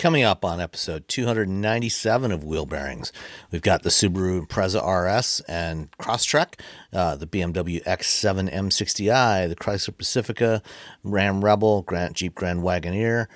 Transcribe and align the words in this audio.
Coming 0.00 0.22
up 0.24 0.46
on 0.46 0.62
episode 0.62 1.08
297 1.08 2.32
of 2.32 2.42
Wheel 2.42 2.64
Bearings, 2.64 3.12
we've 3.50 3.60
got 3.60 3.82
the 3.82 3.90
Subaru 3.90 4.46
Impreza 4.46 4.80
RS 4.80 5.40
and 5.40 5.90
Crosstrek, 5.98 6.58
uh, 6.90 7.16
the 7.16 7.26
BMW 7.26 7.84
X7 7.84 8.50
M60i, 8.50 9.46
the 9.46 9.54
Chrysler 9.54 9.98
Pacifica, 9.98 10.62
Ram 11.04 11.44
Rebel, 11.44 11.82
Grant 11.82 12.14
Jeep 12.14 12.34
Grand 12.34 12.60
Wagoneer, 12.60 13.26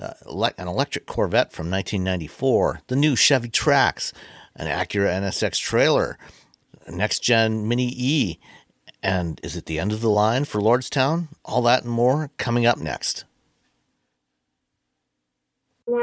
uh, 0.00 0.14
an 0.56 0.66
electric 0.66 1.04
Corvette 1.04 1.52
from 1.52 1.70
1994, 1.70 2.80
the 2.86 2.96
new 2.96 3.14
Chevy 3.14 3.50
Trax, 3.50 4.14
an 4.56 4.66
Acura 4.66 5.10
NSX 5.20 5.60
trailer, 5.60 6.16
next 6.88 7.18
gen 7.18 7.68
Mini 7.68 7.92
E, 7.94 8.38
and 9.02 9.38
is 9.42 9.56
it 9.56 9.66
the 9.66 9.78
end 9.78 9.92
of 9.92 10.00
the 10.00 10.08
line 10.08 10.46
for 10.46 10.62
Lordstown? 10.62 11.28
All 11.44 11.60
that 11.60 11.82
and 11.82 11.92
more 11.92 12.30
coming 12.38 12.64
up 12.64 12.78
next. 12.78 13.26
This 15.86 16.00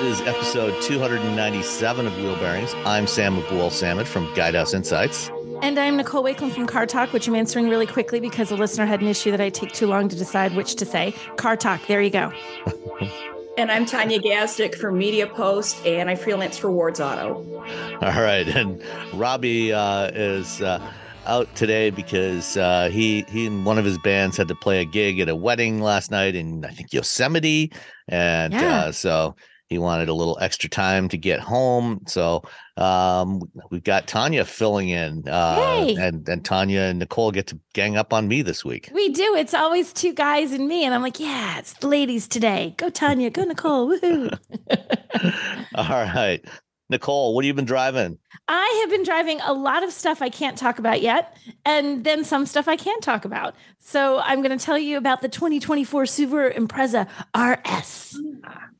is 0.00 0.22
episode 0.22 0.80
297 0.80 2.06
of 2.06 2.16
Wheel 2.16 2.36
Bearings. 2.36 2.72
I'm 2.86 3.06
Sam 3.06 3.36
Abuelsamid 3.36 4.06
from 4.06 4.28
Guidehouse 4.28 4.72
Insights. 4.72 5.30
And 5.60 5.78
I'm 5.78 5.98
Nicole 5.98 6.24
Wakelin 6.24 6.52
from 6.52 6.66
Car 6.66 6.86
Talk, 6.86 7.12
which 7.12 7.28
I'm 7.28 7.34
answering 7.34 7.68
really 7.68 7.86
quickly 7.86 8.18
because 8.18 8.50
a 8.50 8.56
listener 8.56 8.86
had 8.86 9.02
an 9.02 9.08
issue 9.08 9.30
that 9.30 9.42
I 9.42 9.50
take 9.50 9.72
too 9.72 9.88
long 9.88 10.08
to 10.08 10.16
decide 10.16 10.56
which 10.56 10.76
to 10.76 10.86
say. 10.86 11.14
Car 11.36 11.54
Talk, 11.58 11.86
there 11.86 12.00
you 12.00 12.08
go. 12.08 12.32
and 13.58 13.70
I'm 13.70 13.84
Tanya 13.84 14.20
Gazdik 14.20 14.76
from 14.76 14.96
Media 14.96 15.26
Post, 15.26 15.84
and 15.84 16.08
I 16.08 16.14
freelance 16.14 16.56
for 16.56 16.70
Ward's 16.70 16.98
Auto. 16.98 17.44
All 18.00 18.22
right. 18.22 18.48
And 18.48 18.82
Robbie 19.12 19.74
uh, 19.74 20.06
is. 20.14 20.62
Uh, 20.62 20.80
out 21.26 21.54
today 21.54 21.90
because 21.90 22.56
uh, 22.56 22.88
he 22.90 23.24
he 23.28 23.46
and 23.46 23.64
one 23.64 23.78
of 23.78 23.84
his 23.84 23.98
bands 23.98 24.36
had 24.36 24.48
to 24.48 24.54
play 24.54 24.80
a 24.80 24.84
gig 24.84 25.20
at 25.20 25.28
a 25.28 25.36
wedding 25.36 25.80
last 25.80 26.10
night 26.10 26.34
in 26.34 26.64
I 26.64 26.70
think 26.70 26.92
Yosemite, 26.92 27.72
and 28.08 28.52
yeah. 28.52 28.84
uh, 28.84 28.92
so 28.92 29.36
he 29.72 29.78
wanted 29.78 30.08
a 30.08 30.14
little 30.14 30.38
extra 30.40 30.68
time 30.68 31.08
to 31.08 31.16
get 31.16 31.40
home. 31.40 32.02
So 32.06 32.42
um, 32.76 33.40
we've 33.70 33.82
got 33.82 34.06
Tanya 34.06 34.44
filling 34.44 34.90
in, 34.90 35.28
uh, 35.28 35.94
and 35.98 36.28
and 36.28 36.44
Tanya 36.44 36.80
and 36.80 36.98
Nicole 36.98 37.30
get 37.30 37.46
to 37.48 37.58
gang 37.72 37.96
up 37.96 38.12
on 38.12 38.28
me 38.28 38.42
this 38.42 38.64
week. 38.64 38.90
We 38.92 39.08
do. 39.08 39.34
It's 39.34 39.54
always 39.54 39.92
two 39.92 40.12
guys 40.12 40.52
and 40.52 40.68
me, 40.68 40.84
and 40.84 40.94
I'm 40.94 41.02
like, 41.02 41.18
yeah, 41.18 41.58
it's 41.58 41.72
the 41.74 41.88
ladies 41.88 42.28
today. 42.28 42.74
Go 42.76 42.90
Tanya, 42.90 43.30
go 43.30 43.44
Nicole, 43.44 43.88
woohoo! 43.88 44.38
All 45.74 45.88
right. 45.88 46.44
Nicole, 46.92 47.34
what 47.34 47.44
have 47.44 47.48
you 47.48 47.54
been 47.54 47.64
driving? 47.64 48.18
I 48.48 48.80
have 48.82 48.90
been 48.90 49.02
driving 49.02 49.40
a 49.40 49.52
lot 49.52 49.82
of 49.82 49.92
stuff 49.92 50.22
I 50.22 50.28
can't 50.28 50.56
talk 50.56 50.78
about 50.78 51.02
yet, 51.02 51.36
and 51.64 52.04
then 52.04 52.24
some 52.24 52.46
stuff 52.46 52.68
I 52.68 52.76
can 52.76 53.00
talk 53.00 53.24
about. 53.24 53.54
So 53.78 54.20
I'm 54.20 54.42
going 54.42 54.56
to 54.56 54.64
tell 54.64 54.78
you 54.78 54.96
about 54.96 55.20
the 55.20 55.28
2024 55.28 56.04
Subaru 56.04 56.54
Impreza 56.54 57.08
RS. 57.36 58.20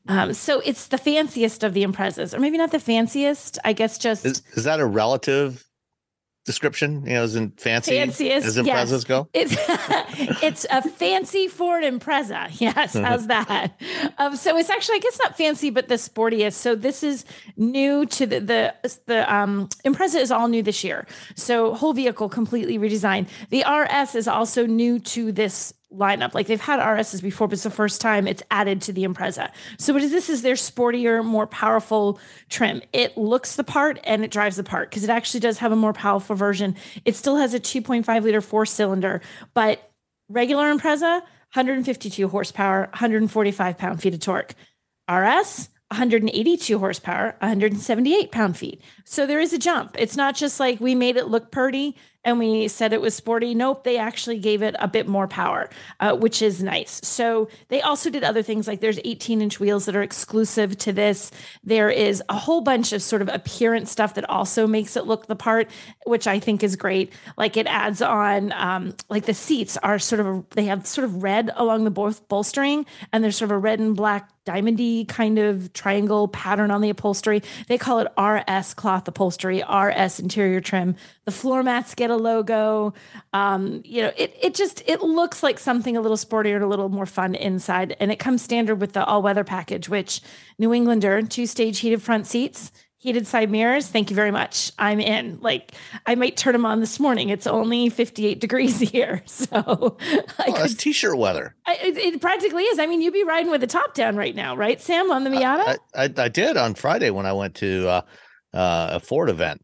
Um, 0.08 0.32
so 0.32 0.60
it's 0.60 0.88
the 0.88 0.98
fanciest 0.98 1.64
of 1.64 1.74
the 1.74 1.84
Imprezas, 1.84 2.34
or 2.34 2.40
maybe 2.40 2.58
not 2.58 2.70
the 2.70 2.80
fanciest. 2.80 3.58
I 3.64 3.72
guess 3.72 3.98
just 3.98 4.24
is, 4.24 4.42
is 4.54 4.64
that 4.64 4.80
a 4.80 4.86
relative 4.86 5.64
description? 6.44 7.04
You 7.06 7.14
know, 7.14 7.22
as 7.22 7.36
in 7.36 7.50
fancy 7.52 7.92
fanciest 7.92 8.46
as 8.46 8.56
Imprezas 8.56 8.90
yes. 8.90 9.04
go. 9.04 9.28
It's 9.32 9.54
it's 10.42 10.66
a 10.70 10.82
fancy 10.82 11.48
Ford 11.48 11.84
Impreza. 11.84 12.50
Yes, 12.62 12.94
how's 12.94 13.26
that? 13.26 13.72
Um, 14.18 14.36
so 14.36 14.56
it's 14.56 14.70
actually 14.70 14.96
I 14.96 15.00
guess 15.00 15.18
not 15.22 15.36
fancy, 15.36 15.70
but 15.70 15.88
the 15.88 15.96
sportiest. 15.96 16.54
So 16.54 16.74
this 16.74 17.02
is 17.02 17.24
new 17.56 18.06
to 18.06 18.26
the 18.26 18.40
the 18.40 18.74
the 19.06 19.34
um, 19.34 19.68
Impreza 19.84 20.20
is 20.20 20.30
all 20.30 20.48
new 20.48 20.62
this 20.62 20.84
year. 20.84 21.06
So 21.34 21.74
whole 21.74 21.92
vehicle 21.92 22.28
completely 22.28 22.78
redesigned. 22.78 23.28
The 23.50 23.64
RS 23.68 24.14
is 24.14 24.28
also 24.28 24.66
new 24.66 24.98
to 25.00 25.32
this 25.32 25.74
lineup. 25.96 26.34
Like 26.34 26.46
they've 26.46 26.60
had 26.60 26.80
RSs 26.80 27.22
before, 27.22 27.48
but 27.48 27.54
it's 27.54 27.62
the 27.62 27.70
first 27.70 28.00
time 28.00 28.26
it's 28.26 28.42
added 28.50 28.82
to 28.82 28.92
the 28.92 29.04
Impreza. 29.04 29.50
So 29.78 29.92
what 29.92 30.02
is 30.02 30.10
this 30.10 30.28
is 30.28 30.42
their 30.42 30.54
sportier, 30.54 31.24
more 31.24 31.46
powerful 31.46 32.18
trim. 32.48 32.82
It 32.92 33.16
looks 33.16 33.56
the 33.56 33.64
part 33.64 33.98
and 34.04 34.24
it 34.24 34.30
drives 34.30 34.56
the 34.56 34.64
part 34.64 34.90
because 34.90 35.04
it 35.04 35.10
actually 35.10 35.40
does 35.40 35.58
have 35.58 35.72
a 35.72 35.76
more 35.76 35.92
powerful 35.92 36.36
version. 36.36 36.76
It 37.04 37.16
still 37.16 37.36
has 37.36 37.54
a 37.54 37.60
2.5 37.60 38.22
liter 38.22 38.40
four 38.40 38.66
cylinder, 38.66 39.20
but 39.54 39.90
regular 40.28 40.72
Impreza, 40.74 41.20
152 41.54 42.28
horsepower, 42.28 42.82
145 42.92 43.78
pound 43.78 44.00
feet 44.00 44.14
of 44.14 44.20
torque. 44.20 44.54
RS, 45.10 45.68
182 45.92 46.78
horsepower, 46.78 47.36
178 47.40 48.32
pound 48.32 48.56
feet. 48.56 48.80
So 49.04 49.26
there 49.26 49.40
is 49.40 49.52
a 49.52 49.58
jump. 49.58 49.94
It's 49.98 50.16
not 50.16 50.34
just 50.34 50.58
like 50.58 50.80
we 50.80 50.94
made 50.94 51.16
it 51.16 51.28
look 51.28 51.50
pretty 51.50 51.96
and 52.24 52.38
we 52.38 52.68
said 52.68 52.92
it 52.92 53.00
was 53.00 53.14
sporty. 53.14 53.54
Nope, 53.54 53.84
they 53.84 53.98
actually 53.98 54.38
gave 54.38 54.62
it 54.62 54.76
a 54.78 54.86
bit 54.86 55.08
more 55.08 55.26
power, 55.26 55.68
uh, 56.00 56.14
which 56.14 56.40
is 56.40 56.62
nice. 56.62 57.00
So 57.02 57.48
they 57.68 57.82
also 57.82 58.10
did 58.10 58.22
other 58.22 58.42
things 58.42 58.68
like 58.68 58.80
there's 58.80 59.00
18 59.04 59.42
inch 59.42 59.58
wheels 59.58 59.86
that 59.86 59.96
are 59.96 60.02
exclusive 60.02 60.78
to 60.78 60.92
this. 60.92 61.30
There 61.64 61.90
is 61.90 62.22
a 62.28 62.36
whole 62.36 62.60
bunch 62.60 62.92
of 62.92 63.02
sort 63.02 63.22
of 63.22 63.28
appearance 63.28 63.90
stuff 63.90 64.14
that 64.14 64.28
also 64.30 64.66
makes 64.66 64.96
it 64.96 65.06
look 65.06 65.26
the 65.26 65.36
part, 65.36 65.68
which 66.06 66.26
I 66.26 66.38
think 66.38 66.62
is 66.62 66.76
great. 66.76 67.12
Like 67.36 67.56
it 67.56 67.66
adds 67.66 68.00
on, 68.00 68.52
um, 68.52 68.94
like 69.08 69.26
the 69.26 69.34
seats 69.34 69.76
are 69.78 69.98
sort 69.98 70.20
of, 70.20 70.48
they 70.50 70.64
have 70.64 70.86
sort 70.86 71.04
of 71.04 71.22
red 71.22 71.50
along 71.56 71.84
the 71.84 71.90
both 71.90 72.28
bolstering 72.28 72.86
and 73.12 73.22
there's 73.24 73.36
sort 73.36 73.50
of 73.50 73.56
a 73.56 73.58
red 73.58 73.80
and 73.80 73.96
black 73.96 74.31
diamondy 74.44 75.06
kind 75.06 75.38
of 75.38 75.72
triangle 75.72 76.28
pattern 76.28 76.70
on 76.70 76.80
the 76.80 76.90
upholstery. 76.90 77.42
They 77.68 77.78
call 77.78 78.00
it 78.00 78.08
RS 78.18 78.74
cloth 78.74 79.06
upholstery, 79.06 79.62
RS 79.62 80.20
interior 80.20 80.60
trim. 80.60 80.96
The 81.24 81.30
floor 81.30 81.62
mats 81.62 81.94
get 81.94 82.10
a 82.10 82.16
logo. 82.16 82.94
Um, 83.32 83.82
you 83.84 84.02
know, 84.02 84.12
it 84.16 84.36
it 84.40 84.54
just 84.54 84.82
it 84.86 85.02
looks 85.02 85.42
like 85.42 85.58
something 85.58 85.96
a 85.96 86.00
little 86.00 86.16
sportier 86.16 86.56
and 86.56 86.64
a 86.64 86.68
little 86.68 86.88
more 86.88 87.06
fun 87.06 87.34
inside. 87.34 87.96
And 88.00 88.10
it 88.10 88.18
comes 88.18 88.42
standard 88.42 88.80
with 88.80 88.92
the 88.92 89.04
all 89.04 89.22
weather 89.22 89.44
package, 89.44 89.88
which 89.88 90.20
New 90.58 90.72
Englander 90.72 91.22
two 91.22 91.46
stage 91.46 91.78
heated 91.78 92.02
front 92.02 92.26
seats, 92.26 92.72
heated 93.02 93.26
side 93.26 93.50
mirrors. 93.50 93.88
Thank 93.88 94.10
you 94.10 94.16
very 94.16 94.30
much. 94.30 94.70
I'm 94.78 95.00
in. 95.00 95.38
Like 95.40 95.72
I 96.06 96.14
might 96.14 96.36
turn 96.36 96.52
them 96.52 96.64
on 96.64 96.78
this 96.78 97.00
morning. 97.00 97.30
It's 97.30 97.48
only 97.48 97.88
58 97.88 98.40
degrees 98.40 98.78
here, 98.92 99.22
so 99.26 99.46
oh, 99.66 99.96
that's 100.38 100.74
t-shirt 100.74 101.18
weather. 101.18 101.56
I, 101.66 101.74
it, 101.82 101.96
it, 101.96 102.20
practically 102.20 102.62
is. 102.62 102.78
I 102.78 102.86
mean, 102.86 103.02
you'd 103.02 103.12
be 103.12 103.24
riding 103.24 103.50
with 103.50 103.60
the 103.60 103.66
top 103.66 103.94
down 103.94 104.16
right 104.16 104.34
now, 104.34 104.56
right, 104.56 104.80
Sam, 104.80 105.10
on 105.10 105.24
the 105.24 105.30
Miata? 105.30 105.78
I, 105.94 106.04
I, 106.04 106.10
I 106.16 106.28
did 106.28 106.56
on 106.56 106.74
Friday 106.74 107.10
when 107.10 107.26
I 107.26 107.32
went 107.32 107.56
to 107.56 107.88
uh, 107.88 108.02
uh, 108.54 108.90
a 108.92 109.00
Ford 109.00 109.28
event. 109.28 109.62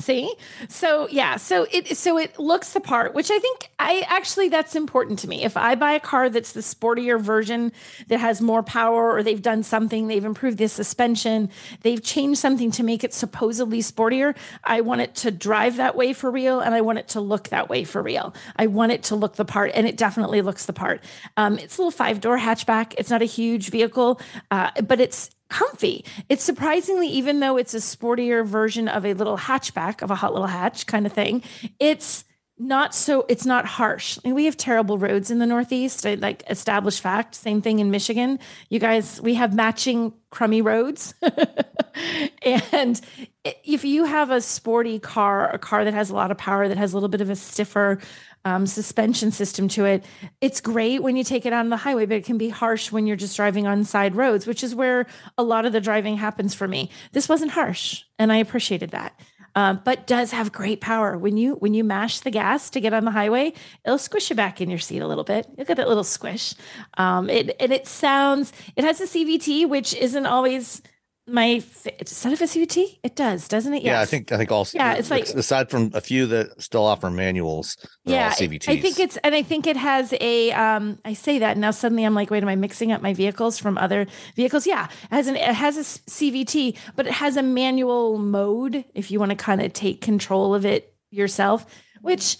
See? 0.00 0.34
So 0.68 1.08
yeah, 1.08 1.36
so 1.36 1.66
it 1.70 1.96
so 1.96 2.18
it 2.18 2.38
looks 2.38 2.72
the 2.72 2.80
part, 2.80 3.14
which 3.14 3.30
I 3.30 3.38
think 3.38 3.70
I 3.78 4.04
actually 4.08 4.48
that's 4.48 4.74
important 4.74 5.18
to 5.20 5.28
me. 5.28 5.44
If 5.44 5.56
I 5.56 5.74
buy 5.74 5.92
a 5.92 6.00
car 6.00 6.28
that's 6.30 6.52
the 6.52 6.60
sportier 6.60 7.20
version 7.20 7.72
that 8.08 8.18
has 8.18 8.40
more 8.40 8.62
power 8.62 9.12
or 9.12 9.22
they've 9.22 9.42
done 9.42 9.62
something, 9.62 10.08
they've 10.08 10.24
improved 10.24 10.58
the 10.58 10.68
suspension, 10.68 11.50
they've 11.82 12.02
changed 12.02 12.40
something 12.40 12.70
to 12.72 12.82
make 12.82 13.04
it 13.04 13.12
supposedly 13.12 13.80
sportier, 13.80 14.36
I 14.64 14.80
want 14.80 15.02
it 15.02 15.14
to 15.16 15.30
drive 15.30 15.76
that 15.76 15.96
way 15.96 16.12
for 16.12 16.30
real 16.30 16.60
and 16.60 16.74
I 16.74 16.80
want 16.80 16.98
it 16.98 17.08
to 17.08 17.20
look 17.20 17.48
that 17.48 17.68
way 17.68 17.84
for 17.84 18.02
real. 18.02 18.34
I 18.56 18.66
want 18.66 18.92
it 18.92 19.02
to 19.04 19.16
look 19.16 19.36
the 19.36 19.44
part 19.44 19.72
and 19.74 19.86
it 19.86 19.96
definitely 19.96 20.42
looks 20.42 20.66
the 20.66 20.72
part. 20.72 21.02
Um, 21.36 21.58
it's 21.58 21.76
a 21.76 21.80
little 21.80 21.90
five-door 21.90 22.38
hatchback. 22.38 22.94
It's 22.96 23.10
not 23.10 23.22
a 23.22 23.26
huge 23.26 23.70
vehicle, 23.70 24.20
uh, 24.50 24.70
but 24.82 25.00
it's 25.00 25.30
comfy. 25.50 26.04
It's 26.28 26.42
surprisingly, 26.42 27.08
even 27.08 27.40
though 27.40 27.56
it's 27.56 27.74
a 27.74 27.78
sportier 27.78 28.46
version 28.46 28.88
of 28.88 29.04
a 29.04 29.14
little 29.14 29.36
hatchback 29.36 30.02
of 30.02 30.10
a 30.10 30.14
hot 30.14 30.32
little 30.32 30.48
hatch 30.48 30.86
kind 30.86 31.04
of 31.04 31.12
thing, 31.12 31.42
it's 31.78 32.24
not 32.60 32.94
so 32.94 33.24
it's 33.28 33.46
not 33.46 33.64
harsh. 33.64 34.18
I 34.18 34.28
mean, 34.28 34.34
we 34.34 34.44
have 34.44 34.56
terrible 34.56 34.98
roads 34.98 35.30
in 35.30 35.38
the 35.38 35.46
Northeast, 35.46 36.04
like 36.04 36.42
established 36.48 37.00
fact. 37.00 37.34
Same 37.34 37.62
thing 37.62 37.78
in 37.78 37.90
Michigan. 37.90 38.38
You 38.68 38.78
guys, 38.78 39.18
we 39.20 39.34
have 39.34 39.54
matching 39.54 40.12
crummy 40.28 40.60
roads. 40.60 41.14
and 42.42 43.00
if 43.44 43.84
you 43.86 44.04
have 44.04 44.30
a 44.30 44.42
sporty 44.42 44.98
car, 44.98 45.50
a 45.50 45.58
car 45.58 45.84
that 45.84 45.94
has 45.94 46.10
a 46.10 46.14
lot 46.14 46.30
of 46.30 46.36
power, 46.36 46.68
that 46.68 46.76
has 46.76 46.92
a 46.92 46.96
little 46.96 47.08
bit 47.08 47.22
of 47.22 47.30
a 47.30 47.36
stiffer 47.36 47.98
um, 48.44 48.66
suspension 48.66 49.30
system 49.30 49.68
to 49.68 49.84
it. 49.84 50.04
It's 50.40 50.60
great 50.60 51.02
when 51.02 51.16
you 51.16 51.24
take 51.24 51.46
it 51.46 51.52
on 51.52 51.68
the 51.68 51.76
highway, 51.76 52.06
but 52.06 52.16
it 52.16 52.24
can 52.24 52.38
be 52.38 52.48
harsh 52.48 52.90
when 52.90 53.06
you're 53.06 53.16
just 53.16 53.36
driving 53.36 53.66
on 53.66 53.84
side 53.84 54.16
roads, 54.16 54.46
which 54.46 54.64
is 54.64 54.74
where 54.74 55.06
a 55.36 55.42
lot 55.42 55.66
of 55.66 55.72
the 55.72 55.80
driving 55.80 56.16
happens 56.16 56.54
for 56.54 56.66
me. 56.66 56.90
This 57.12 57.28
wasn't 57.28 57.52
harsh, 57.52 58.04
and 58.18 58.32
I 58.32 58.36
appreciated 58.36 58.90
that. 58.90 59.18
Um, 59.56 59.80
but 59.84 60.06
does 60.06 60.30
have 60.30 60.52
great 60.52 60.80
power 60.80 61.18
when 61.18 61.36
you 61.36 61.54
when 61.54 61.74
you 61.74 61.82
mash 61.82 62.20
the 62.20 62.30
gas 62.30 62.70
to 62.70 62.80
get 62.80 62.92
on 62.92 63.04
the 63.04 63.10
highway 63.10 63.52
it'll 63.84 63.98
squish 63.98 64.30
you 64.30 64.36
back 64.36 64.60
in 64.60 64.70
your 64.70 64.78
seat 64.78 65.00
a 65.00 65.08
little 65.08 65.24
bit 65.24 65.48
look 65.58 65.66
get 65.66 65.76
that 65.76 65.88
little 65.88 66.04
squish 66.04 66.54
um, 66.98 67.28
it 67.28 67.56
and 67.58 67.72
it 67.72 67.88
sounds 67.88 68.52
it 68.76 68.84
has 68.84 69.00
a 69.00 69.06
cvt 69.06 69.68
which 69.68 69.92
isn't 69.94 70.26
always 70.26 70.82
my 71.26 71.62
does 71.98 72.22
that 72.22 72.30
have 72.30 72.40
a 72.40 72.44
CVT? 72.44 72.98
It 73.02 73.14
does, 73.14 73.46
doesn't 73.46 73.72
it? 73.74 73.82
Yes. 73.82 73.92
Yeah, 73.92 74.00
I 74.00 74.04
think 74.04 74.32
I 74.32 74.36
think 74.36 74.50
also. 74.50 74.76
Yeah, 74.76 74.94
it's 74.94 75.10
like 75.10 75.28
aside 75.28 75.70
from 75.70 75.90
a 75.94 76.00
few 76.00 76.26
that 76.26 76.60
still 76.60 76.84
offer 76.84 77.10
manuals. 77.10 77.76
Yeah, 78.04 78.32
CVTs. 78.32 78.68
I 78.68 78.80
think 78.80 78.98
it's 78.98 79.16
and 79.18 79.34
I 79.34 79.42
think 79.42 79.66
it 79.66 79.76
has 79.76 80.14
a. 80.20 80.52
Um, 80.52 80.98
I 81.04 81.12
say 81.12 81.38
that 81.38 81.56
now 81.56 81.70
suddenly 81.70 82.04
I'm 82.04 82.14
like, 82.14 82.30
wait, 82.30 82.42
am 82.42 82.48
I 82.48 82.56
mixing 82.56 82.92
up 82.92 83.02
my 83.02 83.14
vehicles 83.14 83.58
from 83.58 83.78
other 83.78 84.06
vehicles? 84.34 84.66
Yeah, 84.66 84.86
it 84.86 85.14
has 85.14 85.28
an 85.28 85.36
it 85.36 85.54
has 85.54 85.76
a 85.76 85.82
CVT, 85.82 86.76
but 86.96 87.06
it 87.06 87.12
has 87.12 87.36
a 87.36 87.42
manual 87.42 88.18
mode 88.18 88.84
if 88.94 89.10
you 89.10 89.18
want 89.18 89.30
to 89.30 89.36
kind 89.36 89.62
of 89.62 89.72
take 89.72 90.00
control 90.00 90.54
of 90.54 90.66
it 90.66 90.94
yourself, 91.10 91.66
which 92.00 92.38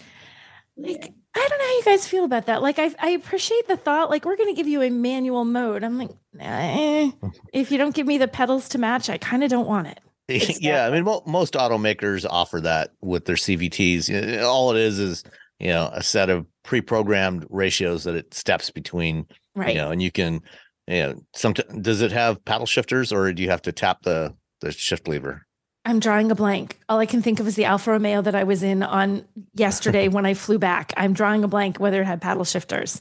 like 0.77 1.13
I 1.35 1.47
don't 1.49 1.59
know 1.59 1.65
how 1.65 1.77
you 1.77 1.83
guys 1.85 2.09
feel 2.09 2.25
about 2.25 2.47
that. 2.47 2.61
Like, 2.61 2.79
I, 2.79 2.93
I 2.99 3.11
appreciate 3.11 3.69
the 3.69 3.77
thought. 3.77 4.11
Like, 4.11 4.25
we're 4.25 4.37
going 4.37 4.53
to 4.53 4.57
give 4.57 4.67
you 4.67 4.83
a 4.83 4.91
manual 4.91 5.45
mode. 5.45 5.85
I'm 5.85 5.97
like, 5.97 6.11
eh. 6.41 7.11
if 7.53 7.71
you 7.71 7.79
don't 7.79 7.95
give 7.95 8.07
me 8.07 8.19
the 8.19 8.27
pedals 8.27 8.69
to 8.71 8.79
match, 8.79 9.09
I 9.09 9.17
kind 9.19 9.45
of 9.45 9.51
don't 9.51 9.69
want 9.69 9.87
it. 9.87 10.01
Yeah, 10.61 10.87
I 10.87 10.91
mean, 10.91 11.05
mo- 11.05 11.25
most 11.27 11.55
automakers 11.55 12.25
offer 12.29 12.61
that 12.61 12.91
with 13.01 13.25
their 13.25 13.37
CVTs. 13.37 14.43
All 14.45 14.71
it 14.71 14.81
is 14.81 15.01
is 15.01 15.25
you 15.59 15.71
know 15.71 15.91
a 15.93 16.05
set 16.05 16.31
of 16.31 16.47
pre-programmed 16.63 17.47
ratios 17.51 18.05
that 18.05 18.15
it 18.15 18.33
steps 18.33 18.71
between. 18.71 19.27
Right. 19.57 19.75
You 19.75 19.81
know, 19.81 19.91
and 19.91 20.01
you 20.01 20.13
can, 20.13 20.43
you 20.87 21.03
know, 21.03 21.25
some 21.35 21.55
does 21.55 22.01
it 22.01 22.13
have 22.13 22.45
paddle 22.45 22.67
shifters 22.67 23.13
or 23.13 23.33
do 23.33 23.43
you 23.43 23.51
have 23.51 23.63
to 23.63 23.73
tap 23.73 24.03
the 24.03 24.35
the 24.61 24.71
shift 24.71 25.09
lever? 25.09 25.47
I'm 25.85 25.99
drawing 25.99 26.31
a 26.31 26.35
blank. 26.35 26.79
All 26.89 26.99
I 26.99 27.07
can 27.07 27.23
think 27.23 27.41
of 27.41 27.47
is 27.47 27.57
the 27.57 27.65
Alfa 27.65 27.93
Romeo 27.93 28.21
that 28.23 28.35
I 28.35 28.45
was 28.45 28.63
in 28.63 28.83
on 28.83 29.25
yesterday 29.55 30.09
when 30.09 30.27
I 30.27 30.35
flew 30.35 30.59
back. 30.59 30.93
I'm 30.97 31.15
drawing 31.15 31.43
a 31.43 31.49
blank 31.49 31.79
whether 31.79 32.03
it 32.03 32.05
had 32.05 32.21
paddle 32.21 32.45
shifters. 32.45 33.01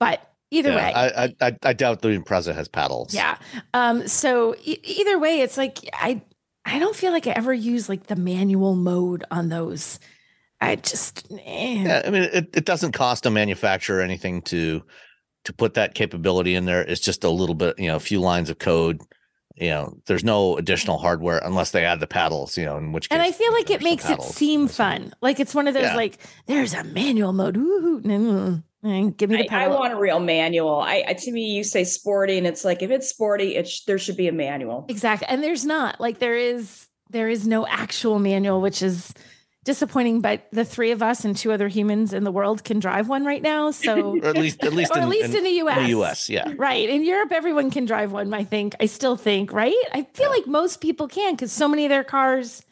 But 0.00 0.20
either 0.50 0.70
yeah, 0.70 0.76
way, 0.76 0.92
I, 0.94 1.34
I 1.40 1.56
I 1.62 1.72
doubt 1.74 2.00
the 2.00 2.08
Impreza 2.08 2.54
has 2.54 2.68
paddles. 2.68 3.14
Yeah. 3.14 3.36
Um. 3.74 4.08
So 4.08 4.54
e- 4.64 4.80
either 4.82 5.18
way, 5.18 5.40
it's 5.40 5.58
like 5.58 5.78
I 5.92 6.22
I 6.64 6.78
don't 6.78 6.96
feel 6.96 7.12
like 7.12 7.26
I 7.26 7.32
ever 7.32 7.52
use 7.52 7.88
like 7.88 8.06
the 8.06 8.16
manual 8.16 8.74
mode 8.74 9.24
on 9.30 9.48
those. 9.50 10.00
I 10.60 10.76
just 10.76 11.26
eh. 11.30 11.82
yeah. 11.84 12.02
I 12.06 12.10
mean, 12.10 12.22
it, 12.22 12.50
it 12.54 12.64
doesn't 12.64 12.92
cost 12.92 13.26
a 13.26 13.30
manufacturer 13.30 14.00
anything 14.00 14.42
to 14.42 14.82
to 15.44 15.52
put 15.52 15.74
that 15.74 15.94
capability 15.94 16.54
in 16.54 16.64
there. 16.64 16.82
It's 16.82 17.00
just 17.00 17.22
a 17.22 17.30
little 17.30 17.54
bit, 17.54 17.78
you 17.78 17.88
know, 17.88 17.96
a 17.96 18.00
few 18.00 18.20
lines 18.20 18.50
of 18.50 18.58
code 18.58 19.00
you 19.56 19.70
know, 19.70 19.96
there's 20.06 20.24
no 20.24 20.56
additional 20.58 20.98
hardware 20.98 21.38
unless 21.38 21.70
they 21.70 21.84
add 21.84 22.00
the 22.00 22.06
paddles, 22.06 22.58
you 22.58 22.64
know, 22.64 22.76
in 22.76 22.92
which 22.92 23.08
case, 23.08 23.14
And 23.14 23.22
I 23.22 23.32
feel 23.32 23.52
like 23.52 23.70
it 23.70 23.82
makes 23.82 24.08
it 24.08 24.22
seem 24.22 24.68
fun. 24.68 25.14
Like 25.22 25.40
it's 25.40 25.54
one 25.54 25.66
of 25.66 25.74
those 25.74 25.84
yeah. 25.84 25.96
like 25.96 26.18
there's 26.46 26.74
a 26.74 26.84
manual 26.84 27.32
mode. 27.32 27.56
Ooh, 27.56 28.00
give 28.02 29.30
me 29.30 29.36
the 29.38 29.48
I, 29.50 29.64
I, 29.64 29.68
want 29.68 29.94
a 29.94 29.96
real 29.96 30.20
manual. 30.20 30.80
I, 30.80 31.04
I, 31.08 31.12
to 31.14 31.32
me, 31.32 31.52
you 31.52 31.64
say 31.64 31.84
sporty, 31.84 32.36
and 32.36 32.46
it's 32.46 32.64
like 32.64 32.82
if 32.82 32.90
it's 32.90 33.08
sporty, 33.08 33.56
it 33.56 33.66
sh- 33.66 33.84
there 33.84 33.98
should 33.98 34.16
be 34.16 34.28
a 34.28 34.32
manual. 34.32 34.84
Exactly, 34.88 35.26
and 35.28 35.42
there's 35.42 35.64
not. 35.64 36.00
Like 36.00 36.18
there 36.18 36.36
is 36.36 36.86
there 37.10 37.28
is 37.28 37.46
no 37.46 37.66
actual 37.66 38.18
manual, 38.18 38.60
which 38.60 38.82
is 38.82 39.14
disappointing, 39.66 40.20
but 40.20 40.46
the 40.52 40.64
three 40.64 40.92
of 40.92 41.02
us 41.02 41.24
and 41.24 41.36
two 41.36 41.52
other 41.52 41.68
humans 41.68 42.14
in 42.14 42.24
the 42.24 42.30
world 42.32 42.64
can 42.64 42.78
drive 42.78 43.08
one 43.08 43.24
right 43.24 43.42
now. 43.42 43.72
So 43.72 44.16
or 44.22 44.28
at 44.28 44.38
least 44.38 44.64
at 44.64 44.72
least 44.72 44.92
or 44.92 44.98
in, 44.98 45.02
at 45.02 45.08
least 45.10 45.30
in, 45.30 45.36
in, 45.38 45.44
the 45.44 45.50
US. 45.66 45.78
In 45.78 45.84
the 45.84 46.00
US, 46.00 46.30
yeah. 46.30 46.52
Right. 46.56 46.88
In 46.88 47.04
Europe, 47.04 47.32
everyone 47.32 47.70
can 47.70 47.84
drive 47.84 48.12
one, 48.12 48.32
I 48.32 48.44
think. 48.44 48.74
I 48.80 48.86
still 48.86 49.16
think, 49.16 49.52
right? 49.52 49.74
I 49.92 50.06
feel 50.14 50.30
yeah. 50.30 50.36
like 50.36 50.46
most 50.46 50.80
people 50.80 51.08
can 51.08 51.34
because 51.34 51.52
so 51.52 51.68
many 51.68 51.84
of 51.84 51.90
their 51.90 52.04
cars 52.04 52.62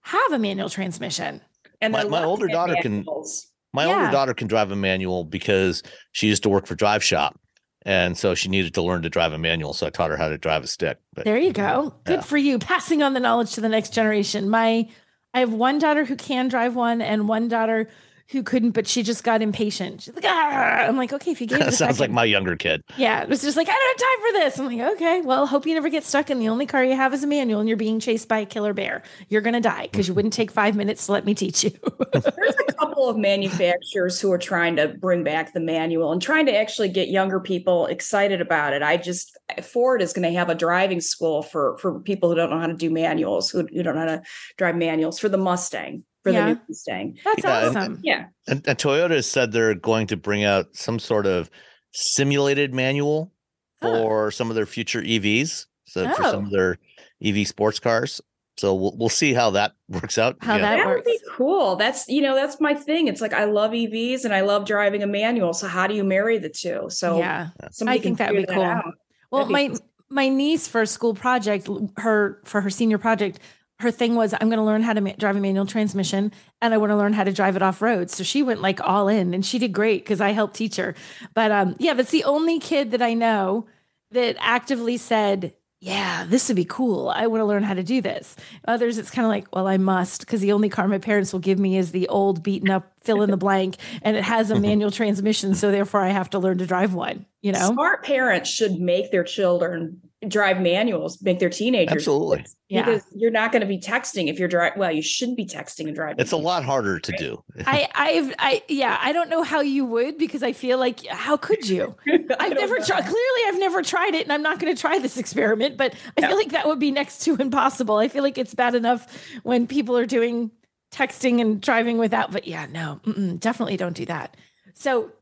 have 0.00 0.32
a 0.32 0.38
manual 0.38 0.70
transmission. 0.70 1.42
And 1.80 1.92
my, 1.92 2.04
my 2.04 2.24
older 2.24 2.48
daughter 2.48 2.74
manuals. 2.82 3.42
can 3.42 3.48
my 3.72 3.86
yeah. 3.86 4.00
older 4.00 4.10
daughter 4.10 4.34
can 4.34 4.48
drive 4.48 4.72
a 4.72 4.76
manual 4.76 5.24
because 5.24 5.82
she 6.12 6.26
used 6.26 6.42
to 6.42 6.48
work 6.48 6.66
for 6.66 6.74
Drive 6.74 7.04
Shop. 7.04 7.38
And 7.82 8.18
so 8.18 8.34
she 8.34 8.48
needed 8.48 8.74
to 8.74 8.82
learn 8.82 9.02
to 9.02 9.10
drive 9.10 9.32
a 9.32 9.38
manual. 9.38 9.72
So 9.72 9.86
I 9.86 9.90
taught 9.90 10.10
her 10.10 10.16
how 10.16 10.28
to 10.28 10.36
drive 10.36 10.64
a 10.64 10.66
stick. 10.66 10.98
But, 11.14 11.24
there 11.24 11.38
you 11.38 11.52
go. 11.66 11.94
Good 12.04 12.24
for 12.24 12.36
you. 12.36 12.58
Passing 12.58 13.02
on 13.02 13.14
the 13.14 13.20
knowledge 13.20 13.52
to 13.52 13.60
the 13.60 13.68
next 13.68 13.92
generation. 13.92 14.50
My 14.50 14.88
I 15.38 15.42
have 15.42 15.52
one 15.52 15.78
daughter 15.78 16.04
who 16.04 16.16
can 16.16 16.48
drive 16.48 16.74
one 16.74 17.00
and 17.00 17.28
one 17.28 17.46
daughter 17.46 17.88
who 18.30 18.42
couldn't, 18.42 18.72
but 18.72 18.86
she 18.86 19.02
just 19.02 19.24
got 19.24 19.40
impatient. 19.40 20.02
She's 20.02 20.14
like, 20.14 20.24
ah. 20.26 20.86
I'm 20.86 20.96
like, 20.96 21.12
okay, 21.12 21.30
if 21.30 21.40
you 21.40 21.46
gave 21.46 21.60
it 21.62 21.72
sounds 21.72 21.98
like 21.98 22.10
my 22.10 22.24
younger 22.24 22.56
kid. 22.56 22.84
Yeah, 22.96 23.22
it 23.22 23.28
was 23.28 23.42
just 23.42 23.56
like, 23.56 23.68
I 23.68 23.72
don't 23.72 24.00
have 24.00 24.08
time 24.08 24.26
for 24.26 24.38
this. 24.38 24.58
I'm 24.58 24.66
like, 24.66 24.96
okay, 24.96 25.20
well, 25.22 25.46
hope 25.46 25.66
you 25.66 25.74
never 25.74 25.88
get 25.88 26.04
stuck 26.04 26.28
in 26.28 26.38
the 26.38 26.48
only 26.48 26.66
car 26.66 26.84
you 26.84 26.94
have 26.94 27.14
is 27.14 27.24
a 27.24 27.26
manual 27.26 27.60
and 27.60 27.68
you're 27.68 27.78
being 27.78 28.00
chased 28.00 28.28
by 28.28 28.40
a 28.40 28.46
killer 28.46 28.74
bear. 28.74 29.02
You're 29.28 29.40
gonna 29.40 29.60
die 29.60 29.88
because 29.90 30.08
you 30.08 30.14
wouldn't 30.14 30.34
take 30.34 30.50
five 30.50 30.76
minutes 30.76 31.06
to 31.06 31.12
let 31.12 31.24
me 31.24 31.34
teach 31.34 31.64
you. 31.64 31.70
There's 32.12 32.54
a 32.68 32.72
couple 32.74 33.08
of 33.08 33.16
manufacturers 33.16 34.20
who 34.20 34.30
are 34.30 34.38
trying 34.38 34.76
to 34.76 34.88
bring 34.88 35.24
back 35.24 35.54
the 35.54 35.60
manual 35.60 36.12
and 36.12 36.20
trying 36.20 36.46
to 36.46 36.56
actually 36.56 36.90
get 36.90 37.08
younger 37.08 37.40
people 37.40 37.86
excited 37.86 38.42
about 38.42 38.74
it. 38.74 38.82
I 38.82 38.98
just 38.98 39.38
Ford 39.62 40.02
is 40.02 40.12
going 40.12 40.30
to 40.30 40.38
have 40.38 40.50
a 40.50 40.54
driving 40.54 41.00
school 41.00 41.42
for 41.42 41.78
for 41.78 42.00
people 42.00 42.28
who 42.28 42.34
don't 42.34 42.50
know 42.50 42.58
how 42.58 42.66
to 42.66 42.74
do 42.74 42.90
manuals, 42.90 43.48
who, 43.48 43.66
who 43.72 43.82
don't 43.82 43.94
know 43.94 44.00
how 44.00 44.16
to 44.16 44.22
drive 44.58 44.76
manuals 44.76 45.18
for 45.18 45.30
the 45.30 45.38
Mustang 45.38 46.04
for 46.22 46.30
yeah. 46.30 46.46
the 46.46 46.54
new 46.54 46.60
Mustang. 46.68 47.18
That's 47.24 47.44
yeah, 47.44 47.68
awesome. 47.68 47.92
And, 47.94 47.98
yeah. 48.02 48.26
And, 48.46 48.66
and, 48.66 48.78
Toyota 48.78 49.12
has 49.12 49.30
said 49.30 49.52
they're 49.52 49.74
going 49.74 50.06
to 50.08 50.16
bring 50.16 50.44
out 50.44 50.74
some 50.74 50.98
sort 50.98 51.26
of 51.26 51.50
simulated 51.92 52.74
manual 52.74 53.32
for 53.80 54.26
oh. 54.26 54.30
some 54.30 54.50
of 54.50 54.56
their 54.56 54.66
future 54.66 55.02
EVs. 55.02 55.66
So 55.86 56.04
oh. 56.04 56.14
for 56.14 56.22
some 56.22 56.46
of 56.46 56.52
oh. 56.52 56.56
their 56.56 56.78
EV 57.22 57.46
sports 57.46 57.80
cars. 57.80 58.20
So 58.58 58.74
we'll 58.74 58.94
we'll 58.96 59.08
see 59.08 59.32
how 59.32 59.50
that 59.50 59.72
works 59.88 60.18
out. 60.18 60.36
How 60.40 60.56
yeah. 60.56 60.62
that, 60.62 60.76
that 60.78 60.86
would 60.88 61.04
be 61.04 61.20
cool. 61.30 61.76
That's 61.76 62.08
you 62.08 62.20
know 62.20 62.34
that's 62.34 62.60
my 62.60 62.74
thing. 62.74 63.08
It's 63.08 63.20
like 63.20 63.32
I 63.32 63.44
love 63.44 63.70
EVs 63.70 64.24
and 64.24 64.34
I 64.34 64.40
love 64.40 64.66
driving 64.66 65.02
a 65.02 65.06
manual. 65.06 65.54
So 65.54 65.68
how 65.68 65.86
do 65.86 65.94
you 65.94 66.04
marry 66.04 66.38
the 66.38 66.48
two? 66.48 66.86
So 66.88 67.18
yeah, 67.18 67.50
I 67.86 67.98
think 67.98 68.18
that 68.18 68.32
would 68.34 68.46
be 68.46 68.52
cool. 68.52 68.64
That 68.64 68.84
well, 69.30 69.46
my 69.46 69.68
cool. 69.68 69.78
my 70.08 70.28
niece 70.28 70.66
for 70.66 70.82
a 70.82 70.86
school 70.86 71.14
project, 71.14 71.68
her 71.98 72.40
for 72.44 72.60
her 72.60 72.70
senior 72.70 72.98
project, 72.98 73.38
her 73.80 73.90
thing 73.90 74.14
was 74.14 74.32
i'm 74.34 74.48
going 74.48 74.58
to 74.58 74.64
learn 74.64 74.82
how 74.82 74.92
to 74.92 75.00
ma- 75.00 75.12
drive 75.18 75.36
a 75.36 75.40
manual 75.40 75.66
transmission 75.66 76.32
and 76.60 76.74
i 76.74 76.76
want 76.76 76.90
to 76.90 76.96
learn 76.96 77.12
how 77.12 77.24
to 77.24 77.32
drive 77.32 77.56
it 77.56 77.62
off 77.62 77.80
road. 77.82 78.10
So 78.10 78.24
she 78.24 78.42
went 78.42 78.60
like 78.60 78.80
all 78.80 79.08
in 79.08 79.34
and 79.34 79.44
she 79.44 79.58
did 79.58 79.72
great 79.72 80.04
because 80.04 80.20
i 80.20 80.30
helped 80.30 80.54
teach 80.56 80.76
her. 80.76 80.94
But 81.34 81.50
um 81.50 81.76
yeah 81.78 81.94
that's 81.94 82.10
the 82.10 82.24
only 82.24 82.58
kid 82.58 82.90
that 82.92 83.02
i 83.02 83.14
know 83.14 83.66
that 84.10 84.36
actively 84.40 84.96
said 84.96 85.54
yeah 85.80 86.24
this 86.28 86.48
would 86.48 86.56
be 86.56 86.64
cool. 86.64 87.08
I 87.08 87.28
want 87.28 87.40
to 87.40 87.44
learn 87.44 87.62
how 87.62 87.74
to 87.74 87.84
do 87.84 88.00
this. 88.00 88.34
Others 88.66 88.98
it's 88.98 89.10
kind 89.10 89.24
of 89.26 89.30
like 89.30 89.54
well 89.54 89.68
i 89.68 89.76
must 89.76 90.20
because 90.20 90.40
the 90.40 90.52
only 90.52 90.68
car 90.68 90.88
my 90.88 90.98
parents 90.98 91.32
will 91.32 91.40
give 91.40 91.58
me 91.58 91.76
is 91.76 91.92
the 91.92 92.08
old 92.08 92.42
beaten 92.42 92.70
up 92.70 92.92
fill 93.00 93.22
in 93.22 93.30
the 93.30 93.36
blank 93.36 93.76
and 94.02 94.16
it 94.16 94.24
has 94.24 94.50
a 94.50 94.58
manual 94.68 94.90
transmission 94.90 95.54
so 95.54 95.70
therefore 95.70 96.00
i 96.00 96.08
have 96.08 96.30
to 96.30 96.38
learn 96.38 96.58
to 96.58 96.66
drive 96.66 96.94
one 96.94 97.24
you 97.42 97.52
know? 97.52 97.72
Smart 97.72 98.04
parents 98.04 98.50
should 98.50 98.80
make 98.80 99.10
their 99.10 99.24
children 99.24 100.00
drive 100.26 100.60
manuals, 100.60 101.22
make 101.22 101.38
their 101.38 101.50
teenagers. 101.50 101.96
Absolutely. 101.96 102.44
Yeah. 102.68 102.84
Because 102.84 103.04
you're 103.14 103.30
not 103.30 103.52
going 103.52 103.60
to 103.60 103.68
be 103.68 103.78
texting 103.78 104.28
if 104.28 104.38
you're 104.38 104.48
driving. 104.48 104.78
Well, 104.78 104.90
you 104.90 105.00
shouldn't 105.00 105.36
be 105.36 105.46
texting 105.46 105.86
and 105.86 105.94
driving. 105.94 106.18
It's 106.18 106.32
a 106.32 106.36
lot 106.36 106.64
harder 106.64 106.98
to 106.98 107.12
do. 107.16 107.42
I, 107.64 107.88
I've, 107.94 108.34
I, 108.38 108.62
yeah, 108.68 108.98
I 109.00 109.12
don't 109.12 109.30
know 109.30 109.44
how 109.44 109.60
you 109.60 109.84
would 109.86 110.18
because 110.18 110.42
I 110.42 110.52
feel 110.52 110.76
like, 110.78 111.06
how 111.06 111.36
could 111.36 111.68
you? 111.68 111.94
I've 112.38 112.54
never 112.54 112.76
tried. 112.80 113.02
Clearly, 113.02 113.40
I've 113.46 113.58
never 113.60 113.82
tried 113.82 114.14
it, 114.14 114.24
and 114.24 114.32
I'm 114.32 114.42
not 114.42 114.58
going 114.58 114.74
to 114.74 114.80
try 114.80 114.98
this 114.98 115.18
experiment. 115.18 115.76
But 115.76 115.94
I 116.16 116.26
feel 116.26 116.36
like 116.36 116.50
that 116.50 116.66
would 116.66 116.80
be 116.80 116.90
next 116.90 117.20
to 117.20 117.36
impossible. 117.40 117.96
I 117.96 118.08
feel 118.08 118.24
like 118.24 118.38
it's 118.38 118.54
bad 118.54 118.74
enough 118.74 119.06
when 119.44 119.66
people 119.68 119.96
are 119.96 120.06
doing 120.06 120.50
texting 120.90 121.40
and 121.40 121.60
driving 121.60 121.96
without. 121.96 122.32
But 122.32 122.48
yeah, 122.48 122.66
no, 122.66 123.00
definitely 123.38 123.76
don't 123.76 123.96
do 123.96 124.06
that. 124.06 124.36
So 124.74 125.12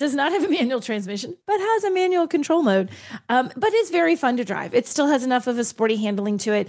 does 0.00 0.14
not 0.14 0.32
have 0.32 0.42
a 0.42 0.48
manual 0.48 0.80
transmission, 0.80 1.36
but 1.46 1.60
has 1.60 1.84
a 1.84 1.90
manual 1.90 2.26
control 2.26 2.62
mode. 2.62 2.88
Um, 3.28 3.52
but 3.54 3.68
it's 3.74 3.90
very 3.90 4.16
fun 4.16 4.38
to 4.38 4.44
drive. 4.46 4.74
It 4.74 4.88
still 4.88 5.06
has 5.08 5.22
enough 5.22 5.46
of 5.46 5.58
a 5.58 5.62
sporty 5.62 5.96
handling 5.96 6.38
to 6.38 6.54
it. 6.54 6.68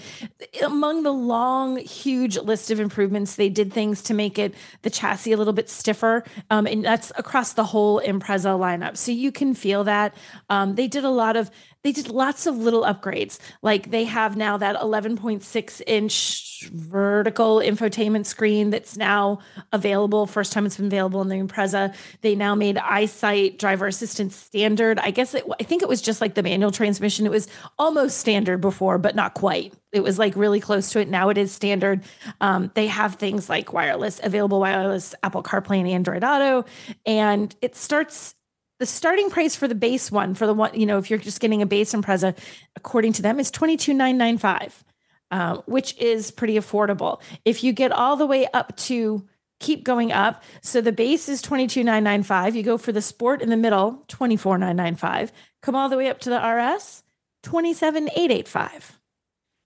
Among 0.61 1.03
the 1.03 1.13
long, 1.13 1.77
huge 1.77 2.37
list 2.37 2.71
of 2.71 2.81
improvements, 2.81 3.35
they 3.35 3.47
did 3.47 3.71
things 3.71 4.03
to 4.03 4.13
make 4.13 4.37
it 4.37 4.53
the 4.81 4.89
chassis 4.89 5.31
a 5.31 5.37
little 5.37 5.53
bit 5.53 5.69
stiffer, 5.69 6.25
um, 6.49 6.67
and 6.67 6.83
that's 6.83 7.13
across 7.15 7.53
the 7.53 7.63
whole 7.63 8.01
Impreza 8.01 8.59
lineup. 8.59 8.97
So 8.97 9.13
you 9.13 9.31
can 9.31 9.53
feel 9.53 9.85
that. 9.85 10.13
Um, 10.49 10.75
they 10.75 10.89
did 10.89 11.05
a 11.05 11.09
lot 11.09 11.37
of 11.37 11.49
they 11.83 11.91
did 11.91 12.09
lots 12.09 12.45
of 12.45 12.57
little 12.57 12.83
upgrades. 12.83 13.39
Like 13.61 13.91
they 13.91 14.03
have 14.05 14.37
now 14.37 14.57
that 14.57 14.75
11.6 14.75 15.81
inch 15.87 16.69
vertical 16.71 17.57
infotainment 17.57 18.25
screen 18.25 18.69
that's 18.69 18.95
now 18.95 19.39
available. 19.71 20.27
First 20.27 20.53
time 20.53 20.65
it's 20.65 20.77
been 20.77 20.85
available 20.85 21.21
in 21.21 21.29
the 21.29 21.35
Impreza. 21.35 21.95
They 22.21 22.35
now 22.35 22.53
made 22.55 22.75
EyeSight 22.75 23.57
driver 23.57 23.87
assistance 23.87 24.35
standard. 24.35 24.99
I 24.99 25.11
guess 25.11 25.33
it, 25.33 25.43
I 25.59 25.63
think 25.63 25.81
it 25.81 25.89
was 25.89 26.01
just 26.01 26.21
like 26.21 26.35
the 26.35 26.43
manual 26.43 26.71
transmission. 26.71 27.25
It 27.25 27.31
was 27.31 27.47
almost 27.79 28.17
standard 28.17 28.61
before, 28.61 28.97
but 28.97 29.15
not 29.15 29.33
quite. 29.33 29.73
It 29.91 30.03
was 30.03 30.19
like 30.19 30.35
really 30.35 30.59
close 30.59 30.91
to 30.91 30.99
it. 30.99 31.09
Now 31.09 31.29
it 31.29 31.37
is 31.37 31.51
standard. 31.51 32.03
Um, 32.39 32.71
they 32.75 32.87
have 32.87 33.15
things 33.15 33.49
like 33.49 33.73
wireless, 33.73 34.21
available 34.23 34.59
wireless 34.59 35.15
Apple 35.23 35.43
CarPlay 35.43 35.79
and 35.79 35.87
Android 35.87 36.23
Auto, 36.23 36.65
and 37.05 37.53
it 37.61 37.75
starts 37.75 38.35
the 38.81 38.87
starting 38.87 39.29
price 39.29 39.55
for 39.55 39.67
the 39.67 39.75
base 39.75 40.11
one, 40.11 40.33
for 40.33 40.47
the 40.47 40.55
one, 40.55 40.73
you 40.73 40.87
know, 40.87 40.97
if 40.97 41.11
you're 41.11 41.19
just 41.19 41.39
getting 41.39 41.61
a 41.61 41.67
base 41.67 41.93
Impreza, 41.93 42.35
according 42.75 43.13
to 43.13 43.21
them, 43.21 43.39
is 43.39 43.51
twenty 43.51 43.77
two 43.77 43.93
nine 43.93 44.17
nine 44.17 44.39
five, 44.39 44.83
uh, 45.29 45.57
which 45.67 45.95
is 45.99 46.31
pretty 46.31 46.55
affordable. 46.55 47.21
If 47.45 47.63
you 47.63 47.73
get 47.73 47.91
all 47.91 48.15
the 48.15 48.25
way 48.25 48.47
up 48.55 48.75
to 48.87 49.23
keep 49.59 49.83
going 49.83 50.11
up, 50.11 50.41
so 50.63 50.81
the 50.81 50.91
base 50.91 51.29
is 51.29 51.43
twenty 51.43 51.67
two 51.67 51.83
nine 51.83 52.03
nine 52.03 52.23
five. 52.23 52.55
You 52.55 52.63
go 52.63 52.79
for 52.79 52.91
the 52.91 53.03
sport 53.03 53.43
in 53.43 53.51
the 53.51 53.55
middle, 53.55 54.03
twenty 54.07 54.35
four 54.35 54.57
nine 54.57 54.77
nine 54.77 54.95
five. 54.95 55.31
Come 55.61 55.75
all 55.75 55.87
the 55.87 55.97
way 55.97 56.09
up 56.09 56.17
to 56.21 56.31
the 56.31 56.39
RS, 56.39 57.03
twenty 57.43 57.75
seven 57.75 58.09
eight 58.15 58.31
eight 58.31 58.47
five. 58.47 58.99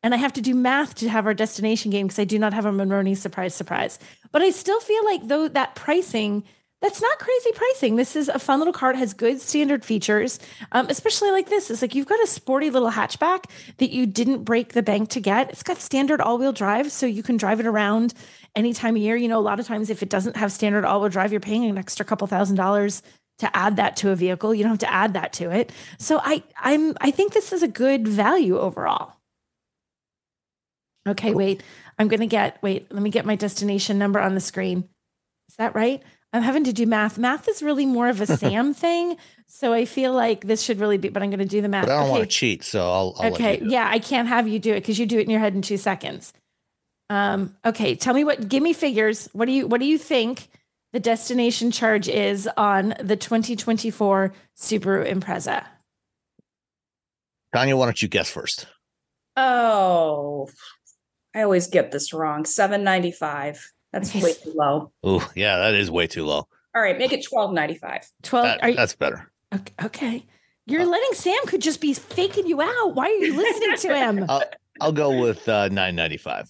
And 0.03 0.13
I 0.13 0.17
have 0.17 0.33
to 0.33 0.41
do 0.41 0.53
math 0.53 0.95
to 0.95 1.07
have 1.07 1.25
our 1.25 1.33
destination 1.33 1.89
game 1.89 2.07
because 2.07 2.19
I 2.19 2.25
do 2.25 2.37
not 2.37 2.53
have 2.53 2.65
a 2.65 2.71
Monroney 2.71 3.15
surprise 3.15 3.55
surprise. 3.55 3.97
But 4.33 4.41
I 4.41 4.49
still 4.49 4.81
feel 4.81 5.05
like 5.05 5.29
though 5.29 5.47
that 5.47 5.75
pricing 5.75 6.43
that's 6.85 7.01
not 7.01 7.17
crazy 7.17 7.51
pricing. 7.55 7.95
This 7.95 8.15
is 8.15 8.29
a 8.29 8.37
fun 8.37 8.59
little 8.59 8.71
car. 8.71 8.91
It 8.91 8.97
has 8.97 9.15
good 9.15 9.41
standard 9.41 9.83
features, 9.83 10.37
um, 10.71 10.85
especially 10.87 11.31
like 11.31 11.49
this. 11.49 11.71
It's 11.71 11.81
like 11.81 11.95
you've 11.95 12.05
got 12.05 12.21
a 12.23 12.27
sporty 12.27 12.69
little 12.69 12.91
hatchback 12.91 13.45
that 13.77 13.89
you 13.89 14.05
didn't 14.05 14.43
break 14.43 14.73
the 14.73 14.83
bank 14.83 15.09
to 15.09 15.19
get. 15.19 15.49
It's 15.49 15.63
got 15.63 15.77
standard 15.77 16.21
all 16.21 16.37
wheel 16.37 16.53
drive, 16.53 16.91
so 16.91 17.07
you 17.07 17.23
can 17.23 17.37
drive 17.37 17.59
it 17.59 17.65
around 17.65 18.13
any 18.55 18.71
time 18.71 18.95
of 18.95 19.01
year. 19.01 19.15
You 19.15 19.27
know, 19.27 19.39
a 19.39 19.41
lot 19.41 19.59
of 19.59 19.65
times 19.65 19.89
if 19.89 20.03
it 20.03 20.09
doesn't 20.09 20.35
have 20.35 20.51
standard 20.51 20.85
all 20.85 21.01
wheel 21.01 21.09
drive, 21.09 21.31
you're 21.31 21.41
paying 21.41 21.65
an 21.65 21.79
extra 21.79 22.05
couple 22.05 22.27
thousand 22.27 22.55
dollars 22.55 23.01
to 23.39 23.57
add 23.57 23.77
that 23.77 23.95
to 23.97 24.11
a 24.11 24.15
vehicle. 24.15 24.53
You 24.53 24.61
don't 24.61 24.73
have 24.73 24.79
to 24.79 24.93
add 24.93 25.13
that 25.13 25.33
to 25.33 25.49
it. 25.49 25.71
So 25.97 26.21
I 26.23 26.43
I'm 26.59 26.93
I 27.01 27.09
think 27.09 27.33
this 27.33 27.51
is 27.51 27.63
a 27.63 27.67
good 27.67 28.07
value 28.07 28.59
overall. 28.59 29.13
Okay, 31.07 31.33
wait. 31.33 31.63
I'm 31.97 32.09
gonna 32.09 32.27
get 32.27 32.61
wait, 32.61 32.93
let 32.93 33.01
me 33.01 33.09
get 33.09 33.25
my 33.25 33.35
destination 33.35 33.97
number 33.97 34.19
on 34.19 34.35
the 34.35 34.39
screen. 34.39 34.87
Is 35.49 35.55
that 35.55 35.73
right? 35.73 36.03
I'm 36.35 36.41
having 36.41 36.65
to 36.65 36.73
do 36.73 36.85
math. 36.85 37.17
Math 37.17 37.47
is 37.47 37.63
really 37.63 37.85
more 37.85 38.09
of 38.09 38.19
a 38.19 38.27
Sam 38.37 38.73
thing. 38.73 39.15
So 39.47 39.71
I 39.71 39.85
feel 39.85 40.11
like 40.11 40.45
this 40.45 40.61
should 40.61 40.79
really 40.79 40.97
be, 40.97 41.09
but 41.09 41.23
I'm 41.23 41.29
going 41.29 41.39
to 41.39 41.45
do 41.45 41.61
the 41.61 41.69
math. 41.69 41.85
But 41.85 41.93
I 41.93 41.95
don't 41.95 42.03
okay. 42.03 42.11
want 42.11 42.23
to 42.23 42.29
cheat, 42.29 42.63
so 42.63 42.81
I'll. 42.81 43.15
I'll 43.19 43.33
okay. 43.33 43.61
Yeah, 43.63 43.87
I 43.89 43.99
can't 43.99 44.27
have 44.27 44.47
you 44.47 44.59
do 44.59 44.71
it 44.73 44.81
because 44.81 44.99
you 44.99 45.05
do 45.05 45.17
it 45.17 45.23
in 45.23 45.29
your 45.29 45.39
head 45.39 45.55
in 45.55 45.61
two 45.61 45.77
seconds. 45.77 46.33
Um, 47.09 47.55
okay. 47.63 47.95
Tell 47.95 48.13
me 48.13 48.23
what, 48.23 48.49
give 48.49 48.61
me 48.61 48.73
figures. 48.73 49.29
What 49.31 49.45
do 49.45 49.53
you, 49.53 49.67
what 49.67 49.79
do 49.79 49.85
you 49.87 49.97
think 49.97 50.49
the 50.91 50.99
destination 50.99 51.71
charge 51.71 52.09
is 52.09 52.49
on 52.57 52.95
the 52.99 53.15
2024 53.15 54.33
Subaru 54.57 55.09
Impreza? 55.09 55.63
Tanya, 57.53 57.77
why 57.77 57.85
don't 57.85 58.01
you 58.01 58.09
guess 58.09 58.29
first? 58.29 58.67
Oh, 59.37 60.49
I 61.33 61.43
always 61.43 61.67
get 61.67 61.91
this 61.91 62.13
wrong. 62.13 62.45
Seven 62.45 62.83
ninety 62.83 63.11
five. 63.11 63.71
That's 63.95 64.13
way 64.13 64.33
too 64.33 64.51
low. 64.53 64.91
Oh, 65.03 65.31
yeah, 65.35 65.57
that 65.57 65.73
is 65.73 65.89
way 65.89 66.05
too 66.05 66.25
low. 66.25 66.47
All 66.75 66.81
right, 66.81 66.97
make 66.97 67.13
it 67.13 67.23
twelve 67.23 67.53
ninety 67.53 67.75
five. 67.75 68.05
12. 68.23 68.43
That- 68.45 68.61
are 68.63 68.69
you, 68.69 68.75
that's 68.75 68.93
better. 68.95 69.31
okay, 69.53 69.73
okay. 69.83 70.25
You're 70.65 70.85
letting 70.85 71.13
Sam 71.13 71.37
could 71.47 71.61
just 71.61 71.79
be 71.79 71.93
faking 71.93 72.45
you 72.47 72.61
out. 72.61 72.93
Why 72.95 73.05
are 73.05 73.09
you 73.11 73.37
listening 73.37 73.77
to 73.77 73.95
him? 73.97 74.25
I'll, 74.29 74.43
I'll 74.81 74.91
go 74.91 75.21
with 75.21 75.47
uh, 75.47 75.69
nine 75.69 75.95
ninety 75.95 76.17
five. 76.17 76.49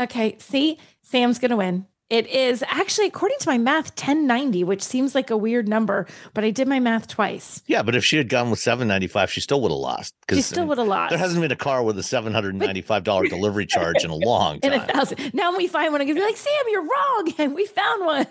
Okay, 0.00 0.36
see, 0.38 0.78
Sam's 1.02 1.38
gonna 1.38 1.56
win. 1.58 1.84
It 2.10 2.26
is 2.26 2.64
actually, 2.66 3.06
according 3.06 3.38
to 3.38 3.48
my 3.48 3.56
math, 3.56 3.90
1090, 3.90 4.64
which 4.64 4.82
seems 4.82 5.14
like 5.14 5.30
a 5.30 5.36
weird 5.36 5.68
number, 5.68 6.08
but 6.34 6.42
I 6.42 6.50
did 6.50 6.66
my 6.66 6.80
math 6.80 7.06
twice. 7.06 7.62
Yeah, 7.66 7.82
but 7.84 7.94
if 7.94 8.04
she 8.04 8.16
had 8.16 8.28
gone 8.28 8.50
with 8.50 8.58
seven 8.58 8.88
ninety 8.88 9.06
five, 9.06 9.30
she 9.30 9.40
still 9.40 9.60
would 9.60 9.70
have 9.70 9.78
lost. 9.78 10.12
She 10.28 10.42
still 10.42 10.66
would 10.66 10.78
have 10.78 10.88
lost. 10.88 11.10
There 11.10 11.18
hasn't 11.20 11.40
been 11.40 11.52
a 11.52 11.56
car 11.56 11.84
with 11.84 11.96
a 11.98 12.02
seven 12.02 12.32
hundred 12.34 12.56
ninety 12.56 12.82
five 12.82 13.04
dollar 13.04 13.26
delivery 13.28 13.64
charge 13.64 14.02
in 14.02 14.10
a 14.10 14.16
long 14.16 14.58
in 14.64 14.72
time. 14.72 14.80
a 14.80 14.92
thousand. 14.92 15.34
Now 15.34 15.56
we 15.56 15.68
find 15.68 15.92
one, 15.92 16.00
I'm 16.00 16.08
gonna 16.08 16.18
be 16.18 16.24
like, 16.26 16.36
Sam, 16.36 16.52
you're 16.68 16.82
wrong, 16.82 17.32
and 17.38 17.54
we 17.54 17.64
found 17.66 18.04
one. 18.04 18.26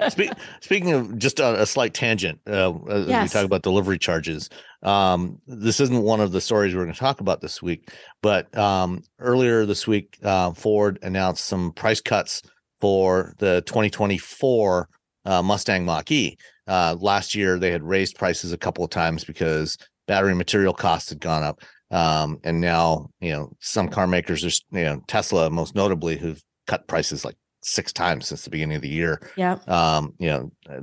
Spe- 0.10 0.36
speaking 0.60 0.92
of 0.92 1.16
just 1.16 1.38
a, 1.38 1.62
a 1.62 1.66
slight 1.66 1.94
tangent, 1.94 2.40
uh, 2.48 2.74
as 2.88 3.06
Yes. 3.06 3.22
we 3.32 3.38
talk 3.38 3.44
about 3.46 3.62
delivery 3.62 3.98
charges, 3.98 4.50
um, 4.82 5.38
this 5.46 5.78
isn't 5.78 6.02
one 6.02 6.20
of 6.20 6.32
the 6.32 6.40
stories 6.40 6.74
we're 6.74 6.82
going 6.82 6.94
to 6.94 6.98
talk 6.98 7.20
about 7.20 7.40
this 7.42 7.62
week, 7.62 7.90
but 8.22 8.56
um, 8.58 9.04
earlier 9.20 9.66
this 9.66 9.86
week, 9.86 10.18
uh, 10.24 10.52
Ford 10.52 10.98
announced 11.02 11.44
some 11.44 11.70
price 11.72 12.00
cuts 12.00 12.42
for 12.80 13.34
the 13.38 13.62
2024 13.66 14.88
uh, 15.26 15.42
Mustang 15.42 15.84
Mach 15.84 16.10
E. 16.10 16.36
Uh, 16.66 16.96
last 16.98 17.34
year, 17.34 17.58
they 17.58 17.70
had 17.70 17.82
raised 17.82 18.16
prices 18.16 18.52
a 18.52 18.58
couple 18.58 18.84
of 18.84 18.90
times 18.90 19.24
because 19.24 19.76
battery 20.06 20.34
material 20.34 20.72
costs 20.72 21.10
had 21.10 21.20
gone 21.20 21.42
up. 21.42 21.60
Um, 21.90 22.38
and 22.44 22.60
now, 22.60 23.10
you 23.20 23.32
know, 23.32 23.52
some 23.60 23.88
car 23.88 24.06
makers, 24.06 24.42
there's, 24.42 24.64
you 24.70 24.84
know, 24.84 25.02
Tesla 25.08 25.50
most 25.50 25.74
notably, 25.74 26.16
who've 26.16 26.42
cut 26.66 26.86
prices 26.86 27.24
like 27.24 27.36
six 27.62 27.92
times 27.92 28.28
since 28.28 28.44
the 28.44 28.50
beginning 28.50 28.76
of 28.76 28.82
the 28.82 28.88
year 28.88 29.20
yeah. 29.36 29.58
um, 29.66 30.14
you 30.18 30.28
know, 30.28 30.52
uh, 30.68 30.80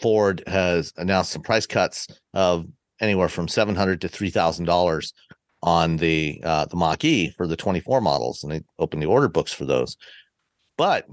Ford 0.00 0.42
has 0.46 0.92
announced 0.96 1.32
some 1.32 1.42
price 1.42 1.66
cuts 1.66 2.06
of 2.34 2.66
anywhere 3.00 3.28
from 3.28 3.48
seven 3.48 3.74
hundred 3.74 4.00
to 4.02 4.08
three 4.08 4.30
thousand 4.30 4.66
dollars 4.66 5.12
on 5.62 5.96
the 5.96 6.40
uh, 6.44 6.66
the 6.66 6.76
Mach 6.76 7.04
E 7.04 7.30
for 7.36 7.46
the 7.46 7.56
twenty 7.56 7.80
four 7.80 8.00
models, 8.00 8.42
and 8.42 8.52
they 8.52 8.62
opened 8.78 9.02
the 9.02 9.06
order 9.06 9.28
books 9.28 9.52
for 9.52 9.64
those. 9.64 9.96
But 10.76 11.06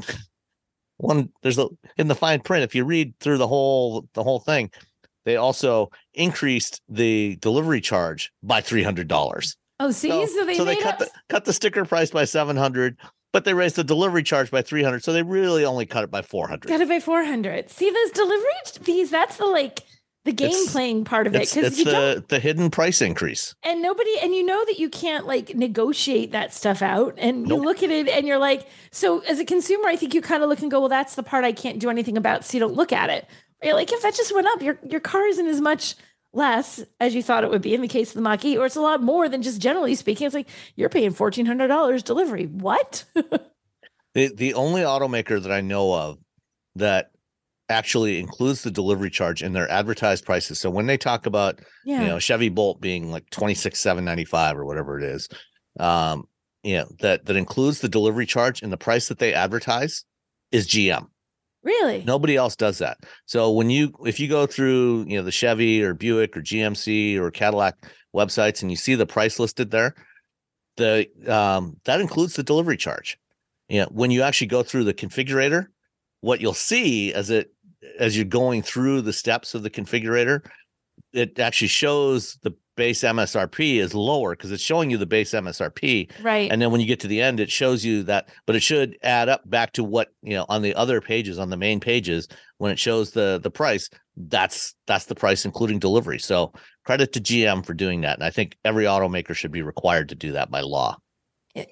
one 0.97 1.29
there's 1.41 1.57
a 1.57 1.67
in 1.97 2.07
the 2.07 2.15
fine 2.15 2.41
print. 2.41 2.63
If 2.63 2.75
you 2.75 2.85
read 2.85 3.13
through 3.19 3.37
the 3.37 3.47
whole 3.47 4.07
the 4.13 4.23
whole 4.23 4.39
thing, 4.39 4.71
they 5.25 5.35
also 5.35 5.89
increased 6.13 6.81
the 6.89 7.37
delivery 7.37 7.81
charge 7.81 8.31
by 8.43 8.61
three 8.61 8.83
hundred 8.83 9.07
dollars. 9.07 9.55
Oh, 9.79 9.91
see, 9.91 10.09
so, 10.09 10.45
they 10.45 10.55
so 10.55 10.65
they 10.65 10.75
cut 10.75 10.93
up. 10.93 10.99
the 10.99 11.09
cut 11.29 11.45
the 11.45 11.53
sticker 11.53 11.85
price 11.85 12.11
by 12.11 12.25
seven 12.25 12.57
hundred, 12.57 12.97
but 13.31 13.45
they 13.45 13.53
raised 13.53 13.77
the 13.77 13.83
delivery 13.83 14.23
charge 14.23 14.51
by 14.51 14.61
three 14.61 14.83
hundred. 14.83 15.03
So 15.03 15.13
they 15.13 15.23
really 15.23 15.63
only 15.63 15.85
cut 15.85 16.03
it 16.03 16.11
by 16.11 16.21
four 16.21 16.47
hundred. 16.47 16.67
Got 16.67 16.81
it 16.81 16.89
by 16.89 16.99
400. 16.99 17.69
See 17.69 17.89
those 17.89 18.11
delivery 18.11 18.49
fees? 18.83 19.09
That's 19.09 19.37
the 19.37 19.45
like 19.45 19.81
the 20.25 20.31
game 20.33 20.49
It's- 20.49 20.71
playing 20.71 21.05
part 21.05 21.27
of 21.27 21.35
it 21.35 21.39
because 21.39 21.57
it's 21.57 21.77
you 21.79 21.85
don't 21.85 22.15
the, 22.27 22.35
the 22.35 22.39
hidden 22.39 22.69
price 22.69 23.01
increase. 23.01 23.55
and 23.63 23.81
nobody 23.81 24.11
and 24.21 24.35
you 24.35 24.45
know 24.45 24.63
that 24.65 24.77
you 24.77 24.89
can't 24.89 25.25
like 25.25 25.55
negotiate 25.55 26.31
that 26.33 26.53
stuff 26.53 26.81
out 26.81 27.15
and 27.17 27.47
you 27.47 27.55
look 27.55 27.81
at 27.83 27.89
it 27.89 28.07
and 28.09 28.27
you're 28.27 28.37
like 28.37 28.67
so 28.91 29.19
as 29.21 29.39
a 29.39 29.45
consumer 29.45 29.87
i 29.87 29.95
think 29.95 30.13
you 30.13 30.21
kind 30.21 30.43
of 30.43 30.49
look 30.49 30.61
and 30.61 30.69
go 30.71 30.79
well 30.81 30.89
that's 30.89 31.15
the 31.15 31.23
part 31.23 31.43
i 31.45 31.51
can't 31.53 31.79
do 31.79 31.89
anything 31.89 32.17
about 32.17 32.43
so 32.43 32.55
you 32.57 32.59
don't 32.59 32.75
look 32.75 32.91
at 32.91 33.09
it. 33.09 33.27
You're 33.63 33.73
like 33.75 33.91
if 33.91 34.01
that 34.01 34.13
just 34.15 34.33
went 34.33 34.47
up 34.47 34.61
your 34.61 34.77
your 34.89 34.99
car 35.01 35.25
isn't 35.27 35.47
as 35.47 35.59
much 35.61 35.95
less 36.31 36.83
as 36.99 37.15
you 37.15 37.23
thought 37.23 37.43
it 37.43 37.49
would 37.49 37.61
be 37.61 37.73
in 37.73 37.81
the 37.81 37.87
case 37.87 38.09
of 38.11 38.15
the 38.15 38.21
Mach-E, 38.21 38.55
or 38.57 38.65
it's 38.67 38.75
a 38.75 38.81
lot 38.81 39.01
more 39.01 39.27
than 39.27 39.41
just 39.41 39.59
generally 39.59 39.95
speaking 39.95 40.27
it's 40.27 40.35
like 40.35 40.47
you're 40.75 40.87
paying 40.89 41.11
$1400 41.11 42.03
delivery. 42.03 42.45
What? 42.45 43.03
The 44.15 44.33
the 44.33 44.53
only 44.55 44.81
automaker 44.81 45.41
that 45.41 45.51
I 45.51 45.61
know 45.61 45.93
of 45.93 46.17
that 46.75 47.11
actually 47.69 48.19
includes 48.19 48.63
the 48.63 48.71
delivery 48.71 49.09
charge 49.09 49.43
in 49.43 49.53
their 49.53 49.69
advertised 49.71 50.25
prices. 50.25 50.59
So 50.59 50.69
when 50.69 50.87
they 50.87 50.97
talk 50.97 51.25
about 51.25 51.59
yeah 51.85 52.01
you 52.01 52.07
know 52.07 52.19
Chevy 52.19 52.49
Bolt 52.49 52.81
being 52.81 53.11
like 53.11 53.29
twenty 53.29 53.55
six 53.55 53.79
seven 53.79 54.03
ninety 54.05 54.25
five 54.25 54.57
or 54.57 54.65
whatever 54.65 54.97
it 54.97 55.03
is, 55.03 55.29
um, 55.79 56.25
you 56.63 56.77
know 56.77 56.87
that 56.99 57.25
that 57.25 57.35
includes 57.35 57.79
the 57.79 57.89
delivery 57.89 58.25
charge 58.25 58.61
and 58.61 58.71
the 58.71 58.77
price 58.77 59.07
that 59.07 59.19
they 59.19 59.33
advertise 59.33 60.03
is 60.51 60.67
GM. 60.67 61.07
Really? 61.63 62.03
Nobody 62.05 62.35
else 62.35 62.55
does 62.55 62.77
that. 62.77 62.99
So 63.25 63.51
when 63.51 63.69
you 63.69 63.93
if 64.05 64.19
you 64.19 64.27
go 64.27 64.45
through, 64.45 65.05
you 65.07 65.17
know, 65.17 65.23
the 65.23 65.31
Chevy 65.31 65.83
or 65.83 65.93
Buick 65.93 66.35
or 66.37 66.41
GMC 66.41 67.17
or 67.17 67.31
Cadillac 67.31 67.75
websites 68.15 68.61
and 68.61 68.71
you 68.71 68.77
see 68.77 68.95
the 68.95 69.05
price 69.05 69.39
listed 69.39 69.71
there, 69.71 69.93
the 70.77 71.07
um 71.27 71.77
that 71.83 72.01
includes 72.01 72.35
the 72.35 72.43
delivery 72.43 72.77
charge. 72.77 73.17
You 73.67 73.81
know, 73.81 73.87
when 73.91 74.09
you 74.09 74.23
actually 74.23 74.47
go 74.47 74.63
through 74.63 74.85
the 74.85 74.93
configurator, 74.93 75.67
what 76.21 76.41
you'll 76.41 76.53
see 76.53 77.13
as 77.13 77.29
it 77.29 77.51
as 77.97 78.15
you're 78.15 78.25
going 78.25 78.61
through 78.61 79.01
the 79.01 79.13
steps 79.13 79.53
of 79.53 79.63
the 79.63 79.69
configurator, 79.69 80.45
it 81.13 81.39
actually 81.39 81.67
shows 81.69 82.37
the 82.43 82.53
base 82.75 83.01
MSRP 83.01 83.75
is 83.77 83.93
lower 83.93 84.31
because 84.31 84.51
it's 84.53 84.63
showing 84.63 84.89
you 84.89 84.97
the 84.97 85.05
base 85.05 85.31
MSRP. 85.31 86.09
Right. 86.21 86.49
And 86.49 86.61
then 86.61 86.71
when 86.71 86.79
you 86.79 86.87
get 86.87 87.01
to 87.01 87.07
the 87.07 87.21
end, 87.21 87.41
it 87.41 87.51
shows 87.51 87.83
you 87.83 88.03
that, 88.03 88.29
but 88.45 88.55
it 88.55 88.61
should 88.61 88.97
add 89.03 89.27
up 89.27 89.47
back 89.49 89.73
to 89.73 89.83
what, 89.83 90.13
you 90.21 90.35
know, 90.35 90.45
on 90.47 90.61
the 90.61 90.73
other 90.75 91.01
pages, 91.01 91.39
on 91.39 91.49
the 91.49 91.57
main 91.57 91.81
pages, 91.81 92.29
when 92.57 92.71
it 92.71 92.79
shows 92.79 93.11
the 93.11 93.39
the 93.43 93.51
price, 93.51 93.89
that's 94.15 94.75
that's 94.87 95.05
the 95.05 95.15
price 95.15 95.45
including 95.45 95.79
delivery. 95.79 96.19
So 96.19 96.53
credit 96.85 97.11
to 97.13 97.19
GM 97.19 97.65
for 97.65 97.73
doing 97.73 98.01
that. 98.01 98.17
And 98.17 98.23
I 98.23 98.29
think 98.29 98.57
every 98.63 98.85
automaker 98.85 99.35
should 99.35 99.51
be 99.51 99.61
required 99.61 100.09
to 100.09 100.15
do 100.15 100.31
that 100.33 100.49
by 100.49 100.61
law. 100.61 100.97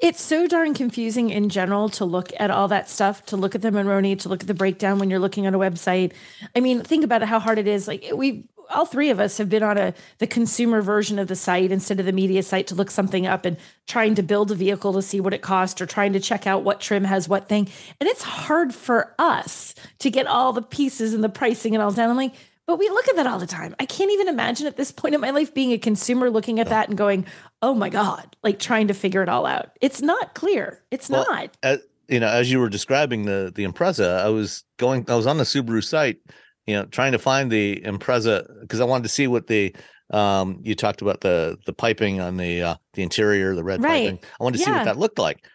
It's 0.02 0.22
so 0.22 0.48
darn 0.48 0.74
confusing 0.74 1.30
in 1.30 1.50
general 1.50 1.90
to 1.90 2.06
look 2.06 2.32
at 2.40 2.52
all 2.52 2.68
that 2.70 2.90
stuff, 2.90 3.26
to 3.28 3.38
look 3.38 3.56
at 3.56 3.62
the 3.62 3.70
Monroney, 3.70 4.20
to 4.20 4.30
look 4.30 4.42
at 4.42 4.48
the 4.48 4.54
breakdown 4.54 5.00
when 5.00 5.10
you're 5.10 5.20
looking 5.20 5.46
at 5.46 5.54
a 5.54 5.60
website. 5.60 6.14
I 6.56 6.60
mean, 6.60 6.82
think 6.82 7.04
about 7.04 7.22
how 7.24 7.40
hard 7.40 7.60
it 7.60 7.68
is. 7.68 7.88
Like 7.88 8.06
we 8.14 8.46
all 8.70 8.86
three 8.86 9.10
of 9.10 9.20
us 9.20 9.38
have 9.38 9.50
been 9.50 9.64
on 9.64 9.78
a 9.78 9.94
the 10.18 10.28
consumer 10.28 10.82
version 10.82 11.20
of 11.20 11.28
the 11.28 11.36
site 11.36 11.72
instead 11.72 12.00
of 12.00 12.06
the 12.06 12.12
media 12.12 12.44
site 12.44 12.68
to 12.68 12.76
look 12.76 12.92
something 12.92 13.26
up 13.26 13.46
and 13.46 13.58
trying 13.88 14.16
to 14.16 14.24
build 14.24 14.52
a 14.52 14.56
vehicle 14.56 14.94
to 14.94 15.02
see 15.02 15.20
what 15.20 15.34
it 15.34 15.42
costs 15.42 15.80
or 15.82 15.86
trying 15.86 16.14
to 16.14 16.20
check 16.20 16.46
out 16.46 16.64
what 16.64 16.82
trim 16.82 17.04
has 17.04 17.30
what 17.30 17.48
thing. 17.48 17.70
And 18.00 18.10
it's 18.10 18.24
hard 18.24 18.74
for 18.74 19.14
us 19.18 19.76
to 20.00 20.10
get 20.10 20.28
all 20.28 20.54
the 20.54 20.62
pieces 20.62 21.14
and 21.14 21.24
the 21.24 21.30
pricing 21.30 21.76
and 21.76 21.84
all 21.84 21.92
down. 21.92 22.10
I'm 22.10 22.18
like, 22.18 22.34
but 22.68 22.78
we 22.78 22.90
look 22.90 23.08
at 23.08 23.16
that 23.16 23.26
all 23.26 23.40
the 23.40 23.48
time. 23.48 23.74
I 23.80 23.86
can't 23.86 24.12
even 24.12 24.28
imagine 24.28 24.68
at 24.68 24.76
this 24.76 24.92
point 24.92 25.16
in 25.16 25.22
my 25.22 25.32
life 25.32 25.54
being 25.54 25.72
a 25.72 25.78
consumer 25.78 26.30
looking 26.30 26.60
at 26.60 26.68
that 26.68 26.90
and 26.90 26.98
going, 26.98 27.26
"Oh 27.62 27.74
my 27.74 27.90
god!" 27.90 28.36
Like 28.44 28.60
trying 28.60 28.90
to 28.90 28.94
figure 28.94 29.24
it 29.24 29.30
all 29.30 29.46
out. 29.46 29.72
It's 29.82 30.02
not 30.02 30.36
clear. 30.36 30.84
It's 30.92 31.10
Well, 31.10 31.26
not. 31.30 31.58
As, 31.64 31.80
you 32.10 32.20
know, 32.20 32.28
as 32.28 32.52
you 32.52 32.60
were 32.60 32.70
describing 32.70 33.26
the 33.26 33.52
the 33.56 33.66
Impreza, 33.66 34.20
I 34.20 34.30
was 34.30 34.66
going, 34.78 35.06
I 35.10 35.16
was 35.16 35.26
on 35.28 35.38
the 35.38 35.46
Subaru 35.46 35.84
site, 35.84 36.18
you 36.66 36.76
know, 36.76 36.86
trying 36.86 37.14
to 37.14 37.20
find 37.20 37.50
the 37.50 37.82
Impreza 37.86 38.46
because 38.62 38.82
I 38.82 38.86
wanted 38.86 39.04
to 39.04 39.10
see 39.10 39.28
what 39.28 39.48
the 39.48 39.74
um 40.12 40.60
you 40.64 40.76
talked 40.76 41.02
about 41.02 41.22
the 41.22 41.58
the 41.66 41.74
piping 41.74 42.20
on 42.20 42.36
the 42.38 42.62
uh 42.64 42.76
the 42.94 43.02
interior, 43.04 43.56
the 43.56 43.64
red 43.64 43.82
Right. 43.82 44.04
piping. 44.04 44.20
I 44.40 44.44
wanted 44.44 44.58
to 44.58 44.64
see 44.66 44.72
what 44.72 44.86
that 44.86 44.98
looked 44.98 45.20
like. 45.20 45.46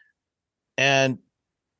And 0.78 1.18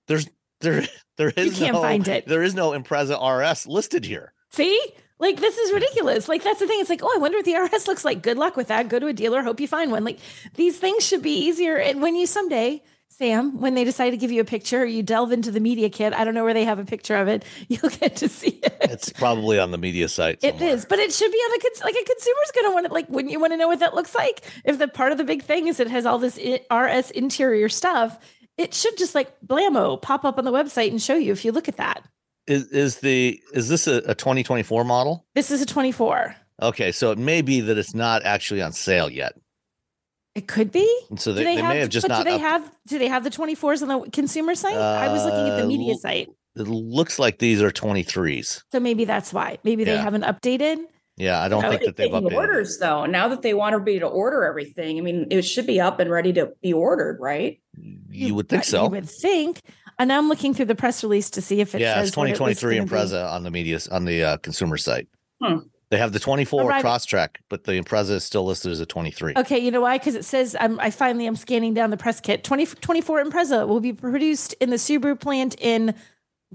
there's 0.09 0.29
there 0.61 0.87
there 1.17 1.31
is 1.31 1.59
you 1.59 1.67
can't 1.67 1.75
no, 1.75 1.83
find 1.83 2.07
it. 2.07 2.27
There 2.27 2.43
is 2.43 2.55
no 2.55 2.71
Impreza 2.73 3.17
RS 3.19 3.67
listed 3.67 4.05
here. 4.05 4.35
See? 4.51 4.79
Like 5.23 5.41
this 5.41 5.57
is 5.57 5.73
ridiculous. 5.73 6.29
Like 6.29 6.43
that's 6.43 6.59
the 6.59 6.67
thing. 6.67 6.81
It's 6.81 6.91
like, 6.91 7.05
oh, 7.05 7.13
I 7.15 7.19
wonder 7.19 7.39
what 7.39 7.45
the 7.45 7.55
RS 7.55 7.87
looks 7.87 8.05
like. 8.05 8.23
Good 8.23 8.39
luck 8.39 8.57
with 8.57 8.67
that. 8.67 8.89
Go 8.89 8.99
to 8.99 9.07
a 9.07 9.13
dealer. 9.13 9.41
Hope 9.41 9.61
you 9.61 9.69
find 9.69 9.93
one. 9.93 10.03
Like 10.03 10.19
these 10.55 10.77
things 10.81 11.07
should 11.07 11.23
be 11.23 11.47
easier. 11.47 11.77
And 11.77 12.03
when 12.03 12.17
you 12.17 12.27
someday, 12.27 12.83
Sam, 13.07 13.61
when 13.61 13.75
they 13.75 13.85
decide 13.85 14.11
to 14.11 14.17
give 14.17 14.33
you 14.33 14.41
a 14.41 14.45
picture, 14.45 14.85
you 14.85 15.05
delve 15.05 15.31
into 15.31 15.53
the 15.53 15.61
media 15.61 15.91
kit. 15.91 16.13
I 16.13 16.25
don't 16.25 16.35
know 16.35 16.43
where 16.43 16.55
they 16.55 16.65
have 16.65 16.81
a 16.81 16.85
picture 16.85 17.15
of 17.15 17.29
it. 17.29 17.45
You'll 17.69 17.91
get 17.91 18.17
to 18.17 18.29
see 18.29 18.59
it. 18.65 18.77
It's 18.81 19.11
probably 19.11 19.61
on 19.61 19.71
the 19.71 19.79
media 19.79 20.09
site. 20.09 20.41
It 20.43 20.55
somewhere. 20.55 20.75
is, 20.75 20.87
but 20.87 20.99
it 20.99 21.13
should 21.13 21.31
be 21.31 21.39
on 21.39 21.51
the 21.53 21.69
cons- 21.69 21.85
like 21.85 21.95
a 21.95 22.05
consumer's 22.05 22.51
going 22.53 22.67
to 22.67 22.75
want 22.75 22.87
it. 22.87 22.93
Like, 22.93 23.09
wouldn't 23.09 23.31
you 23.31 23.39
want 23.39 23.53
to 23.53 23.57
know 23.57 23.69
what 23.69 23.79
that 23.79 23.95
looks 23.95 24.17
like? 24.17 24.43
If 24.65 24.79
the 24.79 24.89
part 24.89 25.13
of 25.13 25.19
the 25.19 25.25
big 25.25 25.45
thing 25.45 25.69
is 25.69 25.79
it 25.79 25.87
has 25.87 26.05
all 26.05 26.19
this 26.19 26.37
RS 26.37 27.13
interior 27.13 27.69
stuff, 27.69 28.19
it 28.57 28.75
should 28.75 28.99
just 28.99 29.15
like 29.15 29.33
blammo 29.47 30.03
pop 30.03 30.25
up 30.25 30.37
on 30.37 30.45
the 30.45 30.53
website 30.53 30.91
and 30.91 31.01
show 31.01 31.15
you 31.15 31.31
if 31.31 31.45
you 31.45 31.53
look 31.53 31.69
at 31.69 31.77
that. 31.77 32.03
Is 32.47 32.67
is 32.69 32.99
the 33.01 33.41
is 33.55 33.69
this 33.69 33.87
a, 33.87 33.97
a 33.99 34.15
2024 34.15 34.85
model? 34.85 35.25
This 35.35 35.51
is 35.51 35.63
a 35.63 35.67
24. 35.67 36.35
Okay, 36.61 36.93
so 36.93 37.11
it 37.13 37.19
may 37.19 37.41
be 37.43 37.61
that 37.61 37.79
it's 37.79 37.95
not 37.95 38.23
actually 38.25 38.61
on 38.63 38.73
sale 38.73 39.09
yet. 39.11 39.35
It 40.35 40.49
could 40.49 40.73
be. 40.73 40.89
And 41.11 41.21
so 41.21 41.33
Do 41.33 41.37
they, 41.39 41.57
they, 41.57 41.63
may 41.63 41.79
have 41.81 41.89
just 41.91 42.07
but 42.09 42.15
not 42.15 42.25
do 42.25 42.31
they 42.31 42.37
up- 42.37 42.41
have 42.41 42.71
do 42.87 42.99
they 42.99 43.09
have 43.09 43.23
the 43.25 43.31
24s 43.31 43.83
on 43.83 43.89
the 43.89 44.11
consumer 44.11 44.55
site? 44.55 44.77
I 44.77 45.09
was 45.13 45.25
looking 45.25 45.49
at 45.49 45.57
the 45.57 45.65
Uh, 45.65 45.67
media 45.67 45.93
l- 45.93 45.99
site. 45.99 46.29
it 46.57 46.63
looks 46.69 47.19
like 47.19 47.39
these 47.39 47.61
are 47.63 47.71
23s. 47.71 48.63
So 48.73 48.81
maybe 48.81 49.05
that's 49.05 49.33
why. 49.33 49.59
Maybe 49.63 49.85
they 49.85 49.97
haven't 49.97 50.23
updated. 50.25 50.79
Yeah, 51.19 51.41
I 51.43 51.49
don't 51.49 51.61
Now 51.63 51.69
think 51.71 51.83
that 51.85 51.97
they've 51.97 52.11
taking 52.11 52.29
updated. 52.31 52.35
orders 52.37 52.79
though. 52.79 53.05
Now 53.07 53.29
that 53.29 53.43
they 53.43 53.53
want 53.55 53.75
everybody 53.75 53.99
to 54.01 54.07
order 54.07 54.45
everything, 54.45 54.99
I 54.99 55.03
mean, 55.03 55.27
it 55.31 55.43
should 55.43 55.67
be 55.67 55.79
up 55.81 56.01
and 56.01 56.11
ready 56.11 56.33
to 56.33 56.51
be 56.63 56.73
ordered, 56.73 57.19
right? 57.21 57.61
You 58.09 58.35
would 58.35 58.49
think 58.49 58.63
Uh, 58.63 58.65
so. 58.65 58.85
You 58.85 58.91
would 58.91 59.09
think. 59.09 59.61
And 59.99 60.09
now 60.09 60.19
I'm 60.19 60.29
looking 60.29 60.55
through 60.55 60.67
the 60.67 60.75
press 60.75 61.03
release 61.03 61.31
to 61.31 61.43
see 61.43 61.61
if 61.61 61.75
it 61.75 61.81
yeah, 61.81 61.95
says 61.95 62.09
it's 62.09 62.17
what 62.17 62.29
it 62.29 62.33
was 62.41 62.59
2023 62.59 62.77
gonna 62.77 62.87
be. 62.87 62.95
Impreza 63.15 63.31
on 63.33 63.43
the 63.43 63.51
media 63.51 63.79
on 63.91 64.05
the 64.05 64.25
uh, 64.25 64.37
consumer 64.39 64.77
site. 64.77 65.09
Hmm. 65.43 65.59
They 65.91 65.99
have 65.99 66.13
the 66.13 66.19
24 66.21 66.63
Arriving- 66.63 66.91
Crosstrek, 66.91 67.37
but 67.51 67.65
the 67.65 67.73
Impreza 67.73 68.11
is 68.13 68.25
still 68.25 68.45
listed 68.47 68.73
as 68.73 68.81
a 68.81 68.87
23. 68.87 69.35
Okay, 69.37 69.59
you 69.59 69.71
know 69.71 69.83
why? 69.83 69.99
Because 69.99 70.15
it 70.15 70.25
says 70.25 70.57
I'm, 70.59 70.81
I 70.81 70.91
finally 70.91 71.27
I'm 71.27 71.37
scanning 71.37 71.75
down 71.75 71.91
the 71.91 71.99
press 71.99 72.19
kit. 72.19 72.43
20, 72.45 72.65
24 72.67 73.25
Impreza 73.25 73.69
will 73.69 73.81
be 73.81 73.93
produced 73.93 74.55
in 74.61 74.71
the 74.71 74.77
Subaru 74.77 75.21
plant 75.21 75.55
in 75.61 75.95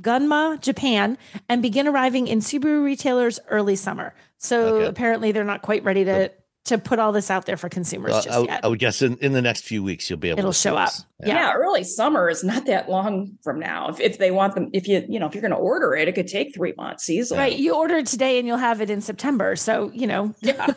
Gunma, 0.01 0.59
Japan, 0.59 1.17
and 1.49 1.61
begin 1.61 1.87
arriving 1.87 2.27
in 2.27 2.39
Subaru 2.39 2.83
retailers 2.83 3.39
early 3.49 3.75
summer. 3.75 4.13
So 4.37 4.75
Okay. 4.77 4.85
apparently 4.87 5.31
they're 5.31 5.43
not 5.43 5.61
quite 5.61 5.83
ready 5.83 6.03
to 6.05 6.31
to 6.67 6.77
put 6.77 6.99
all 6.99 7.11
this 7.11 7.29
out 7.31 7.45
there 7.45 7.57
for 7.57 7.69
consumers 7.69 8.13
Uh, 8.13 8.21
just 8.21 8.37
I, 8.37 8.41
yet. 8.43 8.65
I 8.65 8.67
would 8.67 8.79
guess 8.79 9.01
in, 9.01 9.17
in 9.17 9.33
the 9.33 9.41
next 9.41 9.63
few 9.63 9.83
weeks 9.83 10.09
you'll 10.09 10.19
be 10.19 10.29
able 10.29 10.39
It'll 10.39 10.51
to 10.53 10.57
show 10.57 10.75
up. 10.75 10.91
Yeah. 11.19 11.35
Yeah. 11.35 11.53
early 11.53 11.83
summer 11.83 12.29
is 12.29 12.43
not 12.43 12.65
that 12.67 12.89
long 12.89 13.37
from 13.43 13.59
now. 13.59 13.89
If, 13.89 13.99
if 13.99 14.17
they 14.17 14.31
want 14.31 14.55
them, 14.55 14.69
if 14.73 14.87
you, 14.87 15.03
you 15.07 15.19
know, 15.19 15.25
if 15.27 15.33
you're 15.35 15.41
going 15.41 15.51
to 15.51 15.57
order 15.57 15.95
it, 15.95 16.07
it 16.07 16.15
could 16.15 16.27
take 16.27 16.53
three 16.53 16.73
months 16.77 17.09
easily. 17.09 17.39
Right, 17.39 17.57
you 17.57 17.75
order 17.75 17.95
it 17.97 18.07
today 18.07 18.37
and 18.39 18.47
you'll 18.47 18.57
have 18.57 18.81
it 18.81 18.89
in 18.89 19.01
September. 19.01 19.55
So 19.55 19.91
you 19.93 20.07
know, 20.07 20.33
Yeah. 20.41 20.67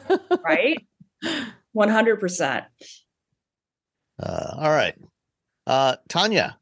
Right. 0.44 0.84
100%. 1.76 2.64
Uh, 4.22 4.50
all 4.56 4.70
right. 4.70 4.94
Uh, 5.66 5.96
Tanya, 6.08 6.58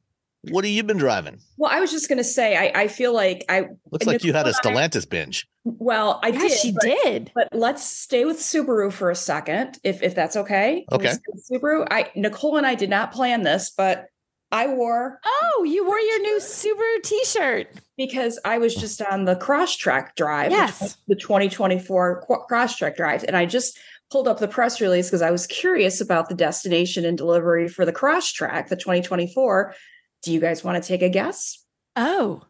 what 0.50 0.64
have 0.64 0.70
you 0.72 0.82
been 0.82 0.96
driving? 0.98 1.38
Well, 1.56 1.70
I 1.72 1.80
was 1.80 1.90
just 1.90 2.08
going 2.08 2.18
to 2.18 2.24
say, 2.24 2.56
I, 2.56 2.82
I 2.82 2.88
feel 2.88 3.12
like 3.12 3.44
I, 3.48 3.66
Looks 3.90 4.06
like 4.06 4.24
you 4.24 4.32
had 4.32 4.46
a 4.46 4.50
Nicole 4.50 4.70
and 4.72 4.78
I- 4.78 4.88
Stellantis 4.88 5.08
binge. 5.08 5.46
well, 5.64 6.20
I 6.22 6.28
yeah, 6.28 6.38
did. 6.40 6.52
she 6.52 6.72
but- 6.72 6.82
did. 6.82 7.30
But 7.34 7.48
let's 7.52 7.82
stay 7.84 8.24
with 8.24 8.38
Subaru 8.38 8.92
for 8.92 9.10
a 9.10 9.16
second, 9.16 9.78
if 9.84 10.02
if 10.02 10.14
that's 10.14 10.36
okay. 10.36 10.84
Okay. 10.92 11.12
stay 11.12 11.56
Subaru. 11.56 11.86
I 11.90 12.10
Nicole 12.16 12.56
and 12.56 12.66
I 12.66 12.74
did 12.74 12.90
not 12.90 13.12
plan 13.12 13.42
this, 13.42 13.70
but 13.76 14.06
I 14.50 14.66
wore 14.68 15.20
Oh, 15.26 15.64
you 15.68 15.86
wore 15.86 15.98
your 15.98 16.20
new 16.22 16.38
Subaru 16.40 17.02
T-shirt. 17.02 17.66
because 17.98 18.40
I 18.44 18.56
was 18.58 18.74
just 18.74 19.02
on 19.02 19.24
the 19.26 19.36
Crosstrek 19.36 20.14
drive, 20.16 20.50
Yes. 20.52 20.96
the 21.06 21.16
2024 21.16 22.24
Qu- 22.26 22.44
Crosstrek 22.50 22.96
drive, 22.96 23.24
and 23.24 23.36
I 23.36 23.44
just 23.44 23.78
pulled 24.10 24.26
up 24.26 24.38
the 24.38 24.48
press 24.48 24.80
release 24.80 25.08
because 25.08 25.20
I 25.20 25.30
was 25.30 25.46
curious 25.46 26.00
about 26.00 26.30
the 26.30 26.34
destination 26.34 27.04
and 27.04 27.18
delivery 27.18 27.68
for 27.68 27.84
the 27.84 27.92
Crosstrek, 27.92 28.68
the 28.68 28.76
2024. 28.76 29.74
Do 30.22 30.32
you 30.32 30.40
guys 30.40 30.64
want 30.64 30.82
to 30.82 30.86
take 30.86 31.02
a 31.02 31.08
guess? 31.08 31.64
Oh, 31.96 32.42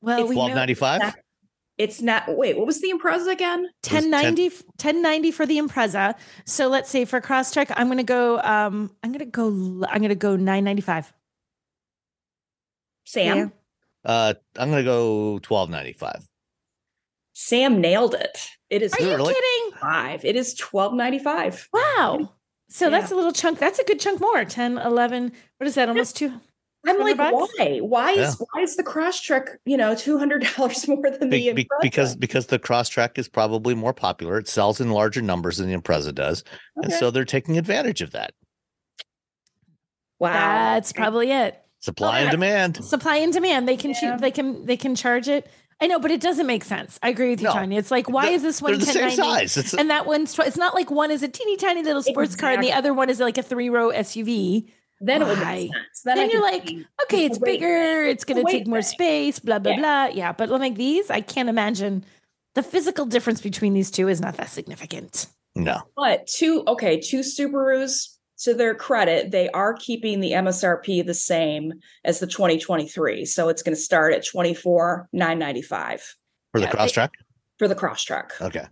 well, 0.00 0.20
It's 0.20 0.28
we 0.28 0.34
know 0.36 0.42
1295? 0.42 1.16
It's 1.78 2.02
not. 2.02 2.36
Wait, 2.36 2.56
what 2.56 2.66
was 2.66 2.80
the 2.80 2.92
Impreza 2.92 3.30
again? 3.32 3.60
It 3.64 3.92
was 3.92 4.02
10 4.02 4.10
1090 4.10 4.48
1090 4.48 5.30
for 5.30 5.46
the 5.46 5.58
Impreza. 5.58 6.14
So 6.44 6.66
let's 6.68 6.90
say 6.90 7.04
for 7.04 7.20
Crosstrek, 7.20 7.72
I'm 7.76 7.86
going 7.86 7.98
to 7.98 8.02
go 8.04 8.38
um 8.40 8.90
I'm 9.04 9.12
going 9.12 9.20
to 9.20 9.24
go 9.26 9.46
i'm 9.88 9.98
going 9.98 10.08
to 10.08 10.14
go 10.16 10.34
995. 10.34 11.12
Sam. 13.06 13.36
Yeah. 13.36 13.48
Uh, 14.04 14.34
I'm 14.56 14.70
going 14.70 14.84
to 14.84 14.90
go 14.90 15.32
1295. 15.34 16.26
Sam 17.34 17.80
nailed 17.80 18.14
it. 18.14 18.48
It 18.70 18.82
is 18.82 18.92
Are 18.94 19.00
you 19.02 19.10
Really? 19.14 19.34
kidding? 19.34 19.78
five. 19.80 20.24
It 20.24 20.34
is 20.36 20.58
1295. 20.60 21.68
Wow. 21.72 22.32
So 22.68 22.86
Yeah. 22.86 22.90
that's 22.90 23.12
a 23.12 23.14
little 23.14 23.32
chunk. 23.32 23.58
That's 23.60 23.78
a 23.78 23.84
good 23.84 24.00
chunk 24.00 24.20
more. 24.20 24.44
10 24.44 24.78
11 24.78 25.32
what 25.58 25.66
is 25.68 25.74
that? 25.76 25.88
Almost 25.88 26.16
2 26.16 26.40
I'm 26.88 27.00
like, 27.00 27.16
bucks? 27.16 27.52
why? 27.58 27.78
Why 27.78 28.12
is 28.12 28.42
why 28.52 28.62
is 28.62 28.76
the 28.76 28.82
Crosstrek, 28.82 29.56
you 29.64 29.76
know, 29.76 29.94
two 29.94 30.18
hundred 30.18 30.46
dollars 30.56 30.86
more 30.88 31.10
than 31.10 31.30
Be- 31.30 31.48
the 31.48 31.52
be- 31.52 31.64
Impreza? 31.64 31.80
because 31.82 32.16
because 32.16 32.46
the 32.46 32.58
Crosstrek 32.58 33.18
is 33.18 33.28
probably 33.28 33.74
more 33.74 33.92
popular. 33.92 34.38
It 34.38 34.48
sells 34.48 34.80
in 34.80 34.90
larger 34.90 35.22
numbers 35.22 35.58
than 35.58 35.70
the 35.70 35.76
Impreza 35.76 36.14
does, 36.14 36.44
and 36.76 36.92
so 36.92 37.10
they're 37.10 37.24
taking 37.24 37.58
advantage 37.58 38.02
of 38.02 38.10
that. 38.12 38.32
wow, 40.18 40.32
That's 40.32 40.92
probably 40.92 41.30
it. 41.30 41.60
Supply 41.80 42.20
and 42.20 42.30
demand. 42.30 42.84
Supply 42.84 43.16
and 43.16 43.32
demand. 43.32 43.68
They 43.68 43.76
can 43.76 43.90
Yeah. 43.90 43.96
shoot, 44.00 44.20
they 44.20 44.30
can 44.32 44.66
they 44.66 44.76
can 44.76 44.94
charge 44.94 45.28
it. 45.28 45.48
I 45.80 45.86
know, 45.86 46.00
but 46.00 46.10
it 46.10 46.20
doesn't 46.20 46.48
make 46.48 46.64
sense. 46.64 46.98
I 47.04 47.10
agree 47.10 47.30
with 47.30 47.40
you, 47.40 47.46
No. 47.46 47.52
Tanya. 47.52 47.78
It's 47.78 47.92
like 47.92 48.10
why 48.10 48.24
They're- 48.26 48.34
is 48.34 48.42
this 48.42 48.60
one 48.60 48.72
They're 48.72 48.80
the 48.80 48.86
same 48.86 49.10
size. 49.12 49.56
It's, 49.56 49.74
and 49.74 49.90
that 49.90 50.06
one's 50.06 50.34
tw- 50.34 50.40
it's 50.40 50.56
not 50.56 50.74
like 50.74 50.90
one 50.90 51.12
is 51.12 51.22
a 51.22 51.28
teeny 51.28 51.56
tiny 51.56 51.84
little 51.84 52.02
sports 52.02 52.34
car 52.34 52.50
and 52.50 52.60
the 52.64 52.72
other 52.72 52.92
one 52.92 53.08
is 53.08 53.20
like 53.20 53.38
a 53.38 53.44
three 53.44 53.68
row 53.70 53.90
SUV. 53.92 54.72
Then 55.00 55.22
it 55.22 55.26
would 55.26 55.38
Why? 55.38 55.54
make 55.54 55.72
sense. 55.72 56.02
Then, 56.04 56.16
Then, 56.16 56.30
you're 56.30 56.42
like, 56.42 56.68
see 56.68 56.84
okay, 57.04 57.24
it's 57.24 57.38
weight 57.38 57.60
bigger, 57.60 58.04
it's 58.04 58.24
going 58.24 58.44
to 58.44 58.50
take 58.50 58.66
more 58.66 58.82
thing. 58.82 58.88
space, 58.88 59.38
blah 59.38 59.58
blah 59.58 59.72
Yeah. 59.72 59.78
blah. 59.78 60.06
Yeah, 60.14 60.32
but 60.32 60.48
like 60.50 60.74
these, 60.76 61.10
I 61.10 61.20
can't 61.20 61.48
imagine 61.48 62.04
the 62.54 62.62
physical 62.62 63.06
difference 63.06 63.40
between 63.40 63.74
these 63.74 63.90
two 63.90 64.08
is 64.08 64.20
not 64.20 64.36
that 64.36 64.48
significant. 64.50 65.26
no. 65.54 65.82
But 65.96 66.26
two, 66.26 66.64
okay, 66.66 67.00
two 67.00 67.20
Subarus 67.20 68.14
to 68.40 68.54
their 68.54 68.74
credit, 68.74 69.30
they 69.32 69.48
are 69.50 69.74
keeping 69.74 70.20
the 70.20 70.30
MSRP 70.32 71.04
the 71.04 71.14
same 71.14 71.72
as 72.04 72.20
the 72.20 72.26
2023. 72.28 73.24
So 73.24 73.48
it's 73.48 73.62
going 73.62 73.74
to 73.74 73.80
start 73.80 74.14
at 74.14 74.24
24 74.26 75.08
995 75.12 76.16
For 76.52 76.60
the 76.60 76.66
Yeah, 76.66 76.72
Crosstrek? 76.72 77.10
for 77.58 77.66
the 77.68 77.74
Crosstrek. 77.74 78.40
Okay. 78.40 78.64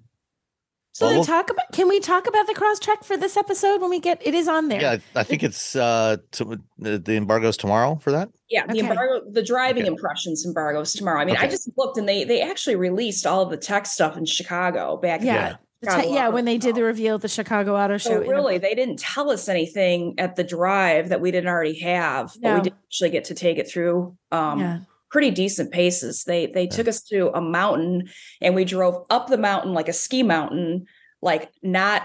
So 0.96 1.04
Well, 1.04 1.10
they 1.12 1.18
we'll- 1.18 1.26
talk 1.26 1.50
about. 1.50 1.66
Can 1.72 1.88
we 1.88 2.00
talk 2.00 2.26
about 2.26 2.46
the 2.46 2.54
Crosstrek 2.54 3.04
for 3.04 3.18
this 3.18 3.36
episode 3.36 3.82
when 3.82 3.90
we 3.90 4.00
get? 4.00 4.18
It 4.26 4.34
is 4.34 4.48
on 4.48 4.68
there. 4.68 4.80
Yeah, 4.80 4.96
I 5.14 5.24
think 5.24 5.42
it's 5.42 5.76
uh 5.76 6.16
to, 6.32 6.58
the, 6.78 6.98
the 6.98 7.16
embargo's 7.16 7.58
tomorrow 7.58 7.96
for 7.96 8.12
that. 8.12 8.30
Yeah, 8.48 8.64
the 8.66 8.78
Okay. 8.78 8.88
embargo, 8.88 9.26
the 9.30 9.42
driving 9.42 9.82
Okay. 9.82 9.92
impressions 9.92 10.46
embargo 10.46 10.80
is 10.80 10.94
tomorrow. 10.94 11.20
I 11.20 11.26
mean, 11.26 11.36
I 11.36 11.48
just 11.48 11.68
looked 11.76 11.98
and 11.98 12.08
they 12.08 12.24
they 12.24 12.40
actually 12.40 12.76
released 12.76 13.26
all 13.26 13.42
of 13.42 13.50
the 13.50 13.58
tech 13.58 13.84
stuff 13.84 14.16
in 14.16 14.24
Chicago 14.24 14.96
back. 14.96 15.20
in 15.20 15.26
Yeah. 15.26 15.56
the 15.82 15.90
The 15.90 16.02
te- 16.02 16.14
yeah, 16.14 16.28
when 16.30 16.46
they 16.46 16.56
did 16.56 16.74
the 16.76 16.82
reveal 16.82 17.16
at 17.16 17.20
the 17.20 17.28
Chicago 17.28 17.76
Auto 17.76 17.98
Show. 17.98 18.08
So 18.12 18.20
in- 18.22 18.30
really, 18.30 18.56
they 18.56 18.74
didn't 18.74 18.98
tell 18.98 19.30
us 19.30 19.50
anything 19.50 20.14
at 20.16 20.34
the 20.36 20.44
drive 20.44 21.10
that 21.10 21.20
we 21.20 21.30
didn't 21.30 21.50
already 21.50 21.78
have, 21.80 22.34
but 22.40 22.54
we 22.54 22.60
didn't 22.62 22.78
actually 22.88 23.10
get 23.10 23.24
to 23.24 23.34
take 23.34 23.58
it 23.58 23.68
through 23.70 24.16
um, 24.32 24.60
yeah. 24.60 24.78
Pretty 25.10 25.30
decent 25.30 25.72
paces. 25.72 26.24
They 26.24 26.46
they 26.46 26.66
took 26.66 26.88
us 26.88 27.02
to 27.04 27.30
a 27.36 27.40
mountain 27.40 28.08
and 28.40 28.54
we 28.54 28.64
drove 28.64 29.04
up 29.10 29.28
the 29.28 29.38
mountain 29.38 29.72
like 29.72 29.88
a 29.88 29.92
ski 29.92 30.22
mountain, 30.22 30.86
like 31.22 31.50
not 31.62 32.02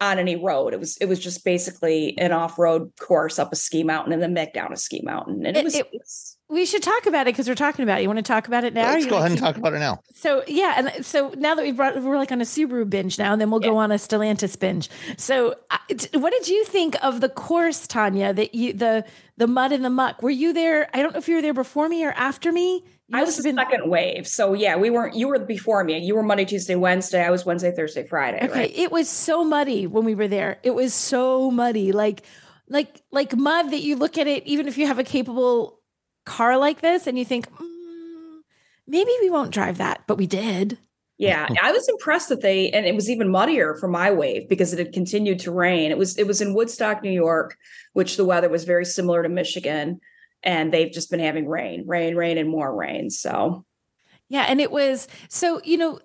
on 0.00 0.18
any 0.18 0.36
road. 0.36 0.74
It 0.74 0.80
was 0.80 0.96
it 0.98 1.06
was 1.06 1.18
just 1.18 1.44
basically 1.44 2.16
an 2.18 2.32
off 2.32 2.58
road 2.58 2.92
course 3.00 3.38
up 3.38 3.52
a 3.52 3.56
ski 3.56 3.82
mountain 3.82 4.12
and 4.12 4.22
then 4.22 4.34
back 4.34 4.52
down 4.52 4.72
a 4.72 4.76
ski 4.76 5.00
mountain, 5.04 5.44
and 5.46 5.56
it, 5.56 5.60
It- 5.60 5.64
was. 5.64 5.74
it- 5.74 5.86
it's- 5.92 6.35
We 6.48 6.64
should 6.64 6.82
talk 6.82 7.06
about 7.06 7.22
it 7.22 7.34
because 7.34 7.48
we're 7.48 7.56
talking 7.56 7.82
about 7.82 7.98
it. 7.98 8.02
You 8.02 8.08
want 8.08 8.18
to 8.18 8.22
talk 8.22 8.46
about 8.46 8.62
it 8.62 8.72
now? 8.72 8.92
Let's 8.92 9.04
go 9.06 9.12
wanna 9.16 9.18
ahead 9.26 9.30
and 9.32 9.38
keep- 9.38 9.44
talk 9.46 9.56
about 9.56 9.74
it 9.74 9.80
now. 9.80 10.00
So 10.14 10.44
yeah, 10.46 10.74
and 10.76 11.04
so 11.04 11.32
now 11.36 11.56
that 11.56 11.62
we've 11.62 11.76
brought, 11.76 12.00
we're 12.00 12.16
like 12.16 12.30
on 12.30 12.40
a 12.40 12.44
Subaru 12.44 12.88
binge 12.88 13.18
now, 13.18 13.32
and 13.32 13.40
then 13.40 13.50
we'll 13.50 13.58
go 13.60 13.76
on 13.76 13.90
a 13.90 13.96
Stellantis 13.96 14.58
binge. 14.58 14.88
So, 15.16 15.56
uh, 15.70 15.78
what 16.14 16.30
did 16.32 16.46
you 16.48 16.64
think 16.64 16.94
of 17.02 17.20
the 17.20 17.28
course, 17.28 17.86
Tanya? 17.88 18.32
That 18.32 18.54
you 18.54 18.72
the 18.72 19.04
the 19.36 19.48
mud 19.48 19.72
and 19.72 19.84
the 19.84 19.90
muck. 19.90 20.22
Were 20.22 20.30
you 20.30 20.52
there? 20.52 20.88
I 20.94 21.02
don't 21.02 21.12
know 21.12 21.18
if 21.18 21.28
you 21.28 21.34
were 21.34 21.42
there 21.42 21.52
before 21.52 21.88
me 21.88 22.04
or 22.04 22.12
after 22.12 22.52
me. 22.52 22.84
You 23.08 23.18
I 23.18 23.20
must 23.20 23.26
was 23.28 23.36
the 23.38 23.42
been- 23.50 23.56
second 23.56 23.90
wave, 23.90 24.26
so 24.28 24.52
yeah, 24.52 24.76
we 24.76 24.88
weren't. 24.90 25.16
You 25.16 25.26
were 25.28 25.38
before 25.40 25.82
me. 25.82 25.98
You 25.98 26.14
were 26.14 26.22
Monday, 26.22 26.44
Tuesday, 26.44 26.76
Wednesday. 26.76 27.24
I 27.24 27.30
was 27.30 27.44
Wednesday, 27.44 27.72
Thursday, 27.72 28.04
Friday. 28.06 28.38
Okay, 28.44 28.58
right? 28.60 28.72
it 28.76 28.92
was 28.92 29.08
so 29.08 29.42
muddy 29.44 29.86
when 29.88 30.04
we 30.04 30.14
were 30.14 30.28
there. 30.28 30.58
It 30.62 30.74
was 30.76 30.94
so 30.94 31.50
muddy, 31.50 31.90
like 31.92 32.22
like 32.68 33.02
like 33.10 33.36
mud 33.36 33.70
that 33.72 33.80
you 33.82 33.96
look 33.96 34.16
at 34.16 34.26
it, 34.28 34.44
even 34.46 34.68
if 34.68 34.78
you 34.78 34.86
have 34.86 34.98
a 35.00 35.04
capable 35.04 35.75
car 36.26 36.58
like 36.58 36.82
this, 36.82 37.06
and 37.06 37.18
you 37.18 37.24
think. 37.24 37.50
"Mm, 37.50 37.66
Maybe 38.86 39.10
we 39.20 39.30
won't 39.30 39.52
drive 39.52 39.78
that, 39.78 40.02
but 40.06 40.16
we 40.18 40.26
did. 40.26 40.78
Yeah, 41.18 41.48
I 41.62 41.72
was 41.72 41.88
impressed 41.88 42.28
that 42.28 42.42
they 42.42 42.70
and 42.70 42.86
it 42.86 42.94
was 42.94 43.10
even 43.10 43.30
muddier 43.30 43.74
for 43.74 43.88
my 43.88 44.10
wave 44.10 44.48
because 44.48 44.72
it 44.72 44.78
had 44.78 44.92
continued 44.92 45.40
to 45.40 45.50
rain. 45.50 45.90
It 45.90 45.98
was 45.98 46.16
it 46.18 46.26
was 46.26 46.40
in 46.40 46.54
Woodstock, 46.54 47.02
New 47.02 47.10
York, 47.10 47.56
which 47.92 48.16
the 48.16 48.24
weather 48.24 48.48
was 48.48 48.64
very 48.64 48.84
similar 48.84 49.22
to 49.22 49.28
Michigan, 49.28 50.00
and 50.42 50.72
they've 50.72 50.92
just 50.92 51.10
been 51.10 51.20
having 51.20 51.48
rain, 51.48 51.84
rain, 51.86 52.14
rain, 52.16 52.38
and 52.38 52.48
more 52.48 52.74
rain. 52.74 53.10
So 53.10 53.64
Yeah, 54.28 54.44
and 54.48 54.60
it 54.60 54.70
was 54.70 55.08
so 55.28 55.60
you 55.64 55.78
know 55.78 56.00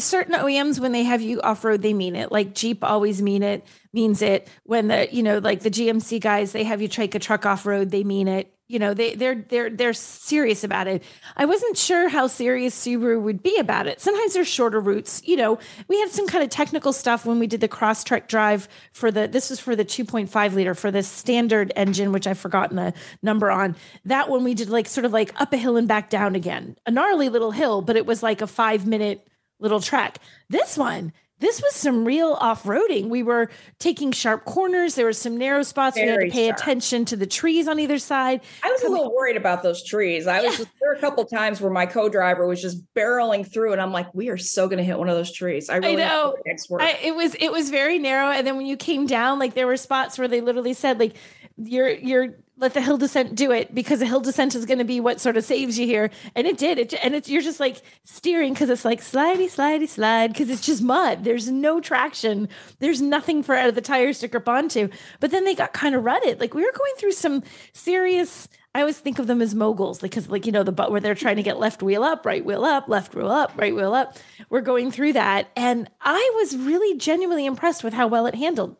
certain 0.00 0.34
OEMs 0.34 0.80
when 0.80 0.92
they 0.92 1.04
have 1.04 1.22
you 1.22 1.40
off 1.42 1.64
road 1.64 1.82
they 1.82 1.94
mean 1.94 2.16
it. 2.16 2.32
Like 2.32 2.54
Jeep 2.54 2.82
always 2.82 3.20
mean 3.20 3.42
it 3.42 3.66
means 3.92 4.22
it. 4.22 4.48
When 4.64 4.88
the 4.88 5.08
you 5.12 5.22
know 5.22 5.38
like 5.38 5.60
the 5.60 5.70
GMC 5.70 6.20
guys 6.20 6.52
they 6.52 6.64
have 6.64 6.80
you 6.80 6.88
take 6.88 7.14
a 7.14 7.18
truck 7.18 7.44
off 7.44 7.66
road 7.66 7.90
they 7.90 8.04
mean 8.04 8.28
it. 8.28 8.54
You 8.70 8.78
know 8.78 8.94
they 8.94 9.16
they're 9.16 9.34
they're 9.34 9.68
they're 9.68 9.92
serious 9.92 10.62
about 10.62 10.86
it. 10.86 11.02
I 11.36 11.44
wasn't 11.44 11.76
sure 11.76 12.08
how 12.08 12.28
serious 12.28 12.72
Subaru 12.80 13.20
would 13.20 13.42
be 13.42 13.56
about 13.58 13.88
it. 13.88 14.00
Sometimes 14.00 14.34
there's 14.34 14.46
shorter 14.46 14.78
routes. 14.78 15.20
You 15.24 15.36
know 15.36 15.58
we 15.88 15.98
had 15.98 16.10
some 16.10 16.28
kind 16.28 16.44
of 16.44 16.50
technical 16.50 16.92
stuff 16.92 17.26
when 17.26 17.40
we 17.40 17.48
did 17.48 17.60
the 17.60 17.68
Crosstrek 17.68 18.28
drive 18.28 18.68
for 18.92 19.10
the 19.10 19.26
this 19.26 19.50
was 19.50 19.58
for 19.58 19.74
the 19.74 19.84
2.5 19.84 20.54
liter 20.54 20.76
for 20.76 20.92
the 20.92 21.02
standard 21.02 21.72
engine 21.74 22.12
which 22.12 22.28
I've 22.28 22.38
forgotten 22.38 22.76
the 22.76 22.94
number 23.24 23.50
on. 23.50 23.74
That 24.04 24.28
one 24.28 24.44
we 24.44 24.54
did 24.54 24.70
like 24.70 24.86
sort 24.86 25.04
of 25.04 25.12
like 25.12 25.38
up 25.40 25.52
a 25.52 25.56
hill 25.56 25.76
and 25.76 25.88
back 25.88 26.08
down 26.08 26.36
again. 26.36 26.76
A 26.86 26.92
gnarly 26.92 27.28
little 27.28 27.50
hill, 27.50 27.82
but 27.82 27.96
it 27.96 28.06
was 28.06 28.22
like 28.22 28.40
a 28.40 28.46
5 28.46 28.86
minute 28.86 29.26
little 29.58 29.80
trek. 29.80 30.18
This 30.48 30.78
one, 30.78 31.12
this 31.40 31.60
was 31.60 31.74
some 31.74 32.04
real 32.04 32.36
off-roading. 32.40 33.08
We 33.08 33.22
were 33.22 33.50
taking 33.78 34.12
sharp 34.12 34.44
corners. 34.44 34.94
There 34.94 35.06
were 35.06 35.12
some 35.12 35.36
narrow 35.36 35.62
spots. 35.62 35.96
we 35.96 36.02
had 36.02 36.20
to 36.20 36.30
pay 36.30 36.48
sharp. 36.48 36.58
attention 36.58 37.04
to 37.06 37.16
the 37.16 37.26
trees 37.26 37.66
on 37.66 37.80
either 37.80 37.98
side. 37.98 38.42
I 38.62 38.70
was 38.70 38.82
a 38.82 38.88
little 38.88 39.14
worried 39.14 39.36
about 39.36 39.62
those 39.62 39.82
trees. 39.82 40.26
I 40.26 40.42
was 40.42 40.58
just 40.58 40.68
there 40.80 40.90
were 40.90 40.94
a 40.94 41.00
couple 41.00 41.24
times 41.24 41.60
where 41.60 41.70
my 41.70 41.86
co-driver 41.86 42.46
was 42.46 42.60
just 42.60 42.82
barreling 42.94 43.50
through, 43.50 43.72
and 43.72 43.80
I'm 43.80 43.92
like, 43.92 44.12
we 44.14 44.28
are 44.28 44.36
so 44.38 44.68
going 44.68 44.78
to 44.78 44.84
hit 44.84 44.98
one 44.98 45.08
of 45.08 45.16
those 45.16 45.32
trees. 45.32 45.70
I 45.70 45.76
really 45.76 45.96
know. 45.96 46.36
Next 46.46 46.70
work. 46.70 46.82
I, 46.82 46.98
it 47.02 47.14
was 47.14 47.34
it 47.36 47.50
was 47.50 47.70
very 47.70 47.98
narrow, 47.98 48.30
and 48.30 48.46
then 48.46 48.56
when 48.56 48.66
you 48.66 48.76
came 48.76 49.06
down, 49.06 49.38
like 49.38 49.54
there 49.54 49.66
were 49.66 49.76
spots 49.76 50.18
where 50.18 50.28
they 50.28 50.40
literally 50.40 50.74
said, 50.74 50.98
like, 51.00 51.16
"You're 51.56 51.90
you're 51.90 52.34
let 52.60 52.74
the 52.74 52.80
hill 52.80 52.98
descent 52.98 53.34
do 53.34 53.50
it 53.50 53.74
because 53.74 54.00
the 54.00 54.06
hill 54.06 54.20
descent 54.20 54.54
is 54.54 54.66
going 54.66 54.78
to 54.78 54.84
be 54.84 55.00
what 55.00 55.20
sort 55.20 55.36
of 55.36 55.44
saves 55.44 55.78
you 55.78 55.86
here," 55.86 56.10
and 56.34 56.46
it 56.46 56.58
did. 56.58 56.78
It 56.78 56.94
and 57.02 57.14
it's 57.14 57.28
you're 57.28 57.42
just 57.42 57.60
like 57.60 57.80
steering 58.04 58.52
because 58.52 58.70
it's 58.70 58.84
like 58.84 59.00
slidey 59.00 59.46
slidey 59.46 59.88
slide 59.88 60.32
because 60.32 60.50
it's 60.50 60.64
just 60.64 60.82
mud. 60.82 61.24
There's 61.24 61.50
no 61.50 61.80
traction. 61.80 62.48
There's 62.78 63.00
nothing 63.00 63.42
for 63.42 63.54
out 63.54 63.68
of 63.68 63.74
the 63.74 63.80
tires 63.80 64.18
to 64.20 64.28
grip 64.28 64.48
onto. 64.48 64.88
But 65.20 65.30
then 65.30 65.44
they 65.44 65.54
got 65.54 65.72
kind 65.72 65.94
of 65.94 66.04
rutted. 66.04 66.40
Like 66.40 66.54
we 66.54 66.62
were 66.62 66.72
going 66.76 66.92
through 66.98 67.12
some 67.12 67.42
serious. 67.72 68.48
I 68.72 68.80
always 68.80 68.98
think 68.98 69.18
of 69.18 69.26
them 69.26 69.42
as 69.42 69.52
moguls 69.52 69.98
because, 69.98 70.28
like, 70.28 70.46
you 70.46 70.52
know, 70.52 70.62
the 70.62 70.70
butt 70.70 70.92
where 70.92 71.00
they're 71.00 71.16
trying 71.16 71.36
to 71.36 71.42
get 71.42 71.58
left 71.58 71.82
wheel 71.82 72.04
up, 72.04 72.24
right 72.24 72.44
wheel 72.44 72.64
up, 72.64 72.88
left 72.88 73.16
wheel 73.16 73.28
up, 73.28 73.52
right 73.56 73.74
wheel 73.74 73.94
up. 73.94 74.16
We're 74.48 74.60
going 74.60 74.92
through 74.92 75.14
that. 75.14 75.50
And 75.56 75.90
I 76.00 76.32
was 76.36 76.56
really 76.56 76.96
genuinely 76.96 77.46
impressed 77.46 77.82
with 77.82 77.94
how 77.94 78.06
well 78.06 78.26
it 78.26 78.36
handled. 78.36 78.76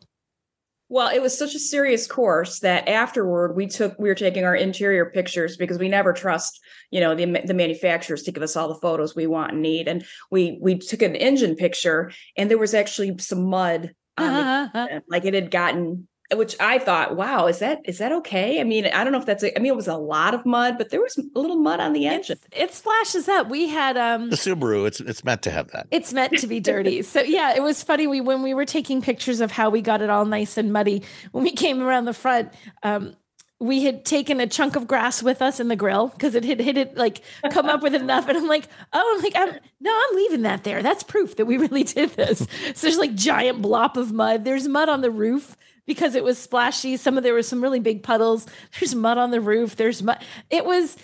Well, 0.91 1.07
it 1.07 1.21
was 1.21 1.37
such 1.37 1.55
a 1.55 1.59
serious 1.59 2.05
course 2.05 2.59
that 2.59 2.89
afterward 2.89 3.55
we 3.55 3.67
took 3.67 3.97
we 3.97 4.09
were 4.09 4.15
taking 4.15 4.43
our 4.43 4.53
interior 4.53 5.05
pictures 5.05 5.55
because 5.55 5.79
we 5.79 5.87
never 5.87 6.11
trust 6.11 6.59
you 6.91 6.99
know 6.99 7.15
the 7.15 7.25
the 7.45 7.53
manufacturers 7.53 8.23
to 8.23 8.33
give 8.33 8.43
us 8.43 8.57
all 8.57 8.67
the 8.67 8.75
photos 8.81 9.15
we 9.15 9.25
want 9.25 9.53
and 9.53 9.61
need, 9.61 9.87
and 9.87 10.03
we 10.31 10.59
we 10.61 10.77
took 10.77 11.01
an 11.01 11.15
engine 11.15 11.55
picture 11.55 12.11
and 12.35 12.51
there 12.51 12.57
was 12.57 12.73
actually 12.73 13.17
some 13.19 13.45
mud 13.45 13.95
on 14.17 14.33
the 14.33 15.01
like 15.09 15.23
it 15.23 15.33
had 15.33 15.49
gotten 15.49 16.09
which 16.33 16.55
I 16.59 16.79
thought, 16.79 17.15
wow, 17.15 17.47
is 17.47 17.59
that 17.59 17.81
is 17.85 17.97
that 17.97 18.11
okay? 18.11 18.59
I 18.61 18.63
mean, 18.63 18.85
I 18.85 19.03
don't 19.03 19.11
know 19.13 19.19
if 19.19 19.25
that's 19.25 19.43
a, 19.43 19.57
I 19.57 19.61
mean, 19.61 19.71
it 19.71 19.75
was 19.75 19.87
a 19.87 19.97
lot 19.97 20.33
of 20.33 20.45
mud, 20.45 20.77
but 20.77 20.89
there 20.89 21.01
was 21.01 21.17
a 21.17 21.23
little 21.39 21.57
mud 21.57 21.79
on 21.79 21.93
the 21.93 22.07
engine. 22.07 22.37
It's, 22.51 22.71
it 22.71 22.73
splashes 22.73 23.27
up. 23.27 23.49
We 23.49 23.67
had 23.67 23.97
um 23.97 24.29
The 24.29 24.35
Subaru, 24.35 24.87
it's 24.87 24.99
it's 24.99 25.23
meant 25.23 25.41
to 25.43 25.51
have 25.51 25.69
that. 25.71 25.87
it's 25.91 26.13
meant 26.13 26.37
to 26.39 26.47
be 26.47 26.59
dirty. 26.59 27.01
So 27.01 27.21
yeah, 27.21 27.55
it 27.55 27.61
was 27.61 27.83
funny. 27.83 28.07
We 28.07 28.21
when 28.21 28.41
we 28.43 28.53
were 28.53 28.65
taking 28.65 29.01
pictures 29.01 29.41
of 29.41 29.51
how 29.51 29.69
we 29.69 29.81
got 29.81 30.01
it 30.01 30.09
all 30.09 30.25
nice 30.25 30.57
and 30.57 30.71
muddy 30.71 31.03
when 31.31 31.43
we 31.43 31.51
came 31.51 31.81
around 31.81 32.05
the 32.05 32.13
front. 32.13 32.53
Um, 32.83 33.15
we 33.59 33.83
had 33.83 34.05
taken 34.05 34.39
a 34.39 34.47
chunk 34.47 34.75
of 34.75 34.87
grass 34.87 35.21
with 35.21 35.39
us 35.39 35.59
in 35.59 35.67
the 35.67 35.75
grill 35.75 36.07
because 36.07 36.33
it 36.33 36.43
had 36.43 36.59
hit 36.59 36.77
it 36.77 36.97
like 36.97 37.21
come 37.51 37.67
up 37.67 37.83
with 37.83 37.93
enough, 37.93 38.27
and 38.27 38.35
I'm 38.35 38.47
like, 38.47 38.67
oh, 38.91 39.15
I'm 39.15 39.21
like, 39.21 39.35
I'm 39.35 39.59
no, 39.79 39.91
I'm 40.09 40.15
leaving 40.15 40.41
that 40.41 40.63
there. 40.63 40.81
That's 40.81 41.03
proof 41.03 41.35
that 41.35 41.45
we 41.45 41.57
really 41.57 41.83
did 41.83 42.09
this. 42.11 42.39
So 42.39 42.87
there's 42.87 42.97
like 42.97 43.13
giant 43.13 43.61
blob 43.61 43.99
of 43.99 44.11
mud. 44.11 44.45
There's 44.45 44.67
mud 44.67 44.89
on 44.89 45.01
the 45.01 45.11
roof 45.11 45.55
because 45.85 46.15
it 46.15 46.23
was 46.23 46.37
splashy. 46.37 46.97
Some 46.97 47.17
of 47.17 47.23
there 47.23 47.33
were 47.33 47.43
some 47.43 47.61
really 47.61 47.79
big 47.79 48.03
puddles. 48.03 48.47
There's 48.79 48.95
mud 48.95 49.17
on 49.17 49.31
the 49.31 49.41
roof. 49.41 49.75
There's 49.75 50.01
mud. 50.03 50.23
It 50.49 50.65
was 50.65 50.97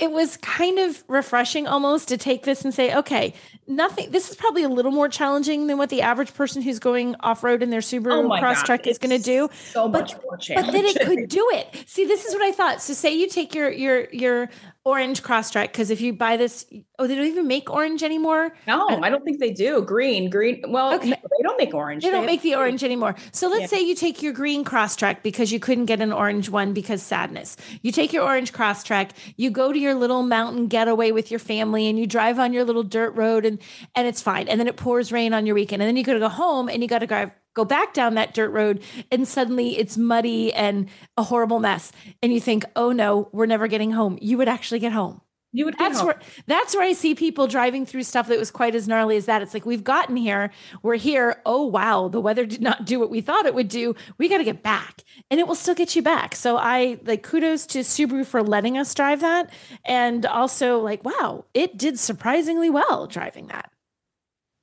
it 0.00 0.10
was 0.10 0.38
kind 0.38 0.78
of 0.78 1.04
refreshing 1.08 1.66
almost 1.66 2.08
to 2.08 2.16
take 2.16 2.44
this 2.44 2.64
and 2.64 2.72
say, 2.72 2.96
okay, 2.96 3.34
nothing. 3.66 4.10
This 4.10 4.30
is 4.30 4.36
probably 4.36 4.62
a 4.62 4.68
little 4.68 4.92
more 4.92 5.10
challenging 5.10 5.66
than 5.66 5.76
what 5.76 5.90
the 5.90 6.00
average 6.00 6.32
person 6.32 6.62
who's 6.62 6.78
going 6.78 7.16
off 7.20 7.44
road 7.44 7.62
in 7.62 7.68
their 7.68 7.80
Subaru 7.80 8.24
Oh 8.24 8.28
Crosstrek 8.30 8.86
is 8.86 8.96
going 8.96 9.16
to 9.16 9.22
do. 9.22 9.50
So 9.72 9.88
But- 9.88 10.00
much 10.00 10.14
more 10.22 10.38
challenging. 10.38 10.72
But 10.72 10.72
then 10.72 10.84
it 10.86 11.06
could 11.06 11.28
do 11.28 11.46
it. 11.52 11.84
See, 11.86 12.06
this 12.06 12.24
is 12.24 12.32
what 12.32 12.42
I 12.42 12.50
thought. 12.50 12.80
So, 12.80 12.94
say 12.94 13.12
you 13.14 13.28
take 13.28 13.54
your 13.54 13.70
your 13.70 14.08
your 14.10 14.48
orange 14.90 15.22
cross 15.22 15.40
Crosstrek 15.50 15.68
because 15.68 15.90
if 15.90 16.00
you 16.00 16.12
buy 16.12 16.36
this, 16.36 16.66
oh, 16.98 17.06
they 17.06 17.14
don't 17.14 17.26
even 17.26 17.46
make 17.46 17.70
orange 17.70 18.02
anymore. 18.02 18.52
No, 18.66 18.86
I 19.02 19.08
don't 19.08 19.24
think 19.24 19.40
they 19.40 19.50
do. 19.52 19.80
Green, 19.82 20.28
green. 20.28 20.62
Well, 20.68 20.94
Okay. 20.94 21.10
they 21.10 21.42
don't 21.42 21.56
make 21.56 21.72
orange. 21.72 22.02
They 22.04 22.10
don't 22.10 22.26
make 22.26 22.42
the 22.42 22.50
green. 22.50 22.58
orange 22.58 22.84
anymore. 22.84 23.14
So 23.32 23.48
let's 23.48 23.62
Yeah. 23.62 23.78
say 23.78 23.80
you 23.80 23.94
take 23.94 24.22
your 24.22 24.32
green 24.34 24.64
Crosstrek 24.64 25.22
because 25.22 25.50
you 25.52 25.58
couldn't 25.60 25.86
get 25.86 26.00
an 26.00 26.12
orange 26.12 26.50
one 26.50 26.72
because 26.74 27.02
sadness. 27.02 27.56
You 27.82 27.90
take 27.92 28.12
your 28.12 28.24
orange 28.24 28.52
Crosstrek, 28.52 29.10
you 29.36 29.50
go 29.50 29.72
to 29.72 29.78
your 29.78 29.94
little 29.94 30.22
mountain 30.22 30.66
getaway 30.66 31.10
with 31.10 31.30
your 31.30 31.40
family 31.40 31.88
and 31.88 31.98
you 31.98 32.06
drive 32.06 32.38
on 32.38 32.52
your 32.52 32.64
little 32.64 32.82
dirt 32.82 33.14
road 33.14 33.46
and 33.46 33.58
and 33.94 34.06
it's 34.06 34.20
fine. 34.20 34.46
And 34.48 34.60
then 34.60 34.66
it 34.68 34.76
pours 34.76 35.10
rain 35.12 35.32
on 35.32 35.46
your 35.46 35.54
weekend. 35.54 35.80
And 35.82 35.88
then 35.88 35.96
you 35.96 36.04
got 36.04 36.14
to 36.14 36.18
go 36.20 36.28
home 36.28 36.68
and 36.68 36.82
you 36.82 36.88
got 36.88 36.98
to 36.98 37.06
drive 37.06 37.30
go 37.54 37.64
back 37.64 37.94
down 37.94 38.14
that 38.14 38.34
dirt 38.34 38.50
road 38.50 38.82
and 39.10 39.26
suddenly 39.26 39.78
it's 39.78 39.96
muddy 39.96 40.52
and 40.52 40.88
a 41.16 41.22
horrible 41.24 41.60
mess. 41.60 41.92
And 42.22 42.32
you 42.32 42.40
think, 42.40 42.64
"Oh 42.76 42.92
no, 42.92 43.28
we're 43.32 43.46
never 43.46 43.66
getting 43.66 43.92
home." 43.92 44.18
You 44.20 44.38
would 44.38 44.48
actually 44.48 44.80
get 44.80 44.92
home. 44.92 45.20
You 45.52 45.64
would 45.64 45.76
get 45.76 45.88
That's 45.88 45.98
home. 45.98 46.06
where 46.06 46.18
that's 46.46 46.74
where 46.76 46.84
I 46.84 46.92
see 46.92 47.16
people 47.16 47.48
driving 47.48 47.84
through 47.84 48.04
stuff 48.04 48.28
that 48.28 48.38
was 48.38 48.52
quite 48.52 48.76
as 48.76 48.86
gnarly 48.86 49.16
as 49.16 49.26
that. 49.26 49.42
It's 49.42 49.52
like 49.52 49.66
we've 49.66 49.82
gotten 49.82 50.14
here, 50.14 50.50
we're 50.84 50.94
here. 50.94 51.42
Oh 51.44 51.66
wow, 51.66 52.06
the 52.06 52.20
weather 52.20 52.46
did 52.46 52.60
not 52.60 52.84
do 52.84 53.00
what 53.00 53.10
we 53.10 53.20
thought 53.20 53.46
it 53.46 53.54
would 53.54 53.66
do. 53.68 53.96
We 54.16 54.28
got 54.28 54.38
to 54.38 54.44
get 54.44 54.62
back, 54.62 55.02
and 55.28 55.40
it 55.40 55.48
will 55.48 55.56
still 55.56 55.74
get 55.74 55.96
you 55.96 56.02
back. 56.02 56.36
So 56.36 56.56
I 56.56 57.00
like 57.04 57.24
kudos 57.24 57.66
to 57.66 57.80
Subaru 57.80 58.24
for 58.24 58.44
letting 58.44 58.78
us 58.78 58.94
drive 58.94 59.20
that, 59.22 59.50
and 59.84 60.24
also 60.24 60.78
like 60.78 61.04
wow, 61.04 61.46
it 61.52 61.76
did 61.76 61.98
surprisingly 61.98 62.70
well 62.70 63.08
driving 63.08 63.48
that. 63.48 63.72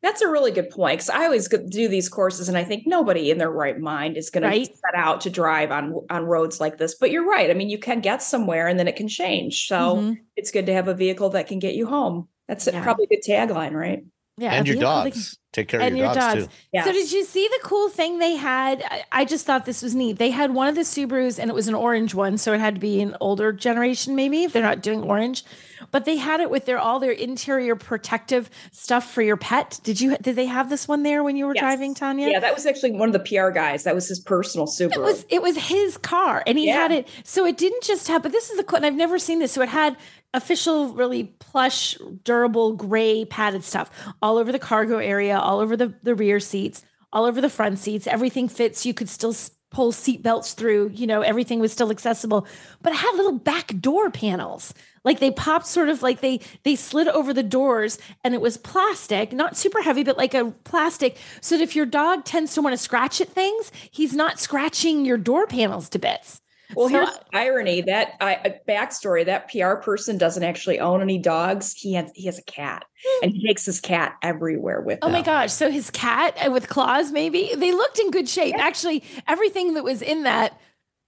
That's 0.04 0.22
a 0.22 0.30
really 0.30 0.52
good 0.52 0.70
point 0.70 1.00
because 1.00 1.10
I 1.10 1.24
always 1.26 1.48
do 1.48 1.88
these 1.88 2.08
courses, 2.08 2.48
and 2.48 2.58
I 2.58 2.64
think 2.64 2.86
nobody 2.86 3.32
in 3.32 3.40
their 3.40 3.50
right 3.50 3.80
mind 3.80 4.16
is 4.16 4.30
going 4.30 4.44
Right. 4.44 4.66
to 4.66 4.72
set 4.78 4.96
out 4.96 5.22
to 5.22 5.30
drive 5.30 5.72
on 5.72 5.94
on 6.12 6.26
roads 6.26 6.60
like 6.60 6.78
this. 6.78 6.94
But 6.96 7.10
you're 7.12 7.28
right. 7.28 7.50
I 7.50 7.54
mean, 7.56 7.70
you 7.70 7.80
can 7.80 8.00
get 8.02 8.22
somewhere, 8.22 8.68
and 8.68 8.78
then 8.80 8.88
it 8.88 8.96
can 8.96 9.08
change. 9.08 9.68
So 9.68 9.98
Mhm. 9.98 10.18
it's 10.36 10.52
good 10.52 10.68
to 10.68 10.74
have 10.74 10.88
a 10.88 10.94
vehicle 10.94 11.30
that 11.32 11.48
can 11.48 11.58
get 11.60 11.74
you 11.74 11.88
home. 11.88 12.28
That's 12.48 12.68
Yeah. 12.68 12.84
probably 12.84 13.06
a 13.06 13.16
good 13.16 13.24
tagline, 13.28 13.74
right? 13.74 14.04
Yeah, 14.38 14.54
and 14.54 14.68
your 14.68 14.76
vehicle 14.76 15.04
that 15.04 15.14
dogs. 15.14 15.38
Take 15.58 15.70
care 15.70 15.82
and 15.82 15.94
of 15.94 15.98
your, 15.98 16.06
your 16.06 16.14
dogs, 16.14 16.34
dogs. 16.36 16.46
too. 16.46 16.54
Yes. 16.72 16.86
So 16.86 16.92
did 16.94 17.12
you 17.12 17.26
see 17.26 17.48
the 17.48 17.60
cool 17.64 17.90
thing 17.90 18.20
they 18.20 18.36
had? 18.36 18.84
I, 18.84 19.04
I 19.12 19.26
just 19.26 19.44
thought 19.48 19.66
this 19.66 19.82
was 19.82 19.96
neat. 19.96 20.20
They 20.20 20.30
had 20.30 20.54
one 20.54 20.68
of 20.68 20.76
the 20.76 20.82
Subarus 20.82 21.40
and 21.40 21.50
it 21.50 21.54
was 21.56 21.68
an 21.68 21.74
orange 21.74 22.14
one, 22.14 22.38
so 22.38 22.54
it 22.54 22.60
had 22.60 22.76
to 22.76 22.80
be 22.80 23.02
an 23.02 23.18
older 23.20 23.52
generation 23.52 24.16
maybe 24.16 24.44
if 24.44 24.54
they're 24.54 24.62
not 24.62 24.84
doing 24.84 25.02
orange. 25.02 25.44
But 25.90 26.06
they 26.06 26.18
had 26.18 26.42
it 26.42 26.52
with 26.52 26.66
their 26.66 26.78
all 26.78 27.00
their 27.00 27.12
interior 27.12 27.76
protective 27.76 28.52
stuff 28.72 29.12
for 29.12 29.24
your 29.24 29.38
pet. 29.38 29.80
Did 29.84 30.00
you 30.00 30.16
did 30.18 30.36
they 30.36 30.46
have 30.46 30.70
this 30.70 30.88
one 30.88 31.02
there 31.02 31.24
when 31.24 31.36
you 31.36 31.48
were 31.48 31.56
Yes. 31.56 31.64
driving, 31.64 31.96
Tanya? 31.96 32.30
Yeah, 32.30 32.40
that 32.40 32.54
was 32.54 32.68
actually 32.68 32.92
one 32.92 33.10
of 33.10 33.14
the 33.14 33.20
PR 33.20 33.50
guys. 33.50 33.84
That 33.84 33.96
was 33.96 34.08
his 34.08 34.20
personal 34.20 34.68
Subaru. 34.68 34.94
It 34.94 35.02
was 35.02 35.26
it 35.30 35.42
was 35.42 35.58
his 35.58 35.98
car, 35.98 36.44
and 36.46 36.60
he 36.60 36.68
Yeah. 36.68 36.74
had 36.74 36.92
it. 36.92 37.08
So 37.24 37.48
it 37.48 37.58
didn't 37.58 37.82
just 37.84 38.08
have. 38.10 38.22
But 38.22 38.32
this 38.32 38.52
is 38.52 38.58
the 38.58 38.64
cool. 38.64 38.78
And 38.78 38.86
I've 38.86 38.94
never 38.94 39.18
seen 39.18 39.40
this. 39.40 39.52
So 39.52 39.64
it 39.64 39.70
had 39.70 39.98
official, 40.38 40.94
really 40.94 41.26
plush, 41.40 41.98
durable, 42.24 42.74
gray 42.74 43.26
padded 43.26 43.64
stuff 43.64 43.90
all 44.22 44.38
over 44.38 44.52
the 44.52 44.60
cargo 44.60 45.00
area, 45.00 45.38
all 45.38 45.60
over 45.60 45.76
the 45.76 45.94
the 46.04 46.16
rear 46.16 46.40
seats, 46.40 46.84
all 47.12 47.26
over 47.26 47.42
the 47.42 47.50
front 47.50 47.80
seats. 47.80 48.08
Everything 48.08 48.48
fits. 48.48 48.86
You 48.86 48.94
could 48.94 49.10
still 49.10 49.34
pull 49.70 49.92
seat 49.92 50.24
belts 50.24 50.54
through. 50.54 50.92
You 50.94 51.08
know, 51.08 51.22
everything 51.22 51.60
was 51.60 51.72
still 51.72 51.92
accessible. 51.92 52.48
But 52.82 52.94
it 52.94 52.98
had 52.98 53.16
little 53.16 53.38
back 53.38 53.80
door 53.80 54.10
panels. 54.10 54.74
Like 55.04 55.20
they 55.20 55.32
popped 55.32 55.68
sort 55.68 55.90
of 55.90 56.02
like 56.02 56.22
they 56.22 56.40
they 56.64 56.76
slid 56.76 57.08
over 57.08 57.34
the 57.34 57.44
doors 57.44 57.98
and 58.24 58.34
it 58.34 58.42
was 58.42 58.58
plastic, 58.58 59.32
not 59.32 59.58
super 59.58 59.82
heavy, 59.82 60.04
but 60.04 60.18
like 60.18 60.34
a 60.34 60.52
plastic. 60.64 61.18
So 61.42 61.58
that 61.58 61.64
if 61.64 61.76
your 61.76 61.86
dog 61.86 62.26
tends 62.26 62.54
to 62.56 62.62
want 62.62 62.74
to 62.74 62.78
scratch 62.78 63.22
at 63.22 63.30
things, 63.30 63.72
he's 63.92 64.14
not 64.14 64.40
scratching 64.40 65.06
your 65.06 65.18
door 65.18 65.48
panels 65.48 65.90
to 65.90 66.00
bits. 66.00 66.42
Well, 66.76 66.90
So- 66.90 66.96
here's 66.98 67.10
the 67.12 67.22
irony 67.38 67.82
that 67.82 68.14
I 68.20 68.34
a 68.44 68.54
backstory 68.70 69.26
that 69.26 69.50
PR 69.50 69.76
person 69.76 70.18
doesn't 70.18 70.44
actually 70.44 70.80
own 70.80 71.02
any 71.02 71.18
dogs. 71.18 71.74
He 71.74 71.94
has 71.94 72.12
he 72.16 72.26
has 72.26 72.38
a 72.38 72.44
cat, 72.44 72.84
and 73.22 73.32
he 73.32 73.48
takes 73.48 73.66
his 73.66 73.80
cat 73.80 74.16
everywhere 74.22 74.82
with 74.82 75.00
Oh 75.02 75.08
him. 75.08 75.14
my 75.14 75.22
gosh. 75.22 75.52
So 75.54 75.72
his 75.72 75.90
cat 75.90 76.36
uh, 76.46 76.52
with 76.52 76.68
claws, 76.70 77.12
maybe 77.12 77.52
they 77.56 77.72
looked 77.72 78.00
in 78.00 78.12
good 78.12 78.28
shape. 78.28 78.56
Actually, 78.58 79.04
everything 79.28 79.76
that 79.76 79.84
was 79.84 80.02
in 80.02 80.24
that 80.24 80.60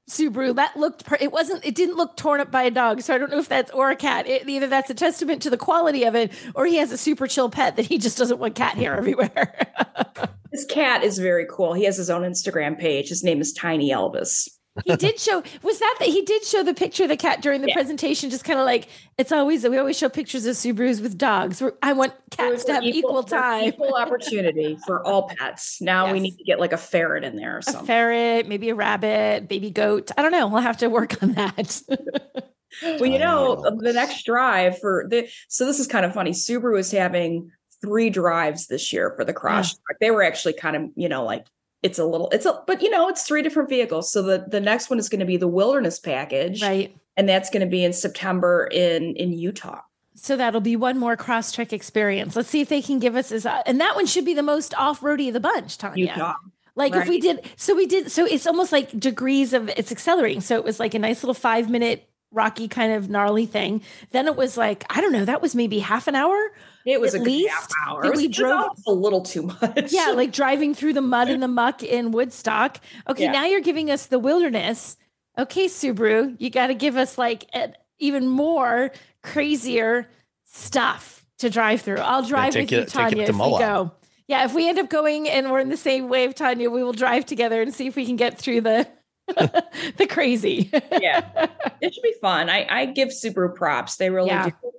Subaru 0.09 0.55
that 0.55 0.75
looked, 0.75 1.03
it 1.21 1.31
wasn't, 1.31 1.63
it 1.63 1.75
didn't 1.75 1.95
look 1.95 2.17
torn 2.17 2.39
up 2.41 2.49
by 2.49 2.63
a 2.63 2.71
dog. 2.71 3.01
So 3.01 3.13
I 3.13 3.19
don't 3.19 3.29
know 3.29 3.37
if 3.37 3.47
that's 3.47 3.69
or 3.69 3.91
a 3.91 3.95
cat. 3.95 4.25
It, 4.27 4.49
either 4.49 4.65
that's 4.65 4.89
a 4.89 4.95
testament 4.95 5.43
to 5.43 5.51
the 5.51 5.57
quality 5.57 6.03
of 6.03 6.15
it 6.15 6.31
or 6.55 6.65
he 6.65 6.77
has 6.77 6.91
a 6.91 6.97
super 6.97 7.27
chill 7.27 7.47
pet 7.47 7.75
that 7.75 7.85
he 7.85 7.99
just 7.99 8.17
doesn't 8.17 8.39
want 8.39 8.55
cat 8.55 8.75
hair 8.75 8.97
everywhere. 8.97 9.55
His 10.51 10.65
cat 10.65 11.03
is 11.03 11.19
very 11.19 11.45
cool. 11.47 11.73
He 11.73 11.83
has 11.83 11.95
his 11.95 12.09
own 12.09 12.23
Instagram 12.23 12.79
page. 12.79 13.09
His 13.09 13.23
name 13.23 13.39
is 13.39 13.53
Tiny 13.53 13.91
Elvis. 13.91 14.49
He 14.85 14.95
did 14.95 15.19
show, 15.19 15.43
was 15.63 15.79
that 15.79 15.95
that 15.99 16.07
he 16.07 16.21
did 16.21 16.43
show 16.43 16.63
the 16.63 16.73
picture 16.73 17.03
of 17.03 17.09
the 17.09 17.17
cat 17.17 17.41
during 17.41 17.61
the 17.61 17.67
Yeah. 17.67 17.73
presentation? 17.73 18.29
Just 18.29 18.45
kind 18.45 18.59
of 18.59 18.65
like, 18.65 18.87
it's 19.17 19.31
always, 19.31 19.67
we 19.67 19.77
always 19.77 19.97
show 19.97 20.09
pictures 20.09 20.45
of 20.45 20.55
Subarus 20.55 21.01
with 21.01 21.17
dogs. 21.17 21.61
I 21.81 21.93
want 21.93 22.13
cats 22.31 22.63
to 22.65 22.73
have 22.75 22.83
equal, 22.83 23.23
for 23.23 23.29
time. 23.29 23.63
equal 23.65 23.95
opportunity 23.95 24.77
for 24.85 25.05
all 25.05 25.27
pets. 25.29 25.81
Now 25.81 26.11
we 26.11 26.19
need 26.19 26.37
to 26.37 26.43
get 26.43 26.59
like 26.59 26.71
a 26.73 26.77
ferret 26.77 27.23
in 27.23 27.35
there 27.35 27.55
or 27.55 27.59
a 27.59 27.85
ferret, 27.85 28.47
maybe 28.47 28.69
a 28.69 28.75
rabbit, 28.75 29.47
baby 29.47 29.69
goat. 29.71 30.11
I 30.17 30.21
don't 30.21 30.31
know. 30.31 30.47
We'll 30.47 30.61
have 30.61 30.77
to 30.77 30.87
work 30.87 31.21
on 31.21 31.33
that. 31.33 31.81
Well, 32.83 33.05
you 33.07 33.19
know, 33.19 33.65
um, 33.65 33.79
the 33.79 33.91
next 33.93 34.23
drive 34.25 34.79
for 34.79 35.05
the 35.09 35.27
so 35.49 35.65
this 35.65 35.79
is 35.79 35.87
kind 35.87 36.05
of 36.05 36.13
funny. 36.13 36.31
Subaru 36.31 36.79
is 36.79 36.91
having 36.91 37.51
three 37.81 38.09
drives 38.09 38.67
this 38.67 38.93
year 38.93 39.11
for 39.17 39.25
the 39.25 39.33
cross. 39.33 39.73
track. 39.73 39.97
They 39.99 40.11
were 40.11 40.23
actually 40.23 40.53
kind 40.53 40.75
of, 40.75 40.83
you 40.95 41.09
know, 41.09 41.25
like 41.25 41.45
it's 41.81 41.99
a 41.99 42.05
little, 42.05 42.29
it's 42.31 42.45
a, 42.45 42.61
but 42.67 42.81
you 42.81 42.89
know, 42.89 43.07
it's 43.07 43.23
three 43.23 43.41
different 43.41 43.69
vehicles. 43.69 44.11
So 44.11 44.21
the 44.21 44.45
the 44.47 44.59
next 44.59 44.89
one 44.89 44.99
is 44.99 45.09
going 45.09 45.19
to 45.19 45.25
be 45.25 45.37
the 45.37 45.47
wilderness 45.47 45.99
package, 45.99 46.61
right. 46.61 46.95
and 47.15 47.27
that's 47.27 47.49
going 47.49 47.61
to 47.61 47.67
be 47.67 47.83
in 47.83 47.93
September 47.93 48.67
in 48.71 49.15
in 49.15 49.31
Utah. 49.33 49.81
So 50.15 50.35
that'll 50.35 50.59
be 50.61 50.75
one 50.75 50.97
more 50.97 51.15
Crosstrek 51.15 51.71
experience. 51.71 52.35
Let's 52.35 52.49
see 52.49 52.59
if 52.59 52.67
they 52.67 52.81
can 52.81 52.99
give 52.99 53.15
us 53.15 53.29
this. 53.29 53.45
Uh, 53.45 53.61
and 53.65 53.79
that 53.79 53.95
one 53.95 54.05
should 54.05 54.25
be 54.25 54.33
the 54.33 54.43
most 54.43 54.73
off 54.75 55.01
roady 55.01 55.29
of 55.29 55.33
the 55.33 55.39
bunch, 55.39 55.77
Tanya. 55.77 56.07
Utah. 56.07 56.35
Like 56.75 56.95
if 56.95 57.09
we 57.09 57.19
did, 57.19 57.41
so 57.57 57.75
we 57.75 57.85
did, 57.87 58.09
so 58.09 58.25
it's 58.25 58.47
almost 58.47 58.71
like 58.71 58.97
degrees 58.97 59.51
of 59.51 59.67
it's 59.69 59.91
accelerating. 59.91 60.39
So 60.39 60.55
it 60.55 60.63
was 60.63 60.79
like 60.79 60.93
a 60.93 60.99
nice 60.99 61.23
little 61.23 61.33
five 61.33 61.69
minute 61.69 62.09
rocky 62.31 62.67
kind 62.67 62.93
of 62.93 63.09
gnarly 63.09 63.45
thing. 63.45 63.81
Then 64.11 64.27
it 64.27 64.35
was 64.35 64.55
like, 64.55 64.85
I 64.89 65.01
don't 65.01 65.11
know, 65.11 65.25
that 65.25 65.41
was 65.41 65.55
maybe 65.55 65.79
half 65.79 66.07
an 66.07 66.15
hour. 66.15 66.51
It 66.85 66.99
was 67.01 67.13
At 67.13 67.21
a 67.21 67.23
good 67.23 67.31
least 67.31 67.49
half 67.49 67.67
hour. 67.87 68.01
that 68.01 68.07
It 68.07 68.11
was 68.11 68.19
we 68.21 68.27
drove- 68.29 68.77
a 68.87 68.91
little 68.91 69.21
too 69.21 69.43
much. 69.43 69.91
Yeah, 69.91 70.11
like 70.15 70.31
driving 70.41 70.73
through 70.73 70.93
the 70.93 71.01
mud 71.01 71.29
and 71.29 71.43
the 71.43 71.47
muck 71.47 71.83
in 71.83 72.11
Woodstock. 72.11 72.79
Okay, 73.07 73.23
Yeah. 73.25 73.31
now 73.31 73.45
you're 73.45 73.59
giving 73.61 73.91
us 73.91 74.05
the 74.07 74.19
wilderness. 74.19 74.95
Okay, 75.37 75.65
Subaru, 75.67 76.35
you 76.39 76.49
got 76.49 76.67
to 76.67 76.73
give 76.73 76.95
us 76.97 77.17
like 77.17 77.45
an 77.53 77.75
even 77.99 78.27
more 78.27 78.91
crazier 79.23 80.09
stuff 80.45 81.25
to 81.39 81.49
drive 81.49 81.81
through. 81.81 81.97
I'll 81.97 82.23
drive 82.23 82.55
with 82.55 82.71
you- 82.71 82.79
you, 82.79 82.85
take 82.85 82.93
you 82.95 83.01
Tanya, 83.01 83.25
to 83.27 83.31
if 83.31 83.35
we 83.35 83.59
go. 83.59 83.91
Yeah, 84.27 84.45
if 84.45 84.53
we 84.53 84.67
end 84.69 84.77
up 84.79 84.89
going 84.89 85.27
and 85.29 85.49
we're 85.51 85.59
in 85.59 85.69
the 85.69 85.77
same 85.77 86.07
wave, 86.09 86.35
Tanya, 86.35 86.69
we 86.69 86.83
will 86.83 86.93
drive 86.93 87.25
together 87.25 87.61
and 87.61 87.73
see 87.73 87.87
if 87.87 87.95
we 87.95 88.05
can 88.05 88.15
get 88.15 88.37
through 88.37 88.61
the 88.61 88.87
the 89.97 90.07
crazy. 90.09 90.69
yeah, 90.73 91.47
it 91.81 91.93
should 91.93 92.03
be 92.03 92.13
fun. 92.21 92.49
I 92.49 92.65
I 92.69 92.85
give 92.85 93.09
Subaru 93.09 93.53
props. 93.55 93.95
They 93.97 94.09
really 94.09 94.27
Yeah. 94.29 94.49
do. 94.49 94.71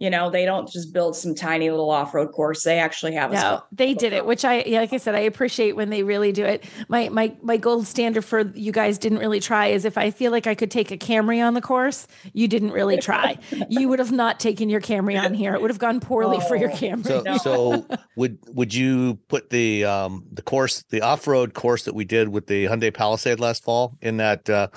You 0.00 0.08
know, 0.08 0.30
they 0.30 0.46
don't 0.46 0.66
just 0.66 0.94
build 0.94 1.14
some 1.14 1.34
tiny 1.34 1.68
little 1.70 1.90
off 1.90 2.14
road 2.14 2.32
course. 2.32 2.62
They 2.64 2.78
actually 2.78 3.12
have. 3.12 3.32
a 3.32 3.34
No, 3.34 3.40
spot. 3.40 3.66
they 3.70 3.92
did 3.92 4.14
it, 4.14 4.24
which 4.24 4.46
I, 4.46 4.62
yeah, 4.62 4.80
like 4.80 4.94
I 4.94 4.96
said, 4.96 5.14
I 5.14 5.18
appreciate 5.20 5.76
when 5.76 5.90
they 5.90 6.02
really 6.02 6.32
do 6.32 6.42
it. 6.42 6.64
My 6.88 7.10
my 7.10 7.36
my 7.42 7.58
gold 7.58 7.86
standard 7.86 8.24
for 8.24 8.40
you 8.54 8.72
guys 8.72 8.96
didn't 8.96 9.18
really 9.18 9.40
try 9.40 9.66
is 9.66 9.84
if 9.84 9.98
I 9.98 10.10
feel 10.10 10.32
like 10.32 10.46
I 10.46 10.54
could 10.54 10.70
take 10.70 10.90
a 10.90 10.96
Camry 10.96 11.46
on 11.46 11.52
the 11.52 11.60
course, 11.60 12.06
you 12.32 12.48
didn't 12.48 12.70
really 12.72 12.96
try. 12.96 13.36
you 13.68 13.90
would 13.90 13.98
have 13.98 14.10
not 14.10 14.40
taken 14.40 14.70
your 14.70 14.80
Camry 14.80 15.22
on 15.22 15.34
here. 15.34 15.54
It 15.54 15.60
would 15.60 15.70
have 15.70 15.78
gone 15.78 16.00
poorly 16.00 16.40
for 16.40 16.56
your 16.56 16.70
Oh, 16.70 16.74
Camry. 16.74 17.06
So, 17.06 17.20
No. 17.20 17.36
so 17.36 17.86
would 18.16 18.38
would 18.48 18.72
you 18.74 19.18
put 19.28 19.50
the 19.50 19.84
um 19.84 20.24
the 20.32 20.40
course, 20.42 20.82
the 20.88 21.02
off 21.02 21.26
road 21.26 21.52
course 21.52 21.84
that 21.84 21.94
we 21.94 22.06
did 22.06 22.30
with 22.30 22.46
the 22.46 22.64
Hyundai 22.64 22.92
Palisade 22.94 23.38
last 23.38 23.64
fall 23.64 23.98
in 24.00 24.16
that 24.16 24.48
uh 24.48 24.68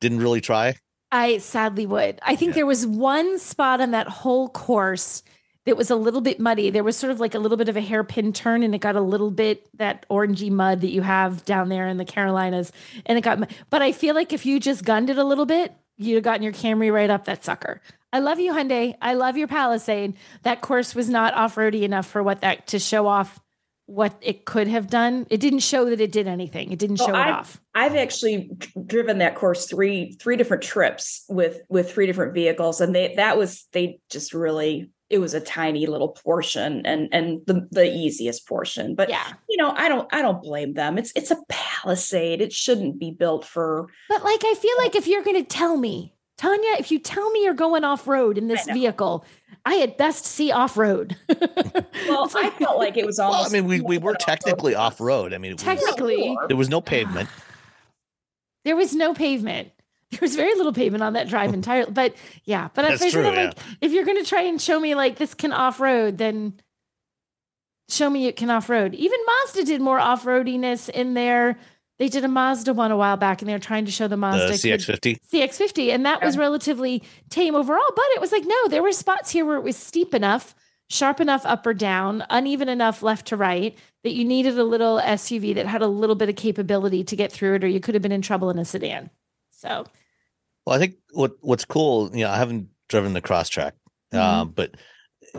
didn't 0.00 0.18
really 0.18 0.40
try? 0.40 0.74
I 1.14 1.38
sadly 1.38 1.86
would. 1.86 2.18
I 2.22 2.34
think 2.34 2.54
there 2.54 2.66
was 2.66 2.84
one 2.84 3.38
spot 3.38 3.80
on 3.80 3.92
that 3.92 4.08
whole 4.08 4.48
course 4.48 5.22
that 5.64 5.76
was 5.76 5.88
a 5.88 5.94
little 5.94 6.20
bit 6.20 6.40
muddy. 6.40 6.70
There 6.70 6.82
was 6.82 6.96
sort 6.96 7.12
of 7.12 7.20
like 7.20 7.36
a 7.36 7.38
little 7.38 7.56
bit 7.56 7.68
of 7.68 7.76
a 7.76 7.80
hairpin 7.80 8.32
turn, 8.32 8.64
and 8.64 8.74
it 8.74 8.80
got 8.80 8.96
a 8.96 9.00
little 9.00 9.30
bit 9.30 9.68
that 9.78 10.04
orangey 10.10 10.50
mud 10.50 10.80
that 10.80 10.90
you 10.90 11.02
have 11.02 11.44
down 11.44 11.68
there 11.68 11.86
in 11.86 11.98
the 11.98 12.04
Carolinas, 12.04 12.72
and 13.06 13.16
it 13.16 13.20
got. 13.20 13.48
But 13.70 13.80
I 13.80 13.92
feel 13.92 14.16
like 14.16 14.32
if 14.32 14.44
you 14.44 14.58
just 14.58 14.84
gunned 14.84 15.08
it 15.08 15.16
a 15.16 15.22
little 15.22 15.46
bit, 15.46 15.72
you'd 15.98 16.16
have 16.16 16.24
gotten 16.24 16.42
your 16.42 16.52
Camry 16.52 16.92
right 16.92 17.08
up 17.08 17.26
that 17.26 17.44
sucker. 17.44 17.80
I 18.12 18.18
love 18.18 18.40
you, 18.40 18.52
Hyundai. 18.52 18.96
I 19.00 19.14
love 19.14 19.36
your 19.36 19.46
Palisade. 19.46 20.16
That 20.42 20.62
course 20.62 20.96
was 20.96 21.08
not 21.08 21.32
off 21.34 21.56
roady 21.56 21.84
enough 21.84 22.06
for 22.06 22.24
what 22.24 22.40
that 22.40 22.66
to 22.68 22.80
show 22.80 23.06
off 23.06 23.38
what 23.86 24.16
it 24.20 24.44
could 24.46 24.68
have 24.68 24.88
done. 24.88 25.26
It 25.30 25.40
didn't 25.40 25.58
show 25.60 25.84
that 25.90 26.00
it 26.00 26.10
did 26.12 26.26
anything. 26.26 26.72
It 26.72 26.78
didn't 26.78 26.98
Well, 27.00 27.08
show 27.08 27.14
it 27.14 27.28
off. 27.28 27.60
I've 27.74 27.94
actually 27.96 28.50
driven 28.86 29.18
that 29.18 29.34
course 29.34 29.66
three 29.66 30.16
three 30.20 30.36
different 30.36 30.62
trips 30.62 31.24
with 31.28 31.60
with 31.68 31.90
three 31.92 32.06
different 32.06 32.34
vehicles, 32.34 32.80
and 32.80 32.94
they 32.94 33.14
that 33.16 33.36
was 33.36 33.66
they 33.72 34.00
just 34.10 34.32
really 34.32 34.90
it 35.10 35.18
was 35.18 35.34
a 35.34 35.40
tiny 35.40 35.86
little 35.86 36.08
portion 36.08 36.84
and 36.86 37.08
and 37.12 37.40
the 37.46 37.68
the 37.70 37.84
easiest 37.84 38.48
portion. 38.48 38.94
But 38.94 39.10
Yeah. 39.10 39.22
you 39.48 39.58
know, 39.58 39.70
I 39.76 39.88
don't 39.88 40.08
I 40.14 40.22
don't 40.22 40.42
blame 40.42 40.72
them. 40.74 40.96
It's 40.96 41.12
it's 41.14 41.30
a 41.30 41.36
Palisade. 41.48 42.40
It 42.40 42.52
shouldn't 42.52 42.98
be 42.98 43.10
built 43.10 43.44
for 43.44 43.86
But 44.08 44.24
like, 44.24 44.42
I 44.44 44.54
feel 44.54 44.74
like 44.78 44.94
if 44.96 45.06
you're 45.06 45.22
going 45.22 45.36
to 45.42 45.48
tell 45.48 45.76
me, 45.76 46.14
Tanya, 46.38 46.76
if 46.78 46.90
you 46.90 46.98
tell 46.98 47.30
me 47.30 47.44
you're 47.44 47.54
going 47.54 47.84
off 47.84 48.08
road 48.08 48.38
in 48.38 48.48
this 48.48 48.64
vehicle, 48.64 49.24
I 49.64 49.74
had 49.74 49.96
best 49.96 50.24
see 50.24 50.50
off 50.52 50.76
road. 50.76 51.16
Well, 52.08 52.30
I 52.36 52.50
felt 52.50 52.78
like 52.78 52.96
it 52.96 53.06
was 53.06 53.18
Well, 53.18 53.32
almost. 53.32 53.54
I 53.54 53.60
mean, 53.60 53.68
we 53.68 53.80
we 53.80 53.98
were 53.98 54.14
technically 54.14 54.74
off 54.74 55.00
road. 55.00 55.32
I 55.32 55.38
mean, 55.38 55.52
it 55.52 55.54
was, 55.54 55.62
Technically, 55.62 56.36
there 56.48 56.56
was 56.56 56.68
no 56.68 56.80
pavement. 56.92 57.28
there 58.64 58.76
was 58.76 58.94
no 58.94 59.14
pavement. 59.14 59.70
There 60.10 60.18
was 60.20 60.36
very 60.36 60.54
little 60.54 60.72
pavement 60.72 61.02
on 61.02 61.14
that 61.14 61.28
drive 61.28 61.54
entirely. 61.54 61.90
But 61.92 62.14
yeah, 62.44 62.68
but 62.74 62.84
if, 62.84 63.00
That's 63.00 63.14
you're 63.14 63.22
gonna, 63.22 63.34
true, 63.36 63.44
like, 63.46 63.58
if 63.80 63.92
you're 63.92 64.04
going 64.04 64.22
to 64.22 64.28
try 64.28 64.42
and 64.42 64.60
show 64.60 64.78
me 64.78 64.94
like 64.94 65.16
this 65.16 65.34
can 65.34 65.52
off 65.52 65.80
road, 65.80 66.18
then 66.18 66.54
show 67.88 68.10
me 68.10 68.26
it 68.26 68.36
can 68.36 68.50
off 68.50 68.68
road. 68.68 68.94
Even 68.94 69.18
Mazda 69.26 69.64
did 69.64 69.80
more 69.80 69.98
off 69.98 70.24
roadiness 70.26 70.88
in 70.88 71.14
there. 71.14 71.58
They 71.98 72.08
did 72.08 72.24
a 72.24 72.28
Mazda 72.28 72.74
one 72.74 72.90
a 72.90 72.96
while 72.96 73.16
back, 73.16 73.40
and 73.40 73.48
they 73.48 73.52
were 73.52 73.58
trying 73.60 73.84
to 73.84 73.90
show 73.92 74.04
the 74.04 74.10
The 74.10 74.16
Mazda 74.16 74.48
could- 74.48 74.60
CX50. 74.60 75.18
CX50, 75.32 75.90
and 75.94 76.04
that 76.04 76.22
was 76.22 76.36
relatively 76.36 77.02
tame 77.30 77.54
overall. 77.54 77.92
But 77.94 78.04
it 78.14 78.20
was 78.20 78.32
like, 78.32 78.44
no, 78.44 78.68
there 78.68 78.82
were 78.82 78.92
spots 78.92 79.30
here 79.30 79.44
where 79.44 79.56
it 79.56 79.62
was 79.62 79.76
steep 79.76 80.12
enough, 80.12 80.54
sharp 80.90 81.20
enough 81.20 81.46
up 81.46 81.64
or 81.66 81.72
down, 81.74 82.24
uneven 82.30 82.68
enough 82.68 83.02
left 83.02 83.26
to 83.28 83.36
right 83.36 83.76
that 84.02 84.12
you 84.12 84.24
needed 84.24 84.58
a 84.58 84.64
little 84.64 84.98
SUV 85.00 85.54
that 85.54 85.66
had 85.66 85.82
a 85.82 85.86
little 85.86 86.16
bit 86.16 86.28
of 86.28 86.34
capability 86.36 87.04
to 87.04 87.14
get 87.16 87.30
through 87.30 87.54
it, 87.54 87.64
or 87.64 87.68
you 87.68 87.80
could 87.80 87.94
have 87.94 88.02
been 88.02 88.12
in 88.12 88.22
trouble 88.22 88.50
in 88.50 88.58
a 88.58 88.64
sedan. 88.64 89.08
So, 89.52 89.86
Well, 90.66 90.74
I 90.76 90.78
think 90.80 90.96
what 91.12 91.36
what's 91.40 91.64
cool, 91.64 92.10
you 92.12 92.24
know, 92.24 92.30
I 92.30 92.36
haven't 92.36 92.68
driven 92.88 93.12
the 93.12 93.22
Crosstrek, 93.22 93.72
Mm-hmm. 94.12 94.18
uh, 94.18 94.44
but 94.44 94.74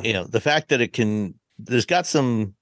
you 0.02 0.13
know, 0.13 0.24
the 0.24 0.41
fact 0.41 0.70
that 0.70 0.82
it 0.82 0.91
can, 0.94 1.36
there's 1.60 1.86
got 1.86 2.08
some 2.08 2.55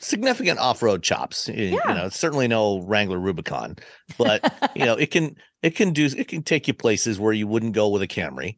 significant 0.00 0.58
off-road 0.58 1.02
chops. 1.02 1.48
You, 1.48 1.80
you 1.84 1.94
know, 1.94 2.08
certainly 2.08 2.48
no 2.48 2.80
Wrangler 2.80 3.18
Rubicon, 3.18 3.76
but 4.18 4.52
you 4.74 4.84
know, 4.84 4.94
it 4.94 5.10
can 5.10 5.36
it 5.62 5.76
can 5.76 5.92
do 5.92 6.06
it 6.16 6.28
can 6.28 6.42
take 6.42 6.66
you 6.66 6.74
places 6.74 7.20
where 7.20 7.32
you 7.32 7.46
wouldn't 7.46 7.74
go 7.74 7.88
with 7.88 8.02
a 8.02 8.08
Camry. 8.08 8.56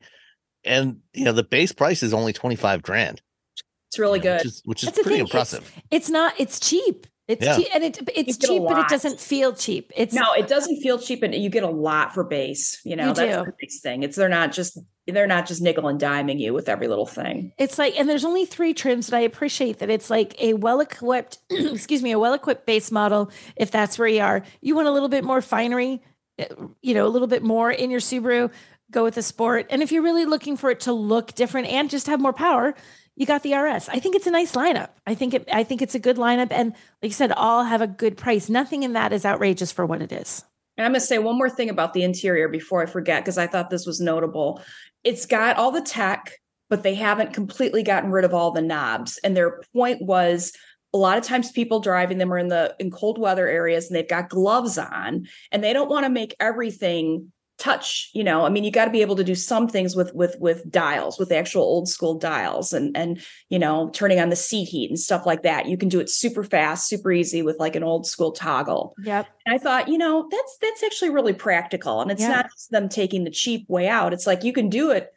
And 0.64 0.98
you 1.12 1.24
know, 1.24 1.32
the 1.32 1.42
base 1.42 1.72
price 1.72 2.02
is 2.02 2.14
only 2.14 2.32
25 2.32 2.82
grand. 2.82 3.20
It's 3.88 3.98
really 3.98 4.20
you 4.20 4.24
know, 4.24 4.38
good. 4.38 4.44
Which 4.44 4.46
is, 4.46 4.62
which 4.64 4.84
is 4.84 4.90
pretty 4.90 5.18
impressive. 5.18 5.70
It's, 5.76 5.86
it's 5.90 6.10
not. 6.10 6.34
It's 6.38 6.58
cheap. 6.58 7.06
It's 7.28 7.44
Yeah. 7.44 7.56
cheap, 7.56 7.68
and 7.74 7.84
it 7.84 7.98
it's 8.16 8.36
cheap, 8.36 8.62
but 8.66 8.78
it 8.78 8.88
doesn't 8.88 9.20
feel 9.20 9.52
cheap. 9.52 9.92
It's 9.96 10.12
no, 10.12 10.32
it 10.36 10.48
doesn't 10.48 10.76
feel 10.82 10.98
cheap, 10.98 11.22
and 11.22 11.32
you 11.34 11.48
get 11.48 11.62
a 11.62 11.68
lot 11.70 12.12
for 12.12 12.24
base. 12.24 12.80
You 12.84 12.96
know, 12.96 13.08
You 13.08 13.14
that's 13.14 13.36
do. 13.38 13.44
the 13.44 13.52
nice 13.62 13.80
thing. 13.80 14.02
It's 14.02 14.16
they're 14.16 14.28
not 14.28 14.52
just 14.52 14.78
they're 15.06 15.26
not 15.26 15.46
just 15.46 15.62
nickel 15.62 15.88
and 15.88 16.00
diming 16.00 16.38
you 16.40 16.52
with 16.52 16.68
every 16.68 16.88
little 16.88 17.06
thing. 17.06 17.52
It's 17.58 17.78
like, 17.78 17.98
and 17.98 18.08
there's 18.08 18.24
only 18.24 18.44
three 18.44 18.72
trims, 18.74 19.10
but 19.10 19.16
I 19.16 19.20
appreciate 19.20 19.78
that 19.78 19.90
it's 19.90 20.10
like 20.10 20.40
a 20.42 20.54
well 20.54 20.80
equipped, 20.80 21.38
excuse 21.50 22.02
me, 22.02 22.10
a 22.12 22.18
well 22.18 22.34
equipped 22.34 22.66
base 22.66 22.90
model. 22.90 23.30
If 23.56 23.70
that's 23.70 23.98
where 23.98 24.08
you 24.08 24.20
are, 24.22 24.42
you 24.60 24.74
want 24.74 24.88
a 24.88 24.92
little 24.92 25.08
bit 25.08 25.22
more 25.24 25.40
finery, 25.40 26.00
eh, 26.38 26.46
you 26.82 26.94
know, 26.94 27.06
a 27.06 27.08
little 27.10 27.28
bit 27.28 27.42
more 27.44 27.70
in 27.70 27.90
your 27.90 28.00
Subaru, 28.00 28.50
go 28.90 29.04
with 29.04 29.14
the 29.14 29.22
sport. 29.22 29.66
And 29.70 29.80
if 29.82 29.90
you're 29.92 30.02
really 30.02 30.24
looking 30.24 30.56
for 30.56 30.70
it 30.70 30.80
to 30.80 30.92
look 30.92 31.34
different 31.34 31.68
and 31.68 31.88
just 31.88 32.06
have 32.08 32.20
more 32.20 32.32
power, 32.32 32.74
you 33.16 33.26
got 33.26 33.42
the 33.42 33.54
RS. 33.54 33.88
I 33.88 33.98
think 33.98 34.16
it's 34.16 34.26
a 34.26 34.30
nice 34.30 34.52
lineup. 34.52 34.90
I 35.06 35.14
think 35.14 35.34
it, 35.34 35.48
I 35.52 35.64
think 35.64 35.82
it's 35.82 35.94
a 35.94 35.98
good 35.98 36.16
lineup. 36.16 36.48
And 36.50 36.72
like 37.02 37.10
you 37.10 37.10
said, 37.10 37.32
all 37.32 37.64
have 37.64 37.82
a 37.82 37.86
good 37.86 38.16
price. 38.16 38.48
Nothing 38.48 38.82
in 38.82 38.94
that 38.94 39.12
is 39.12 39.26
outrageous 39.26 39.70
for 39.70 39.84
what 39.84 40.02
it 40.02 40.12
is. 40.12 40.44
And 40.76 40.86
I'm 40.86 40.92
going 40.92 41.00
to 41.00 41.06
say 41.06 41.18
one 41.18 41.36
more 41.36 41.50
thing 41.50 41.68
about 41.68 41.92
the 41.92 42.02
interior 42.02 42.48
before 42.48 42.82
I 42.82 42.86
forget, 42.86 43.22
because 43.22 43.36
I 43.36 43.46
thought 43.46 43.68
this 43.68 43.86
was 43.86 44.00
notable. 44.00 44.62
It's 45.04 45.26
got 45.26 45.56
all 45.56 45.70
the 45.70 45.82
tech, 45.82 46.32
but 46.70 46.82
they 46.82 46.94
haven't 46.94 47.34
completely 47.34 47.82
gotten 47.82 48.10
rid 48.10 48.24
of 48.24 48.32
all 48.32 48.52
the 48.52 48.62
knobs. 48.62 49.18
And 49.22 49.36
their 49.36 49.60
point 49.74 50.00
was 50.00 50.52
a 50.94 50.98
lot 50.98 51.18
of 51.18 51.24
times 51.24 51.52
people 51.52 51.80
driving 51.80 52.18
them 52.18 52.32
are 52.32 52.38
in 52.38 52.48
the 52.48 52.74
in 52.78 52.90
cold 52.90 53.18
weather 53.18 53.48
areas 53.48 53.86
and 53.86 53.96
they've 53.96 54.08
got 54.08 54.28
gloves 54.28 54.78
on 54.78 55.26
and 55.50 55.64
they 55.64 55.72
don't 55.72 55.90
want 55.90 56.04
to 56.04 56.10
make 56.10 56.34
everything 56.38 57.32
touch 57.58 58.10
you 58.12 58.24
know 58.24 58.44
i 58.44 58.48
mean 58.48 58.64
you 58.64 58.70
got 58.70 58.86
to 58.86 58.90
be 58.90 59.02
able 59.02 59.14
to 59.14 59.22
do 59.22 59.34
some 59.34 59.68
things 59.68 59.94
with 59.94 60.12
with 60.14 60.34
with 60.40 60.68
dials 60.70 61.18
with 61.18 61.30
actual 61.30 61.62
old 61.62 61.88
school 61.88 62.18
dials 62.18 62.72
and 62.72 62.96
and 62.96 63.22
you 63.50 63.58
know 63.58 63.88
turning 63.90 64.18
on 64.18 64.30
the 64.30 64.36
seat 64.36 64.64
heat 64.64 64.90
and 64.90 64.98
stuff 64.98 65.26
like 65.26 65.42
that 65.42 65.66
you 65.66 65.76
can 65.76 65.88
do 65.88 66.00
it 66.00 66.10
super 66.10 66.42
fast 66.42 66.88
super 66.88 67.12
easy 67.12 67.42
with 67.42 67.58
like 67.60 67.76
an 67.76 67.84
old 67.84 68.06
school 68.06 68.32
toggle 68.32 68.94
Yep. 69.04 69.26
and 69.46 69.54
I 69.54 69.58
thought, 69.58 69.88
you 69.88 69.98
know, 69.98 70.28
that's 70.30 70.56
that's 70.60 70.82
actually 70.82 71.10
really 71.10 71.32
practical. 71.32 72.00
And 72.00 72.10
it's 72.10 72.22
Yeah. 72.22 72.28
not 72.28 72.50
just 72.50 72.70
them 72.70 72.88
taking 72.88 73.24
the 73.24 73.30
cheap 73.30 73.68
way 73.68 73.88
out. 73.88 74.12
It's 74.12 74.26
like 74.26 74.44
you 74.44 74.52
can 74.52 74.68
do 74.68 74.90
it, 74.90 75.12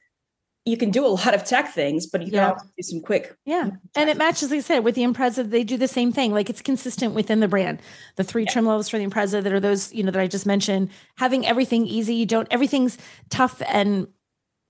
you 0.65 0.78
can 0.78 0.89
do 0.89 1.06
a 1.06 1.10
lot 1.10 1.34
of 1.36 1.43
tech 1.45 1.73
things, 1.73 2.08
but 2.08 2.21
you 2.21 2.28
can 2.28 2.36
Yeah. 2.36 2.51
also 2.54 2.65
do 2.75 2.82
some 2.82 3.01
quick. 3.01 3.38
Yeah. 3.45 3.69
And 3.95 4.10
it 4.10 4.17
matches, 4.17 4.49
like 4.49 4.58
I 4.58 4.62
said, 4.62 4.84
with 4.84 4.95
the 4.95 5.04
Impreza, 5.04 5.47
they 5.47 5.63
do 5.63 5.78
the 5.78 5.88
same 5.88 6.12
thing. 6.12 6.34
Like 6.34 6.49
it's 6.49 6.62
consistent 6.62 7.13
within 7.13 7.39
the 7.39 7.47
brand. 7.47 7.80
The 8.15 8.23
three 8.23 8.45
trim 8.45 8.65
levels 8.65 8.89
for 8.89 8.97
the 8.97 9.06
Impreza 9.06 9.43
that 9.43 9.54
are 9.54 9.60
those, 9.60 9.93
you 9.93 10.04
know, 10.04 10.10
that 10.12 10.19
I 10.21 10.28
just 10.28 10.47
mentioned, 10.47 10.89
having 11.17 11.45
everything 11.45 11.86
easy. 11.86 12.15
You 12.15 12.25
don't, 12.25 12.47
everything's 12.49 12.97
tough 13.30 13.62
and 13.67 14.08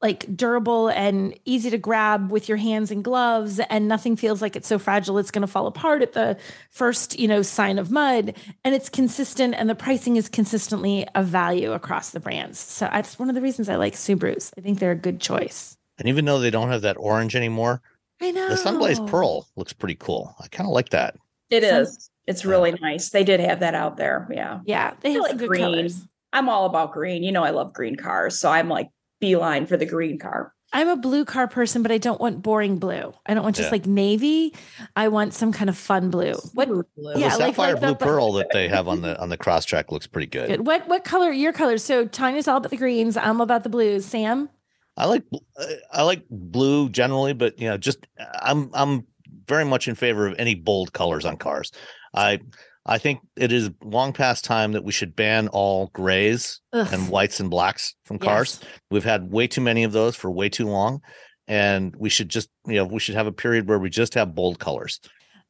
like 0.01 0.25
durable 0.35 0.89
and 0.89 1.33
easy 1.45 1.69
to 1.69 1.77
grab 1.77 2.29
with 2.29 2.49
your 2.49 2.57
hands 2.57 2.91
and 2.91 3.01
gloves 3.01 3.61
and 3.69 3.87
nothing 3.87 4.17
feels 4.17 4.41
like 4.41 4.57
it's 4.57 4.67
so 4.67 4.77
fragile 4.77 5.17
it's 5.17 5.31
going 5.31 5.41
to 5.41 5.47
fall 5.47 5.65
apart 5.67 6.01
at 6.01 6.11
the 6.11 6.37
first 6.69 7.17
you 7.17 7.29
know 7.29 7.41
sign 7.41 7.79
of 7.79 7.89
mud 7.89 8.35
and 8.65 8.75
it's 8.75 8.89
consistent 8.89 9.55
and 9.55 9.69
the 9.69 9.73
pricing 9.73 10.17
is 10.17 10.27
consistently 10.27 11.07
a 11.15 11.23
value 11.23 11.71
across 11.71 12.09
the 12.09 12.19
brands 12.19 12.59
so 12.59 12.87
that's 12.91 13.17
one 13.17 13.29
of 13.29 13.35
the 13.35 13.41
reasons 13.41 13.69
i 13.69 13.77
like 13.77 13.93
subarus 13.93 14.51
i 14.57 14.61
think 14.61 14.79
they're 14.79 14.91
a 14.91 14.95
good 14.95 15.21
choice 15.21 15.77
And 15.97 16.07
even 16.07 16.25
though 16.25 16.39
they 16.39 16.49
don't 16.51 16.69
have 16.69 16.81
that 16.81 16.97
orange 16.97 17.35
anymore, 17.35 17.81
i 18.21 18.31
know 18.31 18.49
the 18.49 18.55
Sunblaze 18.55 19.05
Pearl 19.09 19.47
looks 19.55 19.73
pretty 19.73 19.95
cool. 19.95 20.35
I 20.39 20.47
kind 20.47 20.67
of 20.67 20.73
like 20.73 20.89
that. 20.89 21.15
It 21.49 21.63
Some- 21.63 21.81
is. 21.81 22.09
It's 22.27 22.43
really 22.43 22.71
nice. 22.81 23.09
They 23.11 23.23
did 23.23 23.39
have 23.39 23.59
that 23.59 23.75
out 23.75 23.97
there. 23.97 24.27
Yeah. 24.31 24.61
yeah 24.65 24.95
they 25.01 25.09
I 25.09 25.13
have 25.13 25.21
like 25.21 25.29
some 25.31 25.37
good 25.37 25.47
green. 25.49 25.61
colors 25.61 26.07
I'm 26.33 26.49
all 26.49 26.65
about 26.65 26.91
green. 26.91 27.21
You 27.23 27.31
know, 27.31 27.43
I 27.43 27.51
love 27.51 27.71
green 27.73 27.95
cars. 27.95 28.39
So 28.39 28.49
I'm 28.49 28.67
like 28.67 28.89
beeline 29.21 29.67
for 29.67 29.77
the 29.77 29.85
green 29.85 30.17
car. 30.17 30.51
I'm 30.73 30.89
a 30.89 30.97
blue 30.97 31.23
car 31.23 31.47
person, 31.47 31.83
but 31.83 31.91
I 31.91 31.97
don't 31.99 32.19
want 32.19 32.41
boring 32.41 32.77
blue. 32.79 33.13
I 33.27 33.33
don't 33.35 33.43
want 33.43 33.55
just 33.55 33.67
Yeah. 33.67 33.71
like 33.73 33.85
navy. 33.85 34.53
I 34.95 35.07
want 35.09 35.33
some 35.35 35.53
kind 35.53 35.69
of 35.69 35.77
fun 35.77 36.09
blue. 36.09 36.33
What? 36.55 36.67
Yeah, 36.67 36.81
the 37.03 37.19
like- 37.19 37.31
sapphire 37.33 37.73
like 37.73 37.81
the- 37.81 37.87
blue 37.93 37.95
pearl 37.95 38.33
that 38.33 38.47
they 38.51 38.67
have 38.69 38.87
on 38.87 39.01
the 39.01 39.17
on 39.21 39.29
the 39.29 39.37
Crosstrek 39.37 39.91
looks 39.91 40.07
pretty 40.07 40.27
good. 40.27 40.47
Good. 40.49 40.65
What? 40.65 40.87
What 40.89 41.03
color? 41.05 41.27
are 41.27 41.31
Your 41.31 41.53
colors. 41.53 41.83
So 41.83 42.05
Tanya's 42.07 42.47
all 42.47 42.57
about 42.57 42.71
the 42.71 42.77
greens. 42.77 43.15
I'm 43.17 43.39
about 43.39 43.61
the 43.63 43.69
blues. 43.69 44.03
Sam. 44.05 44.49
I 44.97 45.05
like 45.05 45.23
uh, 45.59 45.65
I 45.91 46.03
like 46.03 46.23
blue 46.29 46.89
generally, 46.89 47.33
but 47.33 47.59
you 47.59 47.67
know, 47.67 47.77
just 47.77 48.07
I'm 48.41 48.69
I'm 48.73 49.05
very 49.47 49.65
much 49.65 49.87
in 49.87 49.95
favor 49.95 50.27
of 50.27 50.35
any 50.37 50.55
bold 50.55 50.93
colors 50.93 51.25
on 51.25 51.37
cars. 51.37 51.71
I 52.13 52.39
I 52.85 52.97
think 52.97 53.19
it 53.35 53.51
is 53.51 53.69
long 53.83 54.13
past 54.13 54.45
time 54.45 54.73
that 54.73 54.83
we 54.83 54.91
should 54.91 55.15
ban 55.15 55.47
all 55.49 55.87
grays 55.93 56.61
Ugh. 56.71 56.87
and 56.91 57.09
whites 57.09 57.39
and 57.39 57.49
blacks 57.49 57.95
from 58.05 58.19
cars. 58.19 58.59
Yes. 58.61 58.71
We've 58.91 59.03
had 59.03 59.31
way 59.31 59.47
too 59.47 59.61
many 59.61 59.83
of 59.83 59.91
those 59.91 60.15
for 60.15 60.29
way 60.31 60.49
too 60.49 60.67
long, 60.67 61.01
and 61.47 61.95
we 61.95 62.09
should 62.09 62.29
just 62.29 62.49
you 62.65 62.75
know 62.75 62.85
we 62.85 62.99
should 62.99 63.15
have 63.15 63.27
a 63.27 63.31
period 63.31 63.67
where 63.67 63.79
we 63.79 63.89
just 63.89 64.13
have 64.13 64.35
bold 64.35 64.59
colors. 64.59 64.99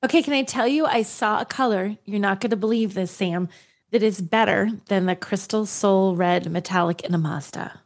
Okay, 0.04 0.22
can 0.22 0.34
I 0.34 0.44
tell 0.44 0.68
you? 0.68 0.86
I 0.86 1.02
saw 1.02 1.42
a 1.42 1.46
color. 1.46 1.98
You're 2.06 2.20
not 2.20 2.40
going 2.40 2.52
to 2.52 2.58
believe 2.58 2.94
this, 2.94 3.12
Sam. 3.12 3.50
That 3.92 4.04
is 4.04 4.20
better 4.20 4.70
than 4.88 5.06
the 5.06 5.16
Crystal 5.16 5.66
Soul 5.66 6.16
Red 6.16 6.52
Metallic 6.52 7.02
in 7.02 7.14
a 7.14 7.18
Mazda. 7.18 7.82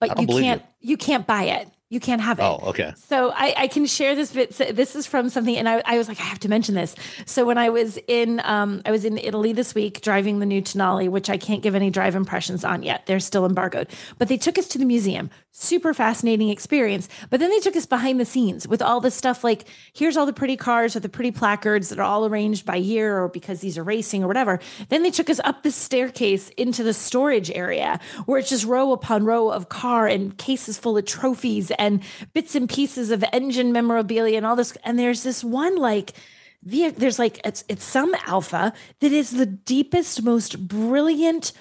But 0.00 0.20
you. 0.20 0.26
can't. 0.26 0.62
You 0.80 0.96
can't 0.96 1.26
buy 1.26 1.44
it. 1.44 1.68
You 1.90 2.00
can't 2.00 2.20
have 2.20 2.38
it. 2.38 2.42
Oh, 2.42 2.60
okay. 2.66 2.92
So 2.96 3.32
I, 3.34 3.54
I 3.56 3.66
can 3.66 3.86
share 3.86 4.14
this 4.14 4.30
bit. 4.30 4.54
So 4.54 4.64
this 4.66 4.94
is 4.94 5.06
from 5.06 5.30
something, 5.30 5.56
and 5.56 5.66
I, 5.66 5.82
I 5.86 5.96
was 5.96 6.06
like, 6.06 6.20
I 6.20 6.24
have 6.24 6.38
to 6.40 6.48
mention 6.48 6.74
this. 6.74 6.94
So 7.24 7.46
when 7.46 7.56
I 7.56 7.70
was 7.70 7.98
in, 8.06 8.42
um, 8.44 8.82
I 8.84 8.90
was 8.90 9.06
in 9.06 9.16
Italy 9.16 9.54
this 9.54 9.74
week 9.74 10.02
driving 10.02 10.38
the 10.38 10.44
new 10.44 10.60
Tonale, 10.60 11.08
which 11.08 11.30
I 11.30 11.38
can't 11.38 11.62
give 11.62 11.74
any 11.74 11.88
drive 11.88 12.14
impressions 12.14 12.62
on 12.62 12.82
yet. 12.82 13.06
They're 13.06 13.20
still 13.20 13.46
embargoed. 13.46 13.88
But 14.18 14.28
they 14.28 14.36
took 14.36 14.58
us 14.58 14.68
to 14.68 14.78
the 14.78 14.84
museum. 14.84 15.30
Super 15.52 15.94
fascinating 15.94 16.50
experience. 16.50 17.08
But 17.30 17.40
then 17.40 17.48
they 17.48 17.58
took 17.58 17.74
us 17.74 17.86
behind 17.86 18.20
the 18.20 18.26
scenes 18.26 18.68
with 18.68 18.82
all 18.82 19.00
this 19.00 19.14
stuff. 19.14 19.42
Like, 19.42 19.64
here's 19.94 20.18
all 20.18 20.26
the 20.26 20.34
pretty 20.34 20.58
cars 20.58 20.92
with 20.92 21.02
the 21.02 21.08
pretty 21.08 21.30
placards 21.30 21.88
that 21.88 21.98
are 21.98 22.02
all 22.02 22.26
arranged 22.26 22.66
by 22.66 22.76
year 22.76 23.18
or 23.18 23.28
because 23.28 23.60
these 23.60 23.78
are 23.78 23.82
racing 23.82 24.22
or 24.22 24.26
whatever. 24.26 24.60
Then 24.90 25.02
they 25.02 25.10
took 25.10 25.30
us 25.30 25.40
up 25.42 25.62
the 25.62 25.70
staircase 25.70 26.50
into 26.50 26.82
the 26.82 26.92
storage 26.92 27.50
area 27.50 27.98
where 28.26 28.38
it's 28.38 28.50
just 28.50 28.66
row 28.66 28.92
upon 28.92 29.24
row 29.24 29.48
of 29.50 29.70
car 29.70 30.06
and 30.06 30.36
cases 30.36 30.76
full 30.76 30.98
of 30.98 31.06
trophies 31.06 31.72
and 31.78 32.02
bits 32.34 32.54
and 32.54 32.68
pieces 32.68 33.10
of 33.10 33.24
engine 33.32 33.72
memorabilia 33.72 34.36
and 34.36 34.46
all 34.46 34.56
this. 34.56 34.76
And 34.84 34.98
there's 34.98 35.22
this 35.22 35.42
one 35.44 35.76
like 35.76 36.14
the 36.62 36.90
there's 36.90 37.18
like 37.18 37.40
it's 37.44 37.64
it's 37.68 37.84
some 37.84 38.14
Alfa 38.26 38.72
that 39.00 39.12
is 39.12 39.30
the 39.30 39.46
deepest, 39.46 40.22
most 40.22 40.66
brilliant 40.66 41.52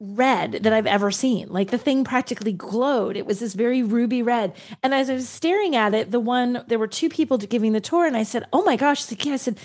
red 0.00 0.52
that 0.52 0.72
I've 0.72 0.86
ever 0.86 1.10
seen. 1.10 1.48
Like 1.48 1.70
the 1.70 1.78
thing 1.78 2.04
practically 2.04 2.52
glowed. 2.52 3.16
It 3.16 3.26
was 3.26 3.38
this 3.38 3.54
very 3.54 3.82
ruby 3.82 4.22
red. 4.22 4.54
And 4.82 4.94
as 4.94 5.10
I 5.10 5.14
was 5.14 5.28
staring 5.28 5.76
at 5.76 5.94
it, 5.94 6.10
the 6.10 6.20
one 6.20 6.64
there 6.66 6.78
were 6.78 6.88
two 6.88 7.10
people 7.10 7.36
giving 7.38 7.72
the 7.72 7.80
tour, 7.80 8.06
and 8.06 8.16
I 8.16 8.22
said, 8.22 8.44
"Oh 8.52 8.62
my 8.64 8.76
gosh!" 8.76 9.10
Like, 9.10 9.24
"Yeah." 9.24 9.34
I 9.34 9.36
said, 9.36 9.58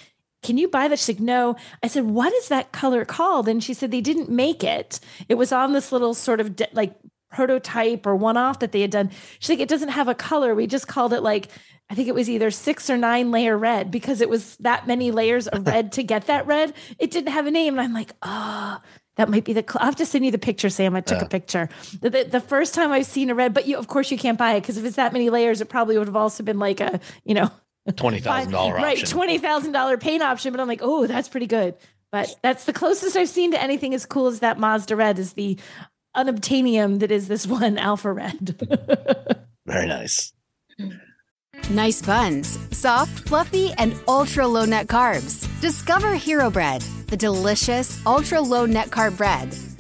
"Can 0.43 0.58
you 0.58 0.67
buy 0.67 0.88
that?" 0.88 0.99
She's 0.99 1.15
like, 1.15 1.19
"No." 1.19 1.55
I 1.81 1.88
said, 1.88 2.05
"What 2.05 2.34
is 2.34 2.49
that 2.49 2.73
color 2.73 3.05
called?" 3.05 3.47
And 3.47 3.63
she 3.63 3.73
said, 3.73 3.91
"They 3.91 4.01
didn't 4.01 4.29
make 4.29 4.63
it. 4.63 4.99
It 5.29 5.36
was 5.36 5.51
on 5.51 5.73
this 5.73 5.91
little 5.91 6.13
sort 6.13 6.41
of 6.41 6.58
de- 6.58 6.67
like 6.73 6.95
prototype 7.31 8.05
or 8.05 8.15
one 8.15 8.38
off 8.38 8.59
that 8.59 8.71
they 8.71 8.81
had 8.81 8.91
done." 8.91 9.11
She's 9.39 9.49
like, 9.49 9.59
"It 9.59 9.69
doesn't 9.69 9.89
have 9.89 10.07
a 10.07 10.15
color. 10.15 10.55
We 10.55 10.67
just 10.67 10.88
called 10.88 11.13
it 11.13 11.21
like." 11.21 11.49
I 11.88 11.93
think 11.93 12.07
it 12.07 12.15
was 12.15 12.31
either 12.31 12.49
six 12.49 12.89
or 12.89 12.97
nine 12.97 13.29
layer 13.29 13.55
red 13.55 13.91
because 13.91 14.19
it 14.19 14.27
was 14.27 14.55
that 14.57 14.88
many 14.88 15.11
layers 15.11 15.47
of 15.47 15.67
red 15.67 15.91
to 15.91 16.03
get 16.03 16.25
that 16.25 16.47
red. 16.47 16.73
It 16.97 17.11
didn't 17.11 17.31
have 17.31 17.45
a 17.45 17.51
name. 17.51 17.75
And 17.75 17.81
I'm 17.81 17.93
like, 17.93 18.11
oh, 18.23 18.81
that 19.17 19.29
might 19.29 19.45
be 19.45 19.53
the. 19.53 19.61
Cl- 19.61 19.81
I'll 19.81 19.85
have 19.85 19.95
to 19.97 20.05
send 20.05 20.25
you 20.25 20.31
the 20.31 20.39
picture, 20.39 20.69
Sam. 20.69 20.95
I 20.95 21.01
took 21.01 21.21
a 21.21 21.27
picture. 21.27 21.69
The, 22.01 22.09
the, 22.09 22.23
the 22.23 22.39
first 22.39 22.73
time 22.73 22.91
I've 22.91 23.05
seen 23.05 23.29
a 23.29 23.35
red, 23.35 23.53
but 23.53 23.67
you, 23.67 23.77
of 23.77 23.88
course, 23.88 24.09
you 24.09 24.17
can't 24.17 24.38
buy 24.38 24.53
it 24.53 24.61
because 24.61 24.77
if 24.77 24.85
it's 24.85 24.95
that 24.95 25.13
many 25.13 25.29
layers, 25.29 25.61
it 25.61 25.69
probably 25.69 25.97
would 25.97 26.07
have 26.07 26.15
also 26.15 26.43
been 26.43 26.57
like 26.59 26.81
a, 26.81 26.99
you 27.23 27.35
know, 27.35 27.51
Twenty 27.95 28.19
thousand 28.19 28.51
dollar 28.51 28.73
right, 28.73 29.05
twenty 29.05 29.38
thousand 29.38 29.71
dollar 29.71 29.97
paint 29.97 30.23
option. 30.23 30.51
But 30.51 30.59
I'm 30.59 30.67
like, 30.67 30.81
oh, 30.81 31.05
that's 31.05 31.29
pretty 31.29 31.45
good. 31.45 31.75
But 32.11 32.35
that's 32.41 32.65
the 32.65 32.73
closest 32.73 33.15
I've 33.15 33.29
seen 33.29 33.51
to 33.51 33.61
anything 33.61 33.93
as 33.93 34.07
cool 34.07 34.27
as 34.27 34.39
that 34.39 34.57
Mazda 34.57 34.95
red 34.95 35.19
is 35.19 35.33
the 35.33 35.59
unobtainium 36.15 36.99
that 36.99 37.12
is 37.12 37.28
this 37.28 37.45
one 37.47 37.78
Alfa 37.78 38.12
red. 38.12 38.56
Very 39.65 39.88
nice. 39.88 40.34
Nice 41.69 42.01
buns, 42.01 42.60
soft, 42.75 43.28
fluffy, 43.28 43.71
and 43.78 43.95
ultra 44.08 44.45
low 44.47 44.65
net 44.65 44.88
carbs. 44.88 45.47
Discover 45.62 46.15
Hero 46.15 46.49
Bread, 46.49 46.82
the 47.08 47.17
delicious 47.17 48.06
ultra 48.06 48.39
low 48.41 48.65
net 48.65 48.89
carb 48.89 49.17
bread 49.17 49.56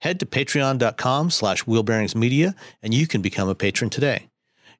Head 0.00 0.20
to 0.20 0.26
patreon.com 0.26 1.30
slash 1.30 1.64
wheelbearingsmedia 1.64 2.54
and 2.82 2.94
you 2.94 3.06
can 3.06 3.22
become 3.22 3.48
a 3.48 3.54
patron 3.54 3.90
today. 3.90 4.28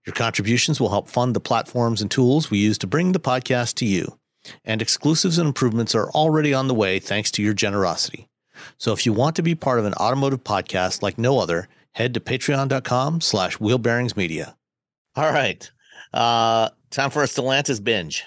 Your 0.06 0.14
contributions 0.14 0.80
will 0.80 0.88
help 0.88 1.08
fund 1.08 1.36
the 1.36 1.40
platforms 1.40 2.00
and 2.00 2.10
tools 2.10 2.50
we 2.50 2.58
use 2.58 2.78
to 2.78 2.86
bring 2.86 3.12
the 3.12 3.20
podcast 3.20 3.74
to 3.76 3.84
you. 3.84 4.18
And 4.64 4.80
exclusives 4.80 5.38
and 5.38 5.46
improvements 5.46 5.94
are 5.94 6.10
already 6.10 6.54
on 6.54 6.68
the 6.68 6.74
way 6.74 6.98
thanks 6.98 7.30
to 7.32 7.42
your 7.42 7.52
generosity. 7.52 8.28
So 8.78 8.92
if 8.92 9.04
you 9.04 9.12
want 9.12 9.36
to 9.36 9.42
be 9.42 9.54
part 9.54 9.78
of 9.78 9.84
an 9.84 9.94
automotive 9.94 10.42
podcast 10.42 11.02
like 11.02 11.18
no 11.18 11.38
other, 11.38 11.68
head 11.92 12.14
to 12.14 12.20
patreon.com 12.20 13.20
slash 13.20 13.58
wheelbearingsmedia. 13.58 14.54
All 15.16 15.32
right. 15.32 15.70
Uh, 16.14 16.70
time 16.90 17.10
for 17.10 17.22
a 17.22 17.26
Stellantis 17.26 17.82
binge. 17.82 18.24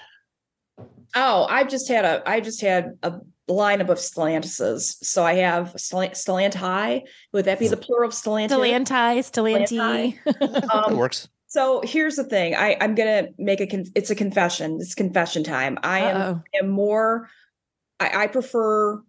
Oh, 1.16 1.46
I've 1.48 1.68
just 1.68 1.88
had 1.88 2.04
a 2.04 2.28
I 2.28 2.40
just 2.40 2.60
had 2.60 2.98
a 3.02 3.20
lineup 3.48 3.88
of 3.90 3.98
Stellantises. 3.98 4.96
So 5.04 5.24
I 5.24 5.34
have 5.34 5.74
Stellant, 5.74 6.12
Stellanti. 6.12 7.02
Would 7.32 7.44
that 7.44 7.58
be 7.58 7.68
the 7.68 7.76
plural 7.76 8.08
of 8.08 8.14
Stellantis? 8.14 8.50
Stellanti, 8.50 9.24
Stellanti. 9.30 10.18
it 10.26 10.64
Um, 10.70 10.96
works. 10.96 11.28
so 11.46 11.82
here's 11.84 12.16
the 12.16 12.24
thing. 12.24 12.54
I, 12.54 12.76
I'm 12.80 12.94
gonna 12.94 13.28
make 13.38 13.60
a 13.60 13.66
con- 13.66 13.86
it's 13.94 14.10
a 14.10 14.14
confession. 14.14 14.78
It's 14.80 14.94
confession 14.94 15.44
time. 15.44 15.78
I 15.82 16.00
am 16.00 16.42
am 16.54 16.68
more 16.70 17.28
I, 18.00 18.24
I 18.24 18.26
prefer 18.28 19.02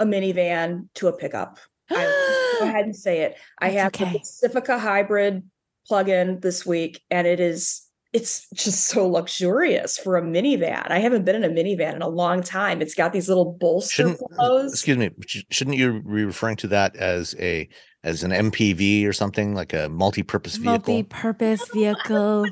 a 0.00 0.04
minivan 0.04 0.88
to 0.94 1.08
a 1.08 1.12
pickup. 1.12 1.58
I 1.90 2.56
go 2.60 2.66
ahead 2.66 2.84
and 2.84 2.96
say 2.96 3.22
it. 3.22 3.36
I 3.58 3.70
That's 3.70 3.80
have 3.82 3.86
okay. 3.94 4.12
the 4.12 4.18
Pacifica 4.20 4.78
hybrid 4.78 5.42
plug-in 5.86 6.40
this 6.40 6.64
week, 6.66 7.02
and 7.10 7.26
it 7.26 7.40
is 7.40 7.82
it's 8.12 8.48
just 8.54 8.86
so 8.86 9.06
luxurious 9.06 9.98
for 9.98 10.16
a 10.16 10.22
minivan. 10.22 10.90
I 10.90 10.98
haven't 10.98 11.24
been 11.24 11.36
in 11.36 11.44
a 11.44 11.48
minivan 11.48 11.96
in 11.96 12.02
a 12.02 12.08
long 12.08 12.42
time. 12.42 12.80
It's 12.80 12.94
got 12.94 13.12
these 13.12 13.28
little 13.28 13.52
bolster 13.52 13.94
Shouldn't 13.94 14.22
uh, 14.22 14.36
pillows. 14.36 14.72
excuse 14.72 14.96
me, 14.96 15.10
shouldn't 15.50 15.76
you 15.76 16.00
be 16.02 16.24
referring 16.24 16.56
to 16.56 16.68
that 16.68 16.96
as 16.96 17.34
a 17.38 17.68
as 18.04 18.22
an 18.22 18.30
MPV 18.30 19.06
or 19.06 19.12
something 19.12 19.54
like 19.54 19.72
a 19.72 19.88
multi-purpose 19.88 20.56
vehicle? 20.56 20.94
Multi-purpose 20.94 21.68
vehicle. 21.74 22.46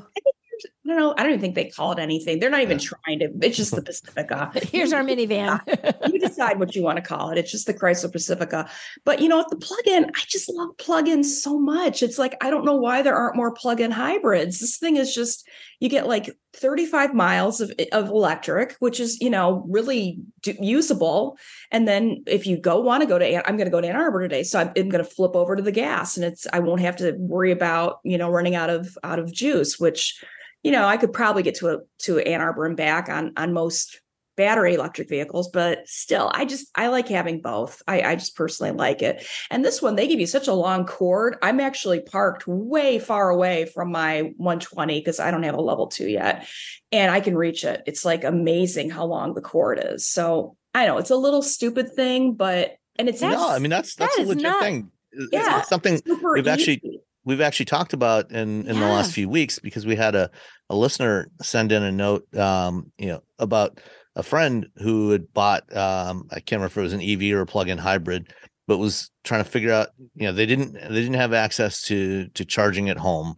I 0.87 0.91
don't 0.91 0.99
know. 0.99 1.13
I 1.17 1.23
don't 1.23 1.31
even 1.31 1.41
think 1.41 1.55
they 1.55 1.65
call 1.69 1.91
it 1.91 1.99
anything. 1.99 2.39
They're 2.39 2.49
not 2.49 2.61
even 2.61 2.79
trying 2.79 3.19
to. 3.19 3.29
It's 3.41 3.57
just 3.57 3.75
the 3.75 3.81
Pacifica. 3.87 4.51
Here's 4.71 4.93
our 4.93 5.03
minivan. 5.03 5.59
you 6.13 6.17
decide 6.17 6.59
what 6.59 6.75
you 6.75 6.83
want 6.83 6.95
to 6.95 7.01
call 7.01 7.29
it. 7.29 7.37
It's 7.37 7.51
just 7.51 7.67
the 7.67 7.73
Chrysler 7.73 8.11
Pacifica. 8.11 8.69
But 9.03 9.21
you 9.21 9.27
know? 9.27 9.45
The 9.49 9.57
plug-in, 9.57 10.05
I 10.05 10.21
just 10.27 10.49
love 10.49 10.77
plug-ins 10.77 11.41
so 11.41 11.59
much. 11.59 12.01
It's 12.03 12.17
like 12.17 12.35
I 12.41 12.49
don't 12.49 12.65
know 12.65 12.75
why 12.75 13.01
there 13.01 13.15
aren't 13.15 13.35
more 13.35 13.53
plug-in 13.53 13.91
hybrids. 13.91 14.59
This 14.59 14.77
thing 14.77 14.95
is 14.95 15.13
just 15.13 15.47
you 15.79 15.89
get 15.89 16.07
like 16.07 16.35
35 16.53 17.13
miles 17.13 17.61
of, 17.61 17.71
of 17.91 18.09
electric, 18.09 18.75
which 18.79 18.99
is 18.99 19.19
you 19.19 19.29
know 19.29 19.65
really 19.67 20.19
do, 20.41 20.55
usable. 20.59 21.37
And 21.71 21.87
then 21.87 22.23
if 22.27 22.47
you 22.47 22.57
go 22.57 22.79
want 22.79 23.01
to 23.01 23.07
go 23.07 23.19
to, 23.19 23.47
I'm 23.47 23.57
going 23.57 23.67
to 23.67 23.71
go 23.71 23.81
to 23.81 23.87
Ann 23.87 23.95
Arbor 23.95 24.21
today, 24.21 24.43
so 24.43 24.59
I'm, 24.59 24.71
I'm 24.75 24.89
going 24.89 25.03
to 25.03 25.09
flip 25.09 25.35
over 25.35 25.55
to 25.55 25.61
the 25.61 25.71
gas, 25.71 26.17
and 26.17 26.25
it's 26.25 26.47
I 26.51 26.59
won't 26.59 26.81
have 26.81 26.95
to 26.97 27.11
worry 27.17 27.51
about 27.51 27.99
you 28.03 28.17
know 28.17 28.29
running 28.29 28.55
out 28.55 28.69
of 28.69 28.97
out 29.03 29.19
of 29.19 29.31
juice, 29.31 29.79
which 29.79 30.23
you 30.63 30.71
know 30.71 30.85
I 30.85 30.97
could 30.97 31.13
probably 31.13 31.43
get 31.43 31.55
to 31.55 31.69
a 31.69 31.77
to 31.99 32.19
Ann 32.19 32.41
Arbor 32.41 32.65
and 32.65 32.77
back 32.77 33.09
on 33.09 33.33
on 33.37 33.53
most 33.53 34.01
battery 34.37 34.75
electric 34.75 35.09
vehicles, 35.09 35.49
but 35.49 35.79
still, 35.87 36.31
I 36.33 36.45
just 36.45 36.67
I 36.75 36.87
like 36.87 37.07
having 37.07 37.41
both. 37.41 37.81
I, 37.87 38.01
I 38.03 38.15
just 38.15 38.35
personally 38.35 38.71
like 38.71 39.01
it. 39.01 39.25
And 39.49 39.65
this 39.65 39.81
one, 39.81 39.95
they 39.95 40.07
give 40.07 40.19
you 40.19 40.27
such 40.27 40.47
a 40.47 40.53
long 40.53 40.85
cord. 40.85 41.37
I'm 41.41 41.59
actually 41.59 42.01
parked 42.01 42.47
way 42.47 42.99
far 42.99 43.29
away 43.29 43.65
from 43.65 43.91
my 43.91 44.33
120 44.37 44.99
because 44.99 45.19
I 45.19 45.31
don't 45.31 45.43
have 45.43 45.55
a 45.55 45.61
level 45.61 45.87
two 45.87 46.07
yet, 46.07 46.47
and 46.91 47.11
I 47.11 47.19
can 47.19 47.35
reach 47.35 47.63
it. 47.65 47.81
It's 47.87 48.05
like 48.05 48.23
amazing 48.23 48.91
how 48.91 49.05
long 49.05 49.33
the 49.33 49.41
cord 49.41 49.81
is. 49.83 50.07
So 50.07 50.55
I 50.73 50.85
know 50.85 50.99
it's 50.99 51.09
a 51.09 51.15
little 51.17 51.41
stupid 51.41 51.93
thing, 51.93 52.33
but 52.33 52.77
and 52.97 53.09
it's 53.09 53.21
no, 53.21 53.49
I 53.49 53.59
mean 53.59 53.71
that's 53.71 53.95
that's 53.95 54.15
that 54.17 54.25
a 54.25 54.27
legit 54.27 54.43
not- 54.43 54.61
thing. 54.61 54.91
Yeah. 55.31 55.59
it's 55.61 55.69
something 55.69 55.99
we've 56.35 56.47
actually- 56.47 56.81
easy. 56.83 56.96
We've 57.27 57.41
actually 57.41 57.65
talked 57.65 57.91
about 57.91 58.31
in 58.31 58.65
in 58.67 58.79
the 58.79 58.87
last 58.87 59.11
few 59.11 59.27
weeks 59.27 59.59
because 59.59 59.85
we 59.85 59.95
had 59.95 60.15
a 60.15 60.31
a 60.69 60.75
listener 60.75 61.29
send 61.41 61.73
in 61.73 61.83
a 61.83 61.91
note 61.91 62.25
um 62.35 62.89
you 62.97 63.07
know 63.07 63.21
about 63.37 63.79
a 64.15 64.23
friend 64.23 64.67
who 64.77 65.11
had 65.11 65.31
bought 65.33 65.63
um 65.75 66.27
I 66.31 66.35
can't 66.35 66.61
remember 66.61 66.67
if 66.67 66.77
it 66.77 66.81
was 66.81 66.93
an 66.93 67.01
EV 67.01 67.37
or 67.37 67.41
a 67.41 67.45
plug-in 67.45 67.77
hybrid 67.77 68.33
but 68.65 68.77
was 68.77 69.11
trying 69.25 69.43
to 69.43 69.49
figure 69.49 69.73
out 69.73 69.89
you 70.15 70.25
know 70.25 70.31
they 70.31 70.45
didn't 70.45 70.73
they 70.73 71.01
didn't 71.01 71.15
have 71.15 71.33
access 71.33 71.81
to 71.83 72.29
to 72.29 72.45
charging 72.45 72.89
at 72.89 72.97
home 72.97 73.35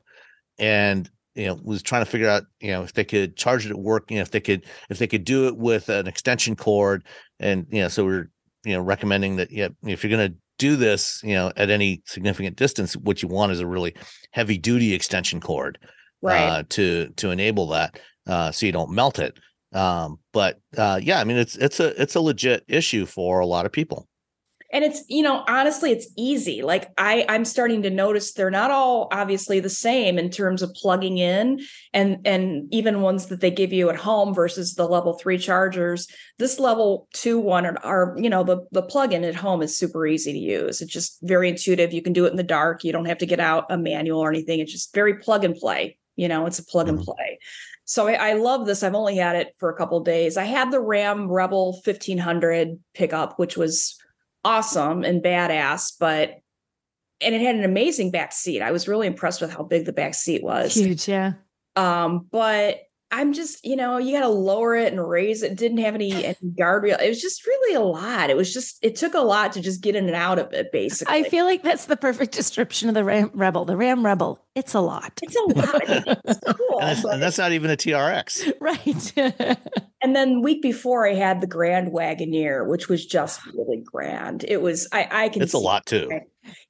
and 0.59 1.09
you 1.33 1.47
know 1.47 1.59
was 1.63 1.81
trying 1.81 2.05
to 2.05 2.11
figure 2.11 2.29
out 2.29 2.43
you 2.59 2.71
know 2.71 2.83
if 2.83 2.93
they 2.93 3.03
could 3.03 3.35
charge 3.35 3.65
it 3.65 3.71
at 3.71 3.79
work 3.79 4.11
you 4.11 4.17
know 4.17 4.21
if 4.21 4.31
they 4.31 4.39
could 4.39 4.65
if 4.91 4.99
they 4.99 5.07
could 5.07 5.23
do 5.23 5.47
it 5.47 5.57
with 5.57 5.89
an 5.89 6.07
extension 6.07 6.55
cord 6.55 7.03
and 7.39 7.65
you 7.71 7.81
know 7.81 7.87
so 7.87 8.05
we're 8.05 8.29
you 8.63 8.73
know 8.73 8.81
recommending 8.81 9.37
that 9.37 9.51
yeah 9.51 9.69
if 9.83 10.03
you're 10.03 10.15
going 10.15 10.31
to 10.31 10.37
do 10.60 10.76
this 10.76 11.22
you 11.24 11.34
know 11.34 11.51
at 11.55 11.72
any 11.72 12.03
significant 12.05 12.55
distance 12.55 12.95
what 12.95 13.24
you 13.24 13.28
want 13.28 13.51
is 13.51 13.60
a 13.60 13.66
really 13.66 13.95
heavy 14.32 14.57
duty 14.57 14.93
extension 14.93 15.41
cord 15.41 15.80
right. 16.22 16.38
uh, 16.38 16.64
to 16.70 17.10
to 17.16 17.32
enable 17.32 17.68
that 17.68 17.99
uh, 18.28 18.51
so 18.51 18.66
you 18.68 18.72
don't 18.72 18.91
melt 18.91 19.18
it 19.18 19.39
um, 19.74 20.20
but 20.34 20.60
uh, 20.78 20.99
yeah 21.01 21.20
i 21.20 21.24
mean 21.24 21.38
it's 21.38 21.55
it's 21.55 21.80
a 21.80 21.99
it's 21.99 22.16
a 22.16 22.22
legit 22.22 22.64
issue 22.68 23.05
for 23.05 23.39
a 23.39 23.45
lot 23.45 23.66
of 23.66 23.72
people 23.72 24.07
and 24.72 24.84
it's 24.84 25.03
you 25.07 25.24
know 25.24 25.43
honestly 25.47 25.91
it's 25.91 26.07
easy. 26.17 26.61
Like 26.61 26.89
i 26.97 27.26
i'm 27.30 27.45
starting 27.45 27.82
to 27.84 27.89
notice 27.89 28.34
they're 28.34 28.51
not 28.51 28.72
all 28.72 29.07
obviously 29.11 29.59
the 29.59 29.70
same 29.70 30.20
in 30.20 30.30
terms 30.30 30.61
of 30.61 30.74
plugging 30.74 31.17
in 31.17 31.59
and 31.93 32.20
and 32.26 32.72
even 32.74 33.01
ones 33.01 33.28
that 33.28 33.41
they 33.41 33.51
give 33.51 33.74
you 33.74 33.89
at 33.89 33.95
home 33.95 34.34
versus 34.34 34.76
the 34.76 34.88
level 34.88 35.13
three 35.13 35.38
chargers. 35.38 36.07
This 36.38 36.59
level 36.59 37.07
two 37.13 37.39
one 37.39 37.65
are, 37.65 37.78
are 37.84 38.15
you 38.17 38.30
know 38.30 38.43
the 38.43 38.65
the 38.72 38.84
plug-in 38.84 39.24
at 39.24 39.36
home 39.36 39.61
is 39.61 39.78
super 39.78 40.05
easy 40.05 40.32
to 40.34 40.39
use. 40.39 40.82
It's 40.82 40.93
just 40.93 41.17
very 41.24 41.49
intuitive. 41.49 41.93
You 41.93 42.01
can 42.01 42.13
do 42.13 42.26
it 42.26 42.32
in 42.32 42.38
the 42.38 42.43
dark. 42.43 42.84
You 42.84 42.91
don't 42.91 43.05
have 43.05 43.20
to 43.20 43.26
get 43.26 43.39
out 43.39 43.65
a 43.70 43.78
manual 43.78 44.20
or 44.20 44.30
anything. 44.30 44.59
It's 44.59 44.72
just 44.72 44.93
very 44.93 45.15
plug 45.20 45.43
and 45.43 45.55
play 45.55 45.97
you 46.15 46.28
know 46.28 46.45
it's 46.45 46.59
a 46.59 46.65
plug 46.65 46.89
and 46.89 46.99
Mhm. 46.99 47.05
play. 47.05 47.39
So 47.86 48.07
I, 48.07 48.13
I 48.13 48.34
love 48.34 48.67
this. 48.67 48.84
I've 48.84 48.93
only 48.93 49.15
had 49.15 49.36
it 49.36 49.55
for 49.57 49.70
a 49.70 49.76
couple 49.76 49.97
of 49.97 50.05
days. 50.05 50.38
I 50.38 50.43
had 50.43 50.70
the 50.70 50.80
ram 50.80 51.28
rebel 51.32 51.80
1500 51.84 52.78
pickup 52.93 53.39
which 53.39 53.57
was 53.57 53.95
awesome 54.43 55.03
and 55.03 55.23
badass, 55.23 55.93
but 55.99 56.35
and 57.21 57.35
it 57.35 57.41
had 57.41 57.55
an 57.55 57.63
amazing 57.63 58.11
back 58.11 58.31
seat. 58.31 58.61
I 58.61 58.71
was 58.71 58.87
really 58.87 59.07
impressed 59.07 59.41
with 59.41 59.51
how 59.51 59.63
big 59.63 59.85
the 59.85 59.93
back 59.93 60.13
seat 60.13 60.43
was. 60.43 60.73
Huge, 60.73 61.07
yeah. 61.07 61.33
Um, 61.75 62.27
but 62.31 62.79
I'm 63.11 63.33
just, 63.33 63.65
you 63.65 63.75
know, 63.75 63.97
you 63.97 64.13
got 64.13 64.21
to 64.21 64.29
lower 64.29 64.75
it 64.75 64.93
and 64.93 65.05
raise 65.05 65.41
it. 65.43 65.55
Didn't 65.57 65.79
have 65.79 65.95
any, 65.95 66.13
any 66.25 66.35
guardrail. 66.57 67.01
It 67.01 67.09
was 67.09 67.21
just 67.21 67.45
really 67.45 67.75
a 67.75 67.81
lot. 67.81 68.29
It 68.29 68.37
was 68.37 68.53
just, 68.53 68.77
it 68.81 68.95
took 68.95 69.15
a 69.15 69.19
lot 69.21 69.51
to 69.53 69.61
just 69.61 69.81
get 69.81 69.95
in 69.95 70.05
and 70.05 70.15
out 70.15 70.39
of 70.39 70.53
it, 70.53 70.71
basically. 70.71 71.13
I 71.13 71.23
feel 71.23 71.45
like 71.45 71.63
that's 71.63 71.85
the 71.85 71.97
perfect 71.97 72.31
description 72.35 72.87
of 72.87 72.95
the 72.95 73.03
Ram 73.03 73.31
Rebel. 73.33 73.65
The 73.65 73.75
Ram 73.75 74.05
Rebel. 74.05 74.45
It's 74.55 74.73
a 74.73 74.79
lot. 74.79 75.19
it's 75.21 75.35
a 75.35 75.59
lot. 75.59 75.89
I 75.89 75.93
mean, 75.93 76.03
it's 76.25 76.39
cool. 76.57 76.79
and 76.79 76.89
that's, 76.89 77.01
but- 77.01 77.13
and 77.13 77.21
that's 77.21 77.37
not 77.37 77.51
even 77.51 77.71
a 77.71 77.77
trx 77.77 78.53
right. 78.61 79.88
And 80.01 80.15
then 80.15 80.41
week 80.41 80.61
before, 80.61 81.07
I 81.07 81.13
had 81.13 81.41
the 81.41 81.47
Grand 81.47 81.91
Wagoneer, 81.91 82.67
which 82.67 82.87
was 82.87 83.05
just 83.05 83.45
really 83.47 83.81
grand. 83.83 84.45
It 84.47 84.61
was, 84.61 84.87
I, 84.91 85.07
I 85.11 85.29
can. 85.29 85.41
it's 85.41 85.53
a 85.53 85.57
lot 85.57 85.85
too 85.85 86.09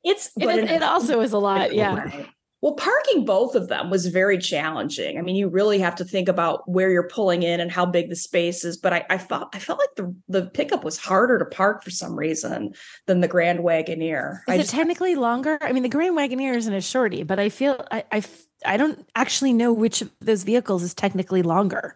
It's, 0.04 0.28
it, 0.38 0.46
but 0.46 0.58
is- 0.60 0.72
it 0.72 0.84
also 0.84 1.22
is 1.22 1.32
a 1.34 1.38
lot. 1.40 1.74
Yeah. 1.80 2.26
Well, 2.62 2.74
parking 2.74 3.24
both 3.24 3.56
of 3.56 3.70
them 3.70 3.90
was 3.90 4.08
very 4.08 4.38
challenging. 4.38 5.18
I 5.18 5.22
mean, 5.22 5.38
you 5.38 5.48
really 5.48 5.80
have 5.80 5.96
to 5.96 6.04
think 6.04 6.28
about 6.28 6.68
where 6.70 6.90
you're 6.92 7.08
pulling 7.08 7.42
in 7.42 7.62
and 7.62 7.72
how 7.72 7.86
big 7.86 8.10
the 8.10 8.18
space 8.18 8.66
is. 8.66 8.76
But 8.76 8.92
I, 8.92 9.06
I 9.10 9.18
felt 9.18 9.56
I 9.56 9.60
felt 9.60 9.80
like 9.80 9.96
the 9.96 10.14
the 10.28 10.46
pickup 10.48 10.84
was 10.84 10.98
harder 10.98 11.40
to 11.40 11.46
park 11.46 11.86
for 11.86 11.90
some 11.90 12.18
reason 12.20 12.74
than 13.06 13.22
the 13.22 13.30
Grand 13.30 13.60
Wagoneer. 13.60 14.40
Is 14.40 14.44
I 14.50 14.56
it 14.56 14.58
just- 14.58 14.72
technically 14.72 15.16
longer? 15.16 15.58
I 15.62 15.72
mean, 15.72 15.84
the 15.84 15.90
Grand 15.90 16.18
Wagoneer 16.18 16.54
isn't 16.54 16.74
a 16.74 16.82
shorty, 16.82 17.24
but 17.24 17.40
I 17.40 17.48
feel 17.48 17.82
I 17.92 18.04
I, 18.12 18.24
I 18.66 18.76
don't 18.76 19.08
actually 19.16 19.54
know 19.54 19.72
which 19.72 20.02
of 20.02 20.12
those 20.20 20.44
vehicles 20.44 20.84
is 20.84 20.94
technically 20.94 21.44
longer. 21.44 21.96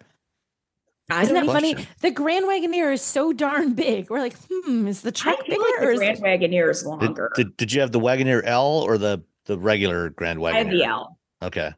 I 1.10 1.22
Isn't 1.24 1.34
that 1.36 1.46
know. 1.46 1.52
funny? 1.54 1.74
Question. 1.74 1.94
The 2.02 2.12
Grand 2.12 2.46
Wagoneer 2.46 2.94
is 2.94 3.02
so 3.02 3.34
darn 3.34 3.74
big. 3.74 4.10
We're 4.10 4.20
like, 4.20 4.36
hmm, 4.50 4.88
is 4.88 5.02
the 5.02 5.12
truck 5.12 5.38
feel 5.46 5.58
bigger 5.58 5.62
like 5.62 5.82
or 5.82 5.86
the 5.98 6.10
is 6.12 6.20
Grand 6.20 6.42
Wagoneer 6.42 6.70
is 6.70 6.82
did, 6.82 6.88
longer. 6.90 7.32
did, 7.36 7.58
did 7.58 7.74
you 7.74 7.82
have 7.82 7.92
the 7.92 8.00
wagoneer 8.00 8.42
l 8.46 8.66
or 8.82 8.98
the 8.98 9.22
the 9.46 9.58
regular 9.58 10.10
grand 10.12 10.40
wagoneer 10.40 10.54
I 10.54 10.58
have 10.60 10.70
the 10.70 10.84
L. 10.86 11.20
okay 11.42 11.72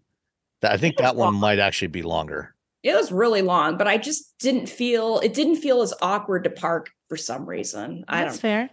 That- 0.61 0.71
i 0.73 0.77
think 0.77 0.97
that 0.97 1.15
one 1.15 1.33
long. 1.33 1.41
might 1.41 1.57
actually 1.59 1.87
be 1.87 2.03
longer 2.03 2.53
It 2.83 2.93
was 2.93 3.11
really 3.11 3.41
long, 3.41 3.77
but 3.77 3.87
I 3.87 3.97
just 3.97 4.37
didn't 4.37 4.67
feel 4.69 5.19
it 5.19 5.33
didn't 5.33 5.55
feel 5.55 5.81
as 5.81 5.91
awkward 6.01 6.43
to 6.43 6.51
park 6.51 6.91
for 7.09 7.17
some 7.17 7.47
reason. 7.47 8.05
I 8.07 8.21
That's 8.21 8.35
don't. 8.35 8.41
fair. 8.41 8.69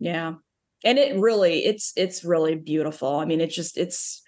Yeah. 0.00 0.34
And 0.84 0.98
it 0.98 1.18
really 1.18 1.64
it's 1.66 1.92
it's 1.96 2.24
really 2.24 2.54
beautiful. 2.54 3.18
I 3.18 3.26
mean, 3.26 3.42
it 3.42 3.50
just 3.50 3.76
it's 3.76 4.22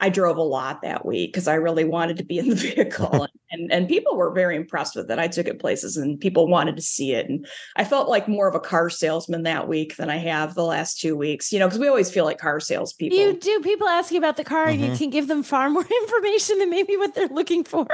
I 0.00 0.08
drove 0.08 0.38
a 0.38 0.42
lot 0.42 0.80
that 0.82 1.04
week 1.04 1.32
because 1.32 1.46
I 1.48 1.54
really 1.54 1.84
wanted 1.84 2.16
to 2.18 2.24
be 2.24 2.38
in 2.38 2.48
the 2.48 2.54
vehicle 2.74 3.26
and, 3.54 3.72
and 3.72 3.88
people 3.88 4.16
were 4.16 4.30
very 4.32 4.56
impressed 4.56 4.94
with 4.96 5.10
it. 5.10 5.18
I 5.18 5.28
took 5.28 5.46
it 5.46 5.58
places 5.60 5.96
and 5.96 6.20
people 6.20 6.46
wanted 6.48 6.76
to 6.76 6.82
see 6.82 7.12
it. 7.14 7.28
And 7.28 7.46
I 7.76 7.84
felt 7.84 8.08
like 8.08 8.28
more 8.28 8.48
of 8.48 8.54
a 8.54 8.60
car 8.60 8.90
salesman 8.90 9.44
that 9.44 9.68
week 9.68 9.96
than 9.96 10.10
I 10.10 10.16
have 10.18 10.54
the 10.54 10.64
last 10.64 11.00
two 11.00 11.16
weeks, 11.16 11.52
you 11.52 11.58
know, 11.58 11.66
because 11.66 11.78
we 11.78 11.88
always 11.88 12.10
feel 12.10 12.24
like 12.24 12.38
car 12.38 12.60
salespeople. 12.60 13.16
You 13.18 13.32
do. 13.34 13.60
People 13.60 13.88
ask 13.88 14.12
you 14.12 14.18
about 14.18 14.36
the 14.36 14.44
car 14.44 14.66
and 14.66 14.80
Mhm. 14.80 14.90
you 14.90 14.96
can 14.98 15.10
give 15.10 15.28
them 15.28 15.42
far 15.42 15.70
more 15.70 15.86
information 16.02 16.58
than 16.58 16.68
maybe 16.70 16.96
what 16.96 17.14
they're 17.14 17.28
looking 17.28 17.64
for. 17.64 17.86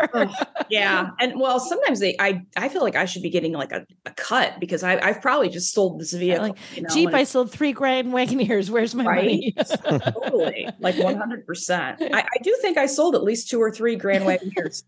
Yeah. 0.69 1.11
And 1.21 1.39
well, 1.39 1.61
sometimes 1.61 2.01
they 2.01 2.17
I 2.19 2.43
I 2.57 2.69
feel 2.69 2.81
like 2.83 2.97
I 2.97 3.05
should 3.05 3.23
be 3.23 3.31
getting 3.31 3.53
like 3.53 3.73
a, 3.73 3.85
a 4.07 4.11
cut 4.13 4.59
because 4.59 4.83
I, 4.83 4.99
I've 5.07 5.21
probably 5.21 5.51
just 5.51 5.75
sold 5.75 6.01
this 6.01 6.13
vehicle. 6.13 6.49
like, 6.49 6.59
you 6.75 6.83
know, 6.83 6.89
Jeep, 6.89 7.09
and- 7.09 7.17
I 7.17 7.25
sold 7.25 7.51
three 7.53 7.73
Grand 7.73 8.13
Wagoneers. 8.13 8.71
Where's 8.71 8.95
my 8.95 9.05
money? 9.05 9.55
totally 9.85 10.69
like 10.81 10.95
100% 10.95 11.97
I, 12.13 12.21
I 12.21 12.39
do 12.43 12.57
think 12.61 12.77
i 12.79 12.87
sold 12.87 13.15
at 13.15 13.23
least 13.23 13.49
two 13.51 13.61
or 13.61 13.71
three 13.71 13.97
grand 13.97 14.25
wagoneers 14.25 14.83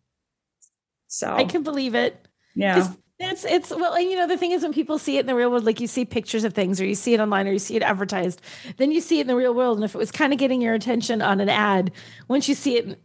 so 1.13 1.31
I 1.35 1.45
can 1.45 1.63
believe 1.63 1.95
it. 1.95 2.27
Yeah. 2.55 2.89
It's 3.21 3.45
it's 3.45 3.71
well, 3.71 3.93
and 3.93 4.11
you 4.11 4.17
know 4.17 4.27
the 4.27 4.39
thing 4.39 4.51
is 4.51 4.63
when 4.63 4.73
people 4.73 4.99
see 4.99 5.19
it 5.19 5.21
in 5.21 5.27
the 5.27 5.35
real 5.35 5.51
world, 5.51 5.65
like 5.65 5.79
you 5.79 5.87
see 5.87 6.07
pictures 6.07 6.43
of 6.43 6.55
things, 6.55 6.81
or 6.81 6.87
you 6.87 6.95
see 6.95 7.13
it 7.13 7.21
online, 7.21 7.47
or 7.47 7.53
you 7.53 7.59
see 7.59 7.77
it 7.77 7.83
advertised, 7.83 8.41
then 8.79 8.91
you 8.91 9.01
see 9.01 9.19
it 9.19 9.23
in 9.23 9.27
the 9.27 9.37
real 9.37 9.55
world, 9.55 9.77
and 9.77 9.85
if 9.85 9.95
it 9.95 9.99
was 9.99 10.11
kind 10.11 10.33
of 10.33 10.39
getting 10.39 10.61
your 10.63 10.75
attention 10.75 11.23
on 11.23 11.41
an 11.41 11.49
ad, 11.49 11.93
once 12.29 12.49
you 12.49 12.55
see 12.55 12.79
it 12.79 13.01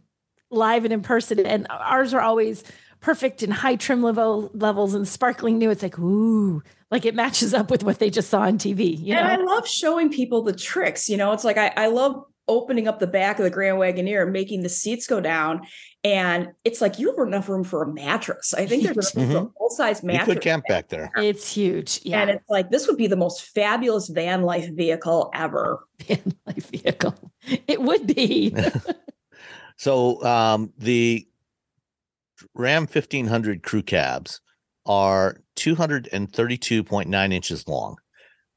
live 0.50 0.84
and 0.84 0.92
in 0.92 1.02
person, 1.02 1.38
and 1.38 1.66
ours 1.70 2.14
are 2.14 2.20
always 2.20 2.64
perfect 3.00 3.42
and 3.44 3.52
high 3.52 3.76
trim 3.76 4.02
level 4.02 4.50
levels 4.54 4.94
and 4.94 5.06
sparkling 5.06 5.58
new, 5.58 5.70
it's 5.70 5.82
like 5.82 5.98
ooh, 5.98 6.62
like 6.90 7.04
it 7.04 7.14
matches 7.14 7.54
up 7.54 7.70
with 7.70 7.84
what 7.84 8.00
they 8.00 8.10
just 8.10 8.30
saw 8.30 8.40
on 8.40 8.58
TV. 8.58 8.98
You 8.98 9.14
and 9.14 9.28
i 9.28 9.36
love 9.36 9.68
showing 9.68 10.10
people 10.10 10.42
the 10.42 10.54
tricks 10.54 11.08
you 11.08 11.16
know 11.16 11.32
it's 11.32 11.44
like 11.44 11.58
i, 11.58 11.72
I 11.76 11.86
love 11.88 12.24
opening 12.48 12.88
up 12.88 12.98
the 12.98 13.06
back 13.06 13.38
of 13.38 13.44
the 13.44 13.50
grand 13.50 13.76
wagoneer 13.76 14.22
and 14.22 14.32
making 14.32 14.62
the 14.62 14.68
seats 14.68 15.06
go 15.06 15.20
down 15.20 15.60
and 16.04 16.48
it's 16.64 16.80
like 16.80 16.98
you 16.98 17.08
have 17.14 17.26
enough 17.26 17.48
room 17.48 17.64
for 17.64 17.82
a 17.82 17.92
mattress 17.92 18.54
i 18.54 18.64
think 18.66 18.84
there's 18.84 19.14
enough 19.14 19.16
room 19.16 19.30
for 19.44 19.48
a 19.48 19.52
full-size 19.58 20.02
mattress. 20.02 20.28
You 20.28 20.34
mattress 20.34 20.34
could 20.34 20.42
camp 20.42 20.64
back 20.68 20.88
there. 20.88 21.10
it's 21.16 21.52
huge. 21.52 22.00
Yeah, 22.04 22.20
and 22.22 22.30
it's 22.30 22.48
like 22.48 22.70
this 22.70 22.86
would 22.86 22.96
be 22.96 23.06
the 23.08 23.16
most 23.16 23.42
fabulous 23.54 24.08
van 24.08 24.42
life 24.42 24.68
vehicle 24.74 25.30
ever 25.34 25.84
van 26.06 26.32
life 26.46 26.70
vehicle. 26.70 27.14
It 27.66 27.80
would 27.82 28.06
be. 28.06 28.54
So 29.80 30.20
um, 30.24 30.72
the 30.76 31.24
Ram 32.54 32.82
1500 32.82 33.62
crew 33.62 33.82
cabs 33.82 34.40
are 34.86 35.40
232.9 35.54 37.32
inches 37.32 37.68
long. 37.68 37.96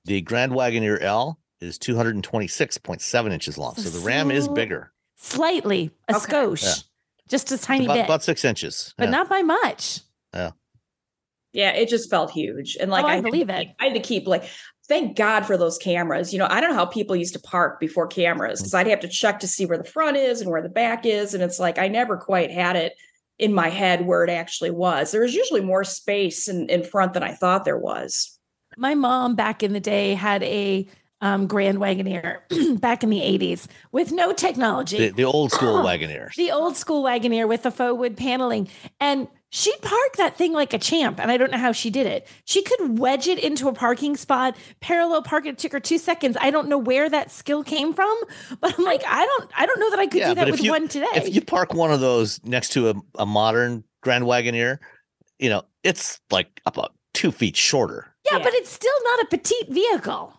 The 0.05 0.21
Grand 0.21 0.51
Wagoneer 0.51 0.99
L 1.01 1.39
is 1.59 1.77
226.7 1.77 3.31
inches 3.31 3.57
long. 3.59 3.75
So 3.75 3.89
the 3.89 4.03
Ram 4.05 4.31
is 4.31 4.47
bigger, 4.47 4.91
Slightly, 5.15 5.91
a 6.09 6.15
Okay. 6.15 6.25
skosh, 6.33 6.63
Yeah. 6.63 6.73
Just 7.31 7.51
a 7.51 7.57
tiny 7.57 7.85
about, 7.85 7.95
bit, 7.95 8.05
about 8.05 8.23
six 8.23 8.45
inches. 8.45 8.93
but 8.97 9.05
Yeah. 9.05 9.11
not 9.11 9.29
by 9.29 9.41
much. 9.41 10.01
Yeah, 10.33 10.51
Yeah, 11.53 11.71
it 11.71 11.89
just 11.89 12.09
felt 12.09 12.31
huge. 12.31 12.77
And 12.79 12.91
like 12.91 13.03
Oh, 13.03 13.07
I 13.07 13.15
had 13.15 13.25
to 13.25 13.31
believe 13.31 13.47
keep- 13.47 13.55
it. 13.57 13.67
I 13.79 13.85
had 13.85 13.93
to 13.95 13.99
keep 13.99 14.27
like 14.27 14.43
thank 14.87 15.15
God 15.15 15.45
for 15.45 15.55
those 15.55 15.77
cameras. 15.77 16.33
You 16.33 16.39
know, 16.39 16.47
I 16.49 16.59
don't 16.59 16.71
know 16.71 16.75
how 16.75 16.85
people 16.85 17.15
used 17.15 17.33
to 17.33 17.39
park 17.39 17.79
before 17.79 18.07
cameras 18.07 18.59
mm. 18.59 18.63
because 18.63 18.73
I'd 18.73 18.87
have 18.87 18.99
to 18.99 19.07
check 19.07 19.39
to 19.39 19.47
see 19.47 19.65
where 19.65 19.77
the 19.77 19.85
front 19.85 20.17
is 20.17 20.41
and 20.41 20.51
where 20.51 20.61
the 20.61 20.69
back 20.69 21.05
is. 21.05 21.33
And 21.33 21.41
it's 21.41 21.59
like 21.59 21.79
I 21.79 21.87
never 21.87 22.17
quite 22.17 22.51
had 22.51 22.75
it 22.75 22.93
in 23.39 23.53
my 23.53 23.69
head 23.69 24.05
where 24.05 24.23
it 24.23 24.29
actually 24.29 24.69
was. 24.71 25.11
There 25.11 25.21
was 25.21 25.33
usually 25.33 25.61
more 25.61 25.83
space 25.83 26.47
in, 26.47 26.69
in 26.69 26.83
front 26.83 27.13
than 27.13 27.23
I 27.23 27.33
thought 27.33 27.63
there 27.63 27.77
was. 27.77 28.37
My 28.77 28.93
mom 28.93 29.35
back 29.35 29.63
in 29.63 29.73
the 29.73 29.79
day 29.79 30.13
had 30.13 30.43
a 30.43 30.87
um, 31.21 31.47
Grand 31.47 31.77
Wagoneer 31.77 32.79
back 32.79 33.03
in 33.03 33.09
the 33.09 33.19
80s 33.21 33.67
with 33.91 34.11
no 34.11 34.33
technology. 34.33 34.97
the, 34.97 35.09
the 35.09 35.23
old 35.23 35.51
school 35.51 35.75
Wagoneers. 35.83 36.35
the 36.35 36.51
old 36.51 36.75
school 36.75 37.03
Wagoneer 37.03 37.47
with 37.47 37.63
the 37.63 37.71
faux 37.71 37.97
wood 37.97 38.17
paneling. 38.17 38.67
And 38.99 39.27
she'd 39.51 39.79
park 39.81 40.15
that 40.17 40.35
thing 40.37 40.53
like 40.53 40.73
a 40.73 40.79
champ. 40.79 41.19
And 41.19 41.29
I 41.29 41.37
don't 41.37 41.51
know 41.51 41.57
how 41.59 41.71
she 41.73 41.89
did 41.89 42.07
it. 42.07 42.27
She 42.45 42.63
could 42.63 42.97
wedge 42.97 43.27
it 43.27 43.37
into 43.37 43.67
a 43.67 43.73
parking 43.73 44.17
spot, 44.17 44.55
parallel 44.79 45.21
park 45.21 45.45
it. 45.45 45.49
It 45.49 45.57
took 45.59 45.73
her 45.73 45.79
two 45.79 45.97
seconds. 45.99 46.37
I 46.41 46.49
don't 46.51 46.67
know 46.67 46.77
where 46.77 47.09
that 47.09 47.29
skill 47.31 47.63
came 47.63 47.93
from, 47.93 48.17
but 48.59 48.73
I'm 48.77 48.83
like, 48.85 49.03
I 49.07 49.25
don't, 49.25 49.51
I 49.55 49.65
don't 49.65 49.79
know 49.79 49.89
that 49.91 49.99
I 49.99 50.07
could 50.07 50.23
do 50.23 50.35
that 50.35 50.49
with 50.49 50.63
you, 50.63 50.71
one 50.71 50.87
today. 50.87 51.05
If 51.15 51.33
you 51.35 51.41
park 51.41 51.73
one 51.73 51.91
of 51.91 51.99
those 51.99 52.43
next 52.43 52.69
to 52.73 52.89
a, 52.89 52.95
a 53.19 53.25
modern 53.25 53.83
Grand 54.01 54.23
Wagoneer, 54.25 54.79
you 55.37 55.49
know, 55.49 55.63
it's 55.83 56.19
like 56.31 56.61
about 56.65 56.93
two 57.13 57.31
feet 57.31 57.55
shorter. 57.55 58.07
yeah, 58.25 58.37
Yeah. 58.37 58.43
but 58.43 58.53
it's 58.53 58.69
still 58.71 58.91
not 59.03 59.21
a 59.21 59.25
petite 59.27 59.69
vehicle. 59.69 60.33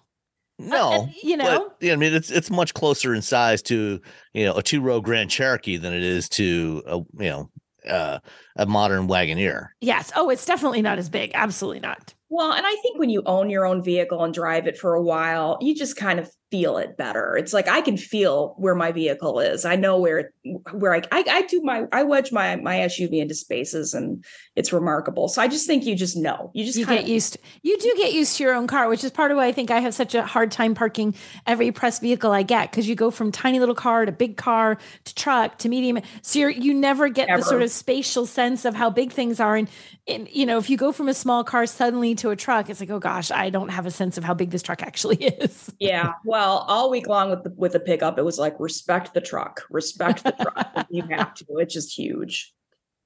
No, 0.69 0.93
Uh, 0.93 1.07
you 1.23 1.37
know, 1.37 1.69
but, 1.69 1.77
yeah, 1.87 1.93
I 1.93 1.97
mean 1.97 2.15
it's 2.15 2.31
it's 2.31 2.51
much 2.51 2.75
closer 2.75 3.15
in 3.15 3.23
size 3.23 3.63
to 3.63 4.01
you 4.33 4.45
know 4.45 4.57
a 4.57 4.63
two 4.63 4.81
row 4.81 5.01
Grand 5.01 5.31
Cherokee 5.31 5.77
than 5.77 5.93
it 5.93 6.03
is 6.03 6.29
to 6.31 6.83
a 6.87 6.97
you 7.23 7.29
know 7.31 7.51
uh, 7.89 8.19
a 8.57 8.67
modern 8.67 9.09
Wagoneer. 9.09 9.69
yes. 9.81 10.13
Oh, 10.15 10.31
it's 10.31 10.47
definitely 10.47 10.83
not 10.83 10.99
as 10.99 11.09
big. 11.09 11.33
Absolutely 11.35 11.81
not. 11.81 12.15
Well, 12.29 12.53
and 12.53 12.65
I 12.65 12.75
think 12.83 12.99
when 12.99 13.11
you 13.11 13.23
own 13.27 13.51
your 13.51 13.67
own 13.67 13.83
vehicle 13.83 14.23
and 14.25 14.33
drive 14.33 14.67
it 14.67 14.79
for 14.79 14.95
a 14.95 15.03
while, 15.03 15.59
you 15.61 15.75
just 15.75 15.97
kind 15.97 16.19
of 16.21 16.31
feel 16.53 16.77
it 16.77 16.99
better. 16.99 17.37
It's 17.37 17.55
like 17.55 17.67
I 17.67 17.81
can 17.81 17.97
feel 17.97 18.55
where 18.59 18.75
my 18.75 18.93
vehicle 18.93 19.41
is. 19.41 19.65
I 19.65 19.77
know 19.77 19.99
where 19.99 20.33
where 20.73 20.95
I 20.95 21.03
I, 21.11 21.25
I 21.29 21.43
do 21.43 21.63
my 21.63 21.87
I 21.91 22.05
wedge 22.05 22.31
my 22.31 22.57
my 22.57 22.77
SUV 22.77 23.15
into 23.15 23.35
spaces 23.35 23.95
and 23.95 24.23
it's 24.55 24.73
remarkable. 24.73 25.29
So 25.29 25.43
I 25.43 25.49
just 25.49 25.67
think 25.67 25.87
you 25.87 25.97
just 25.97 26.17
know. 26.17 26.51
You 26.55 26.65
just 26.65 26.79
you 26.79 26.87
get 26.87 27.03
of 27.05 27.09
used 27.09 27.39
you 27.63 27.79
do 27.79 27.95
get 27.97 28.13
used 28.13 28.37
to 28.37 28.45
your 28.45 28.55
own 28.55 28.67
car 28.67 28.89
which 28.89 29.05
is 29.05 29.11
part 29.11 29.31
of 29.31 29.37
why 29.37 29.47
i 29.47 29.53
think 29.53 29.71
i 29.71 29.81
have 29.81 29.95
such 29.95 30.15
a 30.15 30.23
hard 30.23 30.51
time 30.51 30.75
parking 30.75 31.15
every 31.47 31.73
press 31.73 31.99
vehicle 31.99 32.33
i 32.33 32.43
get 32.43 32.71
because 32.71 32.89
you 32.89 32.95
go 32.95 33.11
from 33.11 33.33
tiny 33.33 33.59
little 33.59 33.75
car 33.75 34.05
to 34.05 34.13
big 34.13 34.37
car 34.37 34.79
to 35.05 35.15
truck 35.15 35.59
to 35.59 35.69
medium 35.69 36.01
so 36.23 36.39
you're 36.39 36.51
you 36.51 36.75
never 36.75 37.09
get 37.09 37.29
the 37.29 37.43
sort 37.43 37.63
of 37.63 37.71
spatial 37.71 38.27
sense 38.27 38.65
of 38.65 38.75
how 38.75 38.91
big 38.91 39.13
things 39.13 39.41
are 39.41 39.57
and, 39.57 39.69
and 40.07 40.29
you 40.31 40.45
know 40.47 40.59
if 40.59 40.69
you 40.69 40.77
go 40.77 40.93
from 40.93 41.09
a 41.09 41.15
small 41.15 41.45
car 41.45 41.67
suddenly 41.67 42.15
to 42.15 42.31
a 42.31 42.37
truck 42.37 42.69
it's 42.69 42.81
like 42.81 42.91
oh 42.91 42.99
gosh 42.99 43.31
i 43.31 43.51
don't 43.51 43.71
have 43.71 43.87
a 43.87 43.91
sense 43.91 44.19
of 44.19 44.25
how 44.25 44.35
big 44.35 44.51
this 44.51 44.63
truck 44.63 44.83
actually 44.83 45.17
is 45.25 45.73
Yeah. 45.79 46.13
Well, 46.25 46.42
all 46.45 46.91
week 46.91 47.07
long 47.09 47.31
with 47.31 47.45
the 47.45 47.53
with 47.57 47.73
the 47.73 47.81
pickup, 47.81 48.19
it 48.19 48.25
was 48.25 48.39
like 48.39 48.59
respect 48.59 49.15
the 49.15 49.21
truck, 49.21 49.63
respect 49.71 50.25
the 50.25 50.33
truck. 50.33 50.87
you 50.91 51.03
have 51.11 51.35
to. 51.35 51.45
It's 51.59 51.75
just 51.75 51.97
huge. 51.97 52.53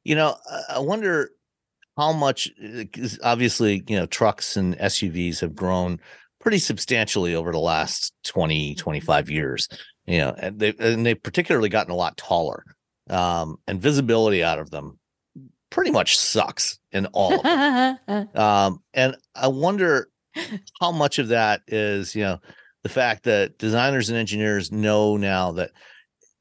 You 0.05 0.15
know, 0.15 0.37
I- 0.71 0.79
wonder 0.79 1.31
how 1.97 2.13
much. 2.13 2.51
obviously, 3.23 3.83
you 3.89 3.97
know, 3.97 4.07
trucks 4.07 4.57
and 4.57 4.77
SUVs 4.79 5.41
have 5.41 5.55
grown 5.55 6.01
pretty 6.41 6.59
substantially 6.59 7.35
over 7.35 7.51
the 7.53 7.59
last 7.59 8.13
20, 8.25 8.75
25 8.77 9.31
years. 9.31 9.69
You 10.07 10.19
know, 10.19 10.35
and 10.39 10.59
they 10.59 10.75
and 10.79 11.05
they've 11.05 11.21
particularly 11.21 11.69
gotten 11.69 11.91
a 11.93 11.97
lot 11.97 12.17
taller, 12.17 12.65
um, 13.11 13.57
and 13.67 13.81
visibility 13.83 14.45
out 14.45 14.59
of 14.61 14.71
them 14.71 14.99
pretty 15.71 15.91
much 15.91 16.17
sucks 16.17 16.79
in 16.93 17.07
all. 17.07 17.43
Um, 18.35 18.83
and 18.95 19.17
I 19.35 19.49
wonder 19.49 20.09
how 20.81 20.93
much 20.93 21.19
of 21.19 21.29
that 21.29 21.63
is, 21.67 22.15
you 22.15 22.23
know, 22.23 22.39
the 22.87 22.93
fact 22.93 23.25
that 23.25 23.59
designers 23.59 24.11
and 24.11 24.17
engineers 24.17 24.71
know 24.71 25.17
now 25.17 25.51
that, 25.51 25.73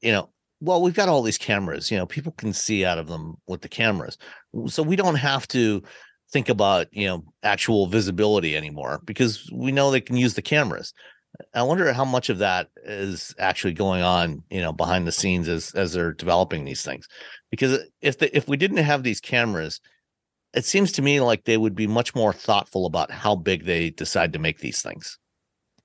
you 0.00 0.12
know, 0.12 0.30
well, 0.60 0.80
we've 0.80 0.94
got 0.94 1.08
all 1.08 1.22
these 1.22 1.38
cameras, 1.38 1.90
you 1.90 1.98
know, 1.98 2.06
people 2.06 2.30
can 2.30 2.52
see 2.52 2.84
out 2.84 2.98
of 2.98 3.08
them 3.08 3.34
with 3.48 3.62
the 3.62 3.68
cameras. 3.68 4.16
So 4.68 4.84
we 4.84 4.94
don't 4.94 5.16
have 5.16 5.48
to 5.48 5.82
think 6.30 6.48
about, 6.48 6.86
you 6.92 7.08
know, 7.08 7.24
actual 7.42 7.88
visibility 7.88 8.56
anymore 8.56 9.00
because 9.04 9.50
we 9.52 9.72
know 9.72 9.90
they 9.90 10.00
can 10.00 10.16
use 10.16 10.34
the 10.34 10.40
cameras. 10.42 10.94
I 11.52 11.64
wonder 11.64 11.92
how 11.92 12.04
much 12.04 12.30
of 12.30 12.38
that 12.38 12.68
is 12.84 13.34
actually 13.40 13.74
going 13.74 14.02
on, 14.02 14.44
you 14.48 14.60
know, 14.60 14.72
behind 14.72 15.04
the 15.04 15.12
scenes 15.12 15.48
as 15.48 15.72
as 15.74 15.94
they're 15.94 16.12
developing 16.12 16.64
these 16.64 16.82
things. 16.84 17.08
Because 17.50 17.80
if 18.00 18.18
the, 18.18 18.34
if 18.36 18.46
we 18.46 18.56
didn't 18.56 18.76
have 18.76 19.02
these 19.02 19.20
cameras, 19.20 19.80
it 20.54 20.64
seems 20.64 20.92
to 20.92 21.02
me 21.02 21.20
like 21.20 21.42
they 21.42 21.56
would 21.56 21.74
be 21.74 21.88
much 21.88 22.14
more 22.14 22.32
thoughtful 22.32 22.86
about 22.86 23.10
how 23.10 23.34
big 23.34 23.64
they 23.64 23.90
decide 23.90 24.32
to 24.34 24.38
make 24.38 24.60
these 24.60 24.80
things. 24.80 25.18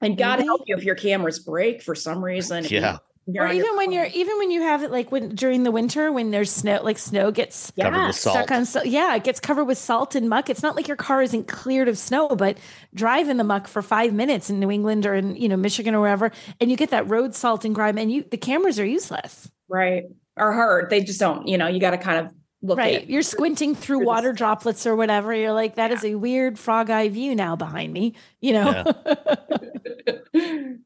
And 0.01 0.17
God 0.17 0.35
Really? 0.39 0.45
help 0.45 0.61
you 0.65 0.75
if 0.77 0.83
your 0.83 0.95
cameras 0.95 1.39
break 1.39 1.81
for 1.81 1.95
some 1.95 2.23
reason. 2.23 2.65
Yeah. 2.69 2.97
you're 3.27 3.43
or 3.43 3.47
on 3.49 3.55
your 3.55 3.65
even 3.65 3.77
when 3.77 3.91
you're 3.91 4.05
even 4.05 4.37
when 4.39 4.49
you 4.49 4.61
have 4.63 4.81
it 4.81 4.89
like 4.91 5.11
when 5.11 5.29
during 5.35 5.61
the 5.63 5.69
winter 5.71 6.11
when 6.11 6.31
there's 6.31 6.51
snow 6.51 6.81
like 6.83 6.97
snow 6.97 7.29
gets 7.29 7.71
Covered 7.79 7.91
with 7.97 8.07
Yes. 8.07 8.19
salt. 8.21 8.35
stuck 8.35 8.51
on 8.51 8.65
so 8.65 8.81
yeah 8.83 9.15
it 9.15 9.23
gets 9.23 9.39
covered 9.39 9.65
with 9.65 9.77
salt 9.77 10.15
and 10.15 10.27
muck 10.27 10.49
it's 10.49 10.63
not 10.63 10.75
like 10.75 10.87
your 10.87 10.97
car 10.97 11.21
isn't 11.21 11.47
cleared 11.47 11.87
of 11.87 11.99
snow 11.99 12.29
but 12.29 12.57
drive 12.95 13.29
in 13.29 13.37
the 13.37 13.43
muck 13.43 13.67
for 13.67 13.83
five 13.83 14.11
minutes 14.11 14.49
in 14.49 14.59
new 14.59 14.71
england 14.71 15.05
or 15.05 15.13
in 15.13 15.35
you 15.35 15.47
know 15.47 15.55
michigan 15.55 15.93
or 15.93 16.01
wherever 16.01 16.31
and 16.59 16.71
you 16.71 16.75
get 16.77 16.89
that 16.89 17.07
road 17.07 17.35
salt 17.35 17.63
and 17.63 17.75
grime 17.75 17.99
and 17.99 18.11
you 18.11 18.25
the 18.31 18.37
cameras 18.37 18.79
are 18.79 18.85
useless 18.85 19.51
right 19.69 20.05
or 20.37 20.53
hurt. 20.53 20.89
They 20.89 21.03
just 21.03 21.19
don't, 21.19 21.45
you 21.47 21.57
know, 21.57 21.67
you 21.67 21.79
got 21.81 21.91
to 21.91 21.97
kind 21.97 22.25
of 22.25 22.33
look 22.61 22.77
right 22.77 23.03
it. 23.03 23.09
you're 23.09 23.21
squinting 23.21 23.73
through 23.73 23.97
through 23.97 24.05
water 24.05 24.33
droplets 24.33 24.85
or 24.85 24.95
whatever 24.95 25.33
you're 25.33 25.51
like 25.53 25.75
that 25.75 25.91
is 25.91 26.03
a 26.05 26.15
weird 26.15 26.59
frog 26.59 26.89
eye 26.89 27.09
view 27.09 27.35
now 27.35 27.55
behind 27.55 27.91
me 27.91 28.13
you 28.39 28.53
know 28.53 28.83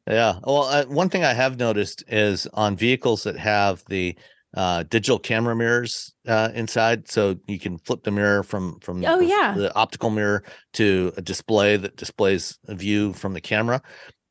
Yeah. 0.07 0.39
Well, 0.43 0.63
uh, 0.63 0.85
one 0.85 1.09
thing 1.09 1.23
I 1.23 1.33
have 1.33 1.57
noticed 1.57 2.03
is 2.07 2.47
on 2.53 2.75
vehicles 2.75 3.23
that 3.23 3.37
have 3.37 3.83
the 3.89 4.15
uh, 4.55 4.83
digital 4.83 5.19
camera 5.19 5.55
mirrors 5.55 6.13
uh, 6.27 6.49
inside, 6.53 7.09
so 7.09 7.35
you 7.47 7.59
can 7.59 7.77
flip 7.79 8.03
the 8.03 8.11
mirror 8.11 8.43
from 8.43 8.79
from 8.79 9.03
Oh, 9.05 9.19
the, 9.19 9.25
yeah. 9.25 9.53
the 9.57 9.75
optical 9.75 10.09
mirror 10.09 10.43
to 10.73 11.11
a 11.17 11.21
display 11.21 11.75
that 11.77 11.97
displays 11.97 12.57
a 12.67 12.75
view 12.75 13.13
from 13.13 13.33
the 13.33 13.41
camera. 13.41 13.81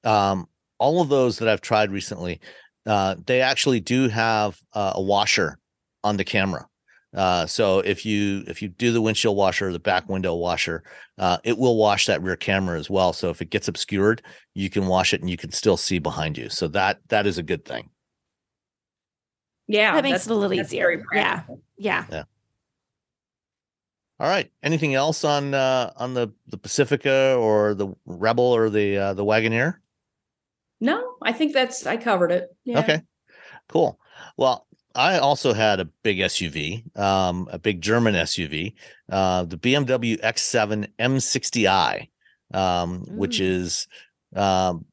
Um, 0.05 0.47
all 0.79 1.01
of 1.01 1.09
those 1.09 1.39
that 1.39 1.49
I've 1.49 1.61
tried 1.61 1.91
recently, 1.91 2.41
uh, 2.87 3.17
they 3.27 3.41
actually 3.41 3.81
do 3.81 4.09
have 4.09 4.59
uh, 4.75 4.93
a 4.95 5.03
washer 5.03 5.59
on 6.05 6.17
the 6.17 6.25
camera. 6.25 6.67
Uh, 7.15 7.47
so 7.47 7.79
if 7.79 8.05
you 8.05 8.43
if 8.49 8.61
you 8.61 8.69
do 8.69 8.93
the 8.93 9.01
windshield 9.01 9.37
washer 9.37 9.73
the 9.73 9.79
back 9.79 10.09
window 10.09 10.35
washer, 10.35 10.83
uh, 11.19 11.39
it 11.45 11.57
will 11.57 11.77
wash 11.77 12.07
that 12.07 12.23
rear 12.23 12.37
camera 12.37 12.79
as 12.79 12.91
well. 12.91 13.13
So 13.13 13.31
if 13.31 13.41
it 13.41 13.51
gets 13.51 13.69
obscured, 13.69 14.23
you 14.55 14.69
can 14.69 14.87
wash 14.87 15.15
it 15.15 15.21
and 15.21 15.31
you 15.31 15.37
can 15.37 15.53
still 15.53 15.77
see 15.77 15.99
behind 15.99 16.37
you. 16.37 16.49
So 16.49 16.67
that 16.69 17.01
that 17.09 17.27
is 17.27 17.39
a 17.39 17.43
good 17.43 17.65
thing. 17.65 17.91
Yeah, 19.67 19.95
That 19.95 20.05
makes 20.05 20.27
it 20.27 20.31
a 20.31 20.35
little 20.35 20.53
easier. 20.53 20.87
very 20.87 21.05
Yeah. 21.13 21.43
Yeah. 21.79 22.25
All 24.21 24.29
right. 24.29 24.51
Anything 24.63 24.95
else 24.95 25.25
on 25.25 25.55
uh, 25.55 25.93
on 25.97 26.15
the 26.15 26.33
the 26.49 26.59
Pacifica 26.59 27.37
or 27.39 27.75
the 27.75 27.95
Rebel 28.07 28.45
or 28.45 28.71
the 28.71 28.97
uh, 28.97 29.15
the 29.15 29.25
Wagoneer? 29.25 29.77
No, 30.81 31.15
I 31.23 31.33
think 31.33 31.53
that's 31.53 31.87
I 31.87 31.97
covered 31.97 32.31
it. 32.31 32.55
Yeah. 32.65 32.81
Okay, 32.81 33.03
cool. 33.69 33.99
Well, 34.37 34.67
I 34.95 35.19
also 35.19 35.53
had 35.53 35.81
a 35.81 35.87
big 36.03 36.19
SUV, 36.19 36.97
um, 36.97 37.49
a 37.51 37.59
big 37.59 37.81
German 37.81 38.15
SUV, 38.15 38.75
uh, 39.11 39.45
the 39.45 39.59
BMW 39.59 40.21
X7 40.21 40.89
M60i, 41.01 42.09
um, 42.53 43.05
which 43.09 43.41
is 43.41 43.89
um, 44.37 44.85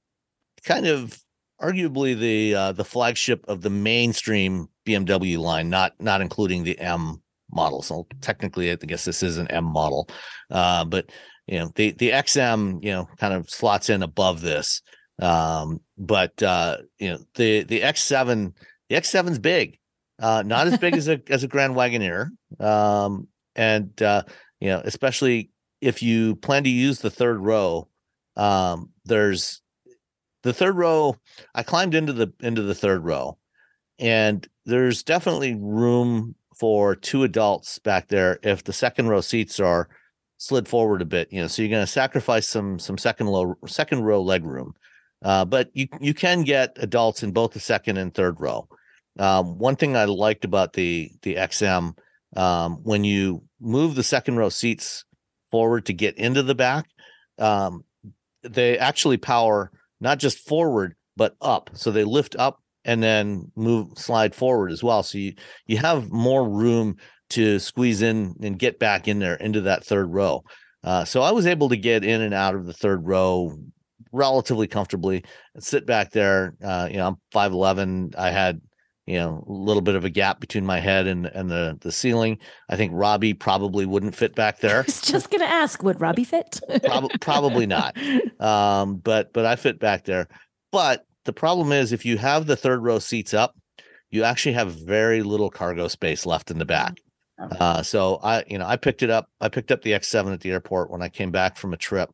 kind 0.64 0.88
of 0.88 1.22
arguably 1.62 2.18
the 2.18 2.56
uh, 2.56 2.72
the 2.72 2.84
flagship 2.84 3.46
of 3.48 3.62
the 3.62 3.70
mainstream 3.70 4.68
BMW 4.86 5.38
line, 5.38 5.70
not 5.70 5.94
not 6.00 6.22
including 6.22 6.64
the 6.64 6.80
M 6.80 7.22
model. 7.52 7.82
So 7.82 8.08
technically, 8.22 8.72
I 8.72 8.76
guess 8.76 9.06
this 9.06 9.22
is 9.22 9.38
an 9.38 9.48
M 9.50 9.66
model, 9.66 10.10
uh, 10.50 10.84
but 10.86 11.12
you 11.48 11.60
know 11.60 11.72
the 11.76 11.92
the 11.92 12.10
XM, 12.10 12.84
you 12.84 12.92
know, 12.92 13.08
kind 13.18 13.34
of 13.34 13.50
slots 13.50 13.90
in 13.90 14.02
above 14.02 14.42
this. 14.42 14.82
Um, 15.22 15.82
but 15.98 16.42
uh, 16.42 16.78
you 16.98 17.12
know 17.12 17.20
the 17.36 17.64
the 17.64 17.82
X7, 17.82 18.54
the 18.90 18.96
X7's 18.96 19.38
big, 19.38 19.78
uh, 20.22 20.44
not 20.46 20.68
as 20.68 20.78
big 20.78 20.96
as 20.96 21.08
a 21.08 21.20
as 21.30 21.44
a 21.44 21.48
Grand 21.48 21.76
Wagoneer, 21.76 22.30
um, 22.60 23.28
and 23.56 24.02
uh, 24.02 24.24
you 24.60 24.70
know 24.70 24.82
especially 24.86 25.52
if 25.82 26.02
you 26.04 26.36
plan 26.38 26.64
to 26.64 26.70
use 26.70 27.00
the 27.00 27.10
third 27.10 27.40
row. 27.40 27.88
Um, 28.38 28.92
there's 29.04 29.62
the 30.44 30.54
third 30.54 30.78
row. 30.78 31.18
I 31.54 31.64
climbed 31.64 31.96
into 31.96 32.14
the 32.14 32.32
into 32.40 32.62
the 32.62 32.76
third 32.76 33.04
row, 33.04 33.38
and 34.00 34.48
there's 34.66 35.04
definitely 35.04 35.56
room 35.56 36.36
for 36.56 36.96
two 36.96 37.24
adults 37.24 37.80
back 37.80 38.08
there 38.08 38.40
if 38.44 38.64
the 38.64 38.74
second 38.74 39.08
row 39.08 39.22
seats 39.22 39.60
are 39.60 39.90
slid 40.38 40.68
forward 40.68 41.02
a 41.02 41.06
bit. 41.06 41.32
You 41.32 41.42
know, 41.42 41.48
so 41.48 41.62
you're 41.62 41.70
going 41.70 41.86
to 41.86 41.92
sacrifice 41.92 42.48
some 42.48 42.80
some 42.80 42.98
second 42.98 43.28
low 43.28 43.56
second 43.66 44.04
row 44.04 44.22
leg 44.22 44.46
room. 44.46 44.74
Uh, 45.24 45.46
but 45.46 45.70
you 45.74 45.88
you 46.00 46.14
can 46.14 46.44
get 46.44 46.78
adults 46.80 47.24
in 47.24 47.32
both 47.32 47.52
the 47.52 47.60
second 47.60 47.98
and 47.98 48.14
third 48.14 48.40
row. 48.40 48.68
Um, 49.20 49.58
one 49.58 49.76
thing 49.76 49.96
I 49.96 50.06
liked 50.06 50.46
about 50.46 50.74
the 50.74 51.12
the 51.22 51.36
XM 51.36 51.94
um, 52.36 52.80
when 52.84 53.04
you 53.04 53.44
move 53.60 53.96
the 53.96 54.04
second 54.04 54.38
row 54.38 54.50
seats 54.50 55.04
forward 55.50 55.86
to 55.88 55.94
get 55.94 56.18
into 56.18 56.44
the 56.44 56.56
back, 56.56 56.86
um, 57.38 57.84
they 58.44 58.78
actually 58.78 59.18
power 59.18 59.72
not 60.00 60.18
just 60.18 60.40
forward 60.40 60.96
but 61.18 61.36
up. 61.42 61.70
So 61.74 61.92
they 61.92 62.04
lift 62.04 62.36
up 62.40 62.60
and 62.86 63.04
then 63.04 63.52
move 63.56 63.98
slide 63.98 64.34
forward 64.34 64.72
as 64.72 64.84
well. 64.84 65.04
So 65.04 65.18
you 65.18 65.34
you 65.68 65.78
have 65.78 66.10
more 66.10 66.48
room 66.48 66.98
to 67.32 67.60
squeeze 67.60 68.02
in 68.02 68.36
and 68.42 68.60
get 68.60 68.80
back 68.80 69.08
in 69.08 69.20
there 69.20 69.36
into 69.36 69.62
that 69.62 69.86
third 69.86 70.12
row. 70.12 70.44
Uh, 70.84 71.06
so 71.06 71.22
I 71.22 71.32
was 71.32 71.46
able 71.46 71.70
to 71.70 71.78
get 71.78 72.04
in 72.04 72.22
and 72.22 72.34
out 72.34 72.56
of 72.56 72.66
the 72.66 72.74
third 72.74 73.06
row 73.06 73.56
relatively 74.12 74.68
comfortably 74.68 75.24
and 75.54 75.64
sit 75.64 75.86
back 75.86 76.12
there. 76.12 76.56
Uh, 76.64 76.88
you 76.90 76.98
know, 76.98 77.08
I'm 77.08 77.16
5'11. 77.34 78.16
I 78.18 78.32
had, 78.32 78.60
you 79.06 79.18
know, 79.18 79.44
a 79.48 79.52
little 79.52 79.82
bit 79.82 79.96
of 79.96 80.06
a 80.06 80.10
gap 80.10 80.40
between 80.40 80.66
my 80.66 80.80
head 80.80 81.08
and, 81.08 81.26
and 81.26 81.50
the, 81.50 81.78
the 81.82 81.92
ceiling. 81.92 82.38
I 82.70 82.76
think 82.76 82.92
Robbie 82.94 83.34
probably 83.34 83.86
wouldn't 83.86 84.16
fit 84.16 84.36
back 84.36 84.60
there 84.62 84.80
I 84.80 84.84
was 84.84 85.02
just 85.02 85.30
gonna 85.30 85.46
ask, 85.46 85.82
would 85.84 86.00
Robbie 86.00 86.24
fit? 86.24 86.60
Prob- 86.84 87.12
probably 87.20 87.66
not. 87.66 87.98
Um, 88.42 88.96
but, 88.96 89.34
but 89.34 89.46
I 89.46 89.56
fit 89.56 89.78
back 89.78 90.06
there. 90.06 90.28
But 90.72 91.06
the 91.26 91.34
problem 91.34 91.72
is 91.72 91.92
if 91.92 92.06
you 92.06 92.18
have 92.18 92.48
the 92.48 92.56
third 92.56 92.82
row 92.82 92.98
seats 92.98 93.36
up, 93.36 93.56
you 94.10 94.24
actually 94.24 94.54
have 94.54 94.74
very 94.74 95.22
little 95.22 95.52
cargo 95.52 95.88
space 95.88 96.26
left 96.26 96.50
in 96.50 96.58
the 96.58 96.66
back. 96.66 96.98
Okay. 97.42 97.58
Uh, 97.60 97.84
so 97.84 98.20
I, 98.22 98.44
you 98.48 98.58
know, 98.58 98.66
I 98.66 98.78
picked 98.78 99.04
it 99.04 99.10
up. 99.10 99.30
I 99.40 99.50
picked 99.50 99.72
up 99.72 99.82
the 99.82 99.92
X7 99.92 100.34
at 100.34 100.42
the 100.42 100.52
airport 100.52 100.92
when 100.92 101.02
I 101.02 101.10
came 101.10 101.32
back 101.32 101.58
from 101.58 101.74
a 101.74 101.78
trip, 101.78 102.12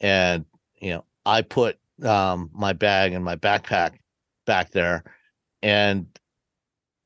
and 0.00 0.44
you 0.80 0.92
know, 0.92 1.04
I 1.26 1.42
put 1.42 1.78
um, 2.02 2.50
my 2.52 2.72
bag 2.72 3.12
and 3.12 3.24
my 3.24 3.36
backpack 3.36 3.92
back 4.46 4.70
there, 4.70 5.04
and 5.64 6.06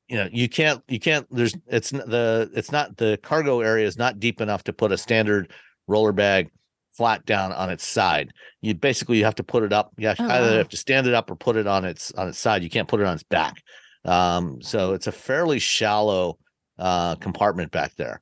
you 0.09 0.17
know, 0.17 0.27
you 0.31 0.49
can't, 0.49 0.83
you 0.87 0.99
can't. 0.99 1.25
There's, 1.31 1.55
it's 1.67 1.91
the, 1.91 2.49
it's 2.53 2.71
not 2.71 2.97
the 2.97 3.17
cargo 3.21 3.61
area 3.61 3.85
is 3.85 3.97
not 3.97 4.19
deep 4.19 4.41
enough 4.41 4.63
to 4.65 4.73
put 4.73 4.91
a 4.91 4.97
standard 4.97 5.51
roller 5.87 6.11
bag 6.11 6.49
flat 6.91 7.25
down 7.25 7.51
on 7.53 7.69
its 7.69 7.87
side. 7.87 8.31
You 8.61 8.73
basically 8.73 9.19
you 9.19 9.25
have 9.25 9.35
to 9.35 9.43
put 9.43 9.63
it 9.63 9.71
up. 9.71 9.91
You 9.97 10.07
have 10.07 10.19
Oh, 10.19 10.25
either 10.25 10.51
wow. 10.51 10.57
have 10.57 10.69
to 10.69 10.77
stand 10.77 11.07
it 11.07 11.13
up 11.13 11.29
or 11.31 11.35
put 11.35 11.55
it 11.55 11.67
on 11.67 11.85
its 11.85 12.11
on 12.13 12.27
its 12.27 12.39
side. 12.39 12.63
You 12.63 12.69
can't 12.69 12.87
put 12.87 12.99
it 12.99 13.05
on 13.05 13.13
its 13.13 13.23
back. 13.23 13.61
Um, 14.03 14.61
so 14.61 14.93
it's 14.93 15.07
a 15.07 15.11
fairly 15.11 15.59
shallow 15.59 16.37
uh, 16.79 17.15
compartment 17.15 17.71
back 17.71 17.95
there. 17.95 18.19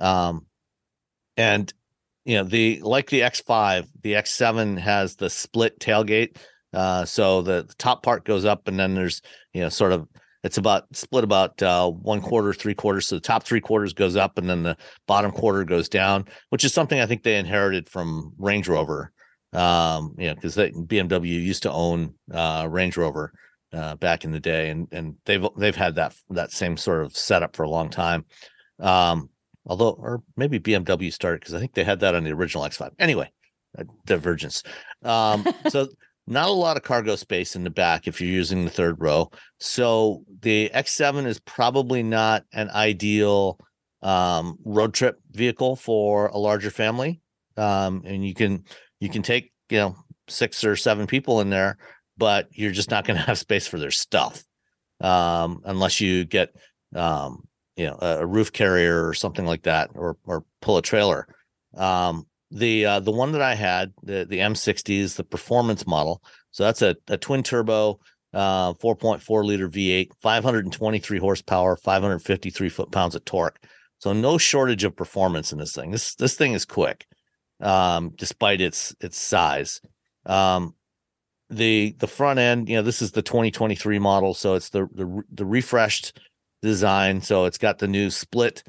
Um, 0.00 0.46
and 1.36 1.72
you 2.24 2.34
know 2.36 2.44
the 2.44 2.80
like 2.82 3.08
the 3.10 3.20
X5, 3.20 3.86
the 4.02 4.14
X7 4.14 4.78
has 4.78 5.14
the 5.16 5.30
split 5.30 5.78
tailgate. 5.78 6.36
Uh, 6.72 7.04
so 7.04 7.42
the, 7.42 7.64
the 7.66 7.74
top 7.74 8.02
part 8.02 8.24
goes 8.24 8.44
up, 8.44 8.68
and 8.68 8.78
then 8.78 8.94
there's 8.94 9.22
you 9.52 9.60
know 9.60 9.68
sort 9.68 9.92
of 9.92 10.06
it's 10.44 10.58
about 10.58 10.84
split 10.94 11.24
about 11.24 11.60
uh, 11.62 11.90
one 11.90 12.20
quarter, 12.20 12.52
three 12.52 12.74
quarters. 12.74 13.08
So 13.08 13.16
the 13.16 13.20
top 13.20 13.44
three 13.44 13.60
quarters 13.60 13.92
goes 13.92 14.16
up, 14.16 14.38
and 14.38 14.48
then 14.48 14.62
the 14.62 14.76
bottom 15.06 15.30
quarter 15.30 15.64
goes 15.64 15.88
down, 15.88 16.26
which 16.50 16.64
is 16.64 16.72
something 16.72 17.00
I 17.00 17.06
think 17.06 17.22
they 17.22 17.36
inherited 17.36 17.88
from 17.88 18.32
Range 18.38 18.68
Rover. 18.68 19.12
Um, 19.52 20.14
you 20.18 20.28
know, 20.28 20.34
because 20.34 20.56
BMW 20.56 21.28
used 21.28 21.62
to 21.62 21.72
own 21.72 22.14
uh, 22.32 22.66
Range 22.70 22.96
Rover 22.96 23.32
uh, 23.72 23.96
back 23.96 24.24
in 24.24 24.30
the 24.30 24.40
day, 24.40 24.70
and 24.70 24.88
and 24.92 25.16
they've 25.24 25.44
they've 25.56 25.76
had 25.76 25.96
that 25.96 26.14
that 26.30 26.52
same 26.52 26.76
sort 26.76 27.04
of 27.04 27.16
setup 27.16 27.56
for 27.56 27.64
a 27.64 27.70
long 27.70 27.90
time. 27.90 28.24
Um, 28.78 29.30
although, 29.66 29.90
or 29.90 30.22
maybe 30.36 30.60
BMW 30.60 31.12
started 31.12 31.40
because 31.40 31.54
I 31.54 31.60
think 31.60 31.74
they 31.74 31.84
had 31.84 32.00
that 32.00 32.14
on 32.14 32.24
the 32.24 32.32
original 32.32 32.64
X5. 32.64 32.90
Anyway, 32.98 33.30
divergence. 34.06 34.62
Um, 35.02 35.46
so 35.68 35.88
not 36.28 36.48
a 36.48 36.52
lot 36.52 36.76
of 36.76 36.82
cargo 36.82 37.16
space 37.16 37.56
in 37.56 37.64
the 37.64 37.70
back 37.70 38.06
if 38.06 38.20
you're 38.20 38.30
using 38.30 38.64
the 38.64 38.70
third 38.70 39.00
row. 39.00 39.30
So 39.58 40.24
the 40.42 40.70
X7 40.74 41.26
is 41.26 41.40
probably 41.40 42.02
not 42.02 42.44
an 42.52 42.70
ideal 42.70 43.58
um, 44.02 44.58
road 44.64 44.94
trip 44.94 45.18
vehicle 45.30 45.76
for 45.76 46.26
a 46.26 46.38
larger 46.38 46.70
family. 46.70 47.20
Um, 47.56 48.02
and 48.04 48.24
you 48.24 48.34
can 48.34 48.64
you 49.00 49.08
can 49.08 49.22
take 49.22 49.52
you 49.68 49.78
know 49.78 49.96
six 50.28 50.62
or 50.64 50.76
seven 50.76 51.06
people 51.06 51.40
in 51.40 51.50
there, 51.50 51.78
but 52.16 52.48
you're 52.52 52.72
just 52.72 52.90
not 52.90 53.04
going 53.04 53.16
to 53.18 53.24
have 53.24 53.38
space 53.38 53.66
for 53.66 53.78
their 53.78 53.90
stuff 53.90 54.44
um, 55.00 55.62
unless 55.64 56.00
you 56.00 56.24
get 56.24 56.54
um, 56.94 57.48
you 57.76 57.86
know 57.86 57.98
a, 58.00 58.26
roof 58.26 58.52
carrier 58.52 59.06
or 59.08 59.14
something 59.14 59.44
like 59.44 59.62
that, 59.62 59.90
or 59.94 60.16
or 60.24 60.44
pull 60.62 60.76
a 60.76 60.82
trailer. 60.82 61.26
Um, 61.76 62.26
the 62.50 62.86
uh, 62.86 63.00
the 63.00 63.12
one 63.12 63.32
that 63.32 63.42
I 63.42 63.54
had, 63.54 63.92
the 64.02 64.26
the 64.28 64.38
M60 64.38 64.98
is 64.98 65.16
the 65.16 65.24
performance 65.24 65.86
model. 65.86 66.22
So 66.50 66.64
that's 66.64 66.82
a, 66.82 66.96
a 67.08 67.16
twin 67.16 67.42
turbo, 67.42 68.00
uh, 68.32 68.72
4.4 68.74 69.44
liter 69.44 69.68
V8, 69.68 70.10
523 70.20 71.18
horsepower, 71.18 71.76
553 71.76 72.68
foot 72.68 72.90
pounds 72.90 73.14
of 73.14 73.24
torque. 73.24 73.58
So 73.98 74.12
no 74.12 74.38
shortage 74.38 74.84
of 74.84 74.96
performance 74.96 75.52
in 75.52 75.58
this 75.58 75.74
thing. 75.74 75.90
This 75.90 76.14
this 76.14 76.36
thing 76.36 76.52
is 76.52 76.64
quick, 76.64 77.06
um, 77.60 78.12
despite 78.16 78.60
its 78.60 78.94
its 79.00 79.18
size. 79.18 79.80
Um, 80.24 80.74
the 81.50 81.96
the 81.98 82.06
front 82.06 82.38
end, 82.38 82.68
you 82.68 82.76
know, 82.76 82.82
this 82.82 83.02
is 83.02 83.12
the 83.12 83.22
2023 83.22 83.98
model, 83.98 84.34
so 84.34 84.54
it's 84.54 84.70
the 84.70 84.86
the 84.94 85.22
the 85.32 85.46
refreshed 85.46 86.18
design. 86.62 87.20
So 87.20 87.44
it's 87.44 87.58
got 87.58 87.78
the 87.78 87.88
new 87.88 88.10
split 88.10 88.62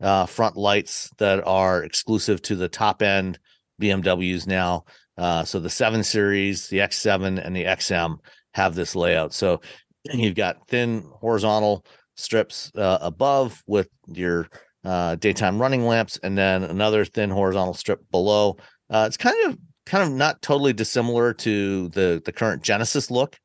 uh, 0.00 0.26
front 0.26 0.56
lights 0.56 1.10
that 1.18 1.46
are 1.46 1.82
exclusive 1.84 2.42
to 2.42 2.56
the 2.56 2.68
top 2.68 3.02
end 3.02 3.38
BMWs 3.80 4.46
now. 4.46 4.84
Uh, 5.18 5.44
so 5.44 5.58
the 5.58 5.70
7 5.70 6.02
Series, 6.02 6.68
the 6.68 6.78
X7, 6.78 7.44
and 7.44 7.56
the 7.56 7.64
XM 7.64 8.18
have 8.54 8.74
this 8.74 8.94
layout. 8.94 9.32
So 9.32 9.60
you've 10.12 10.34
got 10.34 10.66
thin 10.68 11.04
horizontal 11.20 11.84
strips 12.16 12.72
uh, 12.76 12.98
above 13.00 13.62
with 13.66 13.88
your 14.06 14.48
uh, 14.84 15.16
daytime 15.16 15.60
running 15.60 15.84
lamps, 15.86 16.18
and 16.22 16.36
then 16.36 16.62
another 16.64 17.04
thin 17.04 17.30
horizontal 17.30 17.74
strip 17.74 18.00
below. 18.10 18.56
Uh, 18.88 19.04
it's 19.06 19.16
kind 19.16 19.36
of 19.46 19.58
kind 19.84 20.04
of 20.04 20.16
not 20.16 20.40
totally 20.42 20.72
dissimilar 20.72 21.32
to 21.32 21.88
the 21.90 22.22
the 22.24 22.32
current 22.32 22.62
Genesis 22.62 23.10
look, 23.10 23.36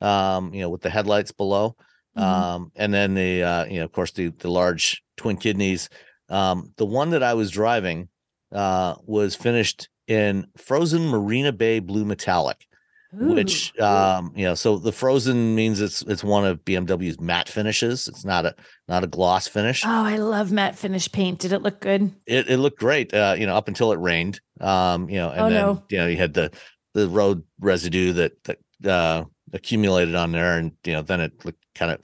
um, 0.00 0.52
you 0.54 0.60
know, 0.60 0.70
with 0.70 0.80
the 0.80 0.90
headlights 0.90 1.32
below. 1.32 1.76
Mhm. 2.16 2.22
Um, 2.22 2.72
and 2.74 2.92
then 2.92 3.14
the 3.14 3.42
uh, 3.42 3.64
you 3.66 3.80
know, 3.80 3.84
of 3.84 3.92
course, 3.92 4.12
the 4.12 4.28
the 4.28 4.50
large 4.50 5.02
twin 5.18 5.36
kidneys. 5.36 5.88
Um, 6.30 6.72
the 6.76 6.86
one 6.86 7.10
that 7.10 7.22
I 7.22 7.34
was 7.34 7.50
driving 7.50 8.08
uh, 8.52 8.94
was 9.04 9.34
finished 9.34 9.88
in 10.06 10.46
frozen 10.56 11.08
Marina 11.08 11.52
Bay 11.52 11.80
blue 11.80 12.04
metallic, 12.04 12.66
which 13.12 13.78
um, 13.80 14.32
you 14.36 14.44
know, 14.44 14.54
so 14.54 14.76
the 14.78 14.92
frozen 14.92 15.54
means 15.54 15.80
it's 15.80 16.02
it's 16.02 16.22
one 16.24 16.44
of 16.46 16.62
BMW's 16.64 17.18
matte 17.20 17.48
finishes. 17.48 18.06
It's 18.08 18.24
not 18.24 18.44
a 18.46 18.54
not 18.86 19.04
a 19.04 19.06
gloss 19.06 19.48
finish. 19.48 19.84
Oh, 19.84 19.88
I 19.90 20.16
love 20.16 20.52
matte 20.52 20.76
finish 20.76 21.10
paint. 21.10 21.38
Did 21.40 21.52
it 21.52 21.62
look 21.62 21.80
good? 21.80 22.12
It 22.26 22.48
it 22.48 22.58
looked 22.58 22.78
great, 22.78 23.12
uh, 23.14 23.34
you 23.38 23.46
know, 23.46 23.56
up 23.56 23.68
until 23.68 23.92
it 23.92 23.98
rained. 23.98 24.40
Um, 24.60 25.08
you 25.08 25.16
know, 25.16 25.30
and 25.30 25.40
Oh, 25.40 25.48
then 25.50 25.60
no. 25.66 25.82
you 25.90 25.98
know 25.98 26.06
you 26.06 26.16
had 26.18 26.34
the 26.34 26.50
the 26.94 27.08
road 27.08 27.42
residue 27.60 28.12
that 28.14 28.32
that 28.44 28.58
uh 28.86 29.24
accumulated 29.54 30.14
on 30.14 30.32
there, 30.32 30.58
and 30.58 30.72
you 30.84 30.92
know 30.92 31.02
then 31.02 31.20
it 31.20 31.44
looked 31.44 31.64
kind 31.74 31.92
of, 31.92 32.00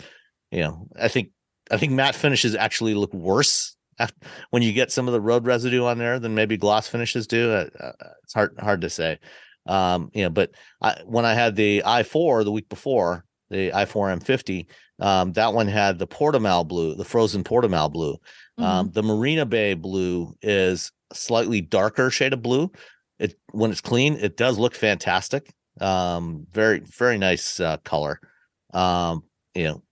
you 0.51 0.61
know, 0.61 0.89
I 0.99 1.09
think 1.09 1.31
I 1.71 1.77
think 1.77 1.93
matte 1.93 2.15
finishes 2.15 2.55
actually 2.55 2.95
look 2.95 3.13
worse 3.13 3.77
when 4.51 4.63
you 4.63 4.73
get 4.73 4.93
some 4.93 5.09
of 5.09 5.13
the 5.13 5.21
road 5.21 5.47
residue 5.47 5.85
on 5.85 5.99
there 5.99 6.19
than 6.19 6.35
maybe 6.35 6.57
gloss 6.57 6.89
finishes 6.89 7.27
do. 7.27 7.51
Uh, 7.51 7.69
uh, 7.81 7.93
it's 8.23 8.35
hard 8.35 8.55
hard 8.59 8.81
to 8.83 8.91
say. 8.91 9.19
Um, 9.67 10.11
you 10.13 10.25
know, 10.25 10.31
but 10.31 10.51
I, 10.83 11.01
when 11.07 11.25
I 11.25 11.35
had 11.35 11.57
the 11.57 11.83
i4 11.87 12.45
the 12.45 12.53
week 12.53 12.69
before, 12.69 13.25
the 13.51 13.71
i4 13.71 14.21
M50, 14.21 14.67
um, 15.01 15.33
that 15.33 15.55
one 15.55 15.69
had 15.69 15.99
the 15.99 16.07
Portimao 16.07 16.67
blue, 16.69 16.95
the 16.95 17.05
frozen 17.05 17.43
Portimao 17.43 17.91
blue. 17.91 18.17
Um, 18.59 18.91
the 18.93 19.03
Marina 19.03 19.47
Bay 19.47 19.75
blue 19.75 20.37
is 20.43 20.93
slightly 21.13 21.61
darker 21.61 22.11
shade 22.11 22.33
of 22.33 22.43
blue. 22.43 22.71
It 23.19 23.37
when 23.53 23.71
it's 23.71 23.81
clean, 23.81 24.15
it 24.15 24.37
does 24.37 24.59
look 24.59 24.75
fantastic. 24.75 25.53
Um, 25.81 26.47
very 26.53 26.81
very 26.81 27.19
nice 27.19 27.59
uh, 27.59 27.79
color. 27.79 28.21
Um, 28.73 29.25
you 29.55 29.65
know, 29.65 29.83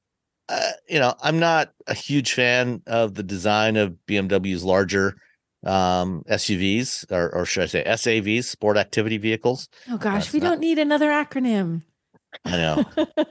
uh, 0.52 0.70
you 0.88 0.98
know, 0.98 1.14
I'm 1.22 1.38
not 1.38 1.72
a 1.86 1.94
huge 1.94 2.34
fan 2.34 2.82
of 2.86 3.14
the 3.14 3.22
design 3.22 3.76
of 3.76 3.94
BMW's 4.06 4.62
larger 4.64 5.16
um 5.64 6.24
SUVs 6.28 7.10
or, 7.12 7.32
or 7.32 7.44
should 7.44 7.62
I 7.62 7.66
say 7.66 7.84
SAVs, 7.86 8.44
sport 8.44 8.76
activity 8.76 9.16
vehicles. 9.16 9.68
Oh 9.88 9.96
gosh, 9.96 10.24
That's 10.24 10.32
we 10.32 10.40
not- 10.40 10.48
don't 10.50 10.60
need 10.60 10.78
another 10.78 11.08
acronym. 11.08 11.82
I 12.44 12.56
know. 12.56 12.84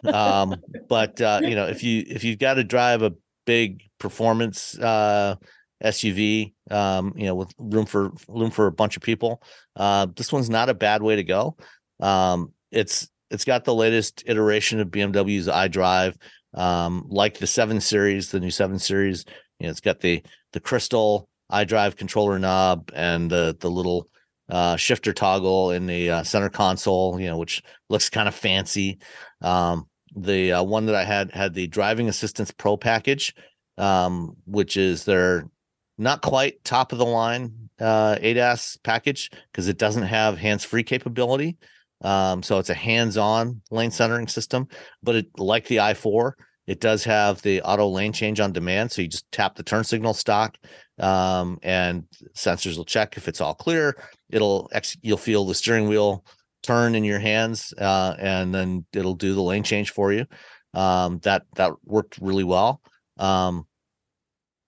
um 0.13 0.55
but 0.87 1.19
uh 1.19 1.41
you 1.43 1.55
know 1.55 1.67
if 1.67 1.83
you 1.83 2.03
if 2.07 2.23
you've 2.23 2.39
got 2.39 2.53
to 2.55 2.63
drive 2.63 3.01
a 3.01 3.13
big 3.45 3.83
performance 3.99 4.77
uh 4.79 5.35
suv 5.83 6.53
um 6.69 7.13
you 7.17 7.25
know 7.25 7.35
with 7.35 7.51
room 7.57 7.85
for 7.85 8.11
room 8.29 8.51
for 8.51 8.67
a 8.67 8.71
bunch 8.71 8.95
of 8.95 9.01
people 9.03 9.41
uh 9.75 10.05
this 10.15 10.31
one's 10.31 10.49
not 10.49 10.69
a 10.69 10.73
bad 10.73 11.01
way 11.01 11.15
to 11.15 11.23
go 11.23 11.57
um 11.99 12.53
it's 12.71 13.09
it's 13.31 13.43
got 13.43 13.65
the 13.65 13.73
latest 13.75 14.23
iteration 14.27 14.79
of 14.79 14.87
bmw's 14.89 15.47
iDrive 15.47 16.15
um 16.53 17.05
like 17.09 17.37
the 17.37 17.47
7 17.47 17.79
series 17.79 18.31
the 18.31 18.39
new 18.39 18.51
7 18.51 18.77
series 18.79 19.25
you 19.59 19.67
know 19.67 19.71
it's 19.71 19.79
got 19.79 19.99
the 19.99 20.21
the 20.53 20.59
crystal 20.59 21.29
iDrive 21.51 21.95
controller 21.95 22.39
knob 22.39 22.91
and 22.93 23.29
the 23.29 23.55
the 23.59 23.69
little 23.69 24.07
uh 24.49 24.75
shifter 24.75 25.13
toggle 25.13 25.71
in 25.71 25.85
the 25.85 26.09
uh, 26.09 26.23
center 26.23 26.49
console 26.49 27.19
you 27.19 27.27
know 27.27 27.37
which 27.37 27.61
looks 27.89 28.09
kind 28.09 28.27
of 28.27 28.35
fancy. 28.35 28.99
Um 29.41 29.87
the 30.15 30.51
uh, 30.51 30.63
one 30.63 30.85
that 30.87 30.95
i 30.95 31.05
had 31.05 31.31
had 31.31 31.53
the 31.53 31.67
driving 31.67 32.09
assistance 32.09 32.51
pro 32.51 32.75
package 32.75 33.33
um 33.77 34.35
which 34.45 34.75
is 34.75 35.05
their 35.05 35.49
not 35.97 36.21
quite 36.21 36.61
top 36.65 36.91
of 36.91 36.97
the 36.97 37.05
line 37.05 37.69
uh 37.79 38.15
adas 38.15 38.77
package 38.83 39.31
because 39.51 39.69
it 39.69 39.77
doesn't 39.77 40.03
have 40.03 40.37
hands-free 40.37 40.83
capability 40.83 41.57
um 42.01 42.41
so 42.43 42.59
it's 42.59 42.69
a 42.69 42.73
hands-on 42.73 43.61
lane 43.71 43.91
centering 43.91 44.27
system 44.27 44.67
but 45.03 45.15
it 45.15 45.27
like 45.37 45.67
the 45.67 45.77
i4 45.77 46.33
it 46.67 46.79
does 46.79 47.03
have 47.03 47.41
the 47.41 47.61
auto 47.61 47.87
lane 47.87 48.13
change 48.13 48.39
on 48.39 48.51
demand 48.51 48.91
so 48.91 49.01
you 49.01 49.07
just 49.07 49.29
tap 49.31 49.55
the 49.55 49.63
turn 49.63 49.83
signal 49.83 50.13
stock 50.13 50.57
um 50.99 51.59
and 51.63 52.05
sensors 52.35 52.77
will 52.77 52.85
check 52.85 53.17
if 53.17 53.27
it's 53.27 53.41
all 53.41 53.55
clear. 53.55 53.95
It'll 54.29 54.69
ex- 54.73 54.97
you'll 55.01 55.17
feel 55.17 55.45
the 55.45 55.55
steering 55.55 55.87
wheel 55.87 56.25
turn 56.63 56.95
in 56.95 57.03
your 57.03 57.19
hands 57.19 57.73
uh, 57.77 58.15
and 58.19 58.53
then 58.53 58.85
it'll 58.93 59.15
do 59.15 59.33
the 59.33 59.41
lane 59.41 59.63
change 59.63 59.91
for 59.91 60.13
you. 60.13 60.25
Um, 60.73 61.19
that 61.19 61.43
that 61.55 61.73
worked 61.83 62.17
really 62.19 62.43
well. 62.43 62.81
Um, 63.17 63.67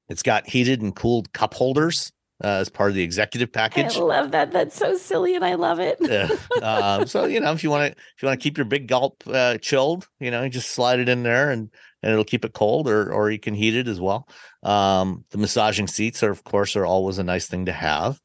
it's 0.10 0.24
got 0.24 0.48
heated 0.48 0.82
and 0.82 0.96
cooled 0.96 1.32
cup 1.34 1.54
holders 1.54 2.12
uh, 2.44 2.60
as 2.60 2.70
part 2.70 2.90
of 2.90 2.96
the 2.96 3.04
executive 3.04 3.52
package 3.52 3.96
I 3.96 4.00
love 4.00 4.32
that. 4.32 4.52
That's 4.52 4.76
so 4.76 4.98
silly, 4.98 5.36
and 5.36 5.46
I 5.46 5.56
love 5.56 5.80
it. 5.80 5.98
yeah. 6.02 6.28
um, 6.62 7.08
so 7.08 7.26
you 7.26 7.40
know 7.40 7.52
if 7.54 7.64
you 7.64 7.70
want 7.70 7.94
to 7.94 8.00
if 8.00 8.22
you 8.22 8.28
want 8.28 8.40
to 8.40 8.44
keep 8.44 8.58
your 8.58 8.66
big 8.66 8.88
gulp 8.88 9.24
uh, 9.28 9.58
chilled 9.58 10.08
you 10.20 10.32
know 10.32 10.44
you 10.44 10.50
just 10.50 10.72
slide 10.72 11.00
it 11.00 11.10
in 11.10 11.24
there 11.24 11.52
and 11.52 11.70
and 12.02 12.12
it'll 12.12 12.26
keep 12.26 12.46
it 12.46 12.54
cold 12.54 12.88
or 12.88 13.12
or 13.12 13.32
you 13.32 13.40
can 13.40 13.54
heat 13.54 13.76
it 13.76 13.88
as 13.88 14.00
well 14.00 14.28
um, 14.64 15.24
the 15.32 15.38
massaging 15.38 15.88
seats 15.88 16.22
are 16.22 16.32
of 16.32 16.44
course 16.44 16.76
are 16.76 16.86
always 16.86 17.18
a 17.18 17.24
nice 17.24 17.48
thing 17.48 17.66
to 17.66 17.72
have 17.72 18.20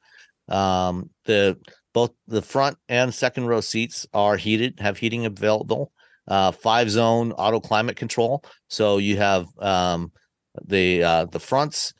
um, 0.48 1.10
the 1.24 1.56
both 1.94 2.12
the 2.26 2.42
front 2.42 2.76
and 2.88 3.14
second 3.14 3.46
row 3.46 3.60
seats 3.60 4.06
are 4.12 4.36
heated 4.36 4.80
have 4.80 4.98
heating 4.98 5.26
available 5.26 5.92
uh, 6.26 6.50
five 6.50 6.90
zone 6.90 7.32
auto 7.32 7.60
climate 7.60 7.96
control 7.96 8.42
so 8.68 8.98
you 8.98 9.16
have 9.16 9.46
um, 9.58 10.12
the 10.66 11.02
uh, 11.02 11.24
the 11.26 11.40
fronts 11.40 11.94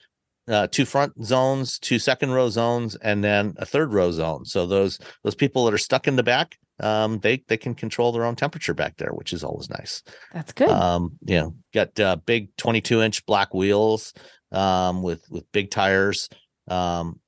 uh, 0.49 0.67
two 0.69 0.85
front 0.85 1.25
zones, 1.25 1.79
two 1.79 1.99
second 1.99 2.33
row 2.33 2.49
zones, 2.49 2.97
and 2.97 3.23
then 3.23 3.55
a 3.59 3.67
third 3.67 3.93
row 3.93 4.11
zone. 4.11 4.45
So 4.45 4.67
those 4.67 4.99
those 5.23 5.35
people 5.35 5.65
that 5.65 5.75
are 5.75 5.79
stuck 5.79 6.09
in 6.09 6.17
the 6.17 6.23
back, 6.23 6.59
um, 6.81 7.19
they 7.21 7.45
they 7.49 7.57
can 7.57 7.75
control 7.75 8.13
their 8.13 8.25
own 8.25 8.37
temperature 8.37 8.75
back 8.75 8.97
there, 8.97 9.11
which 9.11 9.33
is 9.33 9.45
always 9.45 9.69
nice. 9.71 10.03
That's 10.33 10.53
good. 10.53 10.69
Um, 10.71 11.19
you 11.27 11.37
know, 11.37 11.55
got 11.75 11.99
uh, 12.01 12.17
big 12.17 12.57
22 12.57 13.03
inch 13.03 13.27
black 13.27 13.53
wheels 13.55 14.15
um, 14.53 15.03
with 15.03 15.25
with 15.31 15.51
big 15.53 15.71
tires. 15.71 16.29
Um, 16.69 17.21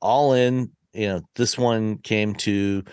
all 0.00 0.34
in, 0.34 0.72
you 0.92 1.08
know, 1.08 1.22
this 1.34 1.58
one 1.58 1.98
came 1.98 2.34
to 2.36 2.84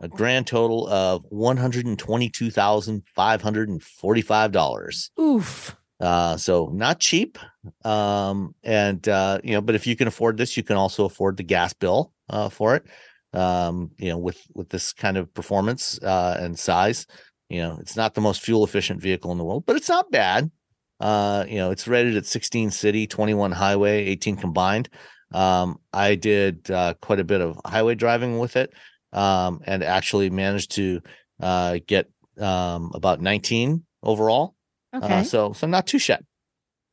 a 0.00 0.08
grand 0.08 0.46
total 0.46 0.88
of 0.88 1.24
one 1.28 1.56
hundred 1.56 1.86
and 1.86 1.98
twenty 1.98 2.28
two 2.28 2.50
thousand 2.50 3.02
five 3.14 3.42
hundred 3.42 3.68
and 3.68 3.82
forty 3.82 4.22
five 4.22 4.52
dollars. 4.52 5.10
Oof. 5.20 5.76
Uh, 6.00 6.36
so 6.36 6.70
not 6.72 6.98
cheap. 6.98 7.38
Um, 7.84 8.54
and 8.64 9.06
uh, 9.08 9.38
you 9.44 9.52
know, 9.52 9.60
but 9.60 9.74
if 9.74 9.86
you 9.86 9.94
can 9.96 10.08
afford 10.08 10.36
this, 10.36 10.56
you 10.56 10.62
can 10.62 10.76
also 10.76 11.04
afford 11.04 11.36
the 11.36 11.42
gas 11.42 11.72
bill 11.74 12.12
uh, 12.30 12.48
for 12.48 12.74
it. 12.74 12.84
Um, 13.32 13.90
you 13.98 14.08
know, 14.08 14.18
with 14.18 14.40
with 14.54 14.70
this 14.70 14.92
kind 14.92 15.16
of 15.16 15.32
performance 15.34 15.98
uh, 16.02 16.38
and 16.40 16.58
size, 16.58 17.06
you 17.48 17.60
know, 17.60 17.78
it's 17.80 17.96
not 17.96 18.14
the 18.14 18.20
most 18.20 18.40
fuel 18.40 18.64
efficient 18.64 19.00
vehicle 19.00 19.30
in 19.30 19.38
the 19.38 19.44
world, 19.44 19.64
but 19.66 19.76
it's 19.76 19.88
not 19.88 20.10
bad. 20.10 20.50
Uh, 20.98 21.44
you 21.48 21.56
know, 21.56 21.70
it's 21.70 21.88
rated 21.88 22.16
at 22.16 22.26
16 22.26 22.70
city, 22.70 23.06
21 23.06 23.52
highway, 23.52 24.04
18 24.06 24.36
combined. 24.36 24.88
Um, 25.32 25.78
I 25.92 26.14
did 26.14 26.70
uh, 26.70 26.94
quite 27.00 27.20
a 27.20 27.24
bit 27.24 27.40
of 27.40 27.58
highway 27.64 27.94
driving 27.94 28.38
with 28.38 28.56
it, 28.56 28.72
um, 29.12 29.60
and 29.64 29.82
actually 29.82 30.28
managed 30.30 30.72
to 30.72 31.00
get 31.86 32.08
um, 32.38 32.90
about 32.94 33.20
19 33.20 33.84
overall. 34.02 34.56
Okay. 34.94 35.20
Uh, 35.20 35.22
so 35.24 35.52
so 35.52 35.66
not 35.66 35.86
too 35.86 35.98
shabby. 35.98 36.24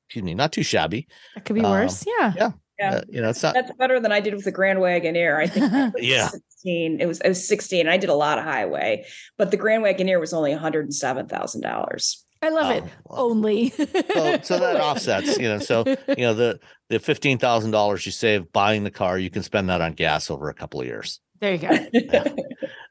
Excuse 0.08 0.24
me, 0.24 0.34
not 0.36 0.52
too 0.54 0.64
shabby. 0.64 1.08
that 1.36 1.46
could 1.46 1.56
be 1.56 1.62
um, 1.62 1.72
worse. 1.72 2.06
Yeah. 2.06 2.34
yeah. 2.36 2.52
Yeah. 2.80 2.96
Uh, 2.98 3.02
you 3.10 3.22
know, 3.22 3.30
it's 3.30 3.42
not. 3.42 3.56
That's 3.56 3.72
better 3.74 4.00
than 4.00 4.12
I 4.12 4.20
did 4.20 4.36
with 4.36 4.46
the 4.46 4.52
Grand 4.52 4.78
Wagoneer. 4.80 5.36
I 5.38 5.48
think 5.48 5.96
Yeah. 5.98 6.28
16. 6.28 7.02
It 7.02 7.08
was 7.08 7.20
it 7.22 7.30
was 7.30 7.48
16. 7.48 7.88
I 7.88 7.98
did 7.98 8.10
a 8.10 8.14
lot 8.14 8.38
of 8.38 8.44
highway, 8.44 9.04
but 9.38 9.50
the 9.50 9.58
Grand 9.58 9.84
Wagoneer 9.84 10.20
was 10.20 10.32
only 10.32 10.52
$107,000. 10.54 12.16
I 12.44 12.50
love 12.50 12.70
it. 12.76 12.84
Oh, 12.86 12.90
well. 13.06 13.26
Only. 13.32 13.70
So, 13.72 14.40
so 14.44 14.60
that 14.60 14.76
offsets, 14.80 15.40
you 15.40 15.50
know. 15.50 15.58
So 15.58 15.84
you 16.08 16.18
know 16.18 16.36
the 16.36 16.60
the 16.90 17.00
fifteen 17.00 17.40
thousand 17.40 17.72
dollars 17.72 18.06
you 18.06 18.12
save 18.12 18.52
buying 18.54 18.84
the 18.84 18.92
car, 18.92 19.18
you 19.18 19.32
can 19.32 19.42
spend 19.42 19.70
that 19.70 19.82
on 19.82 19.94
gas 19.94 20.30
over 20.30 20.48
a 20.50 20.54
couple 20.54 20.80
of 20.80 20.86
years. 20.86 21.20
there 21.40 21.56
you 21.56 21.58
go. 21.58 22.24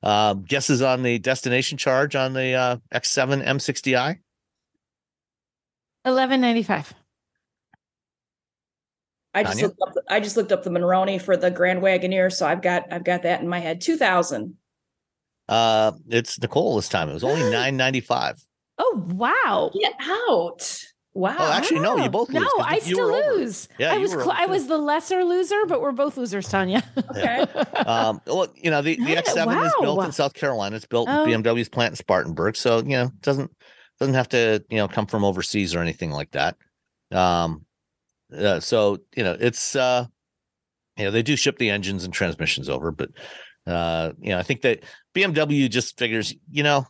Um, 0.02 0.42
guesses 0.42 0.82
on 0.82 1.02
the 1.04 1.20
destination 1.20 1.78
charge 1.78 2.16
on 2.16 2.32
the 2.32 2.52
uh, 2.54 2.76
X7 2.92 3.44
M60i? 3.44 4.18
Eleven 6.06 6.40
ninety 6.40 6.62
five. 6.62 6.94
I 9.34 9.42
just 9.42 9.54
Tanya? 9.54 9.66
looked 9.66 9.80
up 9.82 9.94
the, 9.94 10.02
I 10.08 10.20
just 10.20 10.36
looked 10.36 10.52
up 10.52 10.62
the 10.62 10.70
Monroney 10.70 11.20
for 11.20 11.36
the 11.36 11.50
Grand 11.50 11.82
Wagoneer, 11.82 12.32
so 12.32 12.46
I've 12.46 12.62
got 12.62 12.84
I've 12.90 13.04
got 13.04 13.24
that 13.24 13.42
in 13.42 13.48
my 13.48 13.58
head. 13.58 13.80
2000. 13.82 14.54
Uh, 15.48 15.92
it's 16.08 16.40
Nicole 16.40 16.76
this 16.76 16.88
time. 16.88 17.10
It 17.10 17.14
was 17.14 17.24
only 17.24 17.50
nine 17.50 17.76
ninety 17.76 18.00
five. 18.00 18.40
Oh 18.78 19.02
wow. 19.08 19.70
Get 19.78 19.92
out. 20.00 20.80
Wow. 21.12 21.34
Oh, 21.38 21.50
actually, 21.50 21.80
no, 21.80 21.96
you 21.96 22.10
both 22.10 22.28
lose. 22.28 22.42
No, 22.42 22.62
I 22.62 22.74
you 22.74 22.80
still 22.82 23.10
lose. 23.10 23.68
Yeah, 23.78 23.94
I 23.94 23.96
was 23.98 24.10
cl- 24.10 24.32
I 24.32 24.44
was 24.44 24.66
the 24.66 24.76
lesser 24.76 25.24
loser, 25.24 25.64
but 25.66 25.80
we're 25.80 25.92
both 25.92 26.18
losers, 26.18 26.46
Tanya. 26.46 26.82
Okay. 27.10 27.38
um, 27.86 28.20
well, 28.26 28.48
you 28.54 28.70
know, 28.70 28.82
the, 28.82 28.96
the 28.96 29.16
X7 29.16 29.66
is 29.66 29.72
built 29.80 30.04
in 30.04 30.12
South 30.12 30.34
Carolina. 30.34 30.76
It's 30.76 30.84
built 30.84 31.08
Oh. 31.10 31.24
in 31.24 31.42
BMW's 31.42 31.70
plant 31.70 31.92
in 31.92 31.96
Spartanburg. 31.96 32.54
So, 32.54 32.78
you 32.80 32.90
know, 32.90 33.04
it 33.04 33.22
doesn't 33.22 33.50
doesn't 33.98 34.14
have 34.14 34.28
to, 34.30 34.64
you 34.68 34.76
know, 34.76 34.88
come 34.88 35.06
from 35.06 35.24
overseas 35.24 35.74
or 35.74 35.80
anything 35.80 36.10
like 36.10 36.30
that. 36.32 36.56
Um 37.12 37.64
uh, 38.36 38.58
so, 38.60 38.98
you 39.16 39.22
know, 39.22 39.36
it's 39.38 39.76
uh 39.76 40.06
you 40.96 41.04
know, 41.04 41.10
they 41.10 41.22
do 41.22 41.36
ship 41.36 41.58
the 41.58 41.70
engines 41.70 42.04
and 42.04 42.12
transmissions 42.14 42.68
over, 42.68 42.90
but 42.90 43.10
uh, 43.66 44.12
you 44.20 44.30
know, 44.30 44.38
I 44.38 44.42
think 44.42 44.62
that 44.62 44.84
BMW 45.14 45.68
just 45.68 45.98
figures, 45.98 46.34
you 46.50 46.62
know, 46.62 46.86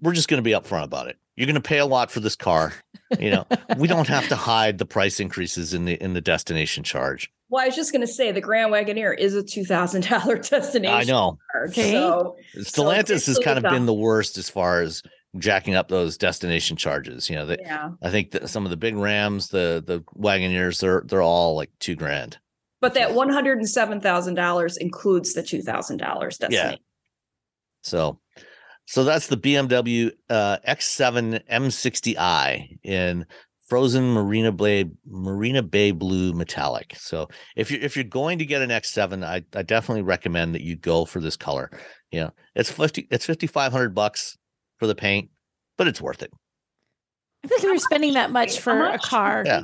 we're 0.00 0.14
just 0.14 0.28
going 0.28 0.38
to 0.38 0.42
be 0.42 0.52
upfront 0.52 0.84
about 0.84 1.08
it. 1.08 1.16
you're 1.36 1.46
going 1.46 1.54
to 1.54 1.60
pay 1.60 1.78
a 1.78 1.86
lot 1.86 2.10
for 2.10 2.20
this 2.20 2.34
car. 2.36 2.72
You 3.18 3.30
know, 3.30 3.46
we 3.76 3.86
don't 3.86 4.08
have 4.08 4.28
to 4.28 4.36
hide 4.36 4.78
the 4.78 4.84
price 4.86 5.20
increases 5.20 5.74
in 5.74 5.84
the 5.84 5.94
in 6.02 6.12
the 6.14 6.20
destination 6.20 6.84
charge. 6.84 7.30
Well, 7.50 7.62
I 7.62 7.66
was 7.66 7.76
just 7.76 7.92
going 7.92 8.00
to 8.02 8.06
say 8.12 8.32
the 8.32 8.40
Grand 8.40 8.72
Wagoneer 8.72 9.16
is 9.18 9.34
a 9.34 9.42
two 9.42 9.64
thousand 9.64 10.08
dollar 10.08 10.36
destination. 10.38 10.94
I 10.94 11.04
know. 11.04 11.38
Charge, 11.52 11.70
Okay. 11.70 11.92
so 11.92 12.36
Stellantis 12.56 13.26
has 13.26 13.38
kind 13.38 13.58
of 13.58 13.64
been 13.70 13.86
the 13.86 13.94
worst 13.94 14.36
as 14.38 14.50
far 14.50 14.80
as 14.82 15.02
jacking 15.36 15.74
up 15.74 15.88
those 15.88 16.16
destination 16.16 16.76
charges. 16.76 17.28
You 17.28 17.36
know, 17.36 17.56
yeah. 17.60 17.90
I 18.02 18.10
think 18.10 18.30
that 18.32 18.48
some 18.48 18.64
of 18.64 18.70
the 18.70 18.76
big 18.76 18.96
Rams, 18.96 19.48
the 19.48 19.82
the 19.86 20.00
Wagoneers, 20.18 20.80
they're 20.80 21.02
they're 21.06 21.22
all 21.22 21.56
like 21.56 21.70
two 21.78 21.96
grand. 21.96 22.38
But 22.80 22.94
that 22.94 23.14
one 23.14 23.28
hundred 23.28 23.58
and 23.58 23.68
seven 23.68 24.00
thousand 24.00 24.34
dollars 24.34 24.76
includes 24.76 25.34
the 25.34 25.42
two 25.42 25.62
thousand 25.62 25.98
dollars 25.98 26.38
destination. 26.38 26.80
So, 27.82 28.20
so 28.86 29.04
that's 29.04 29.28
the 29.28 29.36
BMW 29.36 30.10
uh, 30.28 30.58
X7 30.66 31.40
M60i 31.48 32.78
in 32.82 33.24
frozen 33.66 34.12
Marina 34.12 34.50
Bay 34.50 34.86
Marina 35.06 35.62
Bay 35.62 35.90
blue 35.90 36.32
metallic. 36.32 36.94
So, 36.96 37.28
if 37.56 37.70
you're 37.70 37.80
if 37.80 37.96
you're 37.96 38.04
going 38.04 38.38
to 38.38 38.46
get 38.46 38.62
an 38.62 38.70
X7, 38.70 39.24
I 39.24 39.44
I 39.54 39.62
definitely 39.62 40.02
recommend 40.02 40.54
that 40.54 40.62
you 40.62 40.76
go 40.76 41.04
for 41.04 41.20
this 41.20 41.36
color. 41.36 41.70
You 42.10 42.20
know, 42.20 42.30
it's 42.54 42.70
fifty 42.70 43.06
it's 43.10 43.26
fifty 43.26 43.46
five 43.46 43.72
hundred 43.72 43.94
bucks 43.94 44.38
for 44.78 44.86
the 44.86 44.94
paint, 44.94 45.30
but 45.76 45.88
it's 45.88 46.00
worth 46.00 46.22
it. 46.22 46.32
I 47.44 47.48
think 47.48 47.60
if 47.62 47.64
you're 47.64 47.78
spending 47.78 48.14
that 48.14 48.30
much 48.30 48.56
How 48.56 48.62
for 48.62 48.84
a 48.84 48.98
car. 48.98 49.42
Yeah. 49.46 49.62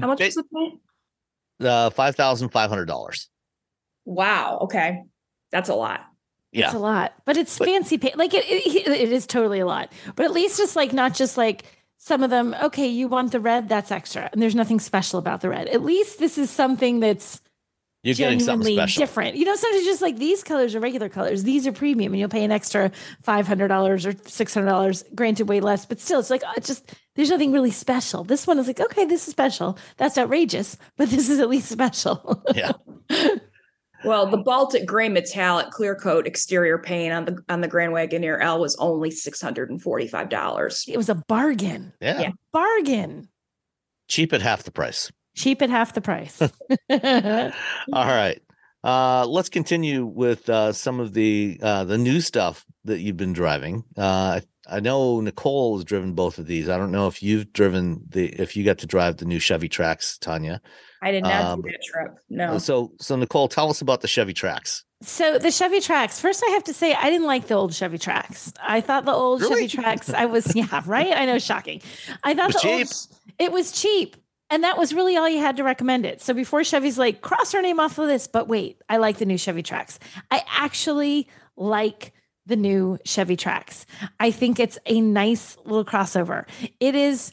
How 0.00 0.06
much 0.08 0.20
is 0.20 0.34
the 0.34 0.44
paint? 0.44 0.80
Uh, 1.60 1.90
five 1.90 2.16
thousand 2.16 2.50
five 2.50 2.70
hundred 2.70 2.86
dollars. 2.86 3.28
Wow. 4.04 4.58
Okay, 4.62 5.02
that's 5.50 5.68
a 5.68 5.74
lot. 5.74 6.00
Yeah. 6.52 6.66
It's 6.66 6.74
a 6.74 6.78
lot, 6.78 7.12
but 7.26 7.36
it's 7.36 7.56
But- 7.58 7.68
fancy 7.68 7.98
paint. 7.98 8.16
Like 8.16 8.34
it, 8.34 8.44
it, 8.46 8.86
it 8.88 9.12
is 9.12 9.26
totally 9.26 9.60
a 9.60 9.66
lot. 9.66 9.92
But 10.16 10.24
at 10.26 10.32
least 10.32 10.58
it's 10.60 10.74
like 10.76 10.92
not 10.92 11.14
just 11.14 11.36
like 11.36 11.64
some 11.96 12.22
of 12.22 12.30
them. 12.30 12.54
Okay, 12.62 12.88
you 12.88 13.08
want 13.08 13.32
the 13.32 13.40
red, 13.40 13.68
that's 13.68 13.90
extra, 13.90 14.28
and 14.32 14.40
there's 14.42 14.54
nothing 14.54 14.80
special 14.80 15.18
about 15.18 15.42
the 15.42 15.48
red. 15.48 15.68
At 15.68 15.82
least 15.82 16.18
this 16.18 16.38
is 16.38 16.50
something 16.50 17.00
that's 17.00 17.40
You're 18.02 18.14
getting 18.14 18.40
something 18.40 18.64
genuinely 18.64 18.76
special. 18.76 19.00
different. 19.02 19.36
You 19.36 19.44
know, 19.44 19.54
sometimes 19.56 19.84
just 19.84 20.00
like 20.00 20.16
these 20.16 20.42
colors 20.42 20.74
are 20.74 20.80
regular 20.80 21.10
colors. 21.10 21.42
These 21.42 21.66
are 21.66 21.72
premium, 21.72 22.12
and 22.14 22.20
you'll 22.20 22.30
pay 22.30 22.44
an 22.44 22.50
extra 22.50 22.90
five 23.22 23.46
hundred 23.46 23.68
dollars 23.68 24.06
or 24.06 24.14
six 24.24 24.54
hundred 24.54 24.68
dollars. 24.68 25.04
Granted, 25.14 25.48
way 25.48 25.60
less, 25.60 25.84
but 25.84 26.00
still, 26.00 26.18
it's 26.18 26.30
like 26.30 26.42
oh, 26.46 26.52
it's 26.56 26.66
just 26.66 26.94
there's 27.14 27.28
nothing 27.28 27.52
really 27.52 27.70
special. 27.70 28.24
This 28.24 28.46
one 28.46 28.58
is 28.58 28.66
like 28.66 28.80
okay, 28.80 29.04
this 29.04 29.26
is 29.26 29.32
special. 29.32 29.76
That's 29.98 30.16
outrageous, 30.16 30.78
but 30.96 31.10
this 31.10 31.28
is 31.28 31.40
at 31.40 31.50
least 31.50 31.68
special. 31.68 32.42
Yeah. 32.54 32.72
Well, 34.02 34.26
the 34.28 34.38
Baltic 34.38 34.86
gray 34.86 35.10
metallic 35.10 35.70
clear 35.70 35.94
coat 35.94 36.26
exterior 36.26 36.78
paint 36.78 37.12
on 37.12 37.24
the 37.26 37.38
on 37.50 37.60
the 37.60 37.68
Grand 37.68 37.92
Wagoneer 37.92 38.40
L 38.40 38.58
was 38.58 38.74
only 38.76 39.10
six 39.10 39.42
hundred 39.42 39.68
and 39.68 39.80
forty 39.82 40.06
five 40.08 40.30
dollars. 40.30 40.86
it 40.88 40.96
was 40.96 41.10
a 41.10 41.16
bargain. 41.28 41.92
Yeah. 42.00 42.18
Yeah. 42.18 42.30
Bargain. 42.50 43.28
Cheap 44.08 44.32
at 44.32 44.40
half 44.40 44.62
the 44.62 44.70
price. 44.70 45.12
Cheap 45.34 45.62
at 45.62 45.70
half 45.70 45.94
the 45.94 46.00
price. 46.00 46.40
All 46.90 48.06
right. 48.06 48.40
Uh, 48.82 49.26
let's 49.26 49.48
continue 49.50 50.06
with 50.06 50.48
uh, 50.48 50.72
some 50.72 51.00
of 51.00 51.12
the 51.12 51.58
uh, 51.62 51.84
the 51.84 51.98
new 51.98 52.20
stuff 52.20 52.64
that 52.84 53.00
you've 53.00 53.16
been 53.16 53.32
driving. 53.34 53.84
Uh, 53.96 54.40
I 54.68 54.80
know 54.80 55.20
Nicole 55.20 55.76
has 55.76 55.84
driven 55.84 56.14
both 56.14 56.38
of 56.38 56.46
these. 56.46 56.68
I 56.68 56.78
don't 56.78 56.92
know 56.92 57.06
if 57.06 57.22
you've 57.22 57.52
driven 57.52 58.02
the 58.08 58.26
if 58.40 58.56
you 58.56 58.64
got 58.64 58.78
to 58.78 58.86
drive 58.86 59.18
the 59.18 59.26
new 59.26 59.38
Chevy 59.38 59.68
Trax, 59.68 60.18
Tanya. 60.18 60.60
I 61.02 61.10
did 61.12 61.24
not 61.24 61.44
Um, 61.44 61.62
do 61.62 61.68
that 61.70 61.82
trip. 61.82 62.18
No. 62.30 62.58
So 62.58 62.92
so 62.98 63.16
Nicole, 63.16 63.48
tell 63.48 63.68
us 63.68 63.80
about 63.82 64.00
the 64.00 64.08
Chevy 64.08 64.32
Trax. 64.32 64.82
So 65.02 65.38
the 65.38 65.50
Chevy 65.50 65.80
Trax. 65.80 66.20
First, 66.20 66.42
I 66.46 66.50
have 66.52 66.64
to 66.64 66.74
say 66.74 66.94
I 66.94 67.10
didn't 67.10 67.26
like 67.26 67.48
the 67.48 67.54
old 67.54 67.74
Chevy 67.74 67.98
Trax. 67.98 68.52
I 68.62 68.80
thought 68.80 69.04
the 69.04 69.12
old 69.12 69.40
Really? 69.42 69.66
Chevy 69.68 69.82
Trax. 69.82 70.14
I 70.14 70.26
was 70.26 70.54
yeah 70.56 70.82
right. 70.86 71.12
I 71.14 71.26
know, 71.26 71.38
shocking. 71.38 71.82
I 72.22 72.34
thought 72.34 72.50
It 72.50 72.54
was 72.54 72.62
the 72.62 72.68
old 72.70 73.16
it 73.38 73.52
was 73.52 73.72
cheap, 73.72 74.16
and 74.50 74.64
that 74.64 74.76
was 74.76 74.92
really 74.92 75.16
all 75.16 75.28
you 75.28 75.38
had 75.38 75.56
to 75.56 75.64
recommend 75.64 76.04
it. 76.04 76.20
So 76.20 76.34
before 76.34 76.64
Chevy's 76.64 76.98
like 76.98 77.20
cross 77.20 77.52
her 77.52 77.62
name 77.62 77.80
off 77.80 77.98
of 77.98 78.08
this, 78.08 78.26
but 78.26 78.48
wait, 78.48 78.80
I 78.88 78.96
like 78.96 79.18
the 79.18 79.26
new 79.26 79.38
Chevy 79.38 79.62
Trax. 79.62 79.98
I 80.30 80.42
actually 80.48 81.28
like 81.56 82.12
the 82.46 82.56
new 82.56 82.98
Chevy 83.04 83.36
Trax. 83.36 83.84
I 84.18 84.30
think 84.30 84.58
it's 84.58 84.78
a 84.86 85.00
nice 85.00 85.56
little 85.64 85.84
crossover. 85.84 86.46
It 86.80 86.94
is. 86.94 87.32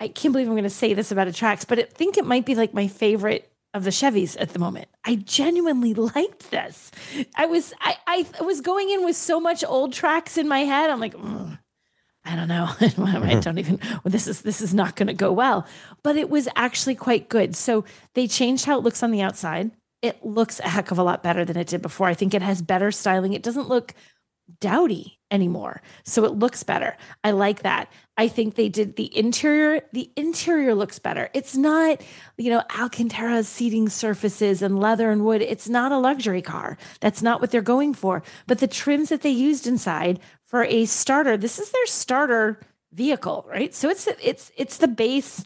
I 0.00 0.08
can't 0.08 0.32
believe 0.32 0.48
I'm 0.48 0.54
going 0.54 0.64
to 0.64 0.70
say 0.70 0.92
this 0.92 1.10
about 1.10 1.28
a 1.28 1.30
Trax, 1.30 1.66
but 1.66 1.78
I 1.78 1.84
think 1.84 2.18
it 2.18 2.26
might 2.26 2.44
be 2.44 2.54
like 2.54 2.74
my 2.74 2.88
favorite 2.88 3.50
of 3.72 3.84
the 3.84 3.90
Chevys 3.90 4.36
at 4.40 4.50
the 4.50 4.58
moment. 4.58 4.88
I 5.04 5.16
genuinely 5.16 5.94
liked 6.16 6.50
this. 6.50 6.90
I 7.36 7.46
was 7.46 7.72
I, 7.80 8.26
I 8.40 8.42
was 8.42 8.60
going 8.60 8.90
in 8.90 9.04
with 9.04 9.16
so 9.16 9.38
much 9.38 9.64
old 9.64 9.92
Trax 9.92 10.36
in 10.36 10.48
my 10.48 10.60
head. 10.60 10.90
I'm 10.90 11.00
like, 11.00 11.14
"Mm, 11.14 11.58
I 12.26 12.34
don't 12.34 12.48
know. 12.48 12.66
I 12.80 12.88
don't 12.88 12.96
mm-hmm. 12.96 13.58
even. 13.58 13.80
Well, 13.82 14.10
this 14.10 14.26
is 14.26 14.42
this 14.42 14.60
is 14.60 14.74
not 14.74 14.96
going 14.96 15.06
to 15.06 15.14
go 15.14 15.32
well. 15.32 15.66
But 16.02 16.16
it 16.16 16.28
was 16.28 16.48
actually 16.56 16.96
quite 16.96 17.28
good. 17.28 17.54
So 17.54 17.84
they 18.14 18.26
changed 18.26 18.64
how 18.64 18.78
it 18.78 18.82
looks 18.82 19.02
on 19.02 19.12
the 19.12 19.22
outside. 19.22 19.70
It 20.02 20.24
looks 20.24 20.60
a 20.60 20.68
heck 20.68 20.90
of 20.90 20.98
a 20.98 21.02
lot 21.02 21.22
better 21.22 21.44
than 21.44 21.56
it 21.56 21.68
did 21.68 21.82
before. 21.82 22.08
I 22.08 22.14
think 22.14 22.34
it 22.34 22.42
has 22.42 22.60
better 22.62 22.90
styling. 22.90 23.32
It 23.32 23.42
doesn't 23.42 23.68
look 23.68 23.94
dowdy 24.60 25.18
anymore. 25.30 25.82
So 26.04 26.24
it 26.24 26.32
looks 26.32 26.62
better. 26.62 26.96
I 27.24 27.32
like 27.32 27.62
that. 27.62 27.90
I 28.16 28.28
think 28.28 28.54
they 28.54 28.68
did 28.68 28.96
the 28.96 29.16
interior. 29.16 29.82
The 29.92 30.10
interior 30.16 30.74
looks 30.74 30.98
better. 30.98 31.28
It's 31.34 31.56
not, 31.56 32.00
you 32.38 32.50
know, 32.50 32.62
Alcantara's 32.78 33.48
seating 33.48 33.88
surfaces 33.88 34.62
and 34.62 34.78
leather 34.78 35.10
and 35.10 35.24
wood. 35.24 35.42
It's 35.42 35.68
not 35.68 35.92
a 35.92 35.98
luxury 35.98 36.42
car. 36.42 36.78
That's 37.00 37.22
not 37.22 37.40
what 37.40 37.50
they're 37.50 37.60
going 37.60 37.92
for. 37.94 38.22
But 38.46 38.58
the 38.58 38.68
trims 38.68 39.08
that 39.08 39.22
they 39.22 39.30
used 39.30 39.66
inside 39.66 40.20
for 40.46 40.64
a 40.64 40.86
starter, 40.86 41.36
this 41.36 41.58
is 41.58 41.70
their 41.70 41.86
starter 41.86 42.60
vehicle, 42.92 43.44
right? 43.48 43.74
So 43.74 43.90
it's 43.90 44.06
it's 44.22 44.50
it's 44.56 44.78
the 44.78 44.88
base 44.88 45.44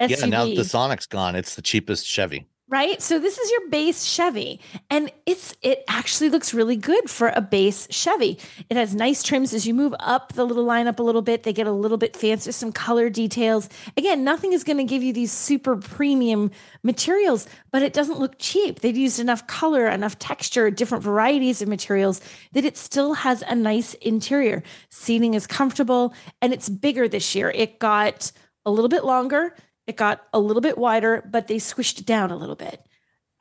SUV 0.00 0.20
Yeah, 0.20 0.26
now 0.26 0.44
that 0.44 0.56
the 0.56 0.64
Sonic's 0.64 1.06
gone, 1.06 1.34
it's 1.34 1.54
the 1.54 1.62
cheapest 1.62 2.06
Chevy. 2.06 2.46
Right? 2.72 3.02
So 3.02 3.18
this 3.18 3.36
is 3.36 3.50
your 3.50 3.68
base 3.68 4.02
Chevy, 4.02 4.58
and 4.88 5.12
it's 5.26 5.54
it 5.60 5.84
actually 5.88 6.30
looks 6.30 6.54
really 6.54 6.74
good 6.74 7.10
for 7.10 7.30
a 7.36 7.42
base 7.42 7.86
Chevy. 7.90 8.38
It 8.70 8.78
has 8.78 8.94
nice 8.94 9.22
trims 9.22 9.52
as 9.52 9.66
you 9.66 9.74
move 9.74 9.94
up 10.00 10.32
the 10.32 10.46
little 10.46 10.64
lineup 10.64 10.98
a 10.98 11.02
little 11.02 11.20
bit. 11.20 11.42
They 11.42 11.52
get 11.52 11.66
a 11.66 11.72
little 11.72 11.98
bit 11.98 12.16
fancier, 12.16 12.50
some 12.50 12.72
color 12.72 13.10
details. 13.10 13.68
Again, 13.98 14.24
nothing 14.24 14.54
is 14.54 14.64
going 14.64 14.78
to 14.78 14.84
give 14.84 15.02
you 15.02 15.12
these 15.12 15.32
super 15.32 15.76
premium 15.76 16.50
materials, 16.82 17.46
but 17.70 17.82
it 17.82 17.92
doesn't 17.92 18.18
look 18.18 18.36
cheap. 18.38 18.80
They've 18.80 18.96
used 18.96 19.20
enough 19.20 19.46
color, 19.46 19.86
enough 19.86 20.18
texture, 20.18 20.70
different 20.70 21.04
varieties 21.04 21.60
of 21.60 21.68
materials 21.68 22.22
that 22.52 22.64
it 22.64 22.78
still 22.78 23.12
has 23.12 23.42
a 23.42 23.54
nice 23.54 23.92
interior. 23.94 24.62
Seating 24.88 25.34
is 25.34 25.46
comfortable, 25.46 26.14
and 26.40 26.54
it's 26.54 26.70
bigger 26.70 27.06
this 27.06 27.34
year. 27.34 27.50
It 27.50 27.78
got 27.78 28.32
a 28.64 28.70
little 28.70 28.88
bit 28.88 29.04
longer. 29.04 29.54
It 29.92 29.96
got 29.98 30.22
a 30.32 30.40
little 30.40 30.62
bit 30.62 30.78
wider, 30.78 31.22
but 31.30 31.48
they 31.48 31.56
squished 31.56 32.00
it 32.00 32.06
down 32.06 32.30
a 32.30 32.36
little 32.36 32.56
bit. 32.56 32.80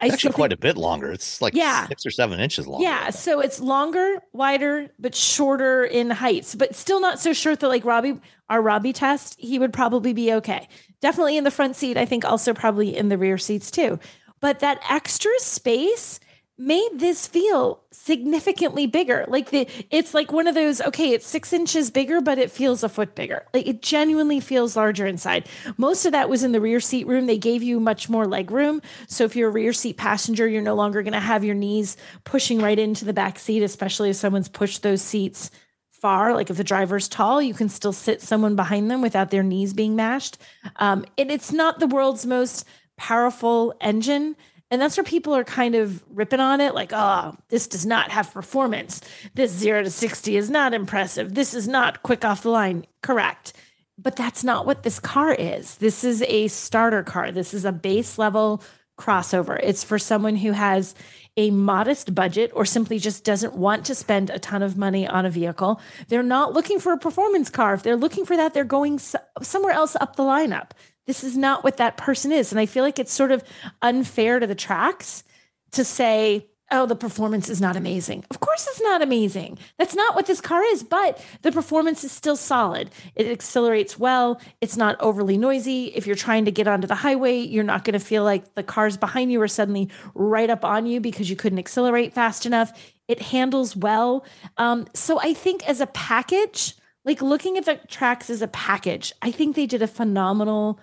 I 0.01 0.07
Actually, 0.07 0.17
still 0.17 0.31
quite 0.33 0.49
think- 0.49 0.59
a 0.59 0.61
bit 0.61 0.75
longer. 0.77 1.09
It's 1.13 1.41
like 1.41 1.53
Yeah. 1.53 1.87
six 1.87 2.05
or 2.05 2.11
seven 2.11 2.41
inches 2.41 2.67
long. 2.67 2.81
yeah, 2.81 3.09
so 3.11 3.39
it's 3.39 3.61
longer, 3.61 4.21
wider, 4.33 4.89
but 4.99 5.15
shorter 5.15 5.85
in 5.85 6.09
heights, 6.09 6.55
but 6.55 6.75
still 6.75 6.99
not 6.99 7.21
so 7.21 7.31
short 7.31 7.61
that 7.61 7.69
like 7.69 7.85
Robbie, 7.85 8.19
our 8.49 8.61
Robbie 8.61 8.91
test, 8.91 9.35
he 9.39 9.59
would 9.59 9.71
probably 9.71 10.11
be 10.11 10.33
okay. 10.33 10.67
Definitely 11.01 11.37
in 11.37 11.45
the 11.45 11.51
front 11.51 11.77
seat. 11.77 11.95
I 11.95 12.03
think 12.05 12.25
also 12.25 12.53
probably 12.53 12.97
in 12.97 13.07
the 13.07 13.17
rear 13.17 13.37
seats 13.37 13.71
too. 13.71 13.97
But 14.41 14.59
that 14.59 14.81
extra 14.89 15.31
space 15.37 16.19
made 16.57 16.89
this 16.95 17.27
feel 17.27 17.81
significantly 17.91 18.85
bigger. 18.85 19.25
Like 19.27 19.49
the 19.49 19.67
it's 19.89 20.13
like 20.13 20.31
one 20.31 20.47
of 20.47 20.53
those, 20.53 20.79
okay, 20.81 21.11
it's 21.11 21.25
six 21.25 21.53
inches 21.53 21.89
bigger, 21.89 22.21
but 22.21 22.37
it 22.37 22.51
feels 22.51 22.83
a 22.83 22.89
foot 22.89 23.15
bigger. 23.15 23.45
Like 23.53 23.67
it 23.67 23.81
genuinely 23.81 24.39
feels 24.39 24.75
larger 24.75 25.07
inside. 25.07 25.47
Most 25.77 26.05
of 26.05 26.11
that 26.11 26.29
was 26.29 26.43
in 26.43 26.51
the 26.51 26.61
rear 26.61 26.79
seat 26.79 27.07
room. 27.07 27.25
They 27.25 27.37
gave 27.37 27.63
you 27.63 27.79
much 27.79 28.09
more 28.09 28.27
leg 28.27 28.51
room. 28.51 28.81
So 29.07 29.23
if 29.23 29.35
you're 29.35 29.49
a 29.49 29.51
rear 29.51 29.73
seat 29.73 29.97
passenger, 29.97 30.47
you're 30.47 30.61
no 30.61 30.75
longer 30.75 31.01
going 31.01 31.13
to 31.13 31.19
have 31.19 31.43
your 31.43 31.55
knees 31.55 31.97
pushing 32.25 32.59
right 32.59 32.77
into 32.77 33.05
the 33.05 33.13
back 33.13 33.39
seat, 33.39 33.63
especially 33.63 34.11
if 34.11 34.15
someone's 34.17 34.49
pushed 34.49 34.83
those 34.83 35.01
seats 35.01 35.49
far. 35.89 36.33
Like 36.33 36.49
if 36.49 36.57
the 36.57 36.63
driver's 36.63 37.07
tall, 37.07 37.41
you 37.41 37.53
can 37.53 37.69
still 37.69 37.93
sit 37.93 38.21
someone 38.21 38.55
behind 38.55 38.91
them 38.91 39.01
without 39.01 39.31
their 39.31 39.43
knees 39.43 39.73
being 39.73 39.95
mashed. 39.95 40.37
Um, 40.75 41.05
and 41.17 41.31
it's 41.31 41.51
not 41.51 41.79
the 41.79 41.87
world's 41.87 42.25
most 42.25 42.67
powerful 42.97 43.73
engine. 43.81 44.35
And 44.71 44.81
that's 44.81 44.95
where 44.95 45.03
people 45.03 45.35
are 45.35 45.43
kind 45.43 45.75
of 45.75 46.01
ripping 46.09 46.39
on 46.39 46.61
it 46.61 46.73
like, 46.73 46.91
oh, 46.93 47.35
this 47.49 47.67
does 47.67 47.85
not 47.85 48.09
have 48.09 48.33
performance. 48.33 49.01
This 49.33 49.51
zero 49.51 49.83
to 49.83 49.91
60 49.91 50.37
is 50.37 50.49
not 50.49 50.73
impressive. 50.73 51.35
This 51.35 51.53
is 51.53 51.67
not 51.67 52.03
quick 52.03 52.23
off 52.23 52.43
the 52.43 52.49
line. 52.49 52.85
Correct. 53.03 53.51
But 53.97 54.15
that's 54.15 54.45
not 54.45 54.65
what 54.65 54.83
this 54.83 54.99
car 54.99 55.33
is. 55.33 55.75
This 55.75 56.05
is 56.05 56.23
a 56.23 56.47
starter 56.47 57.03
car. 57.03 57.31
This 57.31 57.53
is 57.53 57.65
a 57.65 57.73
base 57.73 58.17
level 58.17 58.63
crossover. 58.97 59.59
It's 59.61 59.83
for 59.83 59.99
someone 59.99 60.37
who 60.37 60.53
has 60.53 60.95
a 61.37 61.49
modest 61.49 62.13
budget 62.13 62.51
or 62.53 62.65
simply 62.65 62.99
just 62.99 63.23
doesn't 63.23 63.55
want 63.55 63.85
to 63.85 63.95
spend 63.95 64.29
a 64.29 64.39
ton 64.39 64.61
of 64.61 64.77
money 64.77 65.07
on 65.07 65.25
a 65.25 65.29
vehicle. 65.29 65.81
They're 66.07 66.23
not 66.23 66.53
looking 66.53 66.79
for 66.79 66.93
a 66.93 66.97
performance 66.97 67.49
car. 67.49 67.73
If 67.73 67.83
they're 67.83 67.95
looking 67.95 68.25
for 68.25 68.37
that, 68.37 68.53
they're 68.53 68.63
going 68.63 68.99
somewhere 68.99 69.73
else 69.73 69.95
up 69.99 70.15
the 70.15 70.23
lineup. 70.23 70.71
This 71.07 71.23
is 71.23 71.37
not 71.37 71.63
what 71.63 71.77
that 71.77 71.97
person 71.97 72.31
is. 72.31 72.51
And 72.51 72.59
I 72.59 72.65
feel 72.65 72.83
like 72.83 72.99
it's 72.99 73.13
sort 73.13 73.31
of 73.31 73.43
unfair 73.81 74.39
to 74.39 74.47
the 74.47 74.55
Trax 74.55 75.23
to 75.71 75.83
say, 75.83 76.47
oh, 76.71 76.85
the 76.85 76.95
performance 76.95 77.49
is 77.49 77.59
not 77.59 77.75
amazing. 77.75 78.23
Of 78.31 78.39
course, 78.39 78.65
it's 78.67 78.81
not 78.81 79.01
amazing. 79.01 79.59
That's 79.77 79.93
not 79.93 80.15
what 80.15 80.25
this 80.25 80.39
car 80.39 80.63
is, 80.63 80.83
but 80.83 81.23
the 81.41 81.51
performance 81.51 82.03
is 82.03 82.11
still 82.11 82.37
solid. 82.37 82.89
It 83.13 83.27
accelerates 83.27 83.99
well. 83.99 84.39
It's 84.61 84.77
not 84.77 84.95
overly 85.01 85.37
noisy. 85.37 85.87
If 85.87 86.07
you're 86.07 86.15
trying 86.15 86.45
to 86.45 86.51
get 86.51 86.67
onto 86.67 86.87
the 86.87 86.95
highway, 86.95 87.39
you're 87.39 87.63
not 87.65 87.83
going 87.83 87.93
to 87.93 87.99
feel 87.99 88.23
like 88.23 88.55
the 88.55 88.63
cars 88.63 88.95
behind 88.95 89.31
you 89.31 89.41
are 89.41 89.49
suddenly 89.49 89.89
right 90.15 90.49
up 90.49 90.63
on 90.63 90.85
you 90.85 91.01
because 91.01 91.29
you 91.29 91.35
couldn't 91.35 91.59
accelerate 91.59 92.13
fast 92.13 92.45
enough. 92.45 92.71
It 93.07 93.21
handles 93.21 93.75
well. 93.75 94.25
Um, 94.57 94.87
so 94.93 95.19
I 95.19 95.33
think 95.33 95.67
as 95.67 95.81
a 95.81 95.87
package, 95.87 96.75
like 97.03 97.21
looking 97.21 97.57
at 97.57 97.65
the 97.65 97.79
Trax 97.89 98.29
as 98.29 98.41
a 98.41 98.47
package, 98.47 99.11
I 99.21 99.31
think 99.31 99.55
they 99.55 99.65
did 99.65 99.81
a 99.81 99.87
phenomenal 99.87 100.79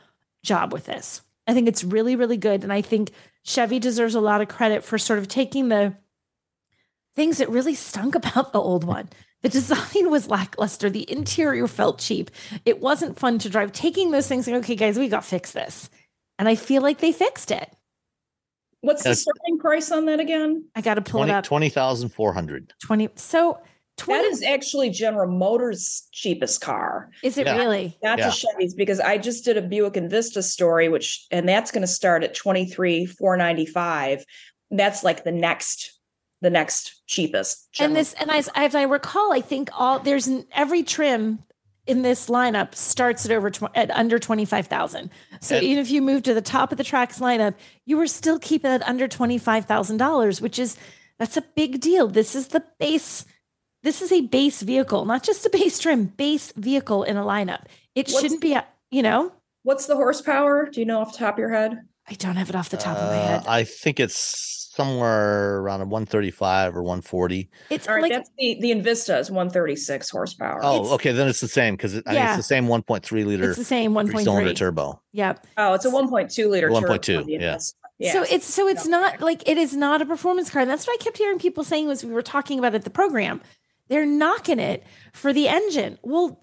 job 0.48 0.72
with 0.72 0.86
this. 0.86 1.22
I 1.46 1.54
think 1.54 1.68
it's 1.68 1.84
really, 1.84 2.16
really 2.16 2.36
good. 2.36 2.64
And 2.64 2.72
I 2.72 2.82
think 2.82 3.12
Chevy 3.44 3.78
deserves 3.78 4.14
a 4.14 4.20
lot 4.20 4.40
of 4.40 4.48
credit 4.48 4.84
for 4.84 4.98
sort 4.98 5.18
of 5.18 5.28
taking 5.28 5.68
the 5.68 5.94
things 7.14 7.38
that 7.38 7.48
really 7.48 7.74
stunk 7.74 8.14
about 8.14 8.52
the 8.52 8.60
old 8.60 8.84
one. 8.84 9.08
The 9.42 9.48
design 9.48 10.10
was 10.10 10.28
lackluster. 10.28 10.90
The 10.90 11.10
interior 11.10 11.68
felt 11.68 12.00
cheap. 12.00 12.30
It 12.64 12.80
wasn't 12.80 13.18
fun 13.18 13.38
to 13.40 13.48
drive. 13.48 13.72
Taking 13.72 14.10
those 14.10 14.26
things, 14.26 14.46
like, 14.46 14.56
okay, 14.56 14.74
guys, 14.74 14.98
we 14.98 15.08
got 15.08 15.22
to 15.22 15.28
fix 15.28 15.52
this. 15.52 15.88
And 16.38 16.48
I 16.48 16.56
feel 16.56 16.82
like 16.82 16.98
they 16.98 17.12
fixed 17.12 17.50
it. 17.50 17.72
What's 18.80 19.02
the 19.02 19.14
starting 19.14 19.58
price 19.58 19.90
on 19.90 20.06
that 20.06 20.20
again? 20.20 20.64
I 20.74 20.80
got 20.80 20.94
to 20.94 21.02
pull 21.02 21.20
20, 21.20 21.32
it 21.32 21.34
up. 21.34 21.44
20,400. 21.44 22.74
20. 22.84 23.08
So 23.16 23.60
20 23.98 24.22
That 24.22 24.28
is 24.30 24.42
actually 24.42 24.90
General 24.90 25.30
Motors' 25.30 26.08
cheapest 26.12 26.60
car. 26.60 27.10
is 27.22 27.36
it 27.36 27.46
Yeah. 27.46 27.56
really? 27.56 27.98
not 28.02 28.18
Yeah. 28.18 28.30
to 28.30 28.32
Chevy's 28.32 28.74
because 28.74 29.00
I 29.00 29.18
just 29.18 29.44
did 29.44 29.56
a 29.56 29.62
Buick 29.62 29.94
Envista 29.94 30.42
story, 30.42 30.88
which 30.88 31.26
and 31.30 31.48
that's 31.48 31.70
going 31.70 31.82
to 31.82 31.86
start 31.88 32.24
at 32.24 32.34
twenty 32.34 32.64
three 32.64 33.04
four 33.06 33.36
ninety 33.36 33.66
five. 33.66 34.24
That's 34.70 35.02
like 35.04 35.24
the 35.24 35.32
next, 35.32 35.98
the 36.40 36.50
next 36.50 37.02
cheapest. 37.06 37.68
and 37.80 37.92
General 37.92 37.94
this 37.96 38.14
and 38.14 38.30
I, 38.30 38.42
as 38.54 38.74
I 38.74 38.82
recall, 38.82 39.32
I 39.32 39.40
think 39.40 39.70
all 39.78 39.98
there's 39.98 40.26
an, 40.26 40.46
every 40.54 40.82
trim 40.82 41.40
in 41.86 42.02
this 42.02 42.28
lineup 42.28 42.74
starts 42.74 43.24
at 43.24 43.30
over 43.32 43.50
tw- 43.50 43.74
at 43.74 43.90
under 43.90 44.18
twenty 44.18 44.44
five 44.44 44.66
thousand. 44.66 45.10
So 45.40 45.56
And- 45.56 45.64
even 45.64 45.78
if 45.78 45.90
you 45.90 46.02
move 46.02 46.22
to 46.24 46.34
the 46.34 46.42
top 46.42 46.70
of 46.70 46.78
the 46.78 46.84
Trax 46.84 47.18
lineup, 47.18 47.54
you 47.86 47.96
were 47.96 48.06
still 48.06 48.38
keeping 48.38 48.70
it 48.70 48.82
under 48.86 49.08
twenty 49.08 49.38
five 49.38 49.64
thousand 49.64 49.96
dollars, 49.96 50.40
which 50.40 50.58
is 50.58 50.76
that's 51.18 51.36
a 51.36 51.42
big 51.56 51.80
deal. 51.80 52.06
This 52.06 52.36
is 52.36 52.48
the 52.48 52.62
base. 52.78 53.24
This 53.82 54.02
is 54.02 54.10
a 54.10 54.22
base 54.22 54.62
vehicle, 54.62 55.04
not 55.04 55.22
just 55.22 55.46
a 55.46 55.50
base 55.50 55.78
trim, 55.78 56.06
base 56.06 56.52
vehicle 56.56 57.04
in 57.04 57.16
a 57.16 57.22
lineup. 57.22 57.64
It 57.94 58.08
What's- 58.08 58.20
shouldn't 58.20 58.40
be, 58.40 58.54
a, 58.54 58.64
you 58.90 59.02
know. 59.02 59.32
What's 59.62 59.86
the 59.86 59.94
horsepower? 59.96 60.68
Do 60.70 60.80
you 60.80 60.86
know 60.86 61.00
off 61.00 61.12
the 61.12 61.18
top 61.18 61.34
of 61.34 61.38
your 61.38 61.50
head? 61.50 61.78
I 62.08 62.14
don't 62.14 62.36
have 62.36 62.48
it 62.48 62.56
off 62.56 62.70
the 62.70 62.76
top 62.76 62.96
of 62.96 63.02
my 63.04 63.18
Uh, 63.18 63.26
head. 63.40 63.44
I 63.46 63.64
think 63.64 64.00
it's 64.00 64.70
somewhere 64.74 65.58
around 65.58 65.80
a 65.82 65.84
135 65.84 66.74
or 66.76 66.82
140. 66.82 67.50
It's 67.70 67.86
All 67.86 67.94
right, 67.94 68.02
like 68.02 68.12
that's 68.12 68.30
the 68.38 68.56
the 68.60 68.70
Envista 68.70 69.18
is 69.20 69.30
one 69.30 69.50
thirty 69.50 69.76
six 69.76 70.08
horsepower. 70.08 70.60
Oh, 70.62 70.76
It's- 70.76 70.92
okay. 70.94 71.12
Then 71.12 71.28
it's 71.28 71.40
the 71.40 71.48
same 71.48 71.74
because 71.74 71.92
I 71.94 72.00
think 72.00 72.14
Yeah. 72.14 72.28
it's 72.28 72.36
the 72.38 72.42
same 72.44 72.66
1.3 72.68 73.24
liter 73.24 73.50
it's 73.50 73.58
the 73.58 73.64
same 73.64 73.92
one 73.92 74.08
three 74.08 74.24
cylinder 74.24 74.54
turbo. 74.54 75.02
Yep. 75.12 75.46
Oh, 75.58 75.74
it's 75.74 75.84
a 75.84 75.90
one 75.90 76.08
point 76.08 76.30
two 76.30 76.48
liter. 76.48 76.70
1.2, 76.70 77.02
turbo, 77.02 77.24
the 77.26 77.32
yeah. 77.32 77.54
Envista. 77.56 77.74
Yeah. 77.98 78.12
So 78.12 78.22
it's 78.22 78.46
so 78.46 78.68
it's 78.68 78.86
No. 78.86 79.00
not 79.00 79.20
like 79.20 79.46
it 79.48 79.58
is 79.58 79.74
not 79.76 80.00
a 80.00 80.06
performance 80.06 80.48
car. 80.48 80.62
And 80.62 80.70
that's 80.70 80.86
what 80.86 80.98
I 80.98 81.02
kept 81.04 81.18
hearing 81.18 81.38
people 81.38 81.64
saying 81.64 81.88
was 81.88 82.04
we 82.04 82.12
were 82.12 82.22
talking 82.22 82.58
about 82.58 82.74
at 82.74 82.84
the 82.84 82.90
program. 82.90 83.42
They're 83.88 84.06
knocking 84.06 84.58
it 84.58 84.84
for 85.12 85.32
the 85.32 85.48
engine. 85.48 85.98
Well, 86.02 86.40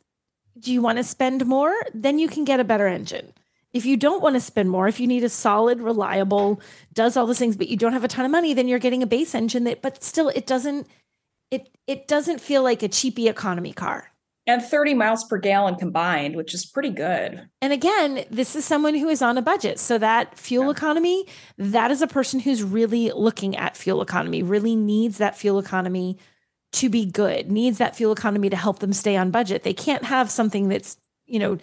do 0.59 0.71
you 0.71 0.81
want 0.81 0.97
to 0.97 1.03
spend 1.03 1.45
more? 1.45 1.75
Then 1.93 2.19
you 2.19 2.27
can 2.27 2.43
get 2.45 2.59
a 2.59 2.63
better 2.63 2.87
engine. 2.87 3.33
If 3.73 3.85
you 3.85 3.97
don't 3.97 4.21
want 4.21 4.35
to 4.35 4.39
spend 4.39 4.69
more, 4.69 4.87
if 4.87 4.99
you 5.01 5.07
need 5.07 5.23
a 5.25 5.29
solid, 5.29 5.81
reliable, 5.81 6.61
does 6.93 7.17
all 7.17 7.27
those 7.27 7.39
things, 7.39 7.57
but 7.57 7.67
you 7.67 7.75
don't 7.75 7.91
have 7.93 8.05
a 8.05 8.07
ton 8.07 8.23
of 8.23 8.31
money, 8.31 8.53
then 8.53 8.67
you're 8.69 8.79
getting 8.79 9.03
a 9.03 9.07
base 9.07 9.35
engine 9.35 9.65
that 9.65 9.81
but 9.81 10.01
still 10.01 10.29
it 10.29 10.47
doesn't 10.47 10.87
it 11.51 11.69
it 11.85 12.07
doesn't 12.07 12.39
feel 12.39 12.63
like 12.63 12.81
a 12.83 12.87
cheapy 12.87 13.27
economy 13.27 13.73
car. 13.73 14.11
and 14.47 14.63
thirty 14.63 14.93
miles 14.93 15.23
per 15.25 15.37
gallon 15.37 15.75
combined, 15.75 16.35
which 16.35 16.53
is 16.53 16.65
pretty 16.65 16.89
good. 16.91 17.49
And 17.61 17.73
again, 17.73 18.25
this 18.29 18.55
is 18.55 18.63
someone 18.63 18.95
who 18.95 19.09
is 19.09 19.21
on 19.21 19.37
a 19.37 19.41
budget. 19.41 19.79
So 19.79 19.97
that 19.97 20.37
fuel 20.37 20.69
economy, 20.69 21.25
that 21.57 21.91
is 21.91 22.01
a 22.01 22.07
person 22.07 22.39
who's 22.39 22.63
really 22.63 23.11
looking 23.11 23.55
at 23.55 23.75
fuel 23.75 24.01
economy, 24.01 24.43
really 24.43 24.75
needs 24.75 25.17
that 25.17 25.35
fuel 25.37 25.59
economy 25.59 26.17
to 26.75 26.89
be 26.89 27.05
good, 27.05 27.51
needs 27.51 27.77
that 27.77 27.95
fuel 27.95 28.13
economy 28.13 28.49
to 28.49 28.55
help 28.55 28.79
them 28.79 28.93
stay 28.93 29.15
on 29.15 29.31
budget. 29.31 29.63
They 29.63 29.73
can't 29.73 30.03
have 30.05 30.29
something 30.31 30.69
that's, 30.69 30.97
you 31.25 31.39
know, 31.39 31.57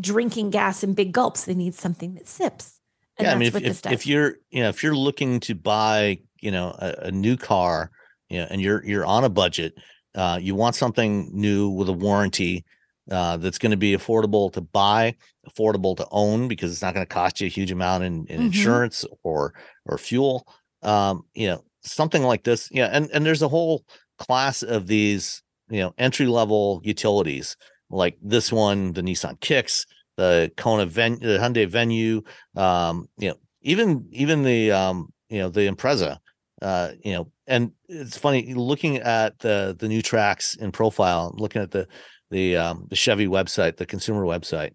drinking 0.00 0.50
gas 0.50 0.82
in 0.82 0.94
big 0.94 1.12
gulps. 1.12 1.44
They 1.44 1.54
need 1.54 1.74
something 1.74 2.14
that 2.14 2.28
sips. 2.28 2.80
And 3.16 3.26
yeah, 3.26 3.34
I 3.34 3.36
mean, 3.36 3.48
if, 3.48 3.56
if, 3.56 3.86
if 3.86 4.06
you're, 4.06 4.38
you 4.50 4.62
know, 4.62 4.68
if 4.68 4.82
you're 4.82 4.96
looking 4.96 5.38
to 5.40 5.54
buy, 5.54 6.18
you 6.40 6.50
know, 6.50 6.74
a, 6.78 7.06
a 7.06 7.10
new 7.12 7.36
car, 7.36 7.90
you 8.28 8.40
know, 8.40 8.46
and 8.50 8.60
you're 8.60 8.84
you're 8.84 9.06
on 9.06 9.22
a 9.22 9.28
budget, 9.28 9.74
uh, 10.16 10.38
you 10.42 10.54
want 10.54 10.74
something 10.74 11.30
new 11.32 11.68
with 11.68 11.88
a 11.88 11.92
warranty 11.92 12.64
uh, 13.10 13.36
that's 13.36 13.58
going 13.58 13.70
to 13.70 13.76
be 13.76 13.96
affordable 13.96 14.52
to 14.52 14.60
buy, 14.60 15.14
affordable 15.48 15.96
to 15.96 16.06
own 16.10 16.48
because 16.48 16.72
it's 16.72 16.82
not 16.82 16.94
going 16.94 17.06
to 17.06 17.14
cost 17.14 17.40
you 17.40 17.46
a 17.46 17.50
huge 17.50 17.70
amount 17.70 18.02
in, 18.02 18.26
in 18.26 18.40
Mhm. 18.40 18.46
insurance 18.46 19.04
or 19.22 19.54
or 19.84 19.96
fuel. 19.98 20.48
Um, 20.82 21.24
you 21.34 21.46
know, 21.46 21.62
something 21.82 22.22
like 22.22 22.42
this. 22.42 22.68
Yeah, 22.72 22.88
and 22.90 23.10
and 23.12 23.24
there's 23.24 23.42
a 23.42 23.48
whole 23.48 23.84
class 24.18 24.62
of 24.62 24.86
these, 24.86 25.42
you 25.68 25.80
know, 25.80 25.94
entry 25.98 26.26
level 26.26 26.80
utilities 26.84 27.56
like 27.90 28.16
this 28.22 28.52
one, 28.52 28.92
the 28.92 29.02
Nissan 29.02 29.38
Kicks, 29.40 29.86
the 30.16 30.50
Kona 30.56 30.86
Ven, 30.86 31.18
the 31.20 31.38
Hyundai 31.38 31.68
Venue, 31.68 32.22
um, 32.56 33.08
you 33.18 33.28
know, 33.28 33.36
even 33.62 34.06
even 34.10 34.42
the 34.42 34.70
um, 34.72 35.12
you 35.28 35.38
know, 35.38 35.48
the 35.48 35.62
Impreza, 35.68 36.18
uh, 36.62 36.92
you 37.04 37.12
know, 37.12 37.30
and 37.46 37.72
it's 37.88 38.16
funny 38.16 38.54
looking 38.54 38.98
at 38.98 39.38
the 39.40 39.76
the 39.78 39.88
new 39.88 40.02
Trax 40.02 40.56
in 40.58 40.72
profile, 40.72 41.34
looking 41.36 41.62
at 41.62 41.70
the 41.70 41.86
the 42.30 42.56
um, 42.56 42.86
the 42.90 42.96
Chevy 42.96 43.26
website, 43.26 43.76
the 43.76 43.86
consumer 43.86 44.22
website, 44.24 44.72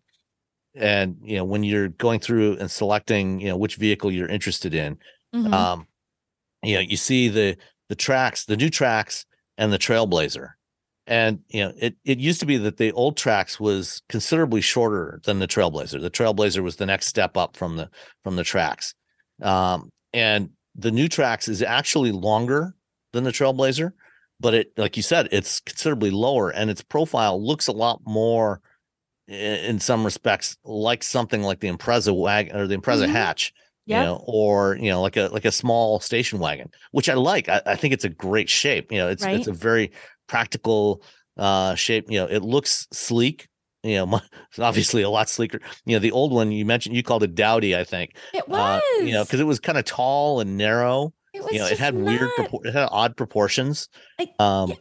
and 0.76 1.18
you 1.24 1.38
know, 1.38 1.46
when 1.46 1.64
you're 1.64 1.90
going 1.90 2.20
through 2.20 2.58
and 2.58 2.70
selecting, 2.70 3.40
you 3.40 3.48
know, 3.48 3.58
which 3.58 3.76
vehicle 3.76 4.12
you're 4.12 4.28
interested 4.30 4.74
in, 4.74 4.98
Mhm. 5.34 5.54
um, 5.54 5.88
you 6.64 6.76
know, 6.76 6.82
you 6.82 6.98
see 6.98 7.30
the 7.30 7.58
the 7.90 7.96
Trax, 7.96 8.46
the 8.46 8.58
new 8.58 8.70
Trax, 8.70 9.26
and 9.60 9.72
the 9.72 9.78
Trailblazer, 9.78 10.52
and 11.06 11.40
you 11.50 11.64
know, 11.66 11.74
it 11.78 11.96
it 12.06 12.18
used 12.18 12.40
to 12.40 12.48
be 12.48 12.58
that 12.58 12.78
the 12.78 12.92
old 12.94 13.18
Trax 13.18 13.60
was 13.60 14.02
considerably 14.10 14.62
shorter 14.62 15.20
than 15.26 15.40
the 15.40 15.48
Trailblazer. 15.48 16.02
The 16.02 16.10
Trailblazer 16.10 16.64
was 16.64 16.78
the 16.78 16.88
next 16.88 17.08
step 17.08 17.38
up 17.38 17.56
from 17.58 17.76
the 17.78 17.90
from 18.24 18.38
the 18.38 18.44
Trax, 18.44 18.96
um, 19.44 19.92
and 20.14 20.50
the 20.76 20.92
new 20.92 21.08
Trax 21.10 21.50
is 21.50 21.62
actually 21.62 22.12
longer 22.12 22.74
than 23.14 23.24
the 23.26 23.32
Trailblazer, 23.32 23.92
but 24.40 24.54
it, 24.54 24.72
like 24.78 24.96
you 24.98 25.04
said, 25.04 25.28
it's 25.32 25.60
considerably 25.60 26.10
lower, 26.12 26.50
and 26.52 26.70
its 26.70 26.82
profile 26.82 27.46
looks 27.46 27.68
a 27.68 27.74
lot 27.74 28.00
more, 28.06 28.62
in 29.28 29.80
some 29.80 30.06
respects, 30.06 30.58
like 30.64 31.04
something 31.04 31.44
like 31.44 31.60
the 31.60 31.70
Impreza 31.72 32.16
wagon 32.18 32.56
or 32.56 32.66
the 32.66 32.78
Impreza 32.78 33.06
Mhm. 33.08 33.10
hatch 33.10 33.54
you 33.98 34.06
know, 34.06 34.24
or 34.28 34.76
you 34.78 34.90
know, 34.90 35.02
like 35.02 35.18
a 35.18 35.30
like 35.32 35.46
a 35.46 35.52
small 35.52 36.00
station 36.00 36.40
wagon, 36.40 36.70
which 36.92 37.10
I 37.10 37.16
like. 37.16 37.50
I, 37.50 37.62
I 37.66 37.76
think 37.76 37.94
it's 37.94 38.06
a 38.06 38.10
great 38.10 38.50
shape. 38.50 38.92
You 38.92 39.00
know, 39.00 39.10
it's 39.10 39.24
Right. 39.26 39.36
it's 39.38 39.48
a 39.48 39.54
very 39.54 39.92
practical 40.28 41.02
uh 41.38 41.76
shape. 41.76 42.06
You 42.10 42.20
know, 42.20 42.26
it 42.28 42.44
looks 42.44 42.88
sleek. 42.92 43.48
You 43.84 44.06
know, 44.06 44.22
obviously 44.60 45.02
a 45.04 45.10
lot 45.10 45.30
sleeker. 45.30 45.60
You 45.86 45.96
know, 45.96 46.00
the 46.00 46.12
old 46.12 46.32
one 46.34 46.52
you 46.52 46.66
mentioned, 46.66 46.96
you 46.96 47.04
called 47.04 47.24
it 47.24 47.34
dowdy, 47.36 47.76
I 47.76 47.84
think. 47.84 48.16
it 48.34 48.48
was. 48.48 48.82
Uh, 48.82 49.04
you 49.04 49.14
know, 49.14 49.24
because 49.24 49.40
it 49.40 49.46
was 49.48 49.60
kind 49.60 49.78
of 49.78 49.86
tall 49.86 50.40
and 50.42 50.58
narrow. 50.58 51.14
it 51.34 51.42
was 51.44 51.52
You 51.54 51.60
know, 51.60 51.68
it 51.68 51.80
had 51.80 51.96
weird, 51.96 52.30
not- 52.38 52.50
propor- 52.50 52.66
it 52.66 52.74
had 52.74 52.90
odd 52.92 53.16
proportions. 53.16 53.88
I- 54.20 54.28
Um, 54.40 54.74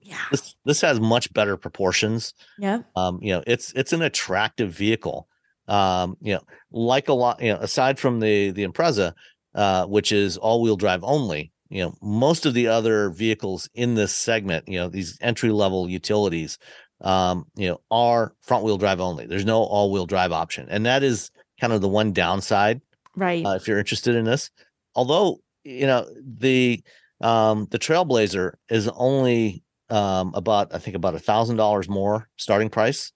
yeah. 0.00 0.18
this 0.30 0.54
this 0.64 0.80
has 0.82 1.00
much 1.00 1.32
better 1.34 1.56
proportions 1.56 2.32
Yeah. 2.60 2.82
um 2.94 3.18
you 3.20 3.32
know 3.32 3.42
it's 3.44 3.72
it's 3.74 3.92
an 3.92 4.02
attractive 4.02 4.70
vehicle 4.70 5.26
um 5.68 6.16
you 6.20 6.34
know 6.34 6.42
like 6.70 7.08
a 7.08 7.12
lot 7.12 7.40
you 7.42 7.52
know 7.52 7.58
aside 7.60 7.98
from 7.98 8.20
the 8.20 8.50
the 8.52 8.66
impreza 8.66 9.12
uh 9.54 9.84
which 9.86 10.12
is 10.12 10.36
all-wheel 10.36 10.76
drive 10.76 11.02
only 11.02 11.52
you 11.68 11.82
know 11.82 11.94
most 12.02 12.46
of 12.46 12.54
the 12.54 12.66
other 12.68 13.10
vehicles 13.10 13.68
in 13.74 13.94
this 13.94 14.14
segment 14.14 14.66
you 14.68 14.78
know 14.78 14.88
these 14.88 15.18
entry 15.20 15.50
level 15.50 15.88
utilities 15.88 16.58
um 17.00 17.44
you 17.56 17.68
know 17.68 17.80
are 17.90 18.34
front 18.42 18.64
wheel 18.64 18.78
drive 18.78 19.00
only 19.00 19.26
there's 19.26 19.44
no 19.44 19.62
all-wheel 19.62 20.06
drive 20.06 20.32
option 20.32 20.66
and 20.70 20.86
that 20.86 21.02
is 21.02 21.30
kind 21.60 21.72
of 21.72 21.80
the 21.80 21.88
one 21.88 22.12
downside 22.12 22.80
Right. 23.16 23.44
uh, 23.46 23.54
if 23.54 23.66
you're 23.66 23.78
interested 23.78 24.14
in 24.14 24.26
this. 24.26 24.50
Although 24.94 25.40
you 25.64 25.86
know 25.86 26.06
the 26.22 26.82
um, 27.22 27.66
the 27.70 27.78
Trailblazer 27.78 28.52
is 28.68 28.88
only 28.88 29.62
um, 29.88 30.32
about 30.34 30.74
I 30.74 30.78
think 30.78 30.96
about 30.96 31.14
a 31.14 31.18
thousand 31.18 31.56
dollars 31.56 31.88
more 31.88 32.28
starting 32.36 32.68
price, 32.68 33.12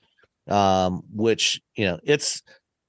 um, 0.51 1.03
which 1.13 1.61
you 1.77 1.87
know 1.87 1.99
it's 2.05 2.43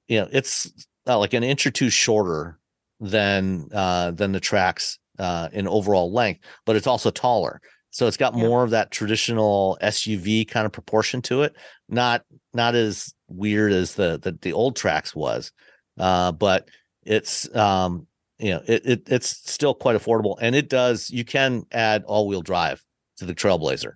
you 0.08 0.20
know 0.20 0.28
it's 0.32 0.72
uh, 1.08 1.18
like 1.18 1.34
an 1.34 1.44
inch 1.44 1.66
or 1.66 1.72
two 1.72 1.90
shorter 1.90 2.60
than 3.00 3.68
uh, 3.74 4.12
than 4.12 4.32
the 4.32 4.40
Trax 4.42 4.98
uh, 5.20 5.50
in 5.54 5.68
overall 5.68 6.12
length, 6.12 6.42
but 6.66 6.76
it's 6.76 6.88
also 6.88 7.12
taller. 7.12 7.62
So 7.92 8.08
it's 8.08 8.18
got 8.18 8.36
Yeah. 8.36 8.44
more 8.48 8.64
of 8.64 8.70
that 8.72 8.92
traditional 8.92 9.78
SUV 9.82 10.46
kind 10.46 10.66
of 10.66 10.72
proportion 10.72 11.22
to 11.24 11.44
it. 11.44 11.56
Not 11.90 12.24
not 12.54 12.76
as 12.76 13.14
weird 13.28 13.72
as 13.74 13.96
the 13.96 14.20
the, 14.22 14.38
the 14.42 14.54
old 14.54 14.78
Trax 14.78 15.16
was, 15.16 15.52
uh, 16.00 16.32
but 16.32 16.70
it's 17.04 17.54
um 17.56 18.08
you 18.40 18.52
know, 18.52 18.62
it, 18.68 18.82
it 18.86 19.04
it's 19.08 19.30
still 19.52 19.76
quite 19.76 19.96
affordable, 19.96 20.36
and 20.42 20.56
it 20.56 20.68
does. 20.70 21.12
You 21.12 21.24
can 21.24 21.64
add 21.72 22.04
all 22.06 22.28
wheel 22.28 22.42
drive 22.42 22.84
to 23.18 23.26
the 23.26 23.36
Trailblazer. 23.36 23.94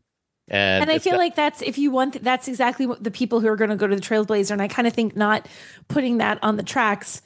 And, 0.48 0.84
and 0.84 0.92
I 0.92 1.00
feel 1.00 1.18
like 1.18 1.36
that's 1.36 1.62
if 1.64 1.78
you 1.78 1.90
want 1.90 2.24
that's 2.24 2.48
exactly 2.48 2.86
what 2.86 3.04
the 3.04 3.10
people 3.12 3.40
who 3.40 3.48
are 3.48 3.56
going 3.56 3.72
to 3.72 3.76
go 3.76 3.88
to 3.88 3.96
the 3.96 4.02
Trailblazer 4.02 4.52
and 4.52 4.62
I 4.62 4.68
kind 4.68 4.88
of 4.88 4.94
think 4.94 5.16
not 5.16 5.48
putting 5.88 6.18
that 6.20 6.38
on 6.44 6.56
the 6.56 6.64
Trax 6.64 7.22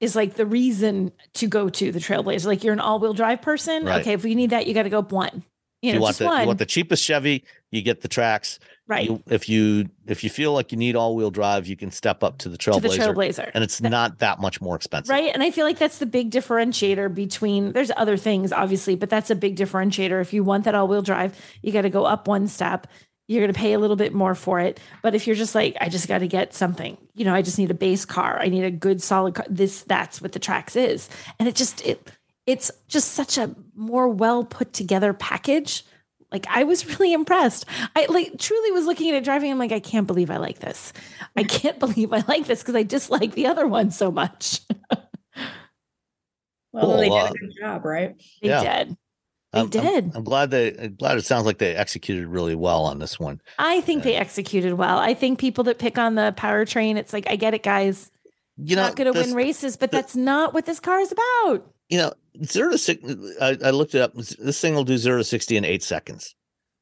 is 0.00 0.16
like 0.16 0.34
the 0.34 0.46
reason 0.46 1.12
to 1.34 1.46
go 1.46 1.68
to 1.68 1.92
the 1.92 1.98
Trailblazer. 1.98 2.46
Like 2.46 2.64
you're 2.64 2.72
an 2.72 2.80
all-wheel 2.80 3.12
drive 3.12 3.42
person, 3.42 3.84
Right. 3.84 4.00
okay, 4.00 4.14
if 4.14 4.24
you 4.24 4.34
need 4.34 4.50
that 4.50 4.66
you 4.66 4.74
got 4.74 4.84
to 4.84 4.90
go 4.90 5.00
up 5.00 5.12
one. 5.12 5.44
You 5.82 5.92
know, 5.92 5.96
you 5.96 6.00
want 6.02 6.10
just 6.10 6.18
the 6.20 6.26
one. 6.26 6.40
you 6.40 6.46
want 6.46 6.58
the 6.60 6.66
cheapest 6.66 7.04
Chevy, 7.04 7.44
you 7.70 7.82
get 7.82 8.00
the 8.00 8.08
Trax. 8.08 8.58
Right. 8.88 9.08
You, 9.08 9.22
if 9.26 9.48
you 9.48 9.88
if 10.06 10.24
you 10.24 10.30
feel 10.30 10.52
like 10.52 10.72
you 10.72 10.78
need 10.78 10.96
all 10.96 11.14
wheel 11.14 11.30
drive, 11.30 11.66
you 11.66 11.76
can 11.76 11.90
step 11.90 12.24
up 12.24 12.38
to 12.38 12.48
the 12.48 12.58
to 12.58 12.70
Trailblazer, 12.70 12.80
the 12.80 12.88
Trailblazer. 12.88 13.50
and 13.54 13.62
it's 13.62 13.80
not 13.80 14.18
that 14.18 14.40
much 14.40 14.60
more 14.60 14.74
expensive. 14.74 15.10
Right. 15.10 15.32
And 15.32 15.42
I 15.42 15.50
feel 15.50 15.64
like 15.64 15.78
that's 15.78 15.98
the 15.98 16.06
big 16.06 16.30
differentiator 16.30 17.14
between 17.14 17.72
there's 17.72 17.92
other 17.96 18.16
things, 18.16 18.52
obviously, 18.52 18.96
but 18.96 19.08
that's 19.08 19.30
a 19.30 19.36
big 19.36 19.56
differentiator. 19.56 20.20
If 20.20 20.32
you 20.32 20.42
want 20.42 20.64
that 20.64 20.74
all 20.74 20.88
wheel 20.88 21.02
drive, 21.02 21.38
you 21.62 21.72
got 21.72 21.82
to 21.82 21.90
go 21.90 22.04
up 22.04 22.26
one 22.26 22.48
step. 22.48 22.88
You're 23.28 23.40
going 23.40 23.54
to 23.54 23.58
pay 23.58 23.72
a 23.72 23.78
little 23.78 23.96
bit 23.96 24.12
more 24.12 24.34
for 24.34 24.58
it. 24.58 24.80
But 25.00 25.14
if 25.14 25.26
you're 25.26 25.36
just 25.36 25.54
like, 25.54 25.76
I 25.80 25.88
just 25.88 26.08
got 26.08 26.18
to 26.18 26.28
get 26.28 26.52
something, 26.52 26.98
you 27.14 27.24
know, 27.24 27.34
I 27.34 27.40
just 27.40 27.58
need 27.58 27.70
a 27.70 27.74
base 27.74 28.04
car. 28.04 28.38
I 28.38 28.48
need 28.48 28.64
a 28.64 28.70
good 28.70 29.00
solid 29.00 29.36
car. 29.36 29.46
This, 29.48 29.82
that's 29.84 30.20
what 30.20 30.32
the 30.32 30.40
Trax 30.40 30.76
is. 30.76 31.08
And 31.38 31.48
it 31.48 31.54
just, 31.54 31.86
it, 31.86 32.10
it's 32.46 32.70
just 32.88 33.12
such 33.12 33.38
a 33.38 33.54
more 33.74 34.08
well 34.08 34.44
put 34.44 34.72
together 34.72 35.14
package. 35.14 35.84
Like 36.32 36.46
I 36.48 36.64
was 36.64 36.86
really 36.98 37.12
impressed. 37.12 37.66
I 37.94 38.06
like 38.08 38.38
truly 38.38 38.72
was 38.72 38.86
looking 38.86 39.10
at 39.10 39.14
it 39.16 39.24
driving. 39.24 39.50
I'm 39.50 39.58
like, 39.58 39.72
I 39.72 39.80
can't 39.80 40.06
believe 40.06 40.30
I 40.30 40.38
like 40.38 40.58
this. 40.60 40.92
I 41.36 41.44
can't 41.44 41.78
believe 41.80 42.12
I 42.12 42.24
like 42.26 42.46
this 42.46 42.62
because 42.62 42.74
I 42.74 42.82
dislike 42.82 43.32
the 43.34 43.46
other 43.46 43.66
one 43.66 43.90
so 43.90 44.10
much. 44.10 44.60
Well, 46.72 46.96
they 46.96 47.08
Cool, 47.08 47.18
did 47.18 47.26
uh, 47.26 47.28
a 47.28 47.38
good 47.38 47.52
job, 47.60 47.84
right? 47.84 48.14
They 48.40 48.48
Yeah. 48.48 48.84
did. 48.84 48.96
They 49.52 49.58
I'm, 49.60 49.60
I'm- 49.60 49.68
did. 49.68 50.16
I'm, 50.16 50.24
glad 50.24 50.50
they 50.50 50.74
I'm 50.74 50.94
glad 50.94 51.18
it 51.18 51.26
sounds 51.26 51.44
like 51.44 51.58
they 51.58 51.74
executed 51.76 52.26
really 52.26 52.54
well 52.54 52.84
on 52.86 52.98
this 52.98 53.20
one. 53.20 53.40
I 53.58 53.82
think 53.82 54.02
they 54.04 54.14
executed 54.16 54.72
well. 54.74 54.96
I 54.98 55.12
think 55.12 55.38
people 55.38 55.64
that 55.64 55.78
pick 55.78 55.98
on 55.98 56.14
the 56.14 56.32
powertrain, 56.36 56.96
it's 56.96 57.12
like, 57.12 57.28
I 57.28 57.36
get 57.36 57.52
it, 57.52 57.62
guys. 57.62 58.10
You 58.56 58.76
know, 58.76 58.82
not 58.84 58.96
going 58.96 59.12
to 59.12 59.18
this- 59.18 59.26
win 59.26 59.36
races, 59.36 59.76
but 59.76 59.90
the- 59.90 59.98
that's 59.98 60.16
not 60.16 60.54
what 60.54 60.64
this 60.64 60.80
car 60.80 60.98
is 61.00 61.12
about. 61.12 61.66
You 61.92 61.98
know, 61.98 62.12
zero 62.44 62.70
to 62.72 62.78
six. 62.78 63.02
I, 63.40 63.58
I 63.64 63.70
looked 63.70 63.94
it 63.94 64.00
up. 64.00 64.14
This 64.14 64.58
thing 64.60 64.74
will 64.74 64.84
do 64.84 64.96
zero 64.96 65.18
to 65.18 65.24
sixty 65.24 65.58
in 65.58 65.64
eight 65.66 65.82
seconds. 65.82 66.34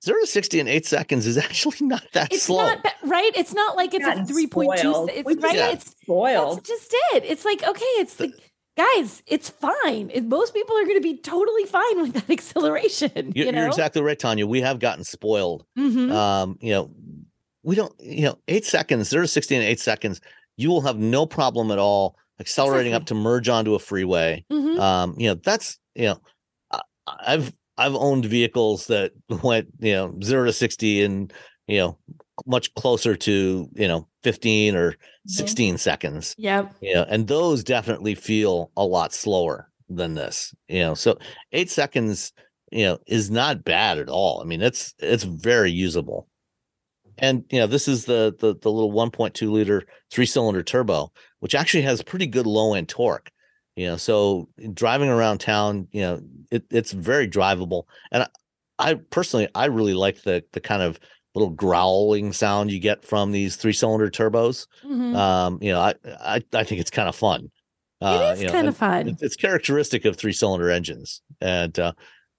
Zero 0.04 0.20
to 0.20 0.26
sixty 0.26 0.60
in 0.60 0.68
eight 0.68 0.86
seconds 0.86 1.26
is 1.26 1.36
actually 1.46 1.84
not 1.86 2.04
that 2.12 2.32
It's 2.32 2.44
slow. 2.44 2.64
not 2.64 2.86
right. 3.02 3.32
It's 3.34 3.52
not 3.52 3.74
like 3.76 3.92
it's 3.92 4.04
a 4.06 4.10
Gotten 4.10 4.26
three 4.26 4.46
point 4.46 4.70
two. 4.80 4.92
spoiled. 4.92 5.10
It's 5.12 5.26
We 5.26 5.34
just 5.34 5.44
right. 5.44 5.56
got 5.56 5.74
It's 5.74 5.90
Spoiled. 6.02 6.56
that's 6.58 6.68
just 6.68 6.94
it. 7.14 7.24
It's 7.26 7.44
like 7.44 7.62
okay. 7.66 7.84
It's 7.98 8.14
the 8.14 8.32
guys. 8.76 9.22
It's 9.26 9.50
fine. 9.50 10.10
It, 10.14 10.24
most 10.26 10.54
people 10.54 10.76
are 10.78 10.84
going 10.84 10.96
to 10.96 11.02
be 11.02 11.18
totally 11.18 11.64
fine 11.64 12.02
with 12.02 12.12
that 12.14 12.30
acceleration. 12.38 13.10
you're, 13.34 13.46
you 13.46 13.52
know. 13.52 13.58
you're 13.62 13.68
exactly 13.68 14.02
right, 14.02 14.18
Tanya. 14.18 14.46
We 14.46 14.60
have 14.60 14.78
gotten 14.78 15.02
spoiled. 15.04 15.66
Mhm. 15.76 16.12
Um, 16.12 16.56
you 16.62 16.70
know, 16.72 16.90
we 17.64 17.74
don't. 17.74 17.92
You 18.00 18.26
know, 18.26 18.38
eight 18.48 18.64
seconds, 18.64 19.08
zero 19.08 19.24
to 19.24 19.28
sixty 19.28 19.56
in 19.56 19.62
eight 19.62 19.80
seconds. 19.80 20.20
You 20.56 20.68
will 20.70 20.82
have 20.82 20.98
no 20.98 21.26
problem 21.26 21.70
at 21.72 21.78
all 21.78 22.16
accelerating 22.40 22.94
up 22.94 23.06
to 23.06 23.14
merge 23.14 23.48
onto 23.48 23.74
a 23.74 23.78
freeway. 23.78 24.44
Mhm. 24.50 24.78
Um, 24.78 25.14
you 25.18 25.28
know, 25.28 25.34
that's 25.34 25.78
you 25.94 26.06
know, 26.06 26.20
I, 26.72 26.80
I've 27.06 27.52
I've 27.78 27.94
owned 27.94 28.24
vehicles 28.24 28.86
that 28.88 29.12
went 29.42 29.68
you 29.78 29.92
know 29.92 30.18
zero 30.22 30.46
to 30.46 30.52
sixty 30.52 31.02
in 31.02 31.30
you 31.66 31.78
know 31.78 31.98
much 32.46 32.72
closer 32.74 33.14
to 33.16 33.68
you 33.74 33.88
know 33.88 34.08
fifteen 34.22 34.74
or 34.74 34.96
Mm-hmm. 35.28 35.36
16 35.36 35.76
seconds 35.78 36.34
Yep. 36.38 36.74
you 36.80 36.94
know 36.94 37.04
and 37.06 37.28
those 37.28 37.62
definitely 37.62 38.14
feel 38.14 38.70
a 38.74 38.82
lot 38.86 39.12
slower 39.12 39.70
than 39.90 40.14
this 40.14 40.54
you 40.66 40.80
know 40.80 40.94
so 40.94 41.18
eight 41.52 41.68
seconds 41.70 42.32
you 42.72 42.84
know 42.86 42.98
is 43.06 43.30
not 43.30 43.62
bad 43.62 43.98
at 43.98 44.08
all 44.08 44.40
i 44.40 44.44
mean 44.44 44.62
it's 44.62 44.94
it's 44.98 45.24
very 45.24 45.70
usable 45.70 46.26
and 47.18 47.44
you 47.50 47.58
know 47.60 47.66
this 47.66 47.86
is 47.86 48.06
the 48.06 48.34
the, 48.38 48.56
the 48.62 48.70
little 48.72 48.92
1.2 48.92 49.50
liter 49.50 49.84
three 50.10 50.24
cylinder 50.24 50.62
turbo 50.62 51.12
which 51.40 51.54
actually 51.54 51.82
has 51.82 52.02
pretty 52.02 52.26
good 52.26 52.46
low 52.46 52.74
end 52.74 52.88
torque 52.88 53.30
you 53.76 53.86
know 53.86 53.96
so 53.96 54.48
driving 54.74 55.08
around 55.08 55.38
town 55.38 55.88
you 55.92 56.00
know 56.00 56.20
it, 56.50 56.64
it's 56.70 56.92
very 56.92 57.28
drivable 57.28 57.84
and 58.12 58.22
I, 58.24 58.28
I 58.90 58.94
personally 58.94 59.48
i 59.54 59.66
really 59.66 59.94
like 59.94 60.22
the 60.22 60.44
the 60.52 60.60
kind 60.60 60.82
of 60.82 60.98
little 61.34 61.50
growling 61.50 62.32
sound 62.32 62.70
you 62.72 62.80
get 62.80 63.04
from 63.04 63.30
these 63.32 63.56
three 63.56 63.72
cylinder 63.72 64.10
turbos 64.10 64.66
Mhm. 64.84 65.14
um 65.14 65.58
you 65.62 65.70
know 65.72 65.80
i 65.80 65.94
i, 66.20 66.42
I 66.52 66.64
think 66.64 66.80
it's 66.80 66.90
kind 66.90 67.08
of 67.08 67.14
fun 67.16 67.50
uh 68.00 68.30
it 68.30 68.32
is 68.34 68.40
you 68.40 68.46
know, 68.46 68.52
kind 68.52 68.68
of 68.68 68.76
fun. 68.76 69.16
it's 69.20 69.36
characteristic 69.36 70.04
of 70.04 70.16
three 70.16 70.32
cylinder 70.32 70.70
engines 70.70 71.22
and 71.40 71.78
uh 71.78 71.92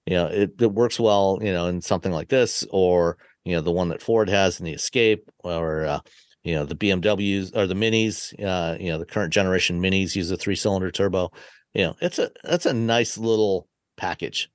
you 0.06 0.14
know 0.14 0.26
it, 0.26 0.60
it 0.60 0.72
works 0.72 1.00
well 1.00 1.38
you 1.40 1.52
know 1.52 1.66
in 1.66 1.80
something 1.80 2.12
like 2.12 2.28
this 2.28 2.66
or 2.70 3.16
you 3.44 3.54
know 3.56 3.62
the 3.62 3.70
one 3.72 3.88
that 3.88 4.02
ford 4.02 4.28
has 4.28 4.58
in 4.60 4.66
the 4.66 4.72
escape 4.72 5.30
or 5.44 5.86
uh 5.86 6.00
you 6.44 6.54
know 6.54 6.64
the 6.64 6.74
bmws 6.74 7.54
or 7.56 7.66
the 7.66 7.74
minis 7.74 8.32
uh 8.44 8.76
you 8.78 8.90
know 8.90 8.98
the 8.98 9.04
current 9.06 9.32
generation 9.32 9.80
minis 9.80 10.16
use 10.16 10.30
a 10.30 10.36
three 10.36 10.56
cylinder 10.56 10.90
turbo 10.90 11.30
you 11.74 11.82
know 11.82 11.94
it's 12.00 12.18
a 12.18 12.30
that's 12.44 12.66
a 12.66 12.72
nice 12.72 13.16
little 13.18 13.68
package 13.96 14.48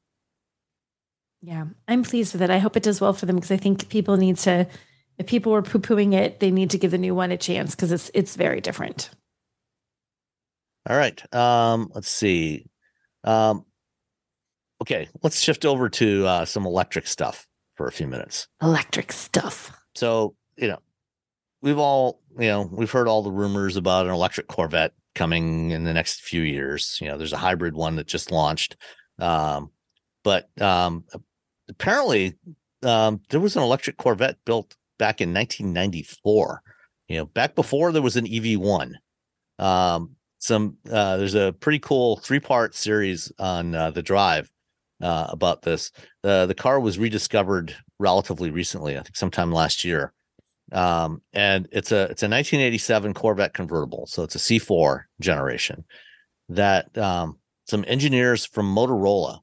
Yeah, 1.41 1.65
I'm 1.87 2.03
pleased 2.03 2.33
with 2.33 2.41
it. 2.41 2.49
I 2.49 2.57
hope 2.59 2.75
it 2.75 2.83
does 2.83 2.99
well 2.99 3.13
for 3.13 3.25
them 3.27 3.35
because 3.37 3.51
I 3.51 3.57
think 3.57 3.87
people 3.89 4.17
need 4.17 4.37
to. 4.39 4.67
If 5.17 5.27
people 5.27 5.51
were 5.51 5.61
poo 5.61 5.79
pooing 5.79 6.13
it, 6.13 6.39
they 6.39 6.51
need 6.51 6.71
to 6.71 6.77
give 6.77 6.91
the 6.91 6.97
new 6.97 7.13
one 7.15 7.31
a 7.31 7.37
chance 7.37 7.75
because 7.75 7.91
it's 7.91 8.09
it's 8.13 8.35
very 8.35 8.59
different. 8.61 9.09
all 10.89 10.97
right 10.97 11.21
um 11.35 11.89
let's 11.93 12.09
see 12.09 12.65
um 13.23 13.63
okay 14.81 15.07
let's 15.21 15.39
shift 15.39 15.65
over 15.65 15.89
to 15.89 16.25
uh 16.25 16.45
some 16.45 16.65
electric 16.65 17.07
stuff 17.07 17.45
for 17.75 17.87
a 17.87 17.91
few 17.91 18.07
minutes 18.07 18.47
Electric 18.61 19.11
stuff. 19.11 19.71
so 19.95 20.33
you 20.57 20.67
know 20.67 20.79
we've 21.61 21.77
all 21.77 22.21
you 22.37 22.47
know 22.47 22.69
we've 22.71 22.91
heard 22.91 23.07
all 23.07 23.23
the 23.23 23.31
rumors 23.31 23.75
about 23.77 24.05
an 24.05 24.13
electric 24.13 24.47
corvette 24.47 24.93
coming 25.15 25.71
in 25.71 25.83
the 25.83 25.93
next 25.93 26.21
few 26.21 26.41
years. 26.41 26.97
You 27.01 27.07
know 27.07 27.17
there's 27.17 27.33
a 27.33 27.37
hybrid 27.37 27.73
one 27.73 27.95
that 27.95 28.07
just 28.07 28.31
launched. 28.31 28.77
Um 29.19 29.71
but 30.23 30.49
um 30.61 31.05
apparently 31.69 32.35
um 32.83 33.21
there 33.29 33.39
was 33.39 33.55
an 33.55 33.63
electric 33.63 33.97
corvette 33.97 34.37
built 34.45 34.75
back 34.99 35.21
in 35.21 35.33
1994 35.33 36.61
you 37.07 37.17
know 37.17 37.25
back 37.25 37.55
before 37.55 37.91
there 37.91 38.01
was 38.01 38.17
an 38.17 38.25
ev1 38.25 38.93
um 39.59 40.11
some 40.39 40.77
uh 40.91 41.17
there's 41.17 41.35
a 41.35 41.53
pretty 41.59 41.79
cool 41.79 42.17
three 42.17 42.39
part 42.39 42.75
series 42.75 43.31
on 43.39 43.73
uh, 43.73 43.91
the 43.91 44.03
drive 44.03 44.49
uh 45.01 45.27
about 45.29 45.61
this. 45.61 45.91
Uh, 46.23 46.45
the 46.45 46.53
car 46.53 46.79
was 46.79 46.99
rediscovered 46.99 47.75
relatively 47.99 48.51
recently 48.51 48.97
i 48.97 49.01
think 49.01 49.15
sometime 49.15 49.51
last 49.51 49.83
year 49.83 50.13
um 50.73 51.21
and 51.33 51.67
it's 51.71 51.91
a 51.91 52.03
it's 52.03 52.23
a 52.23 52.27
1987 52.27 53.13
corvette 53.13 53.53
convertible 53.53 54.05
so 54.05 54.23
it's 54.23 54.35
a 54.35 54.39
c4 54.39 55.03
generation 55.21 55.85
that 56.49 56.95
um 56.97 57.37
some 57.65 57.83
engineers 57.87 58.45
from 58.45 58.73
motorola 58.73 59.39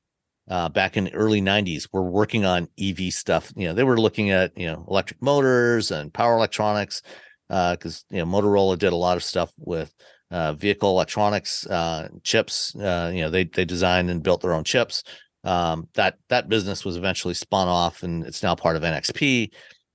uh 0.50 0.68
back 0.68 0.96
in 0.96 1.04
the 1.04 1.14
early 1.14 1.40
90s 1.40 1.88
were 1.92 2.02
working 2.02 2.44
on 2.44 2.68
ev 2.78 2.98
stuff. 3.12 3.52
You 3.56 3.68
know 3.68 3.74
they 3.74 3.84
were 3.84 4.00
looking 4.00 4.30
at 4.30 4.56
you 4.56 4.66
know 4.66 4.84
electric 4.88 5.20
motors 5.22 5.90
and 5.90 6.12
power 6.12 6.34
electronics 6.34 7.02
uh 7.50 7.72
because 7.72 8.04
you 8.10 8.18
know 8.18 8.26
motorola 8.26 8.78
did 8.78 8.92
a 8.92 8.96
lot 8.96 9.16
of 9.16 9.24
stuff 9.24 9.52
with 9.58 9.94
uh 10.30 10.52
vehicle 10.54 10.90
electronics 10.90 11.66
uh 11.66 12.08
chips 12.22 12.74
uh 12.76 13.10
you 13.14 13.22
know 13.22 13.30
they 13.30 13.44
they 13.44 13.64
designed 13.64 14.10
and 14.10 14.22
built 14.22 14.42
their 14.42 14.54
own 14.54 14.64
chips. 14.64 15.04
Um 15.44 15.88
that 15.94 16.18
that 16.28 16.48
business 16.48 16.84
was 16.84 16.96
eventually 16.96 17.34
spun 17.34 17.68
off 17.68 18.02
and 18.02 18.24
it's 18.26 18.42
now 18.42 18.54
part 18.54 18.76
of 18.76 18.82
nxp 18.82 19.50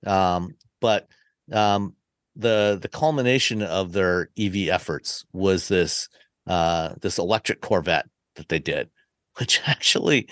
um 0.05 0.55
but 0.79 1.07
um 1.51 1.95
the 2.35 2.77
the 2.81 2.87
culmination 2.87 3.61
of 3.61 3.91
their 3.91 4.29
ev 4.37 4.55
efforts 4.55 5.25
was 5.33 5.67
this 5.67 6.09
uh 6.47 6.93
this 7.01 7.17
electric 7.17 7.61
corvette 7.61 8.07
that 8.35 8.49
they 8.49 8.59
did 8.59 8.89
which 9.39 9.61
actually 9.65 10.27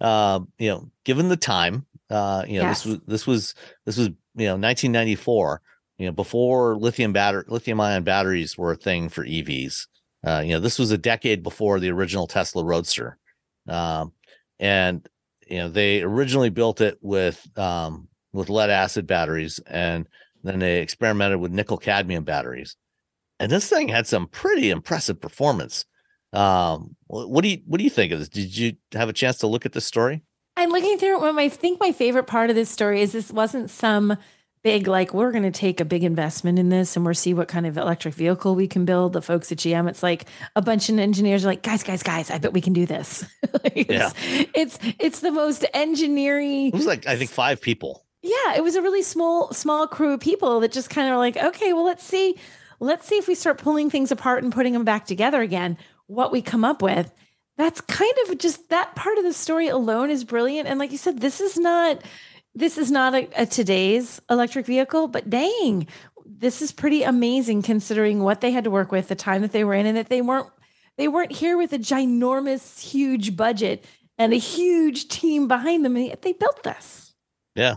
um 0.00 0.48
you 0.58 0.68
know 0.68 0.90
given 1.04 1.28
the 1.28 1.36
time 1.36 1.86
uh 2.10 2.44
you 2.46 2.58
know 2.58 2.66
Yes. 2.66 2.82
this 2.84 2.86
was 2.86 3.00
this 3.06 3.26
was 3.26 3.54
this 3.86 3.96
was 3.96 4.08
you 4.34 4.46
know 4.46 4.52
1994 4.52 5.60
you 5.98 6.06
know 6.06 6.12
before 6.12 6.76
lithium 6.76 7.12
battery 7.12 7.44
lithium 7.48 7.80
ion 7.80 8.02
batteries 8.02 8.56
were 8.56 8.72
a 8.72 8.76
thing 8.76 9.08
for 9.08 9.24
evs 9.24 9.86
uh 10.26 10.42
you 10.44 10.52
know 10.52 10.60
this 10.60 10.78
was 10.78 10.90
a 10.90 10.98
decade 10.98 11.42
before 11.42 11.78
the 11.80 11.90
original 11.90 12.26
tesla 12.26 12.64
roadster 12.64 13.18
um 13.68 14.12
and 14.58 15.08
you 15.46 15.58
know 15.58 15.68
they 15.68 16.02
originally 16.02 16.50
built 16.50 16.80
it 16.80 16.98
with 17.02 17.46
um 17.58 18.08
with 18.32 18.48
lead 18.48 18.70
acid 18.70 19.06
batteries 19.06 19.60
and 19.66 20.08
then 20.42 20.58
they 20.58 20.80
experimented 20.80 21.38
with 21.40 21.52
nickel 21.52 21.78
cadmium 21.78 22.24
batteries 22.24 22.76
and 23.40 23.50
this 23.50 23.68
thing 23.68 23.88
had 23.88 24.06
some 24.06 24.26
pretty 24.26 24.70
impressive 24.70 25.20
performance 25.20 25.84
um 26.32 26.96
what 27.08 27.42
do 27.42 27.48
you 27.48 27.58
what 27.66 27.78
do 27.78 27.84
you 27.84 27.90
think 27.90 28.12
of 28.12 28.18
this 28.18 28.28
did 28.28 28.56
you 28.56 28.72
have 28.92 29.08
a 29.08 29.12
chance 29.12 29.38
to 29.38 29.46
look 29.46 29.66
at 29.66 29.72
this 29.72 29.84
story 29.86 30.22
I'm 30.54 30.68
looking 30.68 30.98
through 30.98 31.26
it. 31.26 31.34
I 31.38 31.48
think 31.48 31.80
my 31.80 31.92
favorite 31.92 32.26
part 32.26 32.50
of 32.50 32.56
this 32.56 32.68
story 32.68 33.00
is 33.00 33.12
this 33.12 33.30
wasn't 33.32 33.70
some 33.70 34.18
big 34.62 34.86
like 34.86 35.12
we're 35.14 35.32
going 35.32 35.42
to 35.44 35.50
take 35.50 35.80
a 35.80 35.84
big 35.84 36.04
investment 36.04 36.58
in 36.58 36.68
this 36.68 36.94
and 36.94 37.04
we're 37.06 37.14
see 37.14 37.32
what 37.34 37.48
kind 37.48 37.66
of 37.66 37.76
electric 37.78 38.14
vehicle 38.14 38.54
we 38.54 38.68
can 38.68 38.84
build 38.84 39.12
the 39.14 39.22
folks 39.22 39.50
at 39.50 39.58
gm 39.58 39.88
it's 39.88 40.02
like 40.02 40.26
a 40.54 40.60
bunch 40.62 40.88
of 40.88 40.98
engineers 40.98 41.44
are 41.44 41.48
like 41.48 41.62
guys 41.62 41.82
guys 41.82 42.02
guys 42.02 42.30
i 42.30 42.36
bet 42.38 42.52
we 42.52 42.60
can 42.60 42.72
do 42.74 42.84
this 42.86 43.24
like 43.64 43.72
it's, 43.74 43.90
Yeah. 43.90 44.10
it's 44.54 44.78
it's 45.00 45.20
the 45.20 45.32
most 45.32 45.64
engineering 45.74 46.68
It 46.68 46.74
was 46.74 46.86
like 46.86 47.06
I 47.06 47.16
think 47.16 47.30
five 47.30 47.60
people. 47.60 48.04
Yeah 48.22 48.54
it 48.54 48.62
was 48.62 48.76
a 48.76 48.82
really 48.82 49.02
small 49.02 49.52
small 49.52 49.86
crew 49.86 50.12
of 50.12 50.20
people 50.20 50.60
that 50.60 50.72
just 50.72 50.90
kind 50.90 51.12
of 51.12 51.18
like 51.18 51.36
okay 51.36 51.72
well 51.72 51.84
let's 51.84 52.04
see 52.04 52.36
let's 52.80 53.06
see 53.06 53.16
if 53.16 53.28
we 53.28 53.34
start 53.34 53.58
pulling 53.58 53.90
things 53.90 54.10
apart 54.10 54.42
and 54.42 54.52
putting 54.52 54.72
them 54.72 54.84
back 54.84 55.06
together 55.06 55.42
again 55.42 55.76
what 56.06 56.32
we 56.32 56.40
come 56.40 56.64
up 56.64 56.82
with 56.82 57.12
that's 57.56 57.80
kind 57.82 58.14
of 58.26 58.38
just 58.38 58.68
that 58.70 58.94
part 58.94 59.18
of 59.18 59.24
the 59.24 59.32
story 59.32 59.68
alone 59.68 60.10
is 60.10 60.24
brilliant 60.24 60.68
and 60.68 60.78
like 60.78 60.92
you 60.92 60.98
said 60.98 61.20
this 61.20 61.40
is 61.40 61.58
not 61.58 62.02
this 62.54 62.76
is 62.78 62.90
not 62.90 63.14
a, 63.14 63.28
a 63.36 63.46
today's 63.46 64.20
electric 64.30 64.66
vehicle 64.66 65.08
but 65.08 65.28
dang 65.28 65.86
this 66.24 66.62
is 66.62 66.72
pretty 66.72 67.02
amazing 67.02 67.62
considering 67.62 68.20
what 68.20 68.40
they 68.40 68.50
had 68.50 68.64
to 68.64 68.70
work 68.70 68.90
with 68.92 69.08
the 69.08 69.14
time 69.14 69.42
that 69.42 69.52
they 69.52 69.64
were 69.64 69.74
in 69.74 69.86
and 69.86 69.96
that 69.96 70.08
they 70.08 70.20
weren't 70.20 70.48
they 70.96 71.08
weren't 71.08 71.32
here 71.32 71.56
with 71.56 71.72
a 71.72 71.78
ginormous 71.78 72.80
huge 72.80 73.36
budget 73.36 73.84
and 74.18 74.32
a 74.32 74.36
huge 74.36 75.08
team 75.08 75.48
behind 75.48 75.84
them 75.84 75.96
and 75.96 76.16
they 76.22 76.32
built 76.32 76.62
this 76.62 77.14
Yeah. 77.54 77.76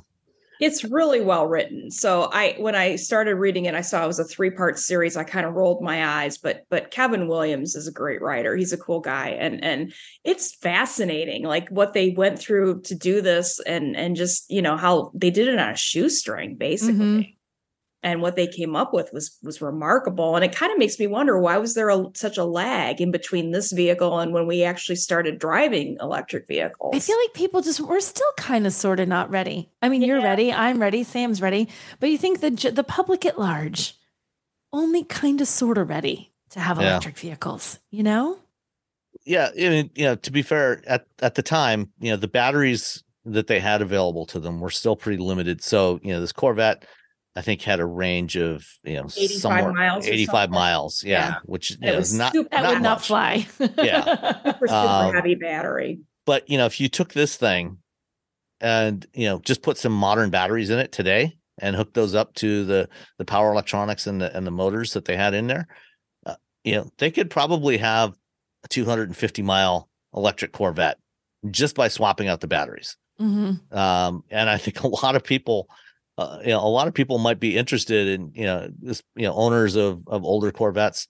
It's 0.65 0.83
really 0.83 1.21
well 1.21 1.45
written. 1.45 1.91
So 1.91 2.27
I 2.33 2.55
when 2.57 2.73
I 2.73 2.95
started 2.95 3.35
reading 3.35 3.65
it, 3.65 3.75
I 3.75 3.81
saw 3.81 4.03
it 4.03 4.07
was 4.07 4.17
a 4.17 4.23
three-part 4.23 4.79
series. 4.79 5.15
I 5.15 5.23
kind 5.23 5.45
of 5.45 5.53
rolled 5.53 5.83
my 5.83 6.23
eyes, 6.23 6.39
but 6.39 6.65
but 6.71 6.89
Kevin 6.89 7.27
Williams 7.27 7.75
is 7.75 7.87
a 7.87 7.91
great 7.91 8.19
writer. 8.19 8.55
He's 8.55 8.73
a 8.73 8.77
cool 8.77 8.99
guy 8.99 9.29
and 9.29 9.63
and 9.63 9.93
it's 10.23 10.55
fascinating 10.55 11.43
like 11.43 11.69
what 11.69 11.93
they 11.93 12.09
went 12.17 12.39
through 12.39 12.81
to 12.81 12.95
do 12.95 13.21
this 13.21 13.59
and 13.59 13.95
and 13.95 14.15
just, 14.15 14.49
you 14.49 14.63
know, 14.63 14.75
how 14.75 15.11
they 15.13 15.29
did 15.29 15.47
it 15.47 15.59
on 15.59 15.69
a 15.69 15.75
shoestring 15.75 16.55
basically. 16.55 16.95
Mhm. 16.95 17.34
And 18.05 18.21
what 18.21 18.35
they 18.35 18.45
came 18.45 18.75
up 18.75 18.93
with 18.93 19.11
was 19.11 19.37
was 19.41 19.61
remarkable 19.61 20.35
and 20.35 20.45
it 20.45 20.55
kind 20.55 20.71
of 20.71 20.77
makes 20.77 20.99
me 20.99 21.07
wonder 21.07 21.39
why 21.39 21.57
was 21.57 21.73
there 21.73 21.89
a, 21.89 22.05
such 22.13 22.37
a 22.37 22.45
lag 22.45 23.01
in 23.01 23.09
between 23.11 23.51
this 23.51 23.71
vehicle 23.71 24.19
and 24.19 24.31
when 24.31 24.45
we 24.45 24.63
actually 24.63 24.95
started 24.97 25.39
driving 25.39 25.97
electric 25.99 26.47
vehicles? 26.47 26.95
I 26.95 26.99
feel 26.99 27.17
like 27.17 27.33
people 27.33 27.61
just 27.61 27.81
we're 27.81 27.99
still 27.99 28.31
kind 28.37 28.67
of 28.67 28.73
sort 28.73 28.99
of 28.99 29.07
not 29.07 29.31
ready. 29.31 29.71
I 29.81 29.89
mean, 29.89 30.03
you're 30.03 30.21
ready, 30.21 30.53
I'm 30.53 30.79
ready, 30.79 31.03
Sam's 31.03 31.41
ready, 31.41 31.67
but 31.99 32.09
you 32.11 32.17
think 32.19 32.41
the 32.41 32.51
the 32.71 32.83
public 32.83 33.25
at 33.25 33.39
large 33.39 33.95
only 34.71 35.03
kind 35.03 35.41
of 35.41 35.47
sort 35.47 35.77
of 35.79 35.89
ready 35.89 36.31
to 36.51 36.59
have 36.59 36.77
Yeah. 36.79 36.91
electric 36.91 37.17
vehicles, 37.17 37.79
you 37.89 38.03
know? 38.03 38.37
yeah, 39.25 39.49
I 39.57 39.69
mean, 39.69 39.89
you 39.95 40.05
know, 40.05 40.15
to 40.15 40.31
be 40.31 40.43
fair, 40.43 40.83
at 40.85 41.07
at 41.21 41.33
the 41.35 41.41
time, 41.41 41.91
you 41.99 42.11
know, 42.11 42.17
the 42.17 42.27
batteries 42.27 43.03
that 43.25 43.47
they 43.47 43.59
had 43.59 43.81
available 43.81 44.25
to 44.27 44.39
them 44.39 44.59
were 44.59 44.69
still 44.69 44.95
pretty 44.95 45.17
limited. 45.17 45.63
So, 45.63 45.99
you 46.03 46.13
know, 46.13 46.19
this 46.19 46.31
Corvette, 46.31 46.85
I 47.35 47.41
think, 47.41 47.61
had 47.61 47.79
a 47.79 47.85
range 47.85 48.37
of 48.37 48.65
you 48.83 48.93
know 48.95 49.05
85 49.05 49.29
somewhere 49.41 49.73
miles 49.73 50.05
85 50.07 50.49
miles. 50.51 51.03
Yeah, 51.03 51.27
Yeah. 51.27 51.35
which 51.45 51.79
know, 51.79 51.97
was 51.97 52.13
not 52.13 52.31
super- 52.33 52.49
That 52.49 52.61
not 52.63 52.73
would 52.75 52.81
not 52.81 53.03
fly. 53.03 53.47
Yeah. 53.77 54.33
super, 54.45 54.67
super 54.67 54.73
Um, 54.73 55.13
heavy 55.13 55.35
battery. 55.35 55.99
But 56.25 56.49
you 56.49 56.57
know, 56.57 56.65
if 56.65 56.79
you 56.79 56.87
took 56.89 57.13
this 57.13 57.35
thing 57.35 57.79
and 58.61 59.05
you 59.13 59.25
know 59.27 59.39
just 59.39 59.61
put 59.61 59.77
some 59.77 59.91
modern 59.91 60.29
batteries 60.29 60.69
in 60.69 60.79
it 60.79 60.91
today 60.91 61.37
and 61.59 61.75
hook 61.75 61.93
those 61.93 62.15
up 62.15 62.33
to 62.35 62.63
the 62.65 62.89
the 63.17 63.25
power 63.25 63.51
electronics 63.51 64.07
and 64.07 64.21
the 64.21 64.35
and 64.35 64.47
the 64.47 64.51
motors 64.51 64.93
that 64.93 65.05
they 65.05 65.17
had 65.17 65.33
in 65.33 65.47
there, 65.47 65.67
uh, 66.25 66.35
you 66.63 66.75
know, 66.75 66.89
they 66.99 67.11
could 67.11 67.29
probably 67.29 67.77
have 67.77 68.13
a 68.63 68.67
250 68.69 69.41
mile 69.41 69.89
electric 70.15 70.53
Corvette 70.53 70.97
just 71.51 71.75
by 71.75 71.87
swapping 71.89 72.27
out 72.29 72.39
the 72.41 72.47
batteries. 72.47 72.95
Mhm. 73.21 73.71
um, 73.73 74.23
and 74.29 74.49
I 74.49 74.57
think 74.57 74.81
a 74.83 74.87
lot 74.89 75.15
of 75.15 75.23
people, 75.23 75.69
uh, 76.17 76.39
you 76.41 76.49
know, 76.49 76.59
a 76.59 76.67
lot 76.67 76.87
of 76.87 76.93
people 76.93 77.17
might 77.17 77.39
be 77.39 77.57
interested 77.57 78.07
in, 78.07 78.31
you 78.33 78.45
know, 78.45 78.69
this, 78.81 79.01
you 79.15 79.23
know, 79.23 79.33
owners 79.33 79.75
of 79.75 80.01
of 80.07 80.23
older 80.23 80.51
Corvettes, 80.51 81.07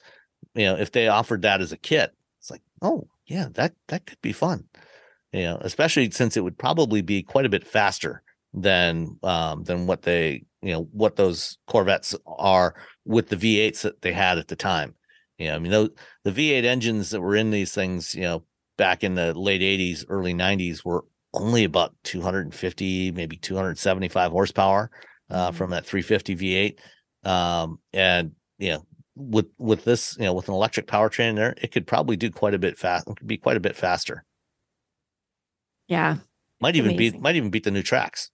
you 0.56 0.66
know, 0.66 0.76
if 0.76 0.92
they 0.92 1.08
offered 1.08 1.44
that 1.44 1.62
as 1.62 1.72
a 1.72 1.78
kit, 1.78 2.12
it's 2.40 2.50
like, 2.50 2.62
oh 2.82 3.08
yeah, 3.28 3.48
that 3.54 3.74
that 3.88 4.06
could 4.06 4.22
be 4.22 4.34
fun, 4.34 4.66
you 5.32 5.44
know, 5.44 5.58
especially 5.62 6.10
since 6.12 6.38
it 6.38 6.44
would 6.44 6.58
probably 6.58 7.02
be 7.02 7.22
quite 7.22 7.46
a 7.46 7.50
bit 7.50 7.68
faster 7.68 8.24
than 8.54 9.18
um 9.24 9.64
than 9.64 9.86
what 9.86 10.02
they, 10.02 10.44
you 10.62 10.72
know, 10.72 10.88
what 10.92 11.16
those 11.18 11.58
Corvettes 11.68 12.16
are 12.26 12.76
with 13.06 13.30
the 13.30 13.38
V8s 13.38 13.82
that 13.82 14.02
they 14.02 14.14
had 14.14 14.38
at 14.40 14.48
the 14.48 14.56
time. 14.56 14.96
You 15.38 15.50
know, 15.50 15.56
I 15.56 15.60
mean, 15.60 15.72
those, 15.72 15.90
the 16.24 16.32
V8 16.32 16.64
engines 16.64 17.10
that 17.10 17.22
were 17.22 17.36
in 17.36 17.52
these 17.52 17.74
things, 17.74 18.16
you 18.16 18.22
know, 18.22 18.44
back 18.78 19.04
in 19.04 19.16
the 19.16 19.38
late 19.38 19.62
80s, 19.62 20.06
early 20.10 20.34
90s 20.34 20.84
were 20.86 21.04
only 21.36 21.64
about 21.64 21.94
250 22.04 23.12
maybe 23.12 23.38
275 23.38 24.32
horsepower 24.32 24.90
uh, 25.30 25.52
Mhm. 25.52 25.56
from 25.56 25.70
that 25.72 25.86
350 25.86 26.36
v8 26.36 27.30
um, 27.30 27.80
and 27.94 28.32
you 28.58 28.72
know 28.72 28.86
with 29.16 29.48
with 29.58 29.84
this 29.86 30.16
you 30.20 30.26
know 30.26 30.34
with 30.34 30.48
an 30.48 30.54
electric 30.54 30.88
powertrain 30.88 31.30
in 31.30 31.36
there 31.36 31.56
it 31.62 31.72
could 31.72 31.88
probably 31.88 32.18
do 32.18 32.30
quite 32.30 32.54
a 32.54 32.60
bit 32.60 32.78
fast 32.78 33.08
it 33.08 33.16
could 33.18 33.28
be 33.28 33.38
quite 33.38 33.58
a 33.58 33.62
bit 33.62 33.76
faster 33.76 34.24
Yeah. 35.88 36.18
might 36.62 36.76
even 36.76 36.92
beat 36.98 37.14
amazing. 37.14 37.22
might 37.22 37.36
even 37.36 37.50
beat 37.50 37.64
the 37.64 37.72
new 37.72 37.84
Trax 37.84 38.30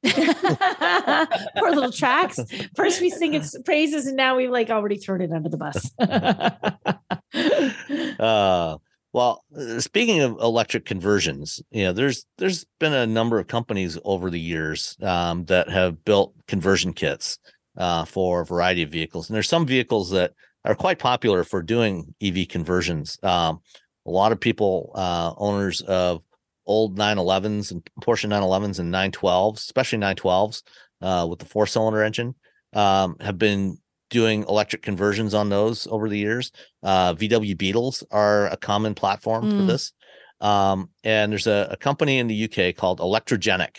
Poor 0.04 1.70
little 1.72 1.90
Trax. 1.90 2.38
First 2.76 3.00
we 3.00 3.10
sing 3.10 3.34
its 3.34 3.56
praises 3.64 4.06
and 4.06 4.16
now 4.16 4.36
we've 4.36 4.48
like 4.50 4.70
already 4.70 4.96
thrown 4.96 5.20
it 5.20 5.32
under 5.32 5.48
the 5.48 5.56
bus. 5.56 5.90
uh 8.20 8.76
well 9.18 9.44
uh, 9.56 9.80
speaking 9.80 10.20
of 10.20 10.38
electric 10.40 10.84
conversions 10.84 11.60
you 11.70 11.84
know 11.84 11.92
there's 11.92 12.26
there's 12.38 12.64
been 12.78 12.92
a 12.92 13.06
number 13.06 13.38
of 13.38 13.46
companies 13.46 13.98
over 14.04 14.30
the 14.30 14.40
years 14.40 14.96
um, 15.02 15.44
that 15.46 15.68
have 15.68 16.04
built 16.04 16.32
conversion 16.46 16.92
kits 16.92 17.38
uh, 17.78 18.04
for 18.04 18.42
a 18.42 18.44
variety 18.44 18.82
of 18.82 18.90
vehicles. 18.90 19.28
And 19.28 19.34
there's 19.34 19.48
some 19.48 19.66
vehicles 19.66 20.10
that 20.10 20.34
are 20.64 20.74
quite 20.74 20.98
popular 20.98 21.44
for 21.44 21.62
doing 21.62 22.14
ev 22.20 22.36
conversions. 22.48 23.18
Um, 23.22 23.60
a 24.04 24.10
lot 24.10 24.32
of 24.32 24.40
people 24.40 24.90
uh, 24.94 25.32
owners 25.36 25.80
of 25.82 26.22
old 26.66 26.98
911s 26.98 27.70
and 27.70 27.82
porsche 28.02 28.28
911s 28.28 28.78
and 28.78 28.92
912s 28.92 29.56
especially 29.56 29.98
912s 29.98 30.62
uh, 31.00 31.26
with 31.28 31.38
the 31.38 31.46
four 31.46 31.66
cylinder 31.66 32.02
engine 32.02 32.34
um, 32.74 33.16
have 33.20 33.38
been 33.38 33.78
doing 34.10 34.44
electric 34.48 34.82
conversions 34.82 35.34
on 35.34 35.48
those 35.48 35.86
over 35.88 36.08
the 36.08 36.18
years 36.18 36.50
uh, 36.82 37.14
VW 37.14 37.56
Beetles 37.56 38.04
are 38.10 38.46
a 38.48 38.56
common 38.56 38.94
platform 38.94 39.48
for 39.48 39.56
Mm. 39.62 39.66
this. 39.66 39.92
Um, 40.40 40.90
and 41.02 41.32
there's 41.32 41.48
a, 41.48 41.68
a 41.72 41.76
company 41.76 42.18
in 42.18 42.28
the 42.28 42.44
UK 42.44 42.76
called 42.76 43.00
Electrogenic 43.00 43.78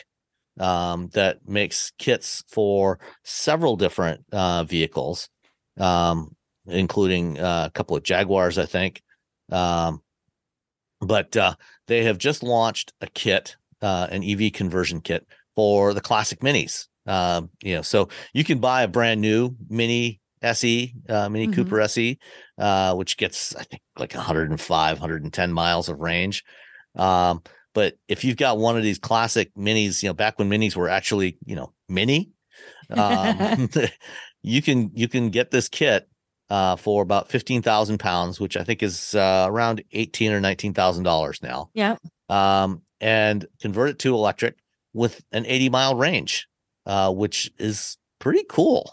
um, 0.60 1.08
that 1.14 1.48
makes 1.48 1.94
kits 1.98 2.44
for 2.50 3.00
several 3.24 3.78
different 3.78 4.26
uh, 4.34 4.66
vehicles, 4.66 5.30
um, 5.80 6.36
including 6.68 7.40
uh, 7.40 7.66
a 7.68 7.72
couple 7.72 7.96
of 7.96 8.04
Jaguars, 8.04 8.58
I 8.58 8.66
think. 8.66 9.02
Um, 9.50 10.02
but 11.00 11.36
uh, 11.38 11.56
they 11.88 12.04
have 12.04 12.18
just 12.18 12.44
launched 12.44 12.92
a 13.00 13.08
kit, 13.08 13.56
uh, 13.82 14.08
an 14.12 14.22
EV 14.22 14.52
conversion 14.52 15.00
kit 15.00 15.26
for 15.56 15.94
the 15.94 16.02
classic 16.02 16.42
minis. 16.42 16.89
Um, 17.10 17.50
you 17.64 17.76
know, 17.76 17.82
so 17.82 18.10
you 18.34 18.44
can 18.44 18.60
buy 18.60 18.84
a 18.84 18.88
brand 18.88 19.20
new 19.22 19.56
mini 19.70 20.22
SE, 20.42 20.94
uh, 21.10 21.28
Mini 21.28 21.48
Mhm. 21.48 21.56
Cooper 21.56 21.82
SE, 21.82 22.18
uh, 22.58 22.96
which 22.96 23.18
gets 23.18 23.56
I 23.56 23.64
think 23.64 23.82
like 23.98 24.14
105, 24.14 25.00
110 25.00 25.52
miles 25.52 25.90
of 25.90 26.00
range. 26.00 26.44
Um, 26.96 27.42
but 27.74 27.96
if 28.08 28.24
you've 28.24 28.38
got 28.38 28.58
one 28.58 28.78
of 28.78 28.84
these 28.84 29.00
classic 29.00 29.54
minis, 29.56 30.02
you 30.02 30.10
know, 30.10 30.14
back 30.14 30.40
when 30.40 30.50
minis 30.50 30.76
were 30.76 30.90
actually, 30.90 31.38
you 31.46 31.56
know, 31.56 31.74
mini, 31.88 32.32
um, 32.90 33.70
you 34.42 34.62
can 34.62 34.92
you 34.94 35.08
can 35.08 35.30
get 35.30 35.52
this 35.52 35.70
kit 35.70 36.08
uh, 36.50 36.76
for 36.76 37.04
about 37.04 37.30
fifteen 37.30 37.62
thousand 37.62 38.00
pounds, 38.00 38.40
which 38.40 38.58
I 38.58 38.64
think 38.64 38.82
is 38.84 39.16
uh, 39.16 39.46
around 39.50 39.84
eighteen 39.92 40.32
or 40.32 40.40
nineteen 40.40 40.74
thousand 40.74 41.04
dollars 41.04 41.42
now. 41.44 41.70
yeah. 41.74 41.98
Um, 42.30 42.82
and 43.02 43.46
convert 43.62 43.90
it 43.92 44.00
to 44.00 44.14
electric 44.14 44.56
with 44.94 45.24
an 45.32 45.46
eighty 45.46 45.70
mile 45.70 45.96
range, 45.96 46.48
uh, 46.90 47.12
which 47.14 47.52
is 47.60 47.98
pretty 48.20 48.44
cool. 48.50 48.92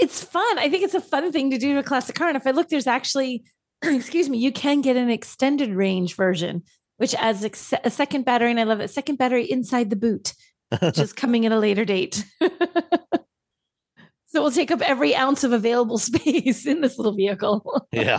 it's 0.00 0.22
fun. 0.22 0.58
I 0.58 0.68
think 0.68 0.84
it's 0.84 0.94
a 0.94 1.00
fun 1.00 1.32
thing 1.32 1.50
to 1.50 1.58
do 1.58 1.72
to 1.74 1.80
a 1.80 1.82
classic 1.82 2.14
car. 2.14 2.28
And 2.28 2.36
if 2.36 2.46
I 2.46 2.50
look, 2.52 2.68
there's 2.68 2.86
actually, 2.86 3.44
excuse 3.82 4.28
me, 4.28 4.38
you 4.38 4.52
can 4.52 4.80
get 4.82 4.96
an 4.96 5.10
extended 5.10 5.70
range 5.70 6.14
version, 6.14 6.62
which 6.98 7.14
adds 7.14 7.44
ex- 7.44 7.74
a 7.84 7.90
second 7.90 8.24
battery. 8.24 8.50
And 8.50 8.60
I 8.60 8.64
love 8.64 8.80
it. 8.80 8.90
Second 8.90 9.16
battery 9.16 9.50
inside 9.50 9.90
the 9.90 9.96
boot, 9.96 10.34
which 10.80 10.98
is 10.98 11.12
coming 11.22 11.44
at 11.46 11.52
a 11.52 11.58
later 11.58 11.84
date. 11.84 12.24
so 14.26 14.42
we'll 14.42 14.50
take 14.50 14.70
up 14.70 14.80
every 14.82 15.14
ounce 15.14 15.44
of 15.44 15.52
available 15.52 15.98
space 16.10 16.66
in 16.66 16.80
this 16.80 16.98
little 16.98 17.14
vehicle. 17.14 17.86
yeah 17.92 18.18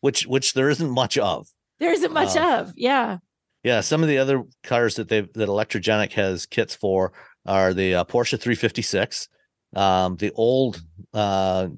which 0.00 0.26
which 0.26 0.54
there 0.54 0.70
isn't 0.70 0.90
much 0.90 1.18
of 1.18 1.46
there 1.78 1.92
isn't 1.92 2.12
much 2.12 2.34
Wow. 2.34 2.60
of. 2.60 2.72
Yeah. 2.76 3.18
yeah 3.64 3.80
some 3.82 4.02
of 4.02 4.08
the 4.08 4.18
other 4.18 4.44
cars 4.64 4.94
that 4.96 5.08
they've 5.08 5.30
that 5.34 5.48
electrogenic 5.48 6.12
has 6.12 6.46
kits 6.46 6.74
for 6.74 7.12
are 7.46 7.74
the 7.74 7.96
uh, 7.96 8.04
porsche 8.04 8.40
356 8.40 9.28
um 9.76 10.16
the 10.16 10.32
old 10.32 10.82
uh, 11.14 11.68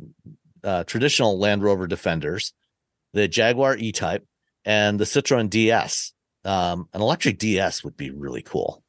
uh 0.65 0.85
traditional 0.85 1.39
land 1.39 1.63
rover 1.63 1.87
defenders 1.87 2.53
the 3.13 3.29
jaguar 3.29 3.77
e-type 3.77 4.27
and 4.65 4.99
the 4.99 5.05
citroen 5.05 5.49
ds 5.49 6.13
um 6.45 6.89
an 6.93 7.01
electric 7.01 7.39
ds 7.39 7.85
would 7.85 7.97
be 7.97 8.11
really 8.11 8.43
cool 8.43 8.83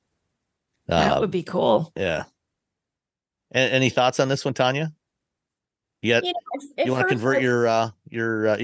That 0.88 1.18
uh, 1.18 1.20
would 1.22 1.32
be 1.32 1.44
cool. 1.44 1.92
yeah 1.96 2.24
any 3.54 3.90
thoughts 3.90 4.20
on 4.20 4.30
this 4.30 4.44
one, 4.44 4.54
Tanya? 4.54 4.92
You, 6.02 6.14
got, 6.14 6.26
You, 6.26 6.34
know, 6.34 6.84
you 6.86 6.92
want 6.92 7.04
to 7.04 7.10
convert 7.10 7.42
your 7.42 7.68
uh, 7.68 7.92
your 8.10 8.50
uh, 8.50 8.58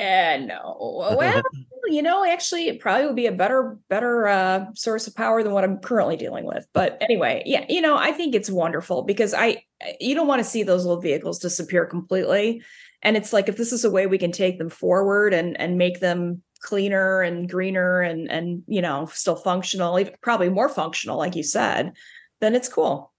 Equinox? 0.00 0.42
Uh, 0.42 0.46
no. 0.46 1.16
Well, 1.16 1.42
you 1.86 2.02
know, 2.02 2.24
actually, 2.24 2.68
it 2.68 2.80
probably 2.80 3.06
would 3.06 3.16
be 3.16 3.26
a 3.26 3.32
better, 3.32 3.78
better 3.88 4.28
uh, 4.28 4.66
source 4.74 5.06
of 5.06 5.14
power 5.14 5.42
than 5.42 5.52
what 5.52 5.64
I'm 5.64 5.78
currently 5.78 6.16
dealing 6.16 6.44
with. 6.44 6.66
But 6.72 6.98
anyway, 7.00 7.42
yeah, 7.46 7.64
you 7.68 7.80
know, 7.80 7.96
I 7.96 8.12
think 8.12 8.34
it's 8.34 8.50
wonderful 8.50 9.02
because 9.02 9.34
I, 9.34 9.62
you 10.00 10.14
don't 10.14 10.26
want 10.26 10.40
to 10.40 10.48
see 10.48 10.62
those 10.62 10.84
little 10.84 11.00
vehicles 11.00 11.38
disappear 11.38 11.86
completely. 11.86 12.62
And 13.02 13.16
it's 13.16 13.32
like 13.32 13.48
if 13.48 13.56
this 13.56 13.72
is 13.72 13.84
a 13.84 13.90
way 13.90 14.06
we 14.06 14.18
can 14.18 14.32
take 14.32 14.58
them 14.58 14.70
forward 14.70 15.32
and 15.32 15.58
and 15.60 15.78
make 15.78 16.00
them 16.00 16.42
cleaner 16.60 17.20
and 17.20 17.48
greener 17.48 18.00
and 18.00 18.28
and 18.30 18.62
you 18.66 18.82
know 18.82 19.06
still 19.12 19.36
functional, 19.36 20.00
even 20.00 20.14
probably 20.22 20.48
more 20.48 20.68
functional, 20.68 21.18
like 21.18 21.36
you 21.36 21.42
said, 21.42 21.92
then 22.40 22.54
it's 22.54 22.68
cool. 22.68 23.12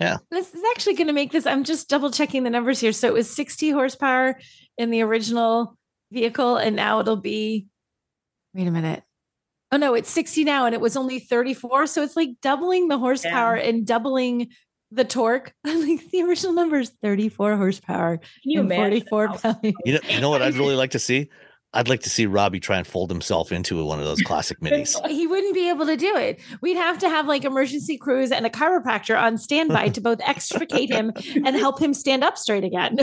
Yeah. 0.00 0.16
This 0.30 0.52
is 0.52 0.62
actually 0.74 0.94
going 0.94 1.06
to 1.06 1.12
make 1.12 1.30
this. 1.30 1.46
I'm 1.46 1.62
just 1.62 1.88
double 1.88 2.10
checking 2.10 2.42
the 2.42 2.50
numbers 2.50 2.80
here. 2.80 2.92
So 2.92 3.06
it 3.06 3.14
was 3.14 3.34
60 3.34 3.70
horsepower 3.70 4.40
in 4.76 4.90
the 4.90 5.02
original 5.02 5.78
vehicle, 6.14 6.56
and 6.56 6.74
now 6.76 7.00
it'll 7.00 7.16
be. 7.16 7.66
Wait 8.54 8.66
a 8.66 8.70
minute. 8.70 9.02
Oh 9.72 9.76
no, 9.76 9.94
it's 9.94 10.10
60 10.10 10.44
now, 10.44 10.66
and 10.66 10.74
it 10.74 10.80
was 10.80 10.96
only 10.96 11.18
34. 11.18 11.88
So 11.88 12.02
it's 12.02 12.16
like 12.16 12.30
doubling 12.40 12.88
the 12.88 12.98
horsepower 12.98 13.56
and 13.56 13.84
doubling 13.84 14.50
the 14.92 15.04
torque. 15.04 15.52
like 15.64 16.08
the 16.10 16.22
original 16.22 16.52
numbers, 16.52 16.92
34 17.02 17.56
horsepower 17.56 18.18
Can 18.18 18.28
you 18.44 18.60
and 18.60 18.70
imagine? 18.70 19.00
44 19.08 19.28
pounds. 19.38 19.58
You 19.84 19.94
know, 19.94 20.00
you 20.08 20.20
know 20.20 20.30
what 20.30 20.42
I'd 20.42 20.54
really 20.54 20.76
like 20.82 20.92
to 20.92 21.00
see? 21.00 21.28
I'd 21.72 21.88
like 21.88 22.02
to 22.02 22.10
see 22.10 22.26
Robbie 22.26 22.60
try 22.60 22.78
and 22.78 22.86
fold 22.86 23.10
himself 23.10 23.50
into 23.50 23.84
one 23.84 23.98
of 23.98 24.04
those 24.04 24.22
classic 24.22 24.60
minis. 24.60 24.94
He 25.08 25.26
wouldn't 25.26 25.54
be 25.54 25.68
able 25.68 25.86
to 25.86 25.96
do 25.96 26.16
it. 26.16 26.38
We'd 26.60 26.76
have 26.76 26.98
to 27.00 27.08
have 27.08 27.26
like 27.26 27.44
emergency 27.44 27.98
crews 27.98 28.30
and 28.30 28.46
a 28.46 28.50
chiropractor 28.50 29.20
on 29.20 29.38
standby 29.38 29.88
to 29.88 30.00
both 30.00 30.20
extricate 30.20 30.92
him 30.92 31.12
and 31.34 31.56
help 31.56 31.82
him 31.82 31.92
stand 31.92 32.22
up 32.22 32.38
straight 32.38 32.62
again. 32.62 32.98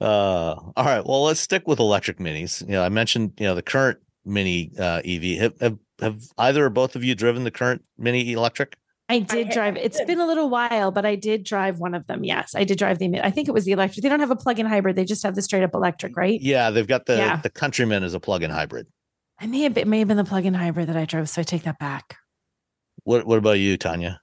Uh, 0.00 0.54
all 0.76 0.84
right. 0.84 1.04
Well, 1.04 1.24
let's 1.24 1.40
stick 1.40 1.66
with 1.66 1.78
electric 1.78 2.18
minis. 2.18 2.60
You 2.62 2.72
know, 2.72 2.82
I 2.82 2.88
mentioned 2.88 3.32
you 3.38 3.46
know 3.46 3.54
the 3.54 3.62
current 3.62 3.98
mini 4.24 4.72
uh, 4.78 5.00
EV. 5.04 5.38
Have, 5.40 5.60
have 5.60 5.78
have 6.00 6.22
either 6.38 6.66
or 6.66 6.70
both 6.70 6.96
of 6.96 7.04
you 7.04 7.14
driven 7.14 7.44
the 7.44 7.50
current 7.50 7.82
mini 7.98 8.32
electric? 8.32 8.76
I 9.08 9.20
did 9.20 9.46
ha- 9.46 9.52
drive. 9.52 9.76
It's 9.76 10.02
been 10.04 10.18
a 10.20 10.26
little 10.26 10.50
while, 10.50 10.90
but 10.90 11.06
I 11.06 11.14
did 11.14 11.44
drive 11.44 11.78
one 11.78 11.94
of 11.94 12.06
them. 12.08 12.24
Yes, 12.24 12.54
I 12.56 12.64
did 12.64 12.76
drive 12.78 12.98
the. 12.98 13.20
I 13.24 13.30
think 13.30 13.48
it 13.48 13.52
was 13.52 13.64
the 13.64 13.72
electric. 13.72 14.02
They 14.02 14.08
don't 14.08 14.20
have 14.20 14.32
a 14.32 14.36
plug-in 14.36 14.66
hybrid. 14.66 14.96
They 14.96 15.04
just 15.04 15.22
have 15.22 15.34
the 15.36 15.42
straight 15.42 15.62
up 15.62 15.74
electric, 15.74 16.16
right? 16.16 16.40
Yeah, 16.40 16.70
they've 16.70 16.86
got 16.88 17.06
the 17.06 17.16
Yeah. 17.16 17.36
the 17.36 17.50
Countryman 17.50 18.02
as 18.02 18.14
a 18.14 18.20
plug-in 18.20 18.50
hybrid. 18.50 18.88
I 19.38 19.46
may 19.46 19.60
have 19.62 19.74
been, 19.74 19.82
it 19.82 19.88
may 19.88 19.98
have 20.00 20.08
been 20.08 20.16
the 20.16 20.24
plug-in 20.24 20.54
hybrid 20.54 20.88
that 20.88 20.96
I 20.96 21.04
drove, 21.04 21.28
so 21.28 21.40
I 21.40 21.44
take 21.44 21.62
that 21.64 21.78
back. 21.78 22.16
What 23.04 23.26
what 23.26 23.38
about 23.38 23.58
you, 23.58 23.76
Tanya? 23.76 24.20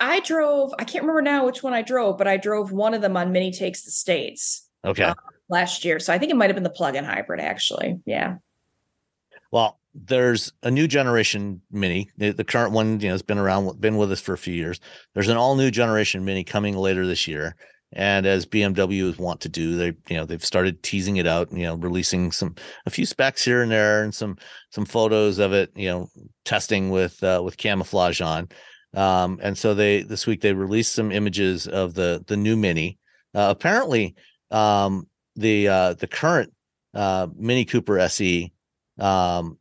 I 0.00 0.20
drove. 0.20 0.74
I 0.78 0.84
can't 0.84 1.04
remember 1.04 1.22
now 1.22 1.46
which 1.46 1.62
one 1.62 1.72
I 1.72 1.82
drove, 1.82 2.18
but 2.18 2.26
I 2.26 2.36
drove 2.36 2.72
one 2.72 2.94
of 2.94 3.00
them 3.02 3.16
on 3.16 3.32
Mini 3.32 3.52
Takes 3.52 3.84
the 3.84 3.90
States 3.92 4.65
Okay. 4.86 5.04
Uh, 5.04 5.14
last 5.48 5.84
year. 5.84 5.98
So 5.98 6.12
I 6.12 6.18
think 6.18 6.30
it 6.30 6.36
might 6.36 6.48
have 6.48 6.56
been 6.56 6.62
the 6.62 6.70
plug-in 6.70 7.04
hybrid, 7.04 7.40
actually. 7.40 8.00
Yeah. 8.06 8.36
Well, 9.50 9.78
there's 9.94 10.52
a 10.62 10.70
new 10.70 10.86
generation 10.86 11.60
Mini. 11.70 12.10
The, 12.18 12.32
the 12.32 12.44
current 12.44 12.72
one, 12.72 13.00
you 13.00 13.08
know, 13.08 13.14
has 13.14 13.22
been 13.22 13.38
around, 13.38 13.80
been 13.80 13.96
with 13.96 14.12
us 14.12 14.20
for 14.20 14.34
a 14.34 14.38
few 14.38 14.54
years. 14.54 14.80
There's 15.14 15.28
an 15.28 15.36
all 15.36 15.56
new 15.56 15.70
generation 15.70 16.24
Mini 16.24 16.44
coming 16.44 16.76
later 16.76 17.06
this 17.06 17.26
year, 17.26 17.56
and 17.92 18.26
as 18.26 18.44
BMW 18.44 19.16
want 19.18 19.40
to 19.42 19.48
do, 19.48 19.76
they, 19.76 19.86
you 20.08 20.16
know, 20.16 20.26
they've 20.26 20.44
started 20.44 20.82
teasing 20.82 21.16
it 21.16 21.26
out. 21.26 21.50
You 21.50 21.62
know, 21.62 21.76
releasing 21.76 22.30
some 22.30 22.54
a 22.84 22.90
few 22.90 23.06
specs 23.06 23.44
here 23.44 23.62
and 23.62 23.70
there, 23.70 24.02
and 24.02 24.14
some 24.14 24.36
some 24.70 24.84
photos 24.84 25.38
of 25.38 25.52
it. 25.52 25.70
You 25.74 25.88
know, 25.88 26.08
testing 26.44 26.90
with 26.90 27.22
uh, 27.22 27.40
with 27.42 27.56
camouflage 27.56 28.20
on. 28.20 28.48
Um, 28.94 29.38
and 29.42 29.56
so 29.56 29.74
they 29.74 30.02
this 30.02 30.26
week 30.26 30.42
they 30.42 30.52
released 30.52 30.92
some 30.92 31.10
images 31.10 31.66
of 31.66 31.94
the 31.94 32.22
the 32.26 32.36
new 32.36 32.56
Mini. 32.56 32.98
Uh, 33.34 33.48
apparently, 33.50 34.14
um, 34.50 35.06
the 35.34 35.68
uh, 35.68 35.94
the 35.94 36.06
current 36.06 36.52
uh, 36.94 37.26
Mini 37.36 37.64
Cooper 37.64 37.98
SE 38.00 38.52
um, 38.98 39.58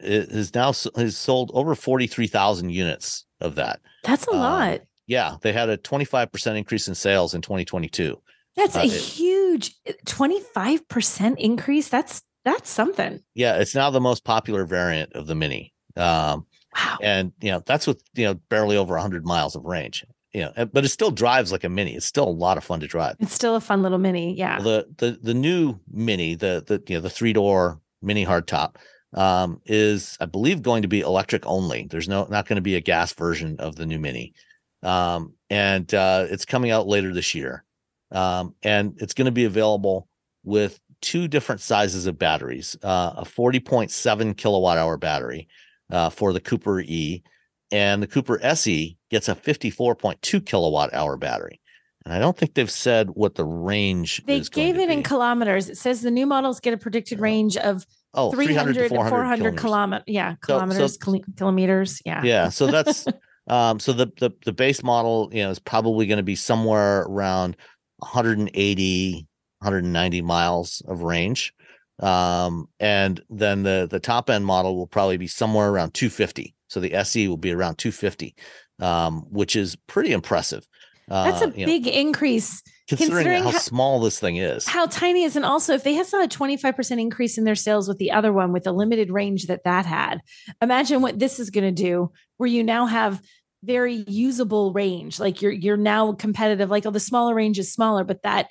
is 0.00 0.54
now 0.54 0.72
has 0.96 1.16
sold 1.16 1.50
over 1.54 1.74
43,000 1.74 2.70
units 2.70 3.24
of 3.40 3.54
that. 3.56 3.80
That's 4.04 4.26
a 4.28 4.32
Um, 4.32 4.38
lot. 4.38 4.80
Yeah, 5.08 5.36
they 5.42 5.52
had 5.52 5.68
a 5.68 5.76
25% 5.78 6.56
increase 6.58 6.88
in 6.88 6.94
sales 6.94 7.32
in 7.34 7.40
2022. 7.40 8.20
That's 8.56 8.74
uh, 8.76 8.80
a 8.80 8.84
it- 8.86 8.90
huge 8.92 9.74
twenty-five 10.06 10.88
percent 10.88 11.38
increase. 11.38 11.88
That's 11.88 12.22
that's 12.44 12.70
something. 12.70 13.20
Yeah, 13.34 13.56
it's 13.56 13.74
now 13.74 13.90
the 13.90 14.00
most 14.00 14.24
popular 14.24 14.64
variant 14.64 15.12
of 15.12 15.26
the 15.26 15.34
Mini. 15.34 15.72
Um, 15.96 16.46
Wow. 16.76 16.98
and 17.02 17.32
you 17.40 17.50
know, 17.50 17.62
that's 17.64 17.86
with, 17.86 18.02
you 18.14 18.24
know, 18.26 18.34
barely 18.50 18.76
over 18.76 18.92
100 18.94 19.24
miles 19.24 19.56
of 19.56 19.64
range. 19.64 20.04
You 20.36 20.52
know, 20.54 20.66
but 20.66 20.84
it 20.84 20.88
still 20.88 21.10
drives 21.10 21.50
like 21.50 21.64
a 21.64 21.70
Mini. 21.70 21.94
It's 21.96 22.04
still 22.04 22.28
a 22.28 22.38
lot 22.44 22.58
of 22.58 22.64
fun 22.64 22.80
to 22.80 22.86
drive. 22.86 23.16
It's 23.20 23.32
still 23.32 23.56
a 23.56 23.60
fun 23.60 23.82
little 23.82 23.96
mini. 23.96 24.36
Yeah. 24.36 24.60
the 24.60 24.86
the 24.98 25.18
the 25.22 25.32
new 25.32 25.80
mini 25.90 26.34
the 26.34 26.62
the 26.66 26.82
you 26.88 26.96
know 26.96 27.00
the 27.00 27.08
three 27.08 27.32
door 27.32 27.80
mini 28.02 28.26
hardtop 28.26 28.76
um 29.14 29.60
is 29.64 30.18
i 30.20 30.26
believe 30.26 30.60
going 30.60 30.82
to 30.82 30.88
be 30.88 31.00
electric 31.00 31.46
only 31.46 31.86
there's 31.90 32.08
no 32.08 32.26
not 32.28 32.46
going 32.46 32.56
to 32.56 32.62
be 32.62 32.74
a 32.74 32.80
gas 32.80 33.14
version 33.14 33.56
of 33.60 33.76
the 33.76 33.86
new 33.86 33.98
mini 33.98 34.34
um 34.82 35.32
and 35.48 35.94
uh 35.94 36.26
it's 36.28 36.44
coming 36.44 36.70
out 36.70 36.86
later 36.86 37.14
this 37.14 37.34
year 37.34 37.64
um 38.10 38.54
and 38.62 38.94
it's 39.00 39.14
going 39.14 39.24
to 39.24 39.32
be 39.32 39.46
available 39.46 40.06
with 40.44 40.78
two 41.00 41.28
different 41.28 41.62
sizes 41.62 42.06
of 42.06 42.18
batteries 42.18 42.76
uh 42.82 43.14
a 43.16 43.24
40.7 43.24 44.36
kilowatt 44.36 44.76
hour 44.76 44.98
battery 44.98 45.48
uh 45.90 46.10
for 46.10 46.34
the 46.34 46.40
cooper 46.40 46.80
e 46.80 47.22
and 47.72 48.02
the 48.02 48.06
cooper 48.06 48.38
se 48.54 48.96
gets 49.10 49.28
a 49.28 49.34
54.2 49.34 50.44
kilowatt 50.46 50.92
hour 50.94 51.16
battery 51.16 51.60
and 52.04 52.14
I 52.14 52.20
don't 52.20 52.36
think 52.36 52.54
they've 52.54 52.70
said 52.70 53.10
what 53.10 53.34
the 53.34 53.44
range 53.44 54.22
They 54.26 54.38
gave 54.40 54.78
it 54.78 54.90
in 54.90 55.00
be. 55.00 55.02
kilometers. 55.02 55.68
It 55.68 55.76
says 55.76 56.02
the 56.02 56.10
new 56.12 56.24
models 56.24 56.60
get 56.60 56.72
a 56.72 56.76
predicted 56.76 57.18
range 57.18 57.56
of 57.56 57.84
oh, 58.14 58.30
300 58.30 58.74
to 58.74 58.82
to 58.82 58.88
400, 58.88 59.10
400 59.10 59.56
kilometers. 59.58 60.04
Yeah, 60.06 60.34
So- 60.44 60.46
so- 60.46 60.54
kilometers, 60.60 60.98
kilometers. 61.36 62.00
Yeah. 62.04 62.22
Yeah, 62.22 62.48
so 62.50 62.68
that's 62.68 63.06
um 63.48 63.80
so 63.80 63.92
the 63.92 64.06
the 64.20 64.30
the 64.44 64.52
base 64.52 64.84
model, 64.84 65.30
you 65.32 65.42
know, 65.42 65.50
is 65.50 65.58
probably 65.58 66.06
going 66.06 66.18
to 66.18 66.22
be 66.22 66.36
somewhere 66.36 67.00
around 67.02 67.56
180 67.98 69.26
190 69.58 70.22
miles 70.22 70.82
of 70.86 71.02
range. 71.02 71.52
Um 72.00 72.68
and 72.78 73.20
then 73.30 73.62
the 73.62 73.88
the 73.90 74.00
top 74.00 74.30
end 74.30 74.44
model 74.46 74.76
will 74.76 74.86
probably 74.86 75.16
be 75.16 75.26
somewhere 75.26 75.70
around 75.70 75.92
250. 75.94 76.54
So 76.76 76.80
the 76.80 76.92
SE 76.92 77.26
will 77.26 77.38
be 77.38 77.52
around 77.52 77.78
250. 77.78 78.34
Um 78.78 79.22
which 79.30 79.56
is 79.56 79.74
pretty 79.86 80.12
impressive. 80.12 80.68
Uh, 81.10 81.30
That's 81.30 81.40
a 81.40 81.46
know, 81.46 81.52
big 81.52 81.86
increase. 81.86 82.62
considering, 82.86 83.16
considering 83.16 83.42
how 83.44 83.52
how- 83.52 83.58
small 83.58 84.00
this 84.00 84.18
thing 84.18 84.36
is. 84.36 84.66
How 84.66 84.84
tiny 84.84 85.22
is, 85.22 85.36
and 85.36 85.46
also 85.46 85.72
if 85.72 85.82
they 85.82 85.94
had 85.94 86.04
saw 86.04 86.22
a 86.22 86.28
25% 86.28 87.00
increase 87.00 87.38
in 87.38 87.44
their 87.44 87.54
sales 87.54 87.88
with 87.88 87.96
the 87.96 88.12
other 88.12 88.30
one 88.32 88.52
with 88.52 88.64
the 88.64 88.72
limited 88.72 89.10
range 89.10 89.46
that 89.46 89.64
that 89.64 89.86
had, 89.86 90.20
imagine 90.60 91.00
what 91.00 91.18
this 91.18 91.40
is 91.40 91.48
going 91.48 91.64
to 91.64 91.82
do 91.82 92.12
where 92.36 92.48
you 92.48 92.62
now 92.62 92.84
have 92.84 93.22
very 93.64 94.04
usable 94.06 94.74
range. 94.74 95.18
Like 95.18 95.40
you're, 95.40 95.52
you're 95.52 95.78
now 95.78 96.12
competitive. 96.12 96.68
Like 96.70 96.84
oh, 96.84 96.90
the 96.90 97.00
smaller 97.00 97.34
range 97.34 97.58
is 97.58 97.72
smaller, 97.72 98.04
but 98.04 98.22
that 98.22 98.50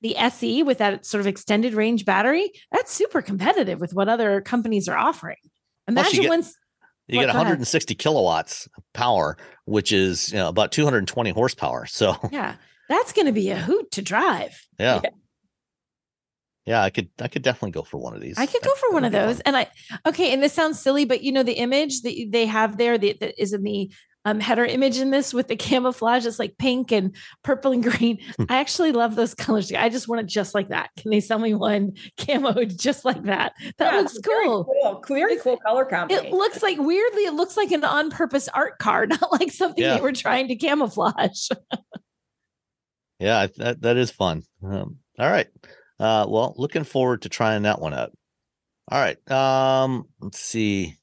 the 0.00 0.16
SE 0.16 0.62
with 0.62 0.78
that 0.78 1.04
sort 1.04 1.20
of 1.20 1.26
extended 1.26 1.74
range 1.74 2.06
battery, 2.06 2.50
that's 2.72 2.92
super 2.92 3.20
competitive 3.20 3.80
with 3.80 3.92
what 3.92 4.08
other 4.08 4.40
companies 4.40 4.88
are 4.88 4.96
offering. 4.96 5.36
Imagine 5.88 6.28
once 6.28 6.54
You 7.08 7.16
What- 7.18 7.22
get 7.26 7.32
go 7.32 7.38
160 7.38 7.94
kilowatts 7.94 8.68
power, 8.92 9.36
which 9.64 9.92
is 9.92 10.30
you 10.30 10.38
know 10.38 10.48
about 10.48 10.72
220 10.72 11.30
horsepower. 11.30 11.86
So 11.90 12.16
Yeah, 12.30 12.54
that's 12.88 13.12
going 13.12 13.26
to 13.26 13.32
be 13.32 13.50
a 13.50 13.56
hoot 13.58 13.90
to 13.92 14.02
drive. 14.02 14.60
yeah. 14.78 15.00
Yeah, 16.66 16.82
I 16.82 16.90
could 16.90 17.08
I 17.18 17.28
could 17.28 17.40
definitely 17.42 17.70
go 17.70 17.82
for 17.82 17.96
one 17.96 18.14
of 18.14 18.20
these. 18.20 18.36
I 18.36 18.44
could 18.44 18.60
go 18.62 18.68
That- 18.68 18.78
for 18.78 18.92
one 18.92 19.04
of 19.04 19.12
those. 19.12 19.36
fun. 19.36 19.42
And 19.46 19.56
I, 19.56 19.68
okay, 20.04 20.34
and 20.34 20.42
this 20.42 20.52
sounds 20.52 20.78
silly, 20.78 21.06
but 21.06 21.22
you 21.22 21.32
know, 21.32 21.42
the 21.42 21.54
image 21.54 22.02
that 22.02 22.14
they 22.30 22.44
have 22.44 22.76
there 22.76 22.98
the, 22.98 23.14
that 23.20 23.40
is 23.40 23.54
in 23.54 23.62
the 23.62 23.90
um, 24.30 24.40
header 24.40 24.64
image 24.64 24.98
in 24.98 25.10
this 25.10 25.32
with 25.32 25.48
the 25.48 25.56
camouflage, 25.56 26.26
it's 26.26 26.38
like 26.38 26.58
pink 26.58 26.92
and 26.92 27.14
purple 27.42 27.72
and 27.72 27.82
green. 27.88 28.18
Hmm. 28.36 28.44
I 28.48 28.58
actually 28.58 28.92
love 28.92 29.14
those 29.16 29.34
colors. 29.34 29.72
I 29.72 29.88
just 29.88 30.08
want 30.08 30.20
it 30.20 30.26
just 30.26 30.54
like 30.54 30.68
that. 30.68 30.90
Can 30.96 31.10
they 31.10 31.20
sell 31.20 31.38
me 31.38 31.54
one 31.54 31.92
camo 32.18 32.64
just 32.64 33.04
like 33.04 33.22
that? 33.24 33.54
That 33.78 33.92
Yeah, 33.94 34.00
looks 34.00 34.18
very 34.24 34.46
cool. 34.46 34.64
cool. 35.04 35.16
Very 35.16 35.38
cool 35.38 35.56
color 35.58 35.84
combination. 35.84 36.26
It 36.26 36.32
looks 36.32 36.62
like 36.62 36.78
weirdly, 36.78 37.22
it 37.22 37.34
looks 37.34 37.56
like 37.56 37.70
an 37.72 37.84
on 37.84 38.10
purpose 38.10 38.48
art 38.48 38.78
card, 38.78 39.10
not 39.20 39.32
like 39.32 39.50
something 39.50 39.82
Yeah. 39.82 39.96
they 39.96 40.00
were 40.02 40.12
trying 40.12 40.48
to 40.48 40.56
camouflage. 40.56 41.48
Yeah, 43.18 43.46
that 43.56 43.80
that 43.82 43.96
is 43.96 44.10
fun. 44.10 44.42
Um, 44.62 44.98
all 45.18 45.30
right. 45.30 45.48
Uh, 45.98 46.26
well, 46.28 46.54
looking 46.56 46.84
forward 46.84 47.22
to 47.22 47.28
trying 47.28 47.62
that 47.62 47.80
one 47.80 47.92
out. 47.94 48.12
All 48.90 49.00
right. 49.00 49.18
Um, 49.30 50.04
let's 50.20 50.38
see. 50.38 50.97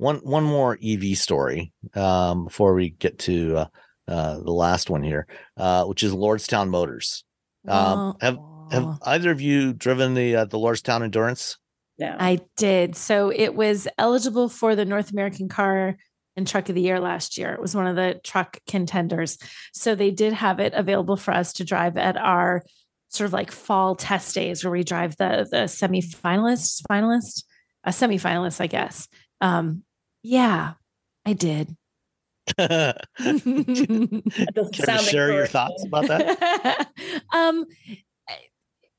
One 0.00 0.16
one 0.18 0.44
more 0.44 0.78
EV 0.82 1.18
story 1.18 1.72
um, 1.94 2.44
before 2.44 2.74
we 2.74 2.90
get 2.90 3.18
to 3.20 3.58
uh, 3.58 3.66
uh, 4.08 4.38
the 4.40 4.52
last 4.52 4.88
one 4.88 5.02
here, 5.02 5.26
uh, 5.58 5.84
which 5.84 6.02
is 6.02 6.12
Lordstown 6.12 6.70
Motors. 6.70 7.22
Um, 7.68 8.16
have 8.20 8.38
have 8.72 8.98
either 9.02 9.30
of 9.30 9.42
you 9.42 9.74
driven 9.74 10.14
the 10.14 10.36
uh, 10.36 10.44
the 10.46 10.58
Lordstown 10.58 11.02
Endurance? 11.02 11.58
yeah. 12.00 12.16
I 12.18 12.40
did. 12.56 12.96
So 12.96 13.30
it 13.30 13.54
was 13.54 13.86
eligible 13.98 14.48
for 14.48 14.74
the 14.74 14.86
North 14.86 15.12
American 15.12 15.50
Car 15.50 15.98
and 16.34 16.48
truck 16.48 16.70
of 16.70 16.74
the 16.74 16.80
year 16.80 16.98
last 16.98 17.36
year. 17.36 17.52
It 17.52 17.60
was 17.60 17.76
one 17.76 17.86
of 17.86 17.94
the 17.94 18.18
truck 18.24 18.58
contenders. 18.66 19.36
So 19.74 19.94
they 19.94 20.10
did 20.10 20.32
have 20.32 20.60
it 20.60 20.72
available 20.72 21.18
for 21.18 21.34
us 21.34 21.52
to 21.54 21.64
drive 21.64 21.98
at 21.98 22.16
our 22.16 22.62
sort 23.10 23.26
of 23.26 23.34
like 23.34 23.50
fall 23.50 23.96
test 23.96 24.34
days 24.34 24.64
where 24.64 24.70
we 24.70 24.82
drive 24.82 25.16
the 25.18 25.46
the 25.50 25.66
semi-finalists, 25.66 26.80
finalists, 26.90 27.44
a 27.84 27.92
semi-finalist, 27.92 28.62
I 28.62 28.66
guess. 28.66 29.06
Um, 29.42 29.82
yeah, 30.22 30.74
I 31.24 31.32
did. 31.32 31.76
Can 32.56 32.94
to 33.16 34.98
share 34.98 35.32
your 35.32 35.46
thoughts 35.46 35.84
about 35.84 36.08
that? 36.08 36.90
um, 37.32 37.66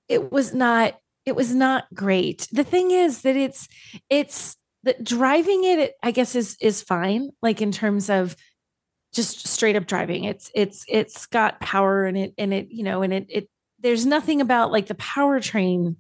it 0.08 0.32
was 0.32 0.54
not. 0.54 0.98
It 1.26 1.36
was 1.36 1.54
not 1.54 1.86
great. 1.94 2.48
The 2.52 2.64
thing 2.64 2.92
is 2.92 3.22
that 3.22 3.36
it's 3.36 3.68
it's 4.10 4.56
that 4.84 5.04
driving 5.04 5.64
it. 5.64 5.94
I 6.02 6.12
guess 6.12 6.36
is 6.36 6.58
is 6.62 6.82
fine. 6.82 7.30
Like 7.42 7.62
in 7.62 7.72
terms 7.72 8.10
of 8.10 8.36
just 9.14 9.48
straight 9.48 9.76
up 9.76 9.86
driving. 9.86 10.24
It's 10.24 10.52
it's 10.56 10.86
it's 10.88 11.26
got 11.26 11.60
power 11.60 12.06
and 12.06 12.18
it 12.18 12.34
and 12.38 12.54
it 12.54 12.68
you 12.70 12.84
know 12.84 13.02
and 13.02 13.14
it 13.14 13.26
it 13.30 13.50
there's 13.80 14.06
nothing 14.06 14.42
about 14.42 14.72
like 14.72 14.88
the 14.88 14.96
powertrain 14.96 15.96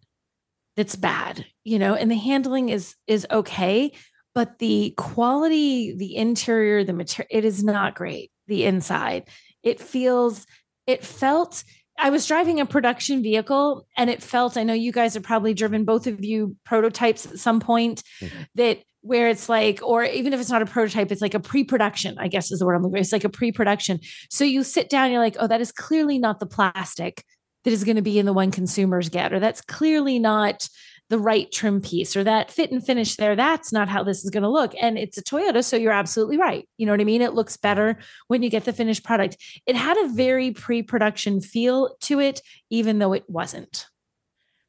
that's 0.77 0.95
bad, 0.95 1.45
you 1.63 1.79
know, 1.79 1.95
and 1.95 2.09
the 2.09 2.15
handling 2.15 2.69
is 2.69 2.95
is 3.07 3.27
okay, 3.29 3.91
but 4.33 4.59
the 4.59 4.93
quality, 4.97 5.95
the 5.95 6.15
interior, 6.15 6.83
the 6.83 6.93
material, 6.93 7.27
it 7.29 7.45
is 7.45 7.63
not 7.63 7.95
great. 7.95 8.31
The 8.47 8.65
inside, 8.65 9.27
it 9.63 9.79
feels, 9.79 10.45
it 10.87 11.03
felt. 11.03 11.63
I 11.99 12.09
was 12.09 12.25
driving 12.25 12.59
a 12.59 12.65
production 12.65 13.21
vehicle 13.21 13.85
and 13.95 14.09
it 14.09 14.23
felt, 14.23 14.57
I 14.57 14.63
know 14.63 14.73
you 14.73 14.91
guys 14.91 15.13
have 15.13 15.23
probably 15.23 15.53
driven 15.53 15.85
both 15.85 16.07
of 16.07 16.23
you 16.23 16.55
prototypes 16.65 17.25
at 17.25 17.37
some 17.37 17.59
point 17.59 18.03
mm-hmm. 18.19 18.43
that 18.55 18.79
where 19.01 19.29
it's 19.29 19.49
like, 19.49 19.81
or 19.83 20.03
even 20.03 20.33
if 20.33 20.39
it's 20.39 20.49
not 20.49 20.61
a 20.61 20.65
prototype, 20.65 21.11
it's 21.11 21.21
like 21.21 21.33
a 21.33 21.39
pre-production, 21.39 22.15
I 22.19 22.27
guess 22.27 22.51
is 22.51 22.59
the 22.59 22.65
word 22.65 22.75
I'm 22.75 22.83
looking 22.83 22.95
for. 22.95 23.01
It's 23.01 23.11
like 23.11 23.23
a 23.23 23.29
pre-production. 23.29 23.99
So 24.29 24.43
you 24.43 24.63
sit 24.63 24.89
down, 24.89 25.11
you're 25.11 25.19
like, 25.19 25.37
oh, 25.39 25.47
that 25.47 25.61
is 25.61 25.71
clearly 25.71 26.17
not 26.17 26.39
the 26.39 26.45
plastic 26.45 27.23
that 27.63 27.71
is 27.71 27.83
going 27.83 27.95
to 27.97 28.01
be 28.01 28.17
in 28.17 28.25
the 28.25 28.33
one 28.33 28.51
consumers 28.51 29.09
get, 29.09 29.33
or 29.33 29.39
that's 29.39 29.61
clearly 29.61 30.17
not 30.17 30.67
the 31.11 31.19
right 31.19 31.51
trim 31.51 31.81
piece, 31.81 32.15
or 32.15 32.23
that 32.23 32.49
fit 32.49 32.71
and 32.71 32.83
finish 32.83 33.17
there. 33.17 33.35
That's 33.35 33.73
not 33.73 33.89
how 33.89 34.01
this 34.01 34.23
is 34.23 34.29
going 34.29 34.43
to 34.43 34.49
look. 34.49 34.73
And 34.81 34.97
it's 34.97 35.17
a 35.17 35.21
Toyota. 35.21 35.61
So 35.61 35.75
you're 35.75 35.91
absolutely 35.91 36.37
right. 36.37 36.67
You 36.77 36.85
know 36.85 36.93
what 36.93 37.01
I 37.01 37.03
mean? 37.03 37.21
It 37.21 37.33
looks 37.33 37.57
better 37.57 37.99
when 38.29 38.41
you 38.41 38.49
get 38.49 38.63
the 38.63 38.71
finished 38.71 39.03
product. 39.03 39.35
It 39.65 39.75
had 39.75 39.97
a 39.97 40.07
very 40.07 40.51
pre 40.51 40.83
production 40.83 41.41
feel 41.41 41.95
to 42.03 42.21
it, 42.21 42.41
even 42.69 42.97
though 42.97 43.11
it 43.11 43.25
wasn't. 43.27 43.87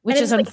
Which 0.02 0.16
is 0.16 0.32
like, 0.32 0.48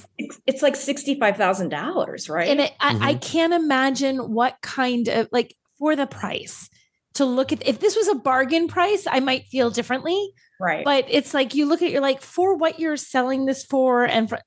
it's 0.46 0.62
like 0.62 0.74
$65,000, 0.74 2.30
right? 2.30 2.48
And 2.48 2.60
it, 2.60 2.72
mm-hmm. 2.80 3.02
I, 3.02 3.08
I 3.08 3.14
can't 3.14 3.52
imagine 3.52 4.32
what 4.32 4.56
kind 4.62 5.08
of 5.08 5.28
like 5.32 5.56
for 5.76 5.96
the 5.96 6.06
price 6.06 6.70
to 7.14 7.24
look 7.24 7.50
at 7.50 7.66
if 7.66 7.80
this 7.80 7.96
was 7.96 8.06
a 8.06 8.14
bargain 8.14 8.68
price, 8.68 9.08
I 9.10 9.18
might 9.18 9.46
feel 9.46 9.70
differently. 9.70 10.32
Right. 10.60 10.84
But 10.84 11.06
it's 11.08 11.34
like 11.34 11.56
you 11.56 11.66
look 11.66 11.82
at 11.82 11.90
you're 11.90 12.00
like 12.00 12.20
for 12.20 12.56
what 12.56 12.78
you're 12.78 12.96
selling 12.96 13.46
this 13.46 13.64
for 13.64 14.04
and 14.04 14.28
for 14.28 14.38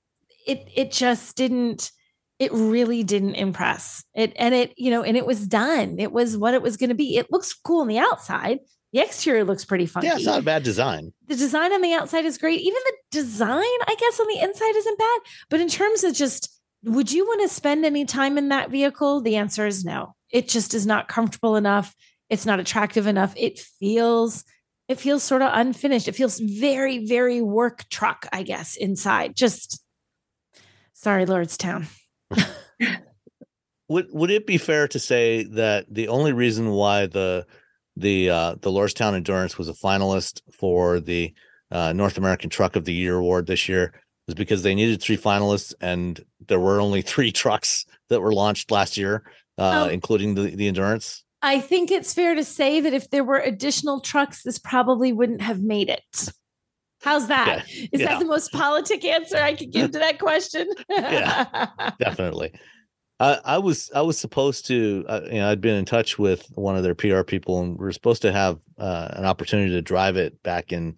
it 0.45 0.67
it 0.75 0.91
just 0.91 1.35
didn't 1.35 1.91
it 2.39 2.51
really 2.51 3.03
didn't 3.03 3.35
impress. 3.35 4.03
It 4.13 4.33
and 4.35 4.53
it, 4.53 4.73
you 4.77 4.91
know, 4.91 5.03
and 5.03 5.15
it 5.15 5.25
was 5.25 5.47
done. 5.47 5.97
It 5.99 6.11
was 6.11 6.35
what 6.35 6.53
it 6.53 6.61
was 6.61 6.77
going 6.77 6.89
to 6.89 6.95
be. 6.95 7.17
It 7.17 7.31
looks 7.31 7.53
cool 7.53 7.81
on 7.81 7.87
the 7.87 7.99
outside. 7.99 8.59
The 8.91 8.99
exterior 8.99 9.43
looks 9.43 9.65
pretty 9.65 9.85
funky. 9.85 10.07
Yeah, 10.07 10.15
it's 10.15 10.25
not 10.25 10.39
a 10.39 10.43
bad 10.43 10.63
design. 10.63 11.13
The 11.27 11.35
design 11.35 11.73
on 11.73 11.81
the 11.81 11.93
outside 11.93 12.25
is 12.25 12.37
great. 12.37 12.61
Even 12.61 12.79
the 12.85 12.93
design, 13.11 13.63
I 13.87 13.95
guess, 13.97 14.19
on 14.19 14.27
the 14.27 14.39
inside 14.39 14.75
isn't 14.75 14.99
bad. 14.99 15.19
But 15.49 15.61
in 15.61 15.67
terms 15.67 16.03
of 16.03 16.13
just, 16.13 16.61
would 16.83 17.11
you 17.11 17.25
want 17.25 17.41
to 17.41 17.47
spend 17.47 17.85
any 17.85 18.05
time 18.05 18.37
in 18.37 18.49
that 18.49 18.69
vehicle? 18.69 19.21
The 19.21 19.37
answer 19.37 19.65
is 19.65 19.83
no. 19.83 20.13
It 20.29 20.47
just 20.47 20.73
is 20.73 20.85
not 20.85 21.07
comfortable 21.07 21.55
enough. 21.55 21.95
It's 22.29 22.45
not 22.45 22.59
attractive 22.59 23.07
enough. 23.07 23.33
It 23.35 23.59
feels 23.59 24.43
it 24.89 24.99
feels 24.99 25.23
sort 25.23 25.41
of 25.41 25.51
unfinished. 25.53 26.07
It 26.07 26.15
feels 26.15 26.39
very, 26.39 27.05
very 27.05 27.41
work 27.41 27.87
truck, 27.89 28.27
I 28.33 28.43
guess, 28.43 28.75
inside. 28.75 29.35
Just 29.35 29.82
sorry, 31.03 31.25
Lordstown. 31.25 31.85
would 33.89 34.07
would 34.11 34.31
it 34.31 34.47
be 34.47 34.57
fair 34.57 34.87
to 34.87 34.99
say 34.99 35.43
that 35.43 35.85
the 35.89 36.07
only 36.07 36.31
reason 36.31 36.71
why 36.71 37.05
the 37.05 37.45
the 37.97 38.29
uh, 38.29 38.55
the 38.61 38.71
Lordstown 38.71 39.13
Endurance 39.13 39.57
was 39.57 39.69
a 39.69 39.73
finalist 39.73 40.41
for 40.57 40.99
the 40.99 41.33
uh, 41.71 41.93
North 41.93 42.17
American 42.17 42.49
Truck 42.49 42.75
of 42.75 42.85
the 42.85 42.93
Year 42.93 43.17
award 43.17 43.45
this 43.45 43.67
year 43.67 43.93
was 44.27 44.35
because 44.35 44.63
they 44.63 44.73
needed 44.73 45.01
three 45.01 45.17
finalists 45.17 45.73
and 45.81 46.23
there 46.47 46.59
were 46.59 46.79
only 46.79 47.01
three 47.13 47.31
trucks 47.31 47.85
that 48.09 48.21
were 48.21 48.33
launched 48.33 48.71
last 48.71 48.95
year, 48.95 49.23
uh, 49.57 49.85
oh. 49.85 49.89
including 49.89 50.35
the 50.35 50.55
the 50.55 50.67
Endurance. 50.67 51.23
I 51.41 51.59
think 51.59 51.91
it's 51.91 52.13
fair 52.13 52.35
to 52.35 52.43
say 52.45 52.79
that 52.79 52.93
if 52.93 53.09
there 53.09 53.25
were 53.25 53.39
additional 53.39 53.99
trucks, 53.99 54.43
this 54.43 54.57
probably 54.57 55.11
wouldn't 55.11 55.41
have 55.41 55.61
made 55.61 55.89
it. 55.89 56.31
How's 57.03 57.27
that? 57.27 57.65
Yeah, 57.67 57.87
Is 57.91 58.01
yeah. 58.01 58.07
that 58.07 58.19
the 58.19 58.25
most 58.25 58.51
politic 58.53 59.03
answer 59.03 59.37
I 59.37 59.55
could 59.55 59.71
give 59.71 59.91
to 59.91 59.99
that 59.99 60.19
question? 60.19 60.69
yeah, 60.89 61.67
definitely. 61.99 62.53
I, 63.19 63.39
I, 63.43 63.57
was 63.57 63.91
I 63.93 64.01
was 64.01 64.17
supposed 64.17 64.65
to 64.67 65.05
uh, 65.07 65.21
you 65.25 65.33
know 65.33 65.49
I'd 65.49 65.61
been 65.61 65.75
in 65.75 65.85
touch 65.85 66.17
with 66.17 66.47
one 66.55 66.77
of 66.77 66.83
their 66.83 66.95
PR 66.95 67.23
people 67.23 67.59
and 67.61 67.77
we 67.77 67.85
are 67.85 67.91
supposed 67.91 68.21
to 68.21 68.31
have 68.31 68.59
uh, 68.77 69.09
an 69.11 69.25
opportunity 69.25 69.71
to 69.71 69.81
drive 69.81 70.15
it 70.15 70.41
back 70.43 70.71
in 70.71 70.95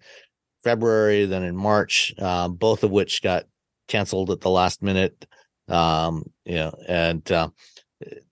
February, 0.62 1.26
then 1.26 1.42
in 1.42 1.56
March, 1.56 2.14
uh, 2.18 2.48
both 2.48 2.84
of 2.84 2.90
which 2.90 3.20
got 3.22 3.44
canceled 3.88 4.30
at 4.30 4.40
the 4.40 4.50
last 4.50 4.82
minute. 4.82 5.26
Um, 5.68 6.24
you 6.44 6.54
know, 6.54 6.72
and 6.88 7.30
uh, 7.32 7.48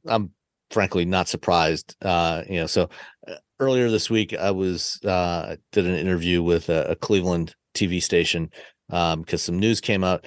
I'm 0.07 0.31
frankly 0.71 1.05
not 1.05 1.29
surprised. 1.29 1.97
Uh, 2.01 2.43
you 2.49 2.61
know, 2.61 2.67
so 2.67 2.89
uh, 3.27 3.35
earlier 3.59 3.91
this 3.91 4.11
week 4.11 4.33
I 4.33 4.53
was 4.53 5.01
uh, 5.05 5.57
did 5.73 5.87
an 5.87 5.97
interview 5.97 6.41
with 6.43 6.69
a, 6.69 6.91
a 6.91 6.97
Cleveland 6.97 7.55
TV 7.75 8.03
station 8.03 8.51
because 8.89 9.15
um, 9.15 9.39
some 9.39 9.59
news 9.59 9.81
came 9.81 10.05
out. 10.05 10.27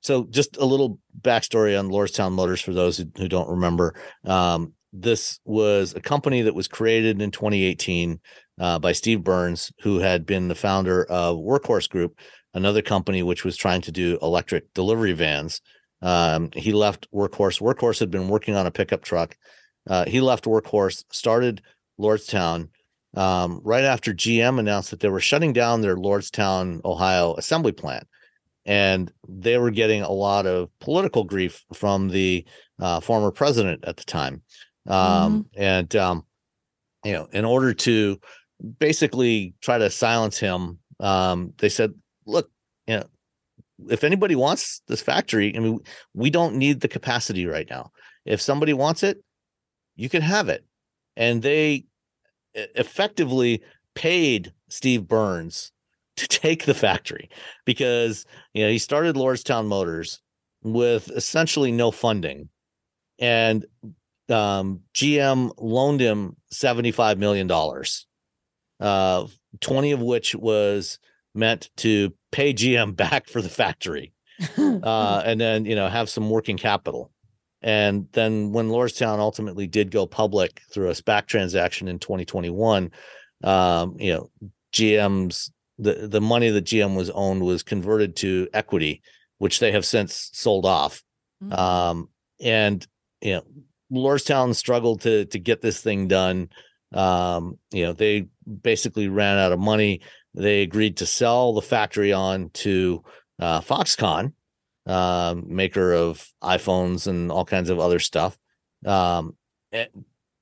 So 0.00 0.24
just 0.24 0.56
a 0.56 0.64
little 0.64 0.98
backstory 1.20 1.78
on 1.78 1.88
Lordstown 1.88 2.32
Motors 2.32 2.60
for 2.60 2.72
those 2.72 2.98
who, 2.98 3.04
who 3.16 3.28
don't 3.28 3.48
remember. 3.48 3.94
Um, 4.24 4.74
this 4.92 5.38
was 5.44 5.94
a 5.94 6.00
company 6.00 6.42
that 6.42 6.54
was 6.54 6.68
created 6.68 7.20
in 7.20 7.30
2018 7.30 8.20
uh, 8.60 8.78
by 8.78 8.92
Steve 8.92 9.22
Burns, 9.22 9.72
who 9.82 9.98
had 9.98 10.24
been 10.24 10.48
the 10.48 10.54
founder 10.54 11.04
of 11.04 11.36
Workhorse 11.36 11.88
Group, 11.88 12.18
another 12.54 12.82
company 12.82 13.22
which 13.22 13.44
was 13.44 13.56
trying 13.56 13.82
to 13.82 13.92
do 13.92 14.18
electric 14.22 14.72
delivery 14.74 15.12
vans. 15.12 15.60
Um, 16.00 16.50
he 16.54 16.72
left 16.72 17.10
Workhorse. 17.12 17.60
Workhorse 17.60 18.00
had 18.00 18.10
been 18.10 18.28
working 18.28 18.54
on 18.54 18.66
a 18.66 18.70
pickup 18.70 19.02
truck. 19.02 19.36
Uh, 19.88 20.04
he 20.06 20.20
left 20.20 20.44
Workhorse, 20.44 21.04
started 21.10 21.62
Lordstown. 22.00 22.68
Um, 23.16 23.60
right 23.64 23.84
after 23.84 24.12
GM 24.12 24.58
announced 24.58 24.90
that 24.90 25.00
they 25.00 25.08
were 25.08 25.20
shutting 25.20 25.52
down 25.52 25.80
their 25.80 25.96
Lordstown, 25.96 26.84
Ohio 26.84 27.34
assembly 27.34 27.72
plant, 27.72 28.06
and 28.66 29.10
they 29.26 29.56
were 29.56 29.70
getting 29.70 30.02
a 30.02 30.10
lot 30.10 30.46
of 30.46 30.68
political 30.78 31.24
grief 31.24 31.64
from 31.72 32.08
the 32.08 32.44
uh, 32.78 33.00
former 33.00 33.30
president 33.30 33.84
at 33.86 33.96
the 33.96 34.04
time. 34.04 34.42
Um, 34.86 35.44
mm-hmm. 35.54 35.62
And 35.62 35.96
um, 35.96 36.26
you 37.04 37.12
know, 37.12 37.28
in 37.32 37.44
order 37.44 37.72
to 37.72 38.20
basically 38.78 39.54
try 39.60 39.78
to 39.78 39.90
silence 39.90 40.38
him, 40.38 40.78
um, 41.00 41.54
they 41.58 41.70
said, 41.70 41.94
"Look, 42.26 42.50
you 42.86 42.98
know, 42.98 43.04
if 43.88 44.04
anybody 44.04 44.34
wants 44.34 44.82
this 44.88 45.00
factory, 45.00 45.56
I 45.56 45.60
mean, 45.60 45.80
we 46.14 46.30
don't 46.30 46.56
need 46.56 46.80
the 46.80 46.88
capacity 46.88 47.46
right 47.46 47.66
now. 47.70 47.92
If 48.24 48.40
somebody 48.40 48.72
wants 48.72 49.02
it, 49.02 49.22
you 49.96 50.08
can 50.08 50.22
have 50.22 50.48
it. 50.48 50.64
And 51.16 51.42
they 51.42 51.84
effectively 52.54 53.62
paid 53.94 54.52
Steve 54.68 55.06
Burns 55.06 55.72
to 56.16 56.26
take 56.28 56.64
the 56.64 56.74
factory 56.74 57.28
because 57.64 58.26
you 58.52 58.64
know 58.64 58.70
he 58.70 58.78
started 58.78 59.16
Lordstown 59.16 59.66
Motors 59.66 60.20
with 60.62 61.10
essentially 61.10 61.72
no 61.72 61.90
funding, 61.90 62.48
and 63.18 63.64
um, 64.28 64.80
GM 64.94 65.52
loaned 65.58 66.00
him 66.00 66.36
seventy 66.50 66.90
five 66.90 67.18
million 67.18 67.46
dollars, 67.46 68.06
uh, 68.80 69.26
twenty 69.60 69.92
of 69.92 70.00
which 70.00 70.34
was 70.34 70.98
meant 71.34 71.70
to 71.76 72.12
pay 72.32 72.52
GM 72.52 72.96
back 72.96 73.28
for 73.28 73.40
the 73.40 73.48
factory, 73.48 74.12
uh, 74.58 75.22
and 75.24 75.40
then 75.40 75.64
you 75.64 75.74
know 75.74 75.88
have 75.88 76.08
some 76.10 76.30
working 76.30 76.58
capital. 76.58 77.12
And 77.62 78.08
then 78.12 78.52
when 78.52 78.68
Lordstown 78.68 79.18
ultimately 79.18 79.66
did 79.66 79.90
go 79.90 80.06
public 80.06 80.62
through 80.70 80.90
a 80.90 80.94
SPAC 80.94 81.26
transaction 81.26 81.88
in 81.88 81.98
2021, 81.98 82.90
um, 83.44 83.96
you 83.98 84.12
know 84.12 84.30
GM's 84.72 85.50
the 85.78 86.08
the 86.08 86.20
money 86.20 86.50
that 86.50 86.64
GM 86.64 86.96
was 86.96 87.10
owned 87.10 87.42
was 87.42 87.62
converted 87.62 88.16
to 88.16 88.48
equity, 88.52 89.02
which 89.38 89.60
they 89.60 89.72
have 89.72 89.84
since 89.84 90.30
sold 90.32 90.66
off. 90.66 91.02
Mm-hmm. 91.42 91.52
Um, 91.52 92.08
and 92.40 92.86
you 93.20 93.34
know 93.34 93.42
Lordstown 93.92 94.54
struggled 94.54 95.02
to 95.02 95.24
to 95.26 95.38
get 95.38 95.60
this 95.60 95.80
thing 95.80 96.08
done. 96.08 96.50
Um, 96.92 97.58
you 97.70 97.84
know 97.84 97.92
they 97.92 98.28
basically 98.62 99.08
ran 99.08 99.38
out 99.38 99.52
of 99.52 99.58
money 99.58 100.00
they 100.38 100.62
agreed 100.62 100.98
to 100.98 101.06
sell 101.06 101.52
the 101.52 101.62
factory 101.62 102.12
on 102.12 102.50
to 102.50 103.02
uh, 103.40 103.60
Foxconn, 103.60 104.32
uh, 104.88 105.36
maker 105.46 105.92
of 105.92 106.26
iPhones 106.42 107.06
and 107.06 107.30
all 107.30 107.44
kinds 107.44 107.70
of 107.70 107.78
other 107.78 107.98
stuff. 107.98 108.38
Um, 108.84 109.36
and, 109.70 109.88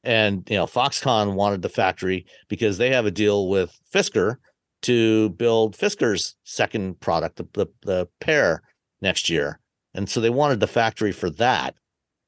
and 0.05 0.49
you 0.49 0.57
know, 0.57 0.67
Foxconn 0.67 1.35
wanted 1.35 1.63
the 1.63 1.69
factory 1.69 2.27
because 2.49 2.79
they 2.79 2.91
have 2.91 3.07
a 3.07 3.11
deal 3.11 3.49
with 3.49 3.77
Fisker 3.93 4.37
to 4.83 5.31
build 5.31 5.77
Fisker's 5.77 6.37
second 6.45 7.01
product, 7.01 7.37
the 7.37 7.47
the, 7.55 7.67
the 7.83 8.09
Pear, 8.21 8.63
next 9.03 9.29
year, 9.29 9.59
and 9.95 10.09
so 10.09 10.21
they 10.21 10.31
wanted 10.31 10.61
the 10.61 10.69
factory 10.69 11.13
for 11.13 11.29
that. 11.31 11.75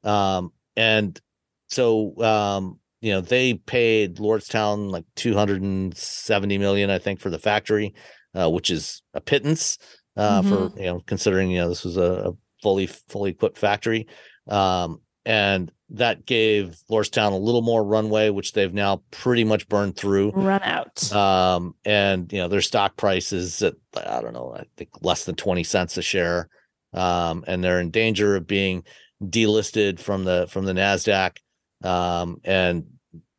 Um, 0.02 0.52
and 0.76 1.20
so 1.68 2.20
um, 2.22 2.80
you 3.00 3.12
know, 3.12 3.20
they 3.20 3.54
paid 3.54 4.16
Lordstown 4.16 4.90
like 4.90 5.04
270 5.16 6.58
million, 6.58 6.90
I 6.90 6.98
think, 6.98 7.20
for 7.20 7.30
the 7.30 7.38
factory, 7.38 7.94
uh, 8.34 8.50
which 8.50 8.70
is 8.70 9.02
a 9.14 9.20
pittance 9.20 9.78
uh, 10.18 10.42
mm-hmm. 10.42 10.74
for 10.74 10.80
you 10.80 10.86
know, 10.86 11.00
considering 11.06 11.50
you 11.50 11.60
know 11.60 11.68
this 11.68 11.84
was 11.84 11.96
a, 11.96 12.30
a 12.30 12.32
fully 12.62 12.86
fully 12.86 13.30
equipped 13.30 13.56
factory. 13.56 14.06
Um, 14.48 15.00
and 15.24 15.70
that 15.90 16.26
gave 16.26 16.76
Lordstown 16.90 17.32
a 17.32 17.36
little 17.36 17.62
more 17.62 17.84
runway, 17.84 18.30
which 18.30 18.52
they've 18.52 18.72
now 18.72 19.02
pretty 19.10 19.44
much 19.44 19.68
burned 19.68 19.96
through. 19.96 20.30
Run 20.30 20.62
out. 20.62 21.12
Um, 21.12 21.74
and 21.84 22.30
you 22.32 22.38
know 22.38 22.48
their 22.48 22.60
stock 22.60 22.96
price 22.96 23.32
is 23.32 23.62
at 23.62 23.74
I 23.96 24.20
don't 24.20 24.34
know, 24.34 24.54
I 24.54 24.64
think 24.76 24.90
less 25.02 25.24
than 25.24 25.34
twenty 25.34 25.64
cents 25.64 25.96
a 25.96 26.02
share, 26.02 26.48
um, 26.92 27.44
and 27.46 27.62
they're 27.62 27.80
in 27.80 27.90
danger 27.90 28.36
of 28.36 28.46
being 28.46 28.84
delisted 29.22 30.00
from 30.00 30.24
the 30.24 30.46
from 30.50 30.64
the 30.64 30.72
Nasdaq. 30.72 31.36
Um, 31.84 32.40
and 32.44 32.86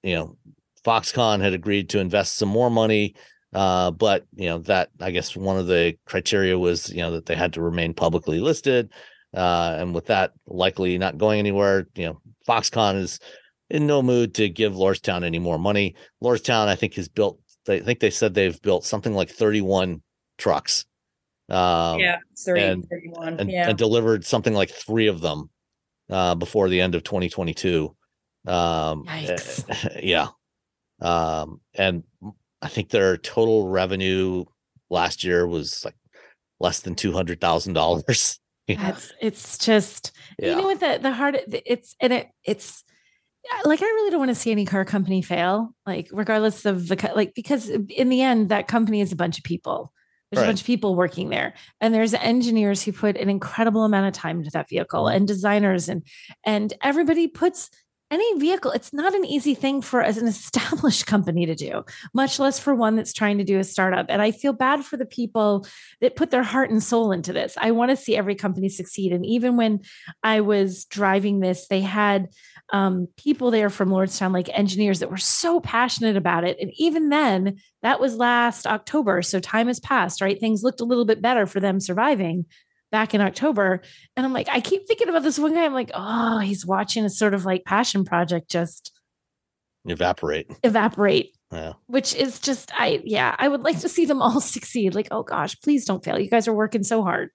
you 0.01 0.15
know 0.15 0.37
Foxconn 0.85 1.41
had 1.41 1.53
agreed 1.53 1.89
to 1.89 1.99
invest 1.99 2.37
some 2.37 2.49
more 2.49 2.69
money, 2.69 3.15
uh, 3.53 3.91
but 3.91 4.25
you 4.35 4.47
know 4.47 4.59
that 4.59 4.89
I 4.99 5.11
guess 5.11 5.35
one 5.35 5.57
of 5.57 5.67
the 5.67 5.95
criteria 6.05 6.57
was 6.57 6.89
you 6.89 7.01
know 7.01 7.11
that 7.11 7.25
they 7.25 7.35
had 7.35 7.53
to 7.53 7.61
remain 7.61 7.93
publicly 7.93 8.39
listed. 8.39 8.91
Uh, 9.31 9.75
and 9.77 9.93
with 9.93 10.07
that 10.07 10.33
likely 10.47 10.97
not 10.97 11.19
going 11.19 11.37
anywhere, 11.37 11.87
you 11.95 12.05
know, 12.05 12.19
Foxconn 12.47 12.95
is 12.95 13.19
in 13.69 13.85
no 13.85 14.01
mood 14.01 14.33
to 14.35 14.49
give 14.49 14.73
Lordstown 14.73 15.23
any 15.23 15.39
more 15.39 15.59
money. 15.59 15.95
Lordstown, 16.23 16.67
I 16.67 16.75
think, 16.75 16.95
has 16.95 17.07
built. 17.07 17.39
I 17.67 17.79
think 17.79 17.99
they 17.99 18.09
said 18.09 18.33
they've 18.33 18.59
built 18.61 18.85
something 18.85 19.13
like 19.13 19.29
31 19.29 20.01
trucks. 20.37 20.85
Um, 21.49 21.99
yeah, 21.99 22.17
30, 22.37 22.61
and, 22.61 22.89
31. 22.89 23.39
And, 23.39 23.51
yeah. 23.51 23.69
and, 23.69 23.77
delivered 23.77 24.25
something 24.25 24.53
like 24.53 24.71
three 24.71 25.07
of 25.07 25.21
them 25.21 25.49
uh, 26.09 26.35
before 26.35 26.69
the 26.69 26.81
end 26.81 26.95
of 26.95 27.03
2022. 27.03 27.95
Um, 28.47 29.05
Yikes. 29.05 29.99
yeah. 30.03 30.27
Um, 31.01 31.61
and 31.75 32.03
I 32.61 32.67
think 32.67 32.89
their 32.89 33.17
total 33.17 33.67
revenue 33.67 34.45
last 34.89 35.23
year 35.23 35.47
was 35.47 35.83
like 35.85 35.95
less 36.59 36.81
than 36.81 36.95
two 36.95 37.11
hundred 37.11 37.41
thousand 37.41 37.73
dollars. 37.73 38.39
It's 38.71 39.11
it's 39.19 39.57
just 39.57 40.11
yeah. 40.37 40.51
you 40.51 40.55
know 40.57 40.67
what 40.67 40.79
the 40.79 40.99
the 41.01 41.11
hard 41.11 41.39
it's 41.65 41.95
and 41.99 42.13
it 42.13 42.29
it's 42.43 42.83
like 43.65 43.81
I 43.81 43.85
really 43.85 44.11
don't 44.11 44.19
want 44.19 44.29
to 44.29 44.35
see 44.35 44.51
any 44.51 44.65
car 44.65 44.85
company 44.85 45.23
fail. 45.23 45.73
Like 45.87 46.07
regardless 46.11 46.65
of 46.65 46.87
the 46.87 47.11
like 47.15 47.33
because 47.33 47.69
in 47.69 48.09
the 48.09 48.21
end 48.21 48.49
that 48.49 48.67
company 48.67 49.01
is 49.01 49.11
a 49.11 49.15
bunch 49.15 49.39
of 49.39 49.43
people. 49.43 49.91
There's 50.31 50.41
right. 50.41 50.45
a 50.45 50.49
bunch 50.49 50.61
of 50.61 50.67
people 50.67 50.93
working 50.93 51.29
there, 51.29 51.55
and 51.81 51.91
there's 51.91 52.13
engineers 52.13 52.83
who 52.83 52.91
put 52.91 53.17
an 53.17 53.29
incredible 53.29 53.83
amount 53.83 54.05
of 54.05 54.13
time 54.13 54.37
into 54.37 54.51
that 54.51 54.69
vehicle, 54.69 55.05
mm-hmm. 55.05 55.17
and 55.17 55.27
designers, 55.27 55.89
and 55.89 56.03
and 56.45 56.71
everybody 56.83 57.27
puts 57.27 57.71
any 58.11 58.39
vehicle, 58.39 58.71
it's 58.71 58.91
not 58.91 59.13
an 59.13 59.25
easy 59.25 59.53
thing 59.53 59.81
for 59.81 60.01
as 60.01 60.17
an 60.17 60.27
established 60.27 61.05
company 61.05 61.45
to 61.45 61.55
do, 61.55 61.85
much 62.13 62.39
less 62.39 62.59
for 62.59 62.73
one 62.73 62.95
that's 62.95 63.13
trying 63.13 63.37
to 63.37 63.43
do 63.43 63.59
a 63.59 63.63
startup. 63.63 64.07
And 64.09 64.21
I 64.21 64.31
feel 64.31 64.53
bad 64.53 64.83
for 64.83 64.97
the 64.97 65.05
people 65.05 65.65
that 66.01 66.15
put 66.15 66.31
their 66.31 66.43
heart 66.43 66.69
and 66.69 66.81
soul 66.81 67.11
into 67.11 67.33
this. 67.33 67.55
I 67.57 67.71
want 67.71 67.91
to 67.91 67.97
see 67.97 68.15
every 68.15 68.35
company 68.35 68.69
succeed. 68.69 69.13
And 69.13 69.25
even 69.25 69.57
when 69.57 69.81
I 70.23 70.41
was 70.41 70.85
driving 70.85 71.39
this, 71.39 71.67
they 71.67 71.81
had 71.81 72.29
um, 72.71 73.07
people 73.17 73.51
there 73.51 73.69
from 73.69 73.89
Lordstown, 73.89 74.33
like 74.33 74.49
engineers 74.53 74.99
that 74.99 75.09
were 75.09 75.17
so 75.17 75.59
passionate 75.59 76.15
about 76.15 76.43
it. 76.43 76.57
And 76.59 76.71
even 76.77 77.09
then, 77.09 77.57
that 77.81 77.99
was 77.99 78.15
last 78.15 78.67
October. 78.67 79.21
So 79.21 79.39
time 79.39 79.67
has 79.67 79.79
passed, 79.79 80.21
right? 80.21 80.39
Things 80.39 80.63
looked 80.63 80.81
a 80.81 80.85
little 80.85 81.05
bit 81.05 81.21
better 81.21 81.45
for 81.45 81.59
them 81.59 81.79
surviving 81.79 82.45
back 82.91 83.13
in 83.13 83.21
October. 83.21 83.81
And 84.15 84.25
I'm 84.25 84.33
like, 84.33 84.49
I 84.49 84.61
keep 84.61 84.87
thinking 84.87 85.09
about 85.09 85.23
this 85.23 85.39
one 85.39 85.53
guy. 85.53 85.65
I'm 85.65 85.73
like, 85.73 85.91
oh, 85.93 86.39
he's 86.39 86.65
watching 86.65 87.05
a 87.05 87.09
sort 87.09 87.33
of 87.33 87.45
like 87.45 87.65
passion 87.65 88.05
project 88.05 88.49
just 88.49 88.91
evaporate. 89.85 90.47
Evaporate. 90.63 91.35
Yeah. 91.51 91.73
Which 91.87 92.15
is 92.15 92.39
just, 92.39 92.71
I, 92.73 93.01
yeah, 93.03 93.35
I 93.39 93.47
would 93.47 93.61
like 93.61 93.79
to 93.79 93.89
see 93.89 94.05
them 94.05 94.21
all 94.21 94.41
succeed. 94.41 94.95
Like, 94.95 95.07
oh 95.11 95.23
gosh, 95.23 95.59
please 95.61 95.85
don't 95.85 96.03
fail. 96.03 96.19
You 96.19 96.29
guys 96.29 96.47
are 96.47 96.53
working 96.53 96.83
so 96.83 97.03
hard. 97.03 97.29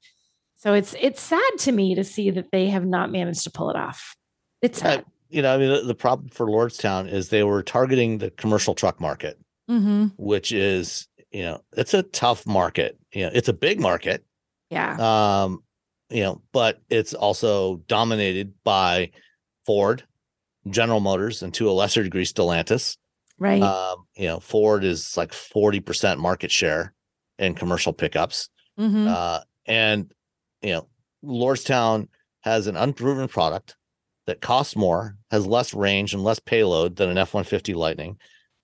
So 0.57 0.73
it's, 0.73 0.95
it's 1.01 1.21
sad 1.21 1.51
to 1.59 1.73
me 1.73 1.95
to 1.95 2.05
see 2.05 2.31
that 2.31 2.51
they 2.51 2.69
have 2.69 2.87
not 2.87 3.11
managed 3.11 3.45
to 3.45 3.51
pull 3.51 3.71
it 3.71 3.77
off. 3.77 4.17
It's 4.63 4.79
sad. 4.79 5.01
Uh, 5.01 5.03
you 5.29 5.43
know, 5.43 5.55
I 5.55 5.59
mean, 5.59 5.69
the, 5.69 5.81
the, 5.83 5.95
problem 5.95 6.29
for 6.29 6.47
Lordstown 6.47 7.11
is 7.11 7.29
they 7.29 7.43
were 7.43 7.63
targeting 7.63 8.19
the 8.19 8.31
commercial 8.31 8.75
truck 8.75 9.01
market, 9.01 9.39
mm-hmm. 9.69 10.07
which 10.17 10.53
is, 10.53 11.09
you 11.33 11.43
know, 11.43 11.61
it's 11.77 11.93
a 11.93 12.05
tough 12.05 12.47
market. 12.47 12.97
You 13.13 13.25
know, 13.25 13.31
it's 13.35 13.49
a 13.49 13.53
big 13.53 13.81
market 13.81 14.25
yeah. 14.75 15.43
Um, 15.45 15.63
you 16.11 16.23
know, 16.23 16.43
but 16.53 16.81
it's 16.91 17.15
also 17.15 17.77
dominated 17.89 18.53
by 18.65 19.11
Ford, 19.65 20.05
General 20.69 21.01
Motors, 21.01 21.43
and 21.43 21.55
to 21.55 21.71
a 21.71 21.73
lesser 21.73 22.03
degree, 22.03 22.25
Stellantis. 22.25 22.97
Right. 23.39 23.63
Um, 23.63 24.07
you 24.15 24.27
know, 24.27 24.41
Ford 24.41 24.85
is 24.85 25.17
like 25.17 25.33
40% 25.33 26.19
market 26.19 26.51
share 26.51 26.93
in 27.39 27.55
commercial 27.55 27.93
pickups. 27.93 28.49
Mm-hmm. 28.79 29.09
Uh, 29.09 29.41
and, 29.67 30.13
you 30.63 30.73
know, 30.73 30.89
Lordstown 31.25 32.09
has 32.43 32.67
an 32.67 32.77
unproven 32.77 33.29
product 33.29 33.77
that 34.27 34.41
costs 34.41 34.77
more, 34.77 35.17
has 35.31 35.47
less 35.47 35.75
range 35.75 36.15
and 36.15 36.23
less 36.23 36.39
payload 36.39 36.97
than 36.97 37.11
an 37.11 37.19
F 37.19 37.35
150 37.35 37.75
Lightning, 37.75 38.19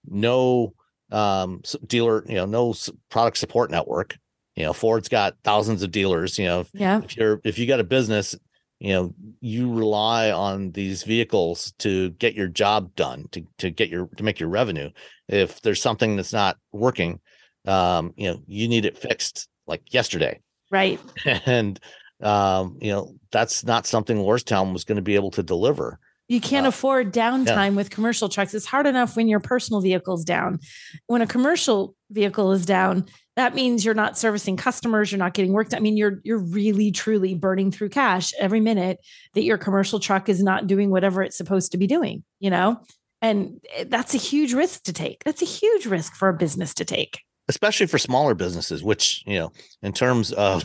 no 0.06 0.74
um, 1.10 1.62
dealer, 1.86 2.24
you 2.28 2.36
know, 2.36 2.46
no 2.46 2.74
product 3.10 3.38
support 3.38 3.70
network 3.70 4.16
you 4.56 4.64
know 4.64 4.72
ford's 4.72 5.08
got 5.08 5.34
thousands 5.44 5.82
of 5.82 5.90
dealers 5.90 6.38
you 6.38 6.46
know 6.46 6.64
yeah 6.72 7.00
if 7.02 7.16
you're 7.16 7.40
if 7.44 7.58
you 7.58 7.66
got 7.66 7.80
a 7.80 7.84
business 7.84 8.34
you 8.78 8.92
know 8.92 9.14
you 9.40 9.72
rely 9.72 10.30
on 10.30 10.72
these 10.72 11.02
vehicles 11.02 11.72
to 11.78 12.10
get 12.10 12.34
your 12.34 12.48
job 12.48 12.94
done 12.96 13.26
to 13.30 13.44
to 13.58 13.70
get 13.70 13.88
your 13.88 14.06
to 14.16 14.24
make 14.24 14.40
your 14.40 14.48
revenue 14.48 14.90
if 15.28 15.60
there's 15.62 15.82
something 15.82 16.16
that's 16.16 16.32
not 16.32 16.56
working 16.72 17.20
um 17.66 18.12
you 18.16 18.30
know 18.30 18.40
you 18.46 18.66
need 18.66 18.84
it 18.84 18.98
fixed 18.98 19.48
like 19.66 19.92
yesterday 19.92 20.40
right 20.70 20.98
and 21.46 21.78
um 22.22 22.76
you 22.80 22.90
know 22.90 23.14
that's 23.30 23.64
not 23.64 23.86
something 23.86 24.16
Lordstown 24.16 24.72
was 24.72 24.84
going 24.84 24.96
to 24.96 25.02
be 25.02 25.14
able 25.14 25.30
to 25.32 25.42
deliver 25.42 25.98
you 26.30 26.40
can't 26.40 26.64
uh, 26.64 26.68
afford 26.68 27.12
downtime 27.12 27.46
yeah. 27.46 27.70
with 27.70 27.90
commercial 27.90 28.28
trucks. 28.28 28.54
It's 28.54 28.64
hard 28.64 28.86
enough 28.86 29.16
when 29.16 29.26
your 29.26 29.40
personal 29.40 29.80
vehicle's 29.80 30.24
down. 30.24 30.60
When 31.08 31.22
a 31.22 31.26
commercial 31.26 31.96
vehicle 32.08 32.52
is 32.52 32.64
down, 32.64 33.06
that 33.36 33.54
means 33.54 33.84
you're 33.84 33.94
not 33.94 34.18
servicing 34.18 34.56
customers, 34.56 35.10
you're 35.10 35.18
not 35.18 35.34
getting 35.34 35.52
work 35.52 35.68
done. 35.68 35.78
I 35.78 35.82
mean, 35.82 35.96
you're 35.96 36.20
you're 36.24 36.38
really 36.38 36.90
truly 36.90 37.34
burning 37.34 37.70
through 37.70 37.90
cash 37.90 38.32
every 38.38 38.60
minute 38.60 38.98
that 39.34 39.44
your 39.44 39.58
commercial 39.58 40.00
truck 40.00 40.28
is 40.28 40.42
not 40.42 40.66
doing 40.66 40.90
whatever 40.90 41.22
it's 41.22 41.36
supposed 41.36 41.72
to 41.72 41.78
be 41.78 41.86
doing, 41.86 42.24
you 42.40 42.50
know? 42.50 42.80
And 43.22 43.60
eh, 43.74 43.84
that's 43.88 44.14
a 44.14 44.18
huge 44.18 44.52
risk 44.52 44.82
to 44.84 44.92
take. 44.92 45.22
That's 45.24 45.42
a 45.42 45.46
huge 45.46 45.86
risk 45.86 46.14
for 46.14 46.28
a 46.28 46.34
business 46.34 46.74
to 46.74 46.84
take. 46.84 47.20
Especially 47.48 47.86
for 47.86 47.98
smaller 47.98 48.34
businesses, 48.34 48.82
which, 48.82 49.22
you 49.26 49.38
know, 49.38 49.52
in 49.82 49.92
terms 49.92 50.32
of 50.32 50.64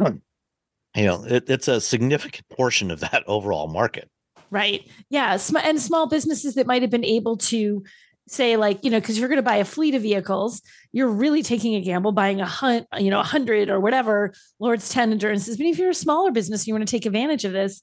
you 0.00 1.04
know, 1.04 1.24
it, 1.24 1.48
it's 1.48 1.68
a 1.68 1.80
significant 1.80 2.48
portion 2.48 2.90
of 2.90 3.00
that 3.00 3.24
overall 3.26 3.68
market. 3.68 4.10
Right. 4.50 4.88
Yeah. 5.10 5.38
And 5.62 5.80
small 5.80 6.08
businesses 6.08 6.54
that 6.54 6.66
might 6.66 6.82
have 6.82 6.90
been 6.90 7.04
able 7.04 7.36
to 7.36 7.84
say 8.30 8.56
like 8.56 8.84
you 8.84 8.90
know 8.90 9.00
because 9.00 9.18
you're 9.18 9.28
going 9.28 9.36
to 9.36 9.42
buy 9.42 9.56
a 9.56 9.64
fleet 9.64 9.94
of 9.94 10.02
vehicles 10.02 10.62
you're 10.92 11.08
really 11.08 11.42
taking 11.42 11.74
a 11.74 11.80
gamble 11.80 12.12
buying 12.12 12.40
a 12.40 12.46
hunt 12.46 12.86
you 12.98 13.10
know 13.10 13.20
a 13.20 13.24
hundred 13.24 13.68
or 13.68 13.80
whatever 13.80 14.32
Lordstown 14.60 15.12
endurances 15.12 15.56
but 15.56 15.66
if 15.66 15.78
you're 15.78 15.90
a 15.90 15.94
smaller 15.94 16.30
business 16.30 16.66
you 16.66 16.74
want 16.74 16.86
to 16.86 16.90
take 16.90 17.06
advantage 17.06 17.44
of 17.44 17.52
this 17.52 17.82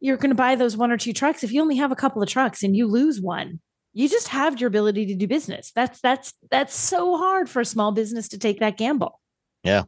you're 0.00 0.16
going 0.16 0.30
to 0.30 0.36
buy 0.36 0.54
those 0.54 0.76
one 0.76 0.90
or 0.90 0.96
two 0.96 1.12
trucks 1.12 1.42
if 1.42 1.52
you 1.52 1.60
only 1.60 1.76
have 1.76 1.92
a 1.92 1.96
couple 1.96 2.22
of 2.22 2.28
trucks 2.28 2.62
and 2.62 2.76
you 2.76 2.86
lose 2.86 3.20
one 3.20 3.60
you 3.92 4.08
just 4.08 4.28
have 4.28 4.60
your 4.60 4.68
ability 4.68 5.06
to 5.06 5.14
do 5.14 5.26
business 5.26 5.72
that's 5.74 6.00
that's 6.00 6.34
that's 6.50 6.74
so 6.74 7.16
hard 7.16 7.48
for 7.48 7.60
a 7.60 7.64
small 7.66 7.92
business 7.92 8.28
to 8.28 8.38
take 8.38 8.60
that 8.60 8.76
gamble 8.76 9.20
yeah 9.62 9.82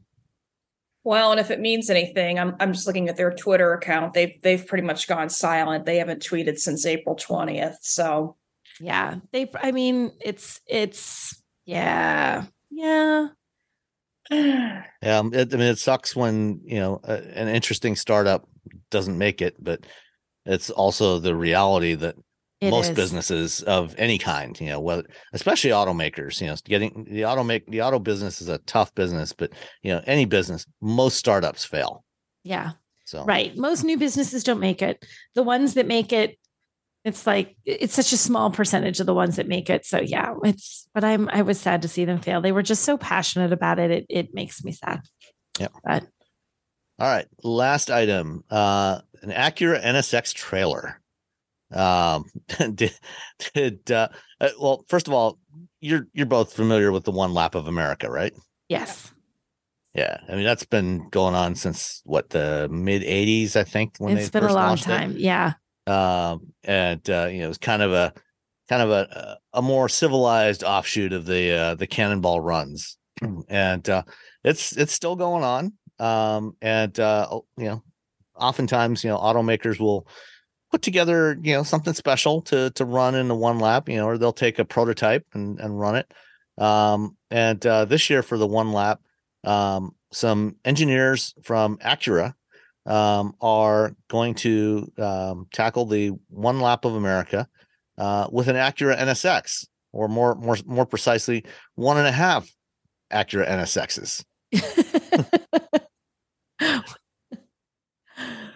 well, 1.05 1.31
and 1.31 1.41
if 1.41 1.51
it 1.51 1.59
means 1.59 1.89
anything, 1.89 2.39
I'm 2.39 2.55
I'm 2.61 2.75
just 2.75 2.87
looking 2.87 3.09
at 3.09 3.17
their 3.17 3.31
Twitter 3.31 3.73
account. 3.73 4.13
They've 4.13 4.39
they've 4.43 4.67
pretty 4.67 4.87
much 4.87 5.09
gone 5.09 5.31
silent. 5.31 5.87
They 5.87 5.97
haven't 5.97 6.23
tweeted 6.23 6.59
since 6.59 6.85
April 6.85 7.17
20th. 7.17 7.77
So 7.81 8.37
yeah 8.81 9.17
they 9.33 9.51
i 9.63 9.73
mean 9.73 10.13
it's 10.21 10.61
it's 10.67 11.43
yeah 11.67 12.45
yeah. 12.71 13.29
Yeah 14.31 15.19
um, 15.19 15.33
it, 15.33 15.55
i 15.55 15.57
mean 15.57 15.69
it 15.69 15.79
sucks 15.79 16.15
when 16.15 16.61
you 16.65 16.79
know 16.79 17.01
a, 17.05 17.15
an 17.39 17.49
interesting 17.49 17.97
startup 17.97 18.47
doesn't 18.91 19.17
make 19.17 19.41
it 19.41 19.57
but 19.59 19.87
it's 20.45 20.69
also 20.69 21.19
the 21.19 21.35
reality 21.35 21.95
that 21.95 22.15
it 22.61 22.71
most 22.71 22.91
is. 22.91 22.97
businesses 22.97 23.63
of 23.63 23.95
any 23.99 24.19
kind 24.19 24.61
you 24.61 24.67
know 24.67 24.81
whether 24.81 25.05
especially 25.33 25.71
automakers 25.71 26.41
you 26.41 26.47
know 26.47 26.57
getting 26.65 27.07
the 27.09 27.25
auto 27.25 27.45
make 27.45 27.67
the 27.71 27.81
auto 27.81 27.99
business 27.99 28.41
is 28.41 28.49
a 28.49 28.59
tough 28.59 28.93
business 28.95 29.33
but 29.33 29.53
you 29.83 29.93
know 29.93 30.03
any 30.07 30.25
business 30.25 30.67
most 30.81 31.17
startups 31.17 31.65
fail. 31.65 32.05
Yeah 32.43 32.73
so. 33.05 33.25
right 33.25 33.57
most 33.57 33.85
new 33.85 33.97
businesses 33.97 34.43
don't 34.43 34.61
make 34.61 34.83
it. 34.83 35.05
The 35.35 35.43
ones 35.43 35.75
that 35.75 35.87
make 35.87 36.13
it 36.13 36.39
it's 37.09 37.27
like 37.27 37.57
it's 37.65 37.95
such 37.95 38.13
a 38.13 38.17
small 38.17 38.51
percentage 38.51 39.01
of 39.01 39.07
the 39.07 39.15
ones 39.15 39.37
that 39.37 39.49
make 39.49 39.69
it. 39.71 39.85
So 39.87 39.99
yeah, 40.01 40.35
it's 40.45 40.89
but 40.95 41.03
I'm 41.05 41.29
I 41.31 41.43
was 41.43 41.61
sad 41.61 41.83
to 41.83 41.89
see 41.89 42.05
them 42.05 42.21
fail. 42.21 42.41
They 42.41 42.53
were 42.53 42.63
just 42.63 42.85
so 42.85 42.97
passionate 42.97 43.53
about 43.53 43.79
it. 43.79 43.91
It 43.91 44.07
it 44.09 44.35
makes 44.35 44.63
me 44.65 44.73
sad. 44.73 45.01
yeah 45.59 45.69
But 45.85 46.05
All 47.01 47.09
right, 47.09 47.27
last 47.43 47.91
item, 47.91 48.45
uh, 48.51 49.01
an 49.23 49.31
Acura 49.31 49.83
NSX 49.83 50.35
trailer. 50.35 51.01
Um, 51.73 52.25
did, 52.75 52.95
did 53.55 53.91
uh, 53.91 54.09
uh, 54.41 54.49
well, 54.61 54.85
first 54.89 55.07
of 55.09 55.15
all, 55.15 55.39
you're 55.81 56.07
you're 56.13 56.27
both 56.27 56.53
familiar 56.53 56.93
with 56.93 57.05
the 57.05 57.11
one 57.13 57.35
lap 57.35 57.55
of 57.55 57.67
America, 57.67 58.11
right? 58.11 58.33
yes, 58.69 59.13
Yeah, 59.95 60.19
I 60.29 60.35
mean 60.35 60.45
that's 60.45 60.65
been 60.67 61.09
going 61.11 61.35
on 61.35 61.55
since 61.55 62.03
what 62.05 62.31
the 62.31 62.69
mid 62.71 63.03
'80s, 63.03 63.57
I 63.57 63.65
think. 63.65 63.97
When 63.99 64.17
it's 64.17 64.31
they 64.31 64.41
been 64.41 64.49
a 64.49 64.53
long 64.55 64.77
launched 64.77 64.87
it. 64.87 64.91
time. 64.91 65.15
Yeah. 65.17 65.55
Um, 65.89 66.53
and 66.65 67.09
uh, 67.09 67.29
you 67.31 67.39
know, 67.39 67.47
it 67.47 67.49
was 67.49 67.59
kind 67.59 67.83
of 67.83 67.93
a 67.93 68.13
kind 68.69 68.83
of 68.83 68.91
a 68.91 69.39
a 69.55 69.63
more 69.63 69.89
civilized 69.89 70.63
offshoot 70.63 71.13
of 71.13 71.25
the 71.27 71.53
uh, 71.53 71.75
the 71.75 71.87
cannonball 71.87 72.41
runs, 72.41 72.99
and 73.49 73.89
uh, 73.89 74.03
it's 74.45 74.77
it's 74.77 74.93
still 74.93 75.17
going 75.17 75.45
on. 75.45 75.73
Um, 75.99 76.57
and 76.61 76.99
uh, 77.01 77.41
you 77.57 77.65
know, 77.65 77.83
oftentimes 78.37 79.03
you 79.03 79.11
know 79.11 79.19
automakers 79.19 79.81
will 79.81 80.07
put 80.71 80.83
together 80.83 81.39
you 81.43 81.55
know 81.55 81.63
something 81.63 81.95
special 81.95 82.43
to 82.43 82.71
to 82.71 82.85
run 82.85 83.15
in 83.15 83.29
the 83.29 83.35
one 83.35 83.59
lap, 83.59 83.89
you 83.89 83.97
know, 83.97 84.07
or 84.07 84.19
they'll 84.19 84.33
take 84.33 84.59
a 84.59 84.65
prototype 84.65 85.27
and 85.33 85.59
and 85.59 85.79
run 85.79 85.97
it. 85.97 86.13
Um, 86.59 87.17
and 87.31 87.65
uh, 87.67 87.85
this 87.85 88.11
year 88.11 88.23
for 88.23 88.37
the 88.37 88.47
one 88.47 88.73
lap, 88.73 89.01
um, 89.45 89.95
some 90.13 90.57
engineers 90.65 91.35
from 91.43 91.79
Acura 91.79 92.35
um, 92.89 93.35
are 93.41 93.95
going 94.09 94.35
to 94.35 94.91
um, 94.99 95.47
tackle 95.53 95.87
the 95.87 96.09
one 96.29 96.61
lap 96.61 96.85
of 96.85 96.95
America 96.95 97.47
uh, 97.99 98.27
with 98.33 98.49
an 98.49 98.57
Acura 98.57 98.99
NSX, 98.99 99.67
or 99.93 100.09
more 100.09 100.35
more 100.35 100.57
more 100.67 100.87
precisely, 100.87 101.45
one 101.77 101.99
and 101.99 102.07
a 102.07 102.13
half 102.13 102.51
Acura 103.13 103.49
NSXs. 103.49 104.25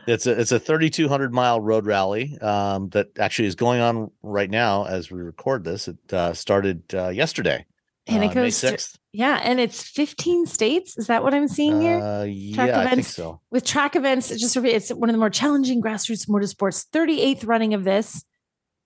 It's 0.07 0.27
a 0.27 0.33
it's 0.33 0.53
a 0.53 0.59
3,200 0.59 1.33
mile 1.33 1.61
road 1.61 1.87
rally 1.87 2.37
um, 2.41 2.89
that 2.89 3.19
actually 3.19 3.47
is 3.47 3.55
going 3.55 3.81
on 3.81 4.11
right 4.23 4.51
now 4.51 4.85
as 4.85 5.11
we 5.11 5.21
record 5.21 5.65
this. 5.65 5.87
It 5.87 6.13
uh, 6.13 6.35
started 6.35 6.83
uh, 6.93 7.09
yesterday, 7.11 7.65
and 8.09 8.23
uh, 8.23 8.27
it 8.27 8.35
goes 8.35 8.63
May 8.63 8.71
6th. 8.71 8.99
Yeah, 9.13 9.41
and 9.43 9.61
it's 9.61 9.83
15 9.83 10.47
states. 10.47 10.97
Is 10.97 11.09
that 11.09 11.23
what 11.23 11.35
I'm 11.35 11.49
seeing 11.49 11.83
here? 11.83 12.01
Uh, 12.01 12.25
yeah, 12.25 12.81
I 12.81 12.91
think 12.95 13.05
so. 13.05 13.41
with 13.51 13.65
track 13.65 13.95
events, 13.95 14.31
it's 14.31 14.41
just 14.41 14.57
it's 14.57 14.91
one 14.91 15.11
of 15.11 15.15
the 15.15 15.19
more 15.19 15.31
challenging 15.31 15.83
grassroots 15.83 16.29
motorsports. 16.29 16.87
38th 16.89 17.47
running 17.47 17.75
of 17.75 17.85
this, 17.85 18.25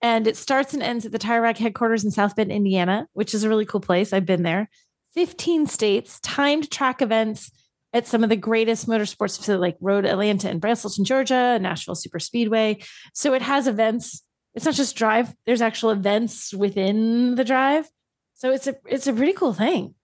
and 0.02 0.26
it 0.26 0.36
starts 0.36 0.74
and 0.74 0.82
ends 0.82 1.06
at 1.06 1.12
the 1.12 1.18
Tire 1.18 1.40
Rack 1.40 1.58
headquarters 1.58 2.04
in 2.04 2.10
South 2.10 2.34
Bend, 2.34 2.50
Indiana, 2.50 3.06
which 3.12 3.34
is 3.34 3.44
a 3.44 3.48
really 3.48 3.64
cool 3.64 3.80
place. 3.80 4.12
I've 4.12 4.26
been 4.26 4.42
there. 4.42 4.68
15 5.14 5.66
states, 5.66 6.18
timed 6.20 6.70
track 6.70 7.00
events 7.00 7.50
at 7.92 8.06
some 8.06 8.22
of 8.24 8.28
the 8.28 8.36
greatest 8.36 8.86
motorsports 8.88 9.38
facilities 9.38 9.60
like 9.60 9.76
Road 9.80 10.04
Atlanta 10.04 10.50
and 10.50 10.60
Braselton, 10.60 11.04
Georgia, 11.04 11.58
Nashville 11.58 11.94
Super 11.94 12.18
Speedway. 12.18 12.78
So 13.14 13.32
it 13.32 13.42
has 13.42 13.66
events. 13.66 14.22
It's 14.54 14.64
not 14.66 14.74
just 14.74 14.96
drive. 14.96 15.34
There's 15.46 15.62
actual 15.62 15.90
events 15.90 16.52
within 16.52 17.36
the 17.36 17.44
drive. 17.44 17.88
So 18.34 18.50
it's 18.52 18.66
a 18.66 18.74
it's 18.86 19.06
a 19.06 19.12
pretty 19.12 19.32
cool 19.32 19.54
thing. 19.54 19.94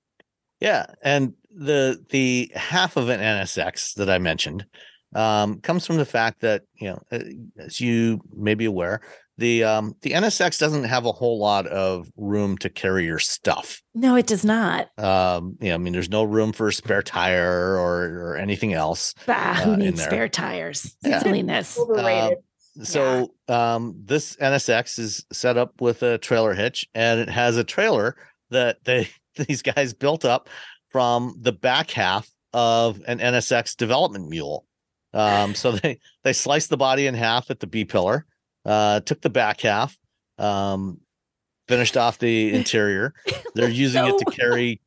Yeah, 0.63 0.87
and 1.03 1.35
the 1.51 2.01
the 2.11 2.53
half 2.55 2.97
of 2.97 3.09
an 3.09 3.19
NSX 3.19 3.95
that 3.95 4.09
I 4.09 4.19
mentioned 4.19 4.65
um, 5.13 5.61
comes 5.61 5.85
from 5.85 5.97
the 5.97 6.05
fact 6.05 6.41
that 6.43 6.63
you 6.75 6.89
know, 6.89 7.03
uh, 7.11 7.19
as 7.59 7.81
you 7.81 8.21
may 8.33 8.55
be 8.55 8.67
aware, 8.67 9.01
the 9.39 9.65
um, 9.65 9.97
the 10.03 10.13
NSX 10.13 10.61
doesn't 10.61 10.85
have 10.85 11.05
a 11.05 11.11
whole 11.11 11.41
lot 11.41 11.67
of 11.67 12.09
room 12.17 12.57
to 12.59 12.71
carry 12.71 13.05
your 13.05 13.19
stuff. 13.19 13.83
No, 13.93 14.15
it 14.15 14.29
does 14.29 14.45
not. 14.45 14.97
Um, 15.01 15.57
you 15.61 15.71
know, 15.71 15.75
I 15.75 15.79
mean, 15.79 15.93
there's 15.93 16.11
no 16.11 16.23
room 16.23 16.53
for 16.53 16.69
a 16.69 16.73
spare 16.73 17.03
tire 17.03 17.77
or 17.77 18.05
or 18.05 18.37
anything 18.37 18.73
else. 18.73 19.15
Bah, 19.27 19.33
uh, 19.33 19.55
who 19.65 19.77
needs 19.77 19.99
there. 19.99 20.11
spare 20.11 20.29
tires? 20.29 20.97
Yeah. 21.03 21.19
Silliness. 21.19 21.77
Overrated. 21.79 22.39
So 22.85 23.35
um, 23.49 23.97
this 24.05 24.37
NSX 24.37 25.01
is 25.01 25.27
set 25.33 25.57
up 25.57 25.81
with 25.81 26.05
a 26.05 26.19
trailer 26.19 26.55
hitch, 26.55 26.87
and 26.95 27.19
it 27.19 27.29
has 27.29 27.57
a 27.57 27.65
trailer 27.65 28.15
that 28.51 28.85
they 28.85 29.09
these 29.49 29.63
guys 29.63 29.95
built 29.95 30.25
up 30.25 30.49
from 30.91 31.37
the 31.41 31.53
back 31.53 31.91
half 31.91 32.29
of 32.53 33.01
an 33.07 33.19
NSX 33.19 33.77
development 33.77 34.29
mule. 34.29 34.67
Um, 35.15 35.55
so 35.55 35.73
they 35.83 35.99
they 36.25 36.33
sliced 36.33 36.71
the 36.71 36.77
body 36.77 37.07
in 37.07 37.15
half 37.15 37.51
at 37.51 37.61
the 37.61 37.67
B 37.67 37.85
pillar, 37.85 38.27
uh, 38.65 39.01
took 39.01 39.21
the 39.21 39.31
back 39.31 39.61
half, 39.61 39.97
um, 40.39 41.01
finished 41.69 41.97
off 41.97 42.19
the 42.19 42.53
interior. 42.55 43.15
They're 43.55 43.69
using 43.69 44.05
it 44.07 44.19
to 44.19 44.25
carry 44.27 44.81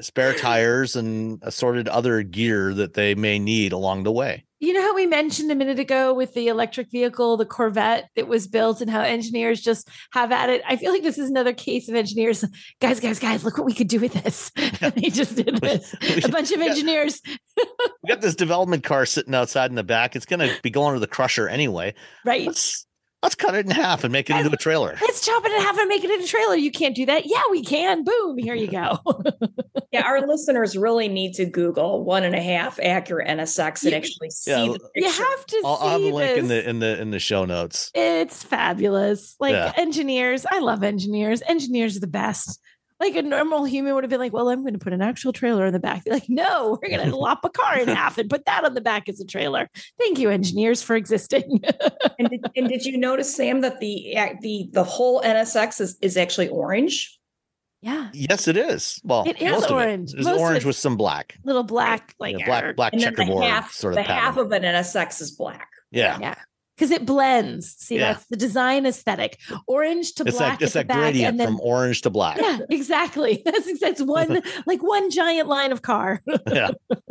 spare 0.00 0.34
tires 0.34 0.96
and 0.96 1.38
assorted 1.42 1.88
other 1.88 2.22
gear 2.22 2.74
that 2.74 2.94
they 2.94 3.14
may 3.14 3.38
need 3.38 3.72
along 3.72 4.02
the 4.04 4.12
way. 4.12 4.44
You 4.60 4.72
know 4.72 4.80
how 4.80 4.94
we 4.94 5.06
mentioned 5.06 5.50
a 5.52 5.54
minute 5.54 5.78
ago 5.78 6.14
with 6.14 6.32
the 6.32 6.48
electric 6.48 6.90
vehicle, 6.90 7.36
the 7.36 7.44
Corvette 7.44 8.08
that 8.16 8.28
was 8.28 8.46
built, 8.48 8.80
and 8.80 8.90
how 8.90 9.02
engineers 9.02 9.60
just 9.60 9.88
have 10.12 10.32
at 10.32 10.48
it? 10.48 10.62
I 10.66 10.76
feel 10.76 10.90
like 10.90 11.02
this 11.02 11.18
is 11.18 11.28
another 11.28 11.52
case 11.52 11.86
of 11.88 11.94
engineers. 11.94 12.42
Guys, 12.80 12.98
guys, 12.98 13.18
guys, 13.18 13.44
look 13.44 13.58
what 13.58 13.66
we 13.66 13.74
could 13.74 13.88
do 13.88 14.00
with 14.00 14.14
this. 14.14 14.50
And 14.80 14.92
they 14.94 15.10
just 15.10 15.36
did 15.36 15.58
this. 15.58 15.94
A 16.24 16.28
bunch 16.28 16.50
of 16.50 16.60
Yeah. 16.60 16.66
engineers. 16.70 17.20
we 17.56 18.08
got 18.08 18.20
this 18.22 18.34
development 18.34 18.84
car 18.84 19.04
sitting 19.06 19.34
outside 19.34 19.70
in 19.70 19.76
the 19.76 19.84
back. 19.84 20.16
It's 20.16 20.26
going 20.26 20.40
to 20.40 20.54
be 20.62 20.70
going 20.70 20.94
to 20.94 21.00
the 21.00 21.06
crusher 21.06 21.46
anyway. 21.48 21.94
Right. 22.24 22.46
Let's 22.46 22.83
let's 23.24 23.34
cut 23.34 23.54
it 23.56 23.64
in 23.66 23.72
half 23.72 24.04
and 24.04 24.12
make 24.12 24.30
it 24.30 24.36
into 24.36 24.52
a 24.52 24.56
trailer. 24.56 24.96
Let's 25.00 25.24
chop 25.26 25.44
it 25.44 25.50
in 25.52 25.60
half 25.60 25.76
and 25.78 25.88
make 25.88 26.04
it 26.04 26.10
into 26.10 26.24
a 26.24 26.28
trailer. 26.28 26.54
You 26.54 26.70
can't 26.70 26.94
do 26.94 27.06
that. 27.06 27.26
Yeah, 27.26 27.42
we 27.50 27.62
can. 27.64 28.04
Boom. 28.04 28.38
Here 28.38 28.54
you 28.54 28.68
go. 28.68 28.98
Yeah, 29.92 30.02
our 30.06 30.26
listeners 30.26 30.76
really 30.76 31.06
need 31.06 31.34
to 31.34 31.44
Google 31.44 32.02
one 32.04 32.24
and 32.24 32.34
a 32.34 32.42
half 32.42 32.78
Acura 32.78 33.28
NSX 33.28 33.82
and 33.84 33.92
You- 33.92 33.96
actually 33.96 34.30
see 34.30 34.50
Yeah, 34.50 34.66
the 34.72 34.90
you 34.96 35.08
have 35.08 35.46
to 35.46 35.62
I'll, 35.64 35.76
see 35.76 35.84
I'll 35.84 35.90
have 35.90 36.00
a 36.00 36.12
link 36.12 36.38
in 36.38 36.48
the 36.48 36.68
in 36.68 36.78
the 36.80 37.00
in 37.00 37.10
the 37.12 37.20
show 37.20 37.44
notes. 37.44 37.92
It's 37.94 38.42
fabulous. 38.42 39.36
Like 39.38 39.52
Yeah. 39.52 39.72
engineers, 39.76 40.46
I 40.50 40.58
love 40.58 40.82
engineers. 40.82 41.42
Engineers 41.46 41.96
are 41.96 42.00
the 42.00 42.08
best. 42.08 42.60
Like 43.00 43.16
a 43.16 43.22
normal 43.22 43.64
human 43.64 43.94
would 43.94 44.04
have 44.04 44.10
been 44.10 44.20
like, 44.20 44.32
well, 44.32 44.48
I'm 44.48 44.62
going 44.62 44.74
to 44.74 44.78
put 44.78 44.92
an 44.92 45.02
actual 45.02 45.32
trailer 45.32 45.66
in 45.66 45.72
the 45.72 45.80
back. 45.80 46.04
They're 46.04 46.14
like, 46.14 46.28
no, 46.28 46.78
we're 46.80 46.96
going 46.96 47.10
to 47.10 47.16
lop 47.16 47.44
a 47.44 47.50
car 47.50 47.78
in 47.78 47.88
half 47.88 48.18
and 48.18 48.30
put 48.30 48.44
that 48.46 48.64
on 48.64 48.74
the 48.74 48.80
back 48.80 49.08
as 49.08 49.20
a 49.20 49.24
trailer. 49.26 49.68
Thank 49.98 50.18
you, 50.18 50.30
engineers, 50.30 50.82
for 50.82 50.94
existing. 50.94 51.60
and, 52.18 52.30
did, 52.30 52.46
and 52.56 52.68
did 52.68 52.84
you 52.84 52.96
notice, 52.96 53.34
Sam, 53.34 53.62
that 53.62 53.80
the 53.80 54.16
the 54.42 54.70
the 54.72 54.84
whole 54.84 55.20
NSX 55.22 55.80
is, 55.80 55.98
is 56.00 56.16
actually 56.16 56.48
orange? 56.48 57.18
yeah. 57.84 58.08
Yes, 58.14 58.48
it 58.48 58.56
is. 58.56 58.98
Well, 59.04 59.24
It 59.28 59.42
is 59.42 59.50
most 59.50 59.70
orange. 59.70 60.14
It 60.14 60.20
is 60.20 60.26
orange 60.26 60.64
with 60.64 60.76
some 60.76 60.96
black, 60.96 61.36
Little 61.44 61.64
black, 61.64 62.14
like 62.18 62.38
Yeah, 62.38 62.46
black 62.46 62.76
black 62.76 62.92
And 62.94 63.02
then 63.02 63.12
the 63.12 63.16
checkerboard 63.16 63.44
half, 63.44 63.72
sort 63.72 63.92
of 63.92 63.96
the 63.96 64.02
half 64.04 64.36
pattern. 64.36 64.46
of 64.46 64.52
an 64.52 64.62
NSX 64.62 65.20
is 65.20 65.32
black. 65.32 65.68
yeah. 65.90 66.18
Yeah. 66.18 66.34
Because 66.76 66.90
it 66.90 67.06
blends. 67.06 67.74
See, 67.78 67.96
Yeah. 67.96 68.14
that's 68.14 68.26
the 68.26 68.36
design 68.36 68.84
aesthetic. 68.86 69.38
Orange 69.68 70.14
to 70.14 70.24
It's 70.26 70.36
black. 70.38 70.58
that 70.58 70.64
it's 70.64 70.74
at 70.76 70.88
that 70.88 70.96
gradient 70.96 71.38
then, 71.38 71.46
from 71.46 71.60
orange 71.60 72.00
to 72.02 72.10
black. 72.10 72.38
Yeah, 72.38 72.58
exactly. 72.68 73.42
That's 73.46 73.78
that's 73.78 74.02
one 74.02 74.42
like 74.66 74.82
one 74.82 75.10
giant 75.10 75.48
line 75.48 75.70
of 75.72 75.82
car. 75.82 76.20
Yeah. 76.50 76.70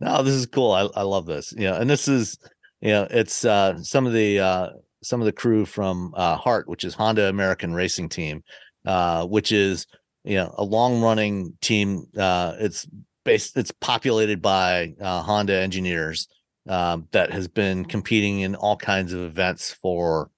No, 0.00 0.22
this 0.22 0.34
is 0.34 0.46
cool. 0.46 0.72
I, 0.72 0.88
I 0.98 1.02
love 1.02 1.26
this. 1.26 1.54
Yeah, 1.56 1.80
and 1.80 1.88
this 1.88 2.08
is 2.08 2.38
you 2.80 2.88
know, 2.90 3.06
it's 3.10 3.44
uh 3.44 3.80
some 3.82 4.06
of 4.06 4.12
the 4.12 4.40
uh 4.40 4.70
some 5.02 5.20
of 5.20 5.26
the 5.26 5.32
crew 5.32 5.64
from 5.64 6.12
uh 6.16 6.36
HART, 6.36 6.68
which 6.68 6.82
is 6.84 6.94
Honda 6.94 7.28
American 7.28 7.72
Racing 7.72 8.08
Team, 8.08 8.42
uh, 8.84 9.24
which 9.26 9.52
is 9.52 9.86
you 10.24 10.34
know 10.36 10.52
a 10.58 10.64
long 10.64 11.00
running 11.00 11.54
team. 11.60 12.06
Uh 12.18 12.54
it's 12.58 12.88
based 13.24 13.56
it's 13.56 13.70
populated 13.80 14.42
by 14.42 14.94
uh 15.00 15.22
Honda 15.22 15.54
engineers 15.54 16.26
um 16.68 17.06
that 17.12 17.30
has 17.32 17.48
been 17.48 17.84
competing 17.84 18.40
in 18.40 18.54
all 18.54 18.76
kinds 18.76 19.12
of 19.12 19.20
events 19.20 19.72
for 19.72 20.30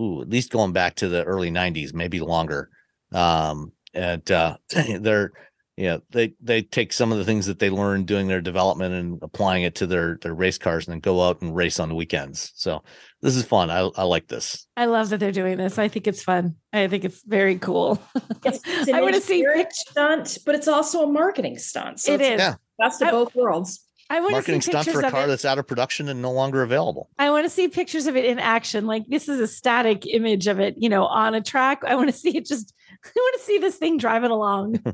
ooh, 0.00 0.22
at 0.22 0.28
least 0.30 0.50
going 0.52 0.72
back 0.72 0.94
to 0.96 1.08
the 1.08 1.24
early 1.24 1.50
90s, 1.50 1.92
maybe 1.94 2.20
longer. 2.20 2.70
Um 3.12 3.72
and 3.94 4.30
uh 4.30 4.56
they're 5.00 5.32
you 5.76 5.84
know 5.84 6.00
they 6.10 6.34
they 6.42 6.60
take 6.60 6.92
some 6.92 7.12
of 7.12 7.18
the 7.18 7.24
things 7.24 7.46
that 7.46 7.60
they 7.60 7.70
learned 7.70 8.06
doing 8.06 8.26
their 8.26 8.40
development 8.40 8.94
and 8.94 9.18
applying 9.22 9.62
it 9.62 9.76
to 9.76 9.86
their 9.86 10.18
their 10.22 10.34
race 10.34 10.58
cars 10.58 10.86
and 10.86 10.92
then 10.92 11.00
go 11.00 11.22
out 11.22 11.40
and 11.40 11.54
race 11.54 11.78
on 11.78 11.88
the 11.88 11.94
weekends 11.94 12.50
so 12.56 12.82
this 13.22 13.36
is 13.36 13.44
fun 13.44 13.70
i, 13.70 13.78
I 13.96 14.02
like 14.02 14.26
this 14.26 14.66
I 14.76 14.86
love 14.86 15.08
that 15.10 15.18
they're 15.20 15.30
doing 15.32 15.56
this. 15.56 15.78
I 15.78 15.86
think 15.88 16.06
it's 16.06 16.22
fun. 16.22 16.54
I 16.72 16.86
think 16.86 17.04
it's 17.04 17.20
very 17.24 17.58
cool. 17.58 18.00
It's, 18.44 18.60
it's 18.64 18.88
an 18.88 18.94
I 18.94 19.00
want 19.02 19.14
to 19.16 19.20
see 19.20 19.44
engineering 19.44 19.66
stunt, 19.72 20.38
but 20.46 20.54
it's 20.54 20.68
also 20.68 21.02
a 21.02 21.06
marketing 21.08 21.58
stunt. 21.58 21.98
So 21.98 22.12
It 22.12 22.20
it's 22.20 22.30
is. 22.30 22.38
Yeah. 22.38 22.54
best 22.78 23.02
of 23.02 23.08
I- 23.08 23.10
both 23.10 23.34
worlds. 23.34 23.84
I 24.10 24.20
want 24.20 24.36
to 24.36 24.42
see 24.42 24.52
marketing 24.52 24.60
stunt 24.62 24.86
pictures 24.86 25.02
for 25.02 25.06
a 25.06 25.10
car 25.10 25.26
that's 25.26 25.44
out 25.44 25.58
of 25.58 25.66
production 25.66 26.08
and 26.08 26.22
no 26.22 26.32
longer 26.32 26.62
available 26.62 27.10
I 27.18 27.30
want 27.30 27.44
to 27.44 27.50
see 27.50 27.68
pictures 27.68 28.06
of 28.06 28.16
it 28.16 28.24
in 28.24 28.38
action. 28.38 28.86
Like 28.86 29.06
this 29.08 29.28
is 29.28 29.40
a 29.40 29.46
static 29.46 30.06
image 30.06 30.46
of 30.46 30.60
it, 30.60 30.76
you 30.78 30.88
know, 30.88 31.04
on 31.04 31.34
a 31.34 31.42
track. 31.42 31.82
I 31.84 31.94
want 31.94 32.08
to 32.08 32.16
see 32.16 32.36
it 32.36 32.46
just. 32.46 32.72
I 33.04 33.10
want 33.14 33.38
to 33.38 33.44
see 33.44 33.58
this 33.58 33.76
thing 33.76 33.98
driving 33.98 34.30
along. 34.30 34.82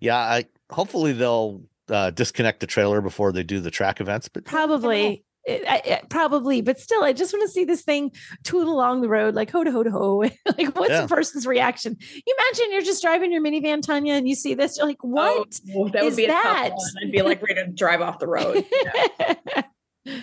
yeah 0.00 0.16
i 0.16 0.44
hopefully 0.70 1.12
they'll 1.12 1.62
uh, 1.88 2.10
disconnect 2.10 2.60
the 2.60 2.66
trailer 2.66 3.00
before 3.00 3.32
they 3.32 3.42
do 3.42 3.60
the 3.60 3.70
track 3.70 4.00
events 4.00 4.28
but 4.28 4.44
Probably. 4.44 5.24
It, 5.44 5.64
I, 5.68 5.76
it, 5.84 6.08
probably, 6.08 6.60
but 6.60 6.78
still, 6.78 7.02
I 7.02 7.12
just 7.12 7.32
want 7.32 7.42
to 7.42 7.52
see 7.52 7.64
this 7.64 7.82
thing 7.82 8.12
toot 8.44 8.68
along 8.68 9.00
the 9.00 9.08
road, 9.08 9.34
like 9.34 9.50
ho 9.50 9.64
to 9.64 9.72
ho 9.72 9.82
to 9.82 9.90
ho. 9.90 10.16
like, 10.58 10.76
what's 10.76 10.90
Yeah. 10.90 11.02
the 11.02 11.08
person's 11.08 11.46
reaction? 11.46 11.96
You 12.00 12.36
imagine 12.38 12.72
you're 12.72 12.82
just 12.82 13.02
driving 13.02 13.32
your 13.32 13.42
minivan, 13.42 13.82
Tanya, 13.82 14.14
and 14.14 14.28
you 14.28 14.36
see 14.36 14.54
this. 14.54 14.78
You're 14.78 14.86
like, 14.86 15.02
what? 15.02 15.58
Oh, 15.74 15.88
that 15.88 16.04
would 16.04 16.12
is 16.12 16.16
be 16.16 16.26
a 16.26 16.28
that? 16.28 16.70
I'd 17.02 17.10
be 17.10 17.22
like 17.22 17.42
ready 17.42 17.64
to 17.64 17.72
drive 17.72 18.00
off 18.00 18.18
the 18.18 18.28
road. 18.28 18.64
Yeah. 18.84 19.62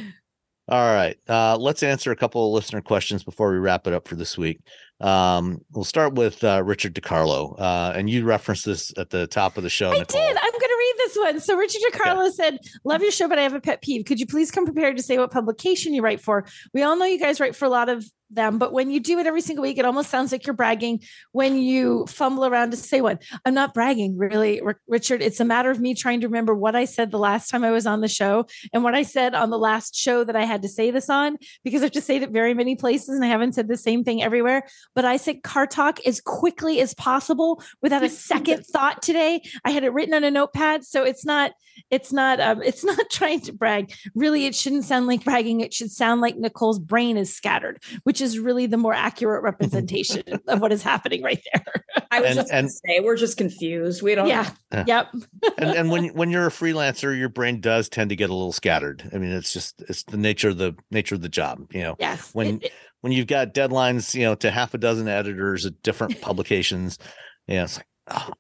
All 0.70 0.94
right. 0.94 1.18
Uh, 1.28 1.58
let's 1.58 1.82
answer 1.82 2.12
a 2.12 2.16
couple 2.16 2.46
of 2.46 2.54
listener 2.54 2.82
questions 2.82 3.24
before 3.24 3.52
we 3.52 3.58
wrap 3.58 3.88
it 3.88 3.94
up 3.94 4.08
for 4.08 4.16
this 4.16 4.38
week. 4.38 4.60
Um, 5.02 5.62
we'll 5.72 5.84
start 5.84 6.16
with 6.16 6.44
uh, 6.44 6.62
Richard 6.64 6.94
DiCarlo. 6.94 7.60
Uh, 7.60 7.94
and 7.96 8.10
you 8.10 8.26
referenced 8.26 8.66
this 8.66 8.92
at 8.98 9.10
the 9.10 9.28
top 9.28 9.58
of 9.58 9.64
the 9.64 9.70
show. 9.70 9.92
I 9.92 10.00
Nicole. 10.00 10.22
did. 10.22 10.38
I'm 10.38 10.52
going 10.52 10.60
to 10.60 10.78
read 10.80 10.94
this 10.98 11.18
one. 11.18 11.40
So 11.40 11.58
Richard 11.58 11.82
DiCarlo 11.92 12.32
said, 12.32 12.60
"Love 12.84 13.02
your 13.02 13.12
show, 13.12 13.28
but 13.28 13.40
I 13.40 13.44
have 13.44 13.54
a 13.54 13.62
pet 13.62 13.82
peeve. 13.82 14.06
Could 14.06 14.20
you 14.20 14.28
please 14.28 14.52
come 14.52 14.66
prepared 14.66 14.98
to 14.98 15.04
say 15.04 15.18
what 15.18 15.32
publication 15.32 15.94
you 15.94 16.02
write 16.02 16.22
for? 16.22 16.46
We 16.74 16.84
all 16.84 16.98
know 16.98 17.06
you 17.06 17.20
guys 17.20 17.40
write 17.40 17.56
for 17.56 17.66
a 17.66 17.70
lot 17.70 17.90
of 17.90 18.06
them, 18.30 18.58
but 18.58 18.74
when 18.74 18.92
you 18.92 19.00
do 19.00 19.20
it 19.20 19.28
every 19.28 19.42
single 19.42 19.64
week, 19.64 19.78
it 19.78 19.86
almost 19.86 20.10
sounds 20.10 20.32
like 20.32 20.46
you're 20.46 20.54
bragging 20.54 21.02
when 21.32 21.58
you 21.58 22.06
fumble 22.08 22.46
around 22.46 22.72
to 22.72 22.78
say 22.78 23.02
one. 23.02 23.20
I'm 23.46 23.54
not 23.54 23.74
bragging, 23.74 24.18
really, 24.18 24.62
Richard. 24.88 25.22
It's 25.22 25.40
a 25.40 25.46
matter 25.46 25.72
of 25.72 25.80
me 25.80 25.94
trying 25.94 26.22
to 26.22 26.28
remember 26.28 26.54
what 26.54 26.76
I 26.76 26.86
said 26.86 27.12
the 27.12 27.20
last 27.20 27.50
time 27.50 27.64
I 27.64 27.72
was 27.72 27.86
on 27.86 28.02
the 28.02 28.08
show 28.08 28.46
and 28.74 28.84
what 28.84 28.96
I 28.96 29.04
said 29.04 29.36
on 29.36 29.50
the 29.50 29.58
last 29.58 29.96
show 29.96 30.24
that 30.24 30.36
I 30.36 30.46
had 30.46 30.62
to 30.62 30.70
say 30.70 30.92
this 30.92 31.10
on, 31.10 31.38
because 31.64 31.82
I 31.82 31.86
have 31.86 31.92
to 31.94 32.02
say 32.02 32.18
it 32.18 32.30
very 32.32 32.54
many 32.54 32.76
places 32.76 33.10
and 33.10 33.24
I 33.24 33.28
haven't 33.28 33.54
said 33.54 33.68
the 33.68 33.78
same 33.78 34.04
thing 34.04 34.22
everywhere. 34.22 34.64
But 34.96 35.06
I 35.06 35.18
said 35.18 35.44
car 35.44 35.68
talk 35.68 36.00
as 36.06 36.22
quickly 36.22 36.82
as 36.82 36.94
possible 36.94 37.62
without 37.82 38.04
a 38.04 38.10
second 38.30 38.66
thought 38.66 39.02
today. 39.02 39.42
I 39.66 39.72
had 39.72 39.84
it 39.84 39.94
written 39.94 40.14
on 40.14 40.24
a 40.24 40.32
notepad, 40.32 40.86
so 40.86 41.04
it's 41.04 41.26
not 41.26 41.52
it's 41.90 42.12
not 42.12 42.40
um 42.40 42.62
it's 42.64 42.84
not 42.84 43.10
trying 43.10 43.40
to 43.42 43.54
brag 43.54 43.94
really 44.16 44.46
it 44.46 44.56
shouldn't 44.56 44.86
sound 44.86 45.08
like 45.08 45.24
bragging 45.24 45.62
it 45.62 45.74
should 45.74 45.92
sound 45.92 46.22
like 46.22 46.38
nicole's 46.38 46.80
brain 46.80 47.18
is 47.18 47.34
scattered 47.34 47.82
which 48.04 48.19
is 48.22 48.40
really 48.40 48.66
the 48.66 48.78
more 48.78 48.94
accurate 48.94 49.44
representation 49.44 50.24
of 50.48 50.60
what 50.62 50.72
is 50.72 50.82
happening 50.84 51.22
right 51.24 51.42
there 51.54 51.64
I 52.12 52.20
was 52.22 52.30
And- 52.30 52.36
just 52.38 52.50
going 52.50 52.60
and- 52.60 52.68
to 52.68 52.74
say, 52.74 53.00
we're 53.02 53.16
just 53.16 53.38
confused. 53.38 54.02
We 54.02 54.16
don't 54.16 54.28
yeah 54.28 54.50
Yeah. 54.72 54.84
yep 54.88 55.08
and, 55.58 55.70
and 55.72 55.92
when 55.92 56.08
when 56.16 56.30
you're 56.30 56.48
a 56.48 56.52
freelancer, 56.52 57.18
your 57.18 57.30
brain 57.30 57.62
does 57.62 57.90
tend 57.90 58.10
to 58.10 58.16
get 58.16 58.30
a 58.30 58.34
little 58.34 58.52
scattered. 58.52 59.10
I 59.14 59.18
mean, 59.18 59.32
it's 59.32 59.54
just 59.54 59.82
it's 59.88 60.04
the 60.04 60.18
nature 60.18 60.50
of 60.50 60.58
the 60.58 60.76
nature 60.92 61.16
of 61.16 61.22
the 61.22 61.30
job. 61.30 61.68
You 61.72 61.82
know, 61.84 61.96
yes 62.00 62.34
When- 62.34 62.58
It- 62.58 62.64
it- 62.66 62.72
when 63.02 63.14
you've 63.14 63.28
got 63.28 63.54
deadlines, 63.54 64.14
you 64.14 64.24
know, 64.26 64.36
to 64.36 64.52
half 64.52 64.74
a 64.74 64.78
dozen 64.78 65.08
editors 65.08 65.66
at 65.66 65.82
different 65.84 66.20
publications, 66.30 66.98
yeah, 67.48 67.64
it's 67.64 67.78
like, 67.78 67.88
oh, 68.10 68.32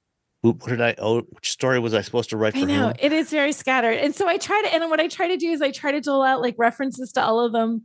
what 0.41 0.67
did 0.67 0.81
I? 0.81 0.95
Oh, 0.97 1.21
which 1.21 1.49
story 1.49 1.79
was 1.79 1.93
I 1.93 2.01
supposed 2.01 2.29
to 2.31 2.37
write 2.37 2.53
for 2.53 2.59
I 2.59 2.63
know 2.65 2.87
whom? 2.87 2.93
it 2.99 3.13
is 3.13 3.29
very 3.29 3.53
scattered. 3.53 3.93
And 3.97 4.13
so 4.13 4.27
I 4.27 4.37
try 4.37 4.61
to, 4.65 4.73
and 4.73 4.89
what 4.89 4.99
I 4.99 5.07
try 5.07 5.27
to 5.29 5.37
do 5.37 5.49
is 5.51 5.61
I 5.61 5.71
try 5.71 5.91
to 5.93 6.01
dole 6.01 6.23
out 6.23 6.41
like 6.41 6.55
references 6.57 7.11
to 7.13 7.23
all 7.23 7.39
of 7.39 7.53
them. 7.53 7.83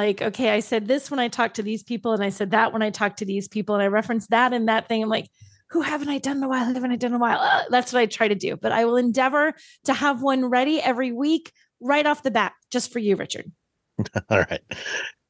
Like, 0.00 0.22
okay, 0.22 0.48
I 0.48 0.60
said 0.60 0.88
this 0.88 1.10
when 1.10 1.20
I 1.20 1.28
talked 1.28 1.56
to 1.56 1.62
these 1.62 1.82
people, 1.82 2.12
and 2.14 2.24
I 2.24 2.30
said 2.30 2.52
that 2.52 2.72
when 2.72 2.80
I 2.80 2.88
talked 2.88 3.18
to 3.18 3.26
these 3.26 3.48
people, 3.48 3.74
and 3.74 3.82
I 3.82 3.88
referenced 3.88 4.30
that 4.30 4.54
and 4.54 4.66
that 4.68 4.88
thing. 4.88 5.02
I'm 5.02 5.10
like, 5.10 5.28
who 5.68 5.82
haven't 5.82 6.08
I 6.08 6.16
done 6.16 6.38
in 6.38 6.42
a 6.42 6.48
while? 6.48 6.64
Who 6.64 6.72
haven't 6.72 6.90
I 6.90 6.96
done 6.96 7.10
in 7.10 7.16
a 7.16 7.18
while? 7.18 7.38
Uh, 7.38 7.64
that's 7.68 7.92
what 7.92 8.00
I 8.00 8.06
try 8.06 8.26
to 8.26 8.34
do. 8.34 8.56
But 8.56 8.72
I 8.72 8.86
will 8.86 8.96
endeavor 8.96 9.52
to 9.84 9.92
have 9.92 10.22
one 10.22 10.46
ready 10.46 10.80
every 10.80 11.12
week, 11.12 11.52
right 11.82 12.06
off 12.06 12.22
the 12.22 12.30
bat, 12.30 12.54
just 12.70 12.92
for 12.92 12.98
you, 12.98 13.16
Richard. 13.16 13.52
All 14.30 14.38
right. 14.38 14.62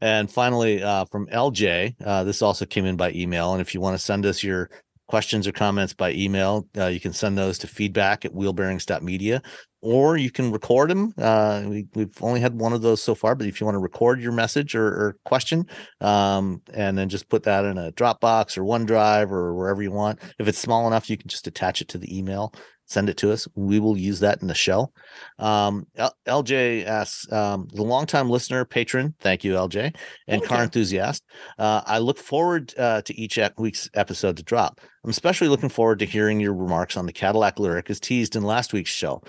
And 0.01 0.31
finally, 0.31 0.85
uh, 0.85 1.05
from 1.07 1.27
LJ, 1.27 1.97
uh, 2.05 2.23
this 2.23 2.41
also 2.41 2.65
came 2.65 2.87
in 2.87 2.97
by 2.97 3.11
email. 3.11 3.53
And 3.53 3.61
if 3.61 3.75
you 3.75 3.81
want 3.81 3.95
to 3.95 3.99
send 3.99 4.25
us 4.25 4.45
your 4.45 4.71
questions 5.11 5.49
or 5.49 5.51
comments 5.51 5.93
by 5.93 6.13
email, 6.13 6.69
uh, 6.79 6.87
you 6.87 7.01
can 7.01 7.13
send 7.13 7.37
those 7.37 7.59
to 7.59 7.67
feedback 7.67 8.25
at 8.25 8.33
wheelbearings.media 8.33 9.43
or 9.83 10.17
you 10.17 10.31
can 10.31 10.53
record 10.53 10.89
them. 10.89 11.13
Uh, 11.19 11.65
we, 11.67 11.85
we've 11.97 12.23
only 12.23 12.39
had 12.39 12.55
one 12.55 12.73
of 12.73 12.81
those 12.81 13.03
so 13.03 13.17
far, 13.17 13.35
but 13.35 13.49
if 13.49 13.61
you 13.61 13.65
want 13.65 13.75
to 13.75 13.81
record 13.81 14.21
your 14.21 14.31
message 14.31 14.77
or, 14.77 14.87
or 14.87 15.17
question 15.25 15.67
um, 16.01 16.63
and 16.75 16.97
then 16.97 17.09
just 17.09 17.29
put 17.29 17.43
that 17.43 17.65
in 17.65 17.77
a 17.77 17.91
Dropbox 17.91 18.57
or 18.57 18.63
OneDrive 18.63 19.33
or 19.33 19.53
wherever 19.57 19.83
you 19.83 19.91
want, 19.91 20.21
if 20.39 20.47
it's 20.47 20.59
small 20.59 20.87
enough, 20.87 21.11
you 21.11 21.17
can 21.17 21.29
just 21.29 21.49
attach 21.49 21.81
it 21.83 21.89
to 21.89 21.99
the 21.99 22.17
email. 22.17 22.55
Send 22.91 23.09
it 23.09 23.17
to 23.19 23.31
us. 23.31 23.47
We 23.55 23.79
will 23.79 23.97
use 23.97 24.19
that 24.19 24.43
in 24.43 24.49
the 24.49 24.55
show. 24.55 24.93
Um, 25.39 25.87
L- 25.97 26.17
LJ 26.27 26.85
asks, 26.87 27.31
um, 27.31 27.69
the 27.73 27.85
longtime 27.85 28.29
listener, 28.29 28.65
patron, 28.65 29.15
thank 29.21 29.45
you, 29.45 29.53
LJ, 29.53 29.95
and 30.27 30.43
car 30.43 30.65
enthusiast. 30.65 31.23
Uh, 31.57 31.83
I 31.87 31.99
look 31.99 32.19
forward 32.19 32.75
uh, 32.77 33.03
to 33.03 33.15
each 33.15 33.39
week's 33.59 33.89
episode 33.95 34.37
to 34.39 34.43
drop. 34.43 34.81
I'm 35.05 35.11
especially 35.11 35.47
looking 35.47 35.69
forward 35.69 36.01
to 36.01 36.05
hearing 36.05 36.41
your 36.41 36.53
remarks 36.53 36.97
on 36.97 37.07
the 37.07 37.13
Cadillac 37.13 37.59
Lyriq 37.59 37.89
as 37.91 38.01
teased 38.01 38.35
in 38.35 38.43
last 38.43 38.73
week's 38.73 38.91
show. 38.91 39.23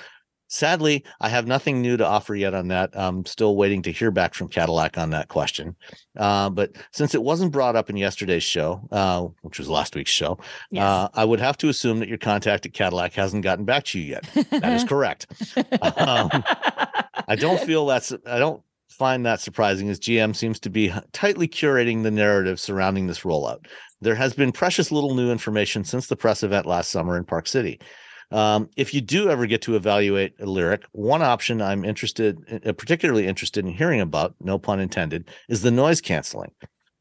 Sadly, 0.54 1.06
I 1.22 1.30
have 1.30 1.48
nothing 1.48 1.82
new 1.82 1.96
to 1.96 2.06
offer 2.06 2.36
yet 2.36 2.54
on 2.54 2.68
that. 2.68 2.90
I'm 2.94 3.26
still 3.26 3.56
waiting 3.56 3.82
to 3.84 3.92
hear 3.92 4.12
back 4.12 4.34
from 4.34 4.50
Cadillac 4.50 4.98
on 4.98 5.12
that 5.12 5.30
question. 5.30 5.78
Uh, 6.18 6.50
but 6.50 6.74
since 6.92 7.16
it 7.16 7.24
wasn't 7.24 7.54
brought 7.54 7.78
up 7.78 7.90
in 7.90 7.96
yesterday's 7.96 8.44
show, 8.44 8.86
uh, 8.92 9.28
which 9.44 9.60
was 9.60 9.70
last 9.70 9.96
week's 9.96 10.12
show, 10.12 10.38
Yes. 10.70 10.84
uh, 10.84 11.08
I 11.14 11.24
would 11.24 11.40
have 11.40 11.56
to 11.60 11.70
assume 11.70 12.00
that 12.00 12.10
your 12.10 12.18
contact 12.18 12.66
at 12.66 12.74
Cadillac 12.74 13.14
hasn't 13.14 13.44
gotten 13.44 13.64
back 13.64 13.86
to 13.86 14.00
you 14.00 14.06
yet. 14.06 14.24
That 14.52 14.74
is 14.74 14.84
correct. 14.84 15.28
um, 15.82 16.30
I 17.28 17.36
don't 17.40 17.60
feel 17.66 17.86
that's 17.86 18.12
I 18.26 18.38
don't 18.38 18.62
find 18.90 19.26
that 19.26 19.40
surprising 19.40 19.88
as 19.90 20.02
GM 20.02 20.36
seems 20.36 20.60
to 20.60 20.70
be 20.70 20.94
tightly 21.14 21.48
curating 21.48 22.04
the 22.04 22.12
narrative 22.12 22.60
surrounding 22.60 23.08
this 23.08 23.22
rollout. 23.22 23.68
There 24.02 24.16
has 24.16 24.34
been 24.34 24.52
precious 24.52 24.92
little 24.92 25.16
new 25.16 25.32
information 25.32 25.86
since 25.86 26.08
the 26.08 26.18
press 26.18 26.44
event 26.44 26.66
last 26.66 26.92
summer 26.92 27.16
in 27.18 27.24
Park 27.24 27.48
City. 27.48 27.80
Um, 28.32 28.70
if 28.78 28.94
you 28.94 29.02
do 29.02 29.30
ever 29.30 29.46
get 29.46 29.62
to 29.64 29.76
evaluate 29.76 30.34
a 30.40 30.46
Lyriq, 30.46 30.84
one 30.94 31.22
option 31.22 31.62
I'm 31.62 31.84
interested, 31.84 32.38
uh, 32.66 32.72
particularly 32.74 33.28
interested 33.28 33.66
in 33.66 33.72
hearing 33.72 34.02
about, 34.02 34.36
no 34.40 34.58
pun 34.58 34.80
intended, 34.80 35.30
is 35.50 35.62
the 35.62 35.72
noise 35.72 36.00
canceling. 36.00 36.52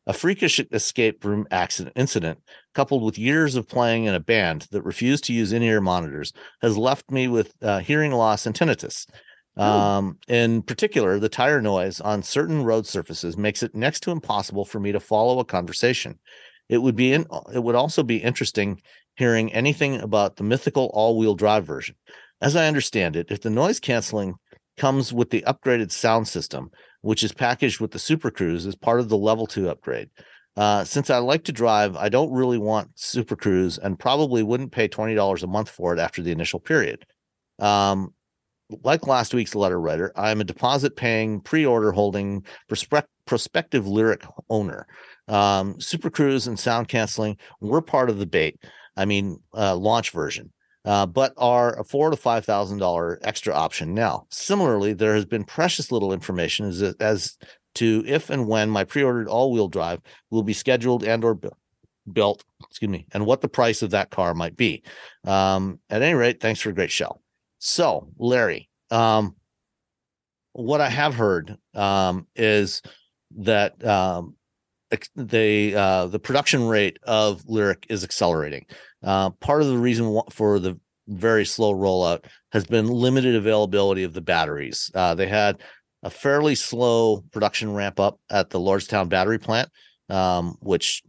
A 0.07 0.13
freakish 0.13 0.61
escape 0.73 1.25
room 1.25 1.47
accident 1.53 1.97
incident, 1.97 2.41
coupled 2.75 3.05
with 3.05 3.19
years 3.19 3.55
of 3.55 3.69
playing 3.69 4.05
in 4.05 4.15
a 4.15 4.21
band 4.21 4.67
that 4.73 4.83
refused 4.83 5.25
to 5.25 5.33
use 5.33 5.53
in-ear 5.53 5.81
monitors, 5.81 6.33
has 6.63 6.77
left 6.77 7.11
me 7.11 7.29
with 7.29 7.55
uh, 7.63 7.79
hearing 7.79 8.11
loss 8.11 8.47
and 8.47 8.55
tinnitus. 8.55 9.07
Um, 9.57 10.17
in 10.27 10.63
particular, 10.63 11.19
the 11.19 11.29
tire 11.29 11.61
noise 11.61 12.01
on 12.01 12.23
certain 12.23 12.65
road 12.65 12.87
surfaces 12.87 13.37
makes 13.37 13.63
it 13.63 13.75
next 13.75 14.01
to 14.01 14.11
impossible 14.11 14.65
for 14.65 14.81
me 14.81 14.91
to 14.91 15.01
follow 15.01 15.39
a 15.39 15.45
conversation. 15.45 16.19
It 16.69 16.79
would 16.79 16.97
be 16.97 17.13
in, 17.13 17.27
it 17.53 17.63
would 17.63 17.75
also 17.75 18.03
be 18.03 18.17
interesting 18.17 18.81
hearing 19.21 19.53
anything 19.53 20.01
about 20.01 20.37
the 20.37 20.43
mythical 20.43 20.91
all-wheel 20.95 21.35
drive 21.35 21.67
version. 21.67 21.95
As 22.41 22.57
I 22.57 22.67
understand 22.67 23.17
it, 23.17 23.31
if 23.31 23.43
the 23.43 23.51
noise 23.51 23.79
canceling 23.79 24.37
comes 24.79 25.13
with 25.13 25.29
the 25.29 25.45
upgraded 25.47 25.93
sound 25.93 26.27
system, 26.27 26.71
which 27.03 27.23
is 27.23 27.31
packaged 27.31 27.81
with 27.81 27.91
the 27.91 27.99
Super 27.99 28.31
Cruise 28.31 28.67
as 28.67 28.75
part 28.75 28.99
of 28.99 29.11
the 29.11 29.19
level 29.19 29.47
2 29.47 29.69
upgrade. 29.69 30.09
Uh, 30.57 30.85
since 30.85 31.11
I 31.11 31.19
like 31.19 31.45
to 31.45 31.53
drive, 31.53 31.97
I 31.97 32.09
don't 32.09 32.33
really 32.33 32.57
want 32.57 32.91
Super 32.95 33.37
Cruise 33.37 33.77
and 33.77 33.99
probably 33.99 34.43
wouldn't 34.43 34.73
pay 34.73 34.89
$20 34.89 35.43
a 35.43 35.47
month 35.47 35.69
for 35.69 35.93
it 35.93 36.01
after 36.01 36.23
the 36.23 36.33
initial 36.33 36.59
period. 36.59 37.05
Um, 37.59 38.15
like 38.83 39.07
last 39.07 39.35
week's 39.35 39.55
letter 39.55 39.79
writer, 39.79 40.13
I'm 40.17 40.41
a 40.41 40.45
deposit 40.45 40.97
paying, 40.97 41.43
pre 41.43 41.67
order 41.67 41.93
holding, 41.93 42.47
prospect- 42.69 43.11
prospective 43.27 43.85
Lyriq 43.85 44.27
owner. 44.49 44.87
Um, 45.29 45.79
Super 45.79 46.09
Cruise 46.09 46.47
and 46.47 46.59
sound 46.59 46.89
canceling 46.89 47.37
were 47.61 47.83
part 47.83 48.09
of 48.09 48.19
the 48.19 48.27
bait. 48.27 48.59
I 49.01 49.07
mean, 49.07 49.41
uh, 49.57 49.77
launch 49.77 50.11
version, 50.11 50.53
uh, 50.85 51.07
but 51.07 51.33
are 51.39 51.79
a 51.81 51.85
four 51.85 52.11
to 52.11 52.17
five 52.17 52.45
thousand 52.45 52.79
dollar 52.79 53.19
extra 53.23 53.55
option 53.55 53.95
now. 53.95 54.27
Similarly, 54.31 54.93
there 54.93 55.15
has 55.15 55.25
been 55.25 55.45
precious 55.45 55.91
little 55.91 56.13
information 56.13 56.67
as 56.67 56.83
as 57.01 57.39
to 57.77 58.05
if 58.07 58.31
and 58.31 58.47
when 58.47 58.69
my 58.69 58.85
pre-ordered 58.85 59.29
all-wheel 59.29 59.69
drive 59.69 60.01
will 60.31 60.43
be 60.43 60.53
scheduled 60.53 61.03
and 61.05 61.25
or 61.25 61.35
bu- 61.35 61.51
built. 62.13 62.45
Excuse 62.69 62.91
me, 62.91 63.07
and 63.13 63.25
what 63.25 63.41
the 63.41 63.49
price 63.49 63.81
of 63.81 63.91
that 63.91 64.11
car 64.11 64.35
might 64.35 64.57
be. 64.57 64.83
Um, 65.25 65.81
at 65.89 66.03
any 66.03 66.15
rate, 66.15 66.41
thanks 66.41 66.61
for 66.61 66.71
a 66.71 66.75
great 66.75 66.91
show. 66.91 67.21
So, 67.59 68.09
Larry, 68.19 68.69
um, 68.91 69.35
what 70.53 70.81
I 70.81 70.91
have 70.91 71.15
heard 71.15 71.57
um, 71.75 72.27
is 72.37 72.83
that 73.37 73.83
um, 73.85 74.37
the 75.15 75.75
uh, 75.75 76.07
the 76.09 76.19
production 76.19 76.67
rate 76.67 76.99
of 77.05 77.43
Lyriq 77.45 77.85
is 77.89 78.03
accelerating. 78.03 78.67
Uh, 79.03 79.31
part 79.31 79.63
of 79.63 79.69
the 79.69 79.79
reason 79.79 80.21
for 80.31 80.59
the 80.59 80.79
very 81.09 81.45
slow 81.45 81.75
rollout 81.75 82.25
has 82.53 82.65
been 82.65 82.87
limited 82.87 83.35
availability 83.35 84.05
of 84.05 84.13
the 84.13 84.21
batteries. 84.21 84.91
Uh, 84.95 85.15
they 85.15 85.27
had 85.27 85.61
a 86.03 86.11
fairly 86.11 86.55
slow 86.55 87.23
production 87.33 87.73
ramp 87.73 88.01
up 88.01 88.19
at 88.31 88.51
the 88.51 88.61
Lordstown 88.61 89.09
battery 89.09 89.39
plant, 89.39 89.69
um, 90.09 90.57
which 90.61 91.03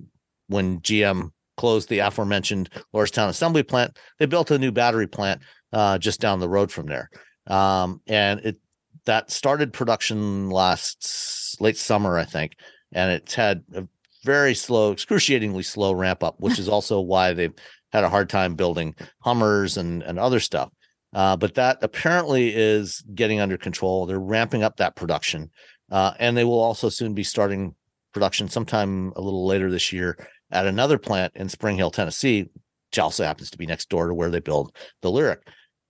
when 0.48 0.80
GM 0.82 1.32
closed 1.58 1.90
the 1.90 2.00
aforementioned 2.00 2.70
Lordstown 2.94 3.30
assembly 3.30 3.64
plant, 3.64 3.98
they 4.20 4.26
built 4.26 4.52
a 4.52 4.58
new 4.58 4.72
battery 4.72 5.08
plant 5.08 5.42
uh, 5.74 5.98
just 5.98 6.20
down 6.20 6.40
the 6.40 6.50
road 6.50 6.72
from 6.72 6.88
there. 6.88 7.10
Um, 7.48 8.02
and 8.08 8.40
it 8.42 8.58
that 9.06 9.32
started 9.32 9.74
production 9.74 10.50
last 10.50 11.60
late 11.60 11.78
summer, 11.78 12.18
I 12.18 12.26
think, 12.26 12.56
and 12.92 13.12
it's 13.12 13.34
had 13.34 13.64
a 13.74 13.88
very 14.24 14.54
slow, 14.54 14.92
excruciatingly 14.92 15.64
slow 15.64 15.94
ramp 15.94 16.24
up, 16.24 16.40
which 16.40 16.60
is 16.60 16.70
also 16.70 17.00
why 17.00 17.34
they've 17.34 17.54
had 17.92 18.04
a 18.04 18.10
hard 18.10 18.30
time 18.30 18.56
building 18.56 18.96
Hummers 19.20 19.78
and 19.78 20.04
and 20.04 20.20
other 20.20 20.40
stuff. 20.40 20.70
Uh, 21.14 21.36
but 21.36 21.56
that 21.56 21.78
apparently 21.82 22.54
is 22.56 23.04
getting 23.14 23.40
under 23.40 23.58
control. 23.58 24.06
They're 24.06 24.20
ramping 24.20 24.64
up 24.64 24.78
that 24.78 24.96
production, 24.96 25.50
uh, 25.92 26.14
and 26.20 26.38
they 26.38 26.46
will 26.46 26.60
also 26.60 26.90
soon 26.90 27.14
be 27.14 27.24
starting 27.24 27.76
production 28.14 28.48
sometime 28.48 29.12
a 29.16 29.22
little 29.22 29.46
later 29.46 29.70
this 29.70 29.92
year 29.92 30.18
at 30.52 30.68
another 30.68 30.98
plant 30.98 31.34
in 31.36 31.50
Spring 31.50 31.78
Hill, 31.78 31.92
Tennessee, 31.92 32.44
which 32.90 33.00
also 33.00 33.24
happens 33.24 33.50
to 33.52 33.58
be 33.58 33.66
next 33.66 33.90
door 33.90 34.08
to 34.08 34.14
where 34.14 34.30
they 34.30 34.40
build 34.40 34.76
the 35.02 35.10
Lyriq. 35.10 35.40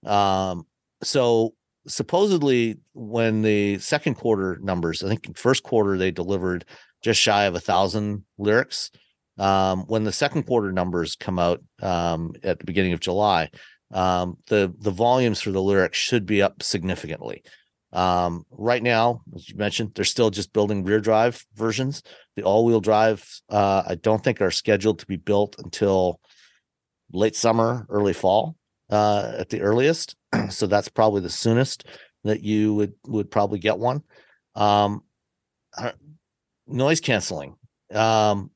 Um, 0.10 0.66
so 1.04 1.54
supposedly, 1.88 2.80
when 2.94 3.42
the 3.42 3.80
second 3.80 4.16
quarter 4.16 4.60
numbers, 4.62 5.04
I 5.04 5.10
think 5.10 5.38
first 5.38 5.64
quarter 5.64 5.98
they 5.98 6.12
delivered 6.12 6.66
just 7.02 7.20
shy 7.20 7.46
of 7.46 7.56
a 7.56 7.60
thousand 7.60 8.24
Lyriqs. 8.40 8.92
Um, 9.42 9.86
when 9.88 10.04
the 10.04 10.12
second 10.12 10.44
quarter 10.44 10.72
numbers 10.72 11.16
come 11.16 11.40
out 11.40 11.64
um, 11.82 12.34
at 12.44 12.60
the 12.60 12.66
beginning 12.66 12.94
of 12.94 13.00
July, 13.00 13.50
um, 13.92 14.38
the 14.48 14.72
the 14.78 14.92
volumes 14.92 15.42
for 15.42 15.52
the 15.52 15.60
Lyriq 15.60 15.96
should 15.96 16.28
be 16.28 16.44
up 16.44 16.62
significantly. 16.62 17.44
Um, 17.92 18.46
right 18.52 18.84
now, 18.84 19.24
as 19.36 19.50
you 19.50 19.58
mentioned, 19.58 19.94
they're 19.96 20.06
still 20.06 20.30
just 20.30 20.54
building 20.54 20.84
rear 20.84 21.00
drive 21.00 21.44
versions. 21.56 22.04
The 22.36 22.44
all 22.44 22.66
wheel 22.66 22.82
drive, 22.82 23.28
uh, 23.50 23.82
I 23.88 23.96
don't 23.96 24.24
think 24.24 24.42
are 24.42 24.52
scheduled 24.52 25.00
to 25.00 25.08
be 25.08 25.18
built 25.18 25.56
until 25.58 26.22
late 27.12 27.36
summer, 27.36 27.88
early 27.90 28.14
fall 28.14 28.56
uh, 28.92 29.34
at 29.40 29.50
the 29.50 29.62
earliest. 29.62 30.16
so 30.50 30.68
that's 30.68 30.88
probably 30.88 31.22
the 31.22 31.30
soonest 31.30 31.86
that 32.26 32.44
you 32.44 32.76
would 32.76 32.94
would 33.08 33.32
probably 33.32 33.58
get 33.58 33.80
one. 33.80 34.04
Um, 34.54 35.02
uh, 35.76 35.94
noise 36.68 37.02
canceling. 37.02 37.56
Um, 37.92 38.52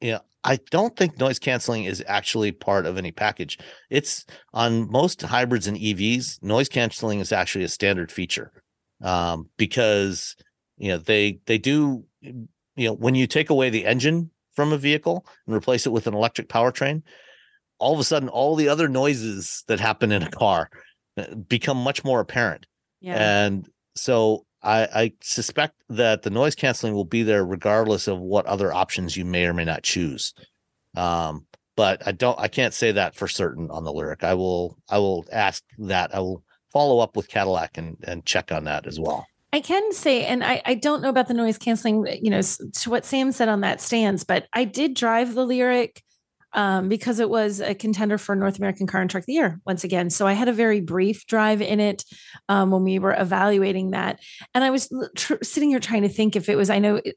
yeah, 0.00 0.18
I 0.44 0.58
don't 0.70 0.96
think 0.96 1.18
noise 1.18 1.38
canceling 1.38 1.84
is 1.84 2.04
actually 2.06 2.52
part 2.52 2.86
of 2.86 2.96
any 2.96 3.12
package. 3.12 3.58
It's 3.90 4.24
on 4.52 4.90
most 4.90 5.22
hybrids 5.22 5.66
and 5.66 5.76
EVs. 5.76 6.42
Noise 6.42 6.68
canceling 6.68 7.20
is 7.20 7.32
actually 7.32 7.64
a 7.64 7.68
standard 7.68 8.12
feature 8.12 8.52
um, 9.02 9.48
because 9.56 10.36
you 10.78 10.88
know 10.88 10.98
they 10.98 11.40
they 11.46 11.58
do 11.58 12.04
you 12.20 12.46
know 12.76 12.92
when 12.92 13.14
you 13.14 13.26
take 13.26 13.50
away 13.50 13.70
the 13.70 13.86
engine 13.86 14.30
from 14.54 14.72
a 14.72 14.78
vehicle 14.78 15.26
and 15.46 15.54
replace 15.54 15.86
it 15.86 15.92
with 15.92 16.06
an 16.06 16.14
electric 16.14 16.48
powertrain, 16.48 17.02
all 17.78 17.94
of 17.94 18.00
a 18.00 18.04
sudden 18.04 18.28
all 18.28 18.56
the 18.56 18.68
other 18.68 18.88
noises 18.88 19.64
that 19.68 19.80
happen 19.80 20.12
in 20.12 20.22
a 20.22 20.30
car 20.30 20.70
uh, 21.16 21.34
become 21.34 21.76
much 21.76 22.04
more 22.04 22.20
apparent. 22.20 22.66
Yeah. 23.00 23.16
And 23.16 23.68
so 23.94 24.45
I, 24.66 24.88
I 24.94 25.12
suspect 25.22 25.76
that 25.90 26.22
the 26.22 26.30
noise 26.30 26.56
canceling 26.56 26.92
will 26.92 27.04
be 27.04 27.22
there 27.22 27.46
regardless 27.46 28.08
of 28.08 28.18
what 28.18 28.46
other 28.46 28.72
options 28.72 29.16
you 29.16 29.24
may 29.24 29.46
or 29.46 29.54
may 29.54 29.64
not 29.64 29.84
choose. 29.84 30.34
Um, 30.96 31.46
but 31.76 32.02
I 32.06 32.12
don't 32.12 32.38
I 32.40 32.48
can't 32.48 32.74
say 32.74 32.90
that 32.92 33.14
for 33.14 33.28
certain 33.28 33.70
on 33.70 33.84
the 33.84 33.92
Lyriq. 33.92 34.24
I 34.24 34.34
will 34.34 34.76
I 34.88 34.98
will 34.98 35.24
ask 35.30 35.62
that. 35.78 36.14
I 36.14 36.20
will 36.20 36.42
follow 36.72 36.98
up 36.98 37.16
with 37.16 37.28
Cadillac 37.28 37.78
and 37.78 37.96
and 38.02 38.26
check 38.26 38.50
on 38.50 38.64
that 38.64 38.86
as 38.86 38.98
well. 38.98 39.26
I 39.52 39.60
can 39.60 39.92
say, 39.92 40.24
and 40.24 40.44
I, 40.44 40.60
I 40.66 40.74
don't 40.74 41.00
know 41.00 41.08
about 41.08 41.28
the 41.28 41.34
noise 41.34 41.56
canceling, 41.56 42.06
you 42.20 42.30
know, 42.30 42.42
to 42.42 42.90
what 42.90 43.06
Sam 43.06 43.32
said 43.32 43.48
on 43.48 43.60
that 43.60 43.80
stands, 43.80 44.24
but 44.24 44.48
I 44.52 44.64
did 44.64 44.94
drive 44.94 45.34
the 45.34 45.46
Lyriq 45.46 46.02
um, 46.56 46.88
because 46.88 47.20
it 47.20 47.28
was 47.28 47.60
a 47.60 47.74
contender 47.74 48.18
for 48.18 48.34
North 48.34 48.58
American 48.58 48.86
Car 48.86 49.02
and 49.02 49.10
Truck 49.10 49.22
of 49.22 49.26
the 49.26 49.34
Year 49.34 49.60
once 49.66 49.84
again. 49.84 50.08
So 50.10 50.26
I 50.26 50.32
had 50.32 50.48
a 50.48 50.52
very 50.52 50.80
brief 50.80 51.26
drive 51.26 51.60
in 51.60 51.78
it 51.78 52.02
um, 52.48 52.70
when 52.70 52.82
we 52.82 52.98
were 52.98 53.14
evaluating 53.16 53.90
that, 53.90 54.18
and 54.54 54.64
I 54.64 54.70
was 54.70 54.90
tr- 55.14 55.34
sitting 55.42 55.68
here 55.68 55.78
trying 55.78 56.02
to 56.02 56.08
think 56.08 56.34
if 56.34 56.48
it 56.48 56.56
was. 56.56 56.70
I 56.70 56.80
know. 56.80 56.96
It, 56.96 57.16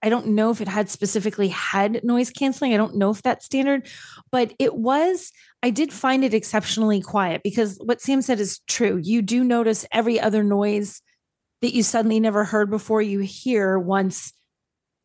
I 0.00 0.10
don't 0.10 0.28
know 0.28 0.50
if 0.50 0.60
it 0.60 0.68
had 0.68 0.88
specifically 0.88 1.48
had 1.48 2.04
noise 2.04 2.30
canceling. 2.30 2.72
I 2.72 2.76
don't 2.76 2.94
know 2.94 3.10
if 3.10 3.20
that's 3.20 3.44
standard, 3.44 3.88
but 4.30 4.54
it 4.58 4.74
was. 4.76 5.32
I 5.62 5.70
did 5.70 5.92
find 5.92 6.24
it 6.24 6.34
exceptionally 6.34 7.00
quiet 7.00 7.42
because 7.42 7.78
what 7.84 8.00
Sam 8.00 8.22
said 8.22 8.38
is 8.38 8.60
true. 8.68 9.00
You 9.02 9.22
do 9.22 9.42
notice 9.42 9.84
every 9.90 10.20
other 10.20 10.44
noise 10.44 11.02
that 11.62 11.74
you 11.74 11.82
suddenly 11.82 12.20
never 12.20 12.44
heard 12.44 12.70
before 12.70 13.02
you 13.02 13.18
hear 13.18 13.76
once 13.76 14.32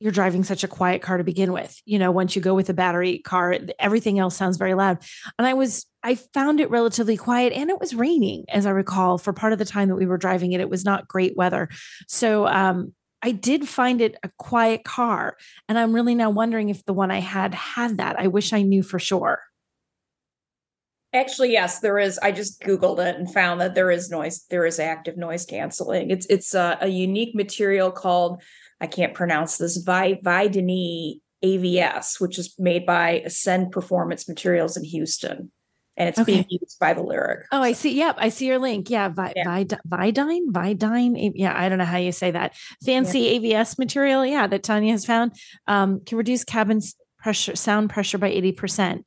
you're 0.04 0.12
driving 0.12 0.44
such 0.44 0.66
a 0.66 0.68
quiet 0.68 1.02
car 1.02 1.18
to 1.18 1.24
begin 1.24 1.54
with. 1.54 1.82
You 1.86 1.98
know, 1.98 2.12
once 2.12 2.36
you 2.36 2.42
go 2.42 2.54
with 2.54 2.70
a 2.70 2.74
battery 2.74 3.20
car, 3.20 3.58
everything 3.80 4.20
else 4.20 4.36
sounds 4.36 4.58
very 4.58 4.74
loud. 4.74 4.98
And 5.40 5.48
I 5.48 5.54
was, 5.54 5.86
I 6.04 6.16
found 6.16 6.60
it 6.60 6.70
relatively 6.70 7.16
quiet 7.16 7.54
and 7.54 7.70
it 7.70 7.80
was 7.80 7.96
raining, 7.96 8.44
as 8.50 8.66
I 8.66 8.72
recall, 8.72 9.18
for 9.18 9.32
part 9.32 9.54
of 9.54 9.60
the 9.60 9.66
time 9.66 9.88
that 9.88 9.96
we 9.96 10.06
were 10.06 10.18
driving 10.18 10.52
it. 10.52 10.60
It 10.60 10.70
was 10.70 10.84
not 10.84 11.08
great 11.08 11.38
weather. 11.38 11.70
So, 12.10 12.46
um, 12.48 12.94
I 13.22 13.32
did 13.32 13.70
find 13.70 14.02
it 14.02 14.18
a 14.24 14.30
quiet 14.38 14.84
car. 14.84 15.38
And 15.70 15.80
I'm 15.80 15.94
really 15.94 16.16
now 16.16 16.30
wondering 16.30 16.68
if 16.68 16.84
the 16.84 16.92
one 16.92 17.10
I 17.10 17.22
had 17.22 17.54
had 17.54 18.00
that. 18.00 18.20
I 18.20 18.28
wish 18.28 18.52
I 18.52 18.62
knew 18.62 18.84
for 18.84 19.00
sure. 19.00 19.40
Actually, 21.14 21.54
yes, 21.54 21.80
there 21.80 21.98
is. 21.98 22.20
I 22.20 22.34
just 22.34 22.60
Googled 22.62 23.00
it 23.00 23.16
and 23.16 23.32
found 23.32 23.62
that 23.62 23.76
there 23.76 23.90
is 23.90 24.10
noise, 24.10 24.46
there 24.50 24.66
is 24.66 24.80
active 24.80 25.16
noise 25.16 25.46
canceling. 25.46 26.10
It's 26.10 26.26
it's 26.26 26.54
a, 26.56 26.78
a 26.82 26.88
unique 26.88 27.36
material 27.36 27.92
called 27.92 28.42
I 28.84 28.88
can't 28.88 29.14
pronounce 29.14 29.58
this, 29.58 29.78
Vi 29.78 30.16
Vidini 30.16 31.22
AVS, 31.42 32.20
which 32.20 32.38
is 32.38 32.54
made 32.60 32.86
by 32.86 33.22
Ascend 33.26 33.72
Performance 33.72 34.28
Materials 34.28 34.76
in 34.76 34.84
Houston. 34.84 35.54
And 35.96 36.10
it's 36.10 36.20
okay. 36.20 36.34
being 36.34 36.46
used 36.50 36.78
by 36.80 36.94
the 36.94 37.02
Lyriq. 37.02 37.44
Oh, 37.54 37.62
I 37.62 37.72
see. 37.72 37.94
Yep. 37.94 38.16
I 38.18 38.28
see 38.28 38.46
your 38.46 38.60
link. 38.60 38.90
Yeah. 38.90 39.08
Vi- 39.08 39.34
yeah. 39.38 39.64
Vydyne, 39.88 40.48
Vydyne. 40.48 41.32
Yeah. 41.36 41.58
I 41.58 41.70
don't 41.70 41.78
know 41.78 41.86
how 41.86 41.98
you 41.98 42.12
say 42.12 42.32
that. 42.32 42.58
Fancy 42.84 43.20
yeah. 43.20 43.62
AVS 43.62 43.80
material. 43.80 44.26
Yeah. 44.26 44.48
That 44.48 44.64
Tanya 44.64 44.92
has 44.92 45.06
found 45.06 45.34
um, 45.68 46.02
can 46.04 46.18
reduce 46.18 46.44
cabin 46.44 46.82
pressure, 47.20 47.56
sound 47.56 47.90
pressure 47.90 48.18
by 48.18 48.32
80% 48.32 49.04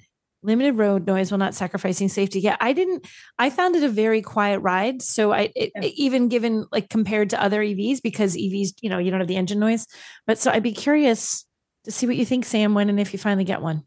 limited 0.47 0.77
road 0.77 1.07
noise 1.07 1.31
while 1.31 1.39
not 1.39 1.55
sacrificing 1.55 2.09
safety. 2.09 2.41
Yeah, 2.41 2.57
I 2.61 2.73
didn't. 2.73 3.07
I 3.39 3.51
found 3.51 3.77
it 3.77 3.83
a 3.83 3.89
very 3.89 4.23
quiet 4.23 4.61
ride. 4.61 5.03
So 5.03 5.33
I 5.33 5.53
it, 5.55 5.73
yeah. 5.75 5.89
even 5.97 6.29
given 6.29 6.67
like 6.73 6.89
compared 6.89 7.31
to 7.31 7.43
other 7.43 7.63
EVs 7.63 8.03
because 8.03 8.37
EVs, 8.37 8.75
you 8.81 8.89
know, 8.89 8.99
you 8.99 9.11
don't 9.11 9.21
have 9.21 9.29
the 9.29 9.37
engine 9.37 9.59
noise. 9.59 9.87
But 10.27 10.39
so 10.39 10.51
I'd 10.51 10.63
be 10.63 10.73
curious 10.73 11.45
to 11.85 11.91
see 11.91 12.07
what 12.07 12.17
you 12.17 12.25
think, 12.25 12.45
Sam, 12.45 12.75
when 12.75 12.89
and 12.89 12.99
if 12.99 13.13
you 13.13 13.19
finally 13.19 13.45
get 13.45 13.61
one. 13.61 13.83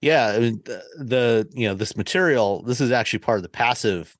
Yeah, 0.00 0.28
I 0.28 0.38
mean, 0.38 0.62
the, 0.64 0.82
the 0.98 1.48
you 1.52 1.68
know 1.68 1.74
this 1.74 1.96
material. 1.96 2.62
This 2.62 2.80
is 2.80 2.90
actually 2.90 3.20
part 3.20 3.38
of 3.38 3.42
the 3.42 3.48
passive 3.48 4.16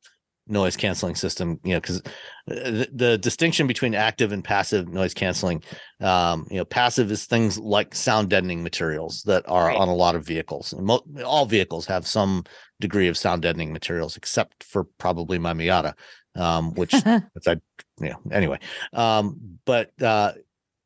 noise 0.47 0.77
canceling 0.77 1.15
system 1.15 1.59
you 1.65 1.73
know 1.73 1.81
because 1.81 2.03
the, 2.47 2.89
the, 2.93 3.19
distinction 3.19 3.67
between 3.67 3.95
active 3.95 4.33
and 4.33 4.45
passive 4.45 4.89
noise 4.89 5.15
canceling 5.15 5.63
um 6.01 6.47
you 6.51 6.59
know 6.59 6.65
passive 6.65 7.11
is 7.11 7.25
things 7.25 7.59
like 7.59 7.95
sound 7.95 8.29
deadening 8.29 8.63
materials 8.63 9.23
that 9.23 9.43
are 9.49 9.69
right. 9.69 9.77
on 9.77 9.89
a 9.89 9.95
lot 9.95 10.15
of 10.15 10.27
vehicles. 10.27 10.75
Mo- 10.79 11.05
all 11.25 11.47
vehicles 11.47 11.87
have 11.87 12.07
some 12.07 12.45
degree 12.81 13.09
of 13.09 13.17
sound 13.17 13.43
deadening 13.43 13.73
materials 13.73 14.17
except 14.17 14.63
for 14.63 14.85
probably 14.99 15.39
my 15.39 15.55
miata 15.55 15.95
um 16.37 16.75
which 16.75 16.93
it's 17.35 17.49
i 17.49 17.57
you 18.01 18.11
know 18.11 18.21
anyway 18.31 18.59
um 18.93 19.39
but 19.65 19.91
uh 20.03 20.33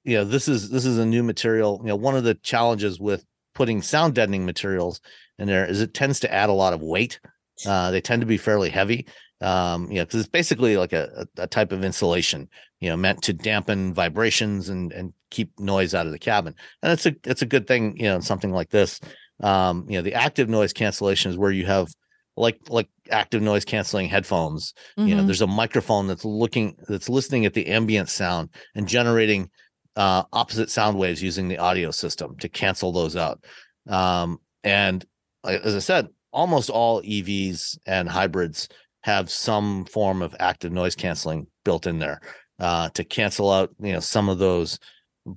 you 0.09 0.17
know 0.17 0.25
this 0.25 0.49
is 0.49 0.71
this 0.71 0.87
is 0.87 0.97
a 0.97 1.05
new 1.05 1.23
material. 1.23 1.81
You 1.83 1.89
know 1.89 1.97
one 1.97 2.17
of 2.17 2.25
the 2.25 2.35
challenges 2.35 2.99
with 2.99 3.27
putting 3.55 3.83
sound 3.83 4.15
deadening 4.15 4.47
materials 4.47 5.03
in 5.39 5.47
there 5.47 5.67
is 5.67 5.83
it 5.83 5.93
tends 5.93 6.21
to 6.21 6.33
add 6.33 6.49
a 6.49 6.55
lot 6.55 6.73
of 6.73 6.81
weight. 6.81 7.21
Uh, 7.67 7.91
they 7.91 8.01
tend 8.01 8.23
to 8.23 8.27
be 8.27 8.39
fairly 8.39 8.71
heavy 8.71 9.07
um, 9.41 9.91
you 9.91 9.99
know, 9.99 10.05
because 10.05 10.21
it's 10.21 10.29
basically 10.29 10.77
like 10.77 10.93
a, 10.93 11.27
a, 11.37 11.47
type 11.47 11.71
of 11.71 11.85
insulation, 11.85 12.49
you 12.81 12.89
know, 12.89 12.97
meant 12.97 13.23
to 13.23 13.33
dampen 13.33 13.95
vibrations 13.95 14.69
and 14.69 14.93
and 14.93 15.13
keep 15.31 15.59
noise 15.61 15.95
out 15.95 16.07
of 16.07 16.13
the 16.13 16.19
cabin. 16.19 16.55
And 16.83 16.93
it's 16.93 17.07
a 17.07 17.15
it's 17.25 17.43
a 17.43 17.47
good 17.47 17.67
thing, 17.67 17.97
you 17.97 18.05
know, 18.05 18.21
something 18.21 18.53
like 18.53 18.71
this. 18.71 19.01
Um, 19.41 19.87
you 19.89 19.97
know, 19.97 20.03
the 20.03 20.15
active 20.15 20.49
noise 20.49 20.73
cancellation 20.73 21.31
is 21.31 21.39
where 21.39 21.53
you 21.53 21.67
have 21.67 21.89
like 22.37 22.59
like 22.69 22.89
active 23.11 23.41
noise 23.43 23.65
canceling 23.65 24.09
headphones. 24.09 24.75
Mm-hmm. 24.99 25.09
You 25.09 25.15
know, 25.15 25.21
mm-hmm. 25.21 25.29
there's 25.29 25.43
a 25.43 25.47
microphone 25.47 26.09
that's 26.09 26.25
looking 26.25 26.77
that's 26.89 27.09
listening 27.09 27.47
at 27.47 27.55
the 27.55 27.67
ambient 27.69 28.09
sound 28.09 28.51
and 28.75 28.89
generating 28.89 29.51
uh, 29.95 30.25
opposite 30.33 30.71
sound 30.71 30.99
waves 30.99 31.23
using 31.23 31.49
the 31.49 31.59
audio 31.59 31.91
system 31.91 32.37
to 32.39 32.49
cancel 32.49 32.93
those 32.93 33.17
out. 33.17 33.45
Um, 33.89 34.41
and 34.65 35.05
as 35.45 35.75
I 35.75 35.81
said, 35.81 36.09
almost 36.33 36.71
all 36.71 37.03
EVs 37.03 37.79
and 37.87 38.09
hybrids 38.09 38.69
have 39.09 39.31
some 39.31 39.87
form 39.87 40.21
of 40.21 40.37
active 40.39 40.71
noise 40.71 40.95
canceling 40.95 41.47
built 41.65 41.87
in 41.87 41.99
there 41.99 42.21
uh, 42.61 42.91
to 42.91 43.03
cancel 43.03 43.51
out 43.51 43.71
you 43.81 43.95
know 43.95 44.01
some 44.01 44.29
of 44.29 44.39
those 44.39 44.79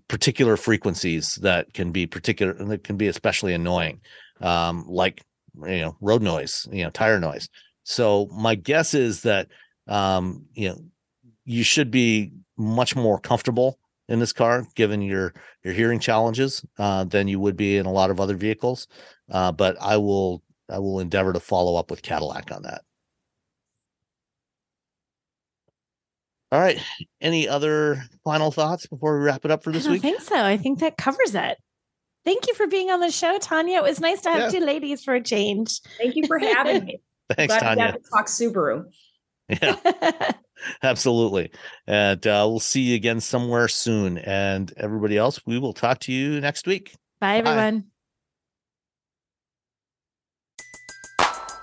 particular 0.10 0.58
frequencies 0.58 1.36
that 1.36 1.74
can 1.74 1.94
be 1.94 2.06
particular 2.06 2.54
that 2.66 2.84
can 2.84 2.98
be 2.98 3.08
especially 3.08 3.54
annoying 3.54 4.02
um, 4.42 4.86
like 4.90 5.24
you 5.66 5.80
know 5.80 5.96
road 6.02 6.22
noise 6.22 6.68
you 6.70 6.84
know 6.84 6.90
tire 6.90 7.20
noise. 7.20 7.48
So 7.84 8.28
my 8.34 8.56
guess 8.56 8.94
is 8.94 9.22
that 9.22 9.48
um, 9.88 10.46
you 10.54 10.68
know 10.70 10.78
you 11.46 11.64
should 11.64 11.92
be 11.92 12.34
much 12.58 12.94
more 12.94 13.20
comfortable 13.20 13.80
in 14.10 14.20
this 14.20 14.34
car 14.34 14.68
given 14.76 15.02
your 15.02 15.34
your 15.64 15.74
hearing 15.74 16.02
challenges 16.02 16.66
uh, 16.78 17.06
than 17.06 17.30
you 17.30 17.40
would 17.40 17.56
be 17.56 17.78
in 17.78 17.86
a 17.86 17.92
lot 17.92 18.12
of 18.12 18.20
other 18.20 18.36
vehicles. 18.36 18.88
Uh, 19.32 19.50
but 19.50 19.78
i 19.82 19.96
will 19.96 20.44
i 20.70 20.78
will 20.78 21.00
endeavor 21.00 21.32
to 21.32 21.40
follow 21.40 21.78
up 21.78 21.90
with 21.90 22.02
cadillac 22.02 22.52
on 22.52 22.64
that 22.64 22.82
All 26.52 26.60
right. 26.60 26.82
Any 27.22 27.48
other 27.48 28.04
final 28.24 28.52
thoughts 28.52 28.86
before 28.86 29.18
we 29.18 29.26
wrap 29.26 29.46
it 29.46 29.52
up 29.52 29.64
for 29.64 29.72
this 29.72 29.88
I 29.88 29.92
week? 29.92 30.00
I 30.00 30.10
think 30.10 30.22
so. 30.22 30.44
I 30.44 30.58
think 30.58 30.80
that 30.80 30.98
covers 30.98 31.34
it. 31.34 31.58
Thank 32.26 32.48
you 32.48 32.54
for 32.54 32.68
being 32.68 32.92
on 32.92 33.00
the 33.00 33.10
show, 33.10 33.38
Tanya. 33.40 33.78
It 33.78 33.84
was 33.84 34.00
nice 34.00 34.22
to 34.22 34.30
have 34.30 34.54
yeah. 34.54 34.60
two 34.60 34.66
ladies 34.66 35.04
for 35.04 35.14
a 35.16 35.24
change. 35.24 35.80
Thank 35.98 36.16
you 36.16 36.28
for 36.28 36.38
having 36.40 36.86
me. 36.86 37.02
Thanks, 37.32 37.58
Glad 37.58 37.78
we 37.78 37.82
Tanya. 37.82 37.94
to 37.94 38.00
talk 38.10 38.28
Subaru. 38.28 38.86
Yeah, 39.50 40.32
absolutely. 40.84 41.52
And 41.88 42.26
uh, 42.28 42.46
we'll 42.48 42.60
see 42.60 42.82
you 42.82 42.96
again 42.96 43.22
somewhere 43.22 43.68
soon. 43.68 44.18
And 44.18 44.72
everybody 44.78 45.18
else, 45.18 45.42
we 45.46 45.58
will 45.58 45.74
talk 45.74 46.00
to 46.02 46.12
you 46.12 46.42
next 46.42 46.68
week. 46.68 46.94
Bye, 47.20 47.38
everyone. 47.38 47.91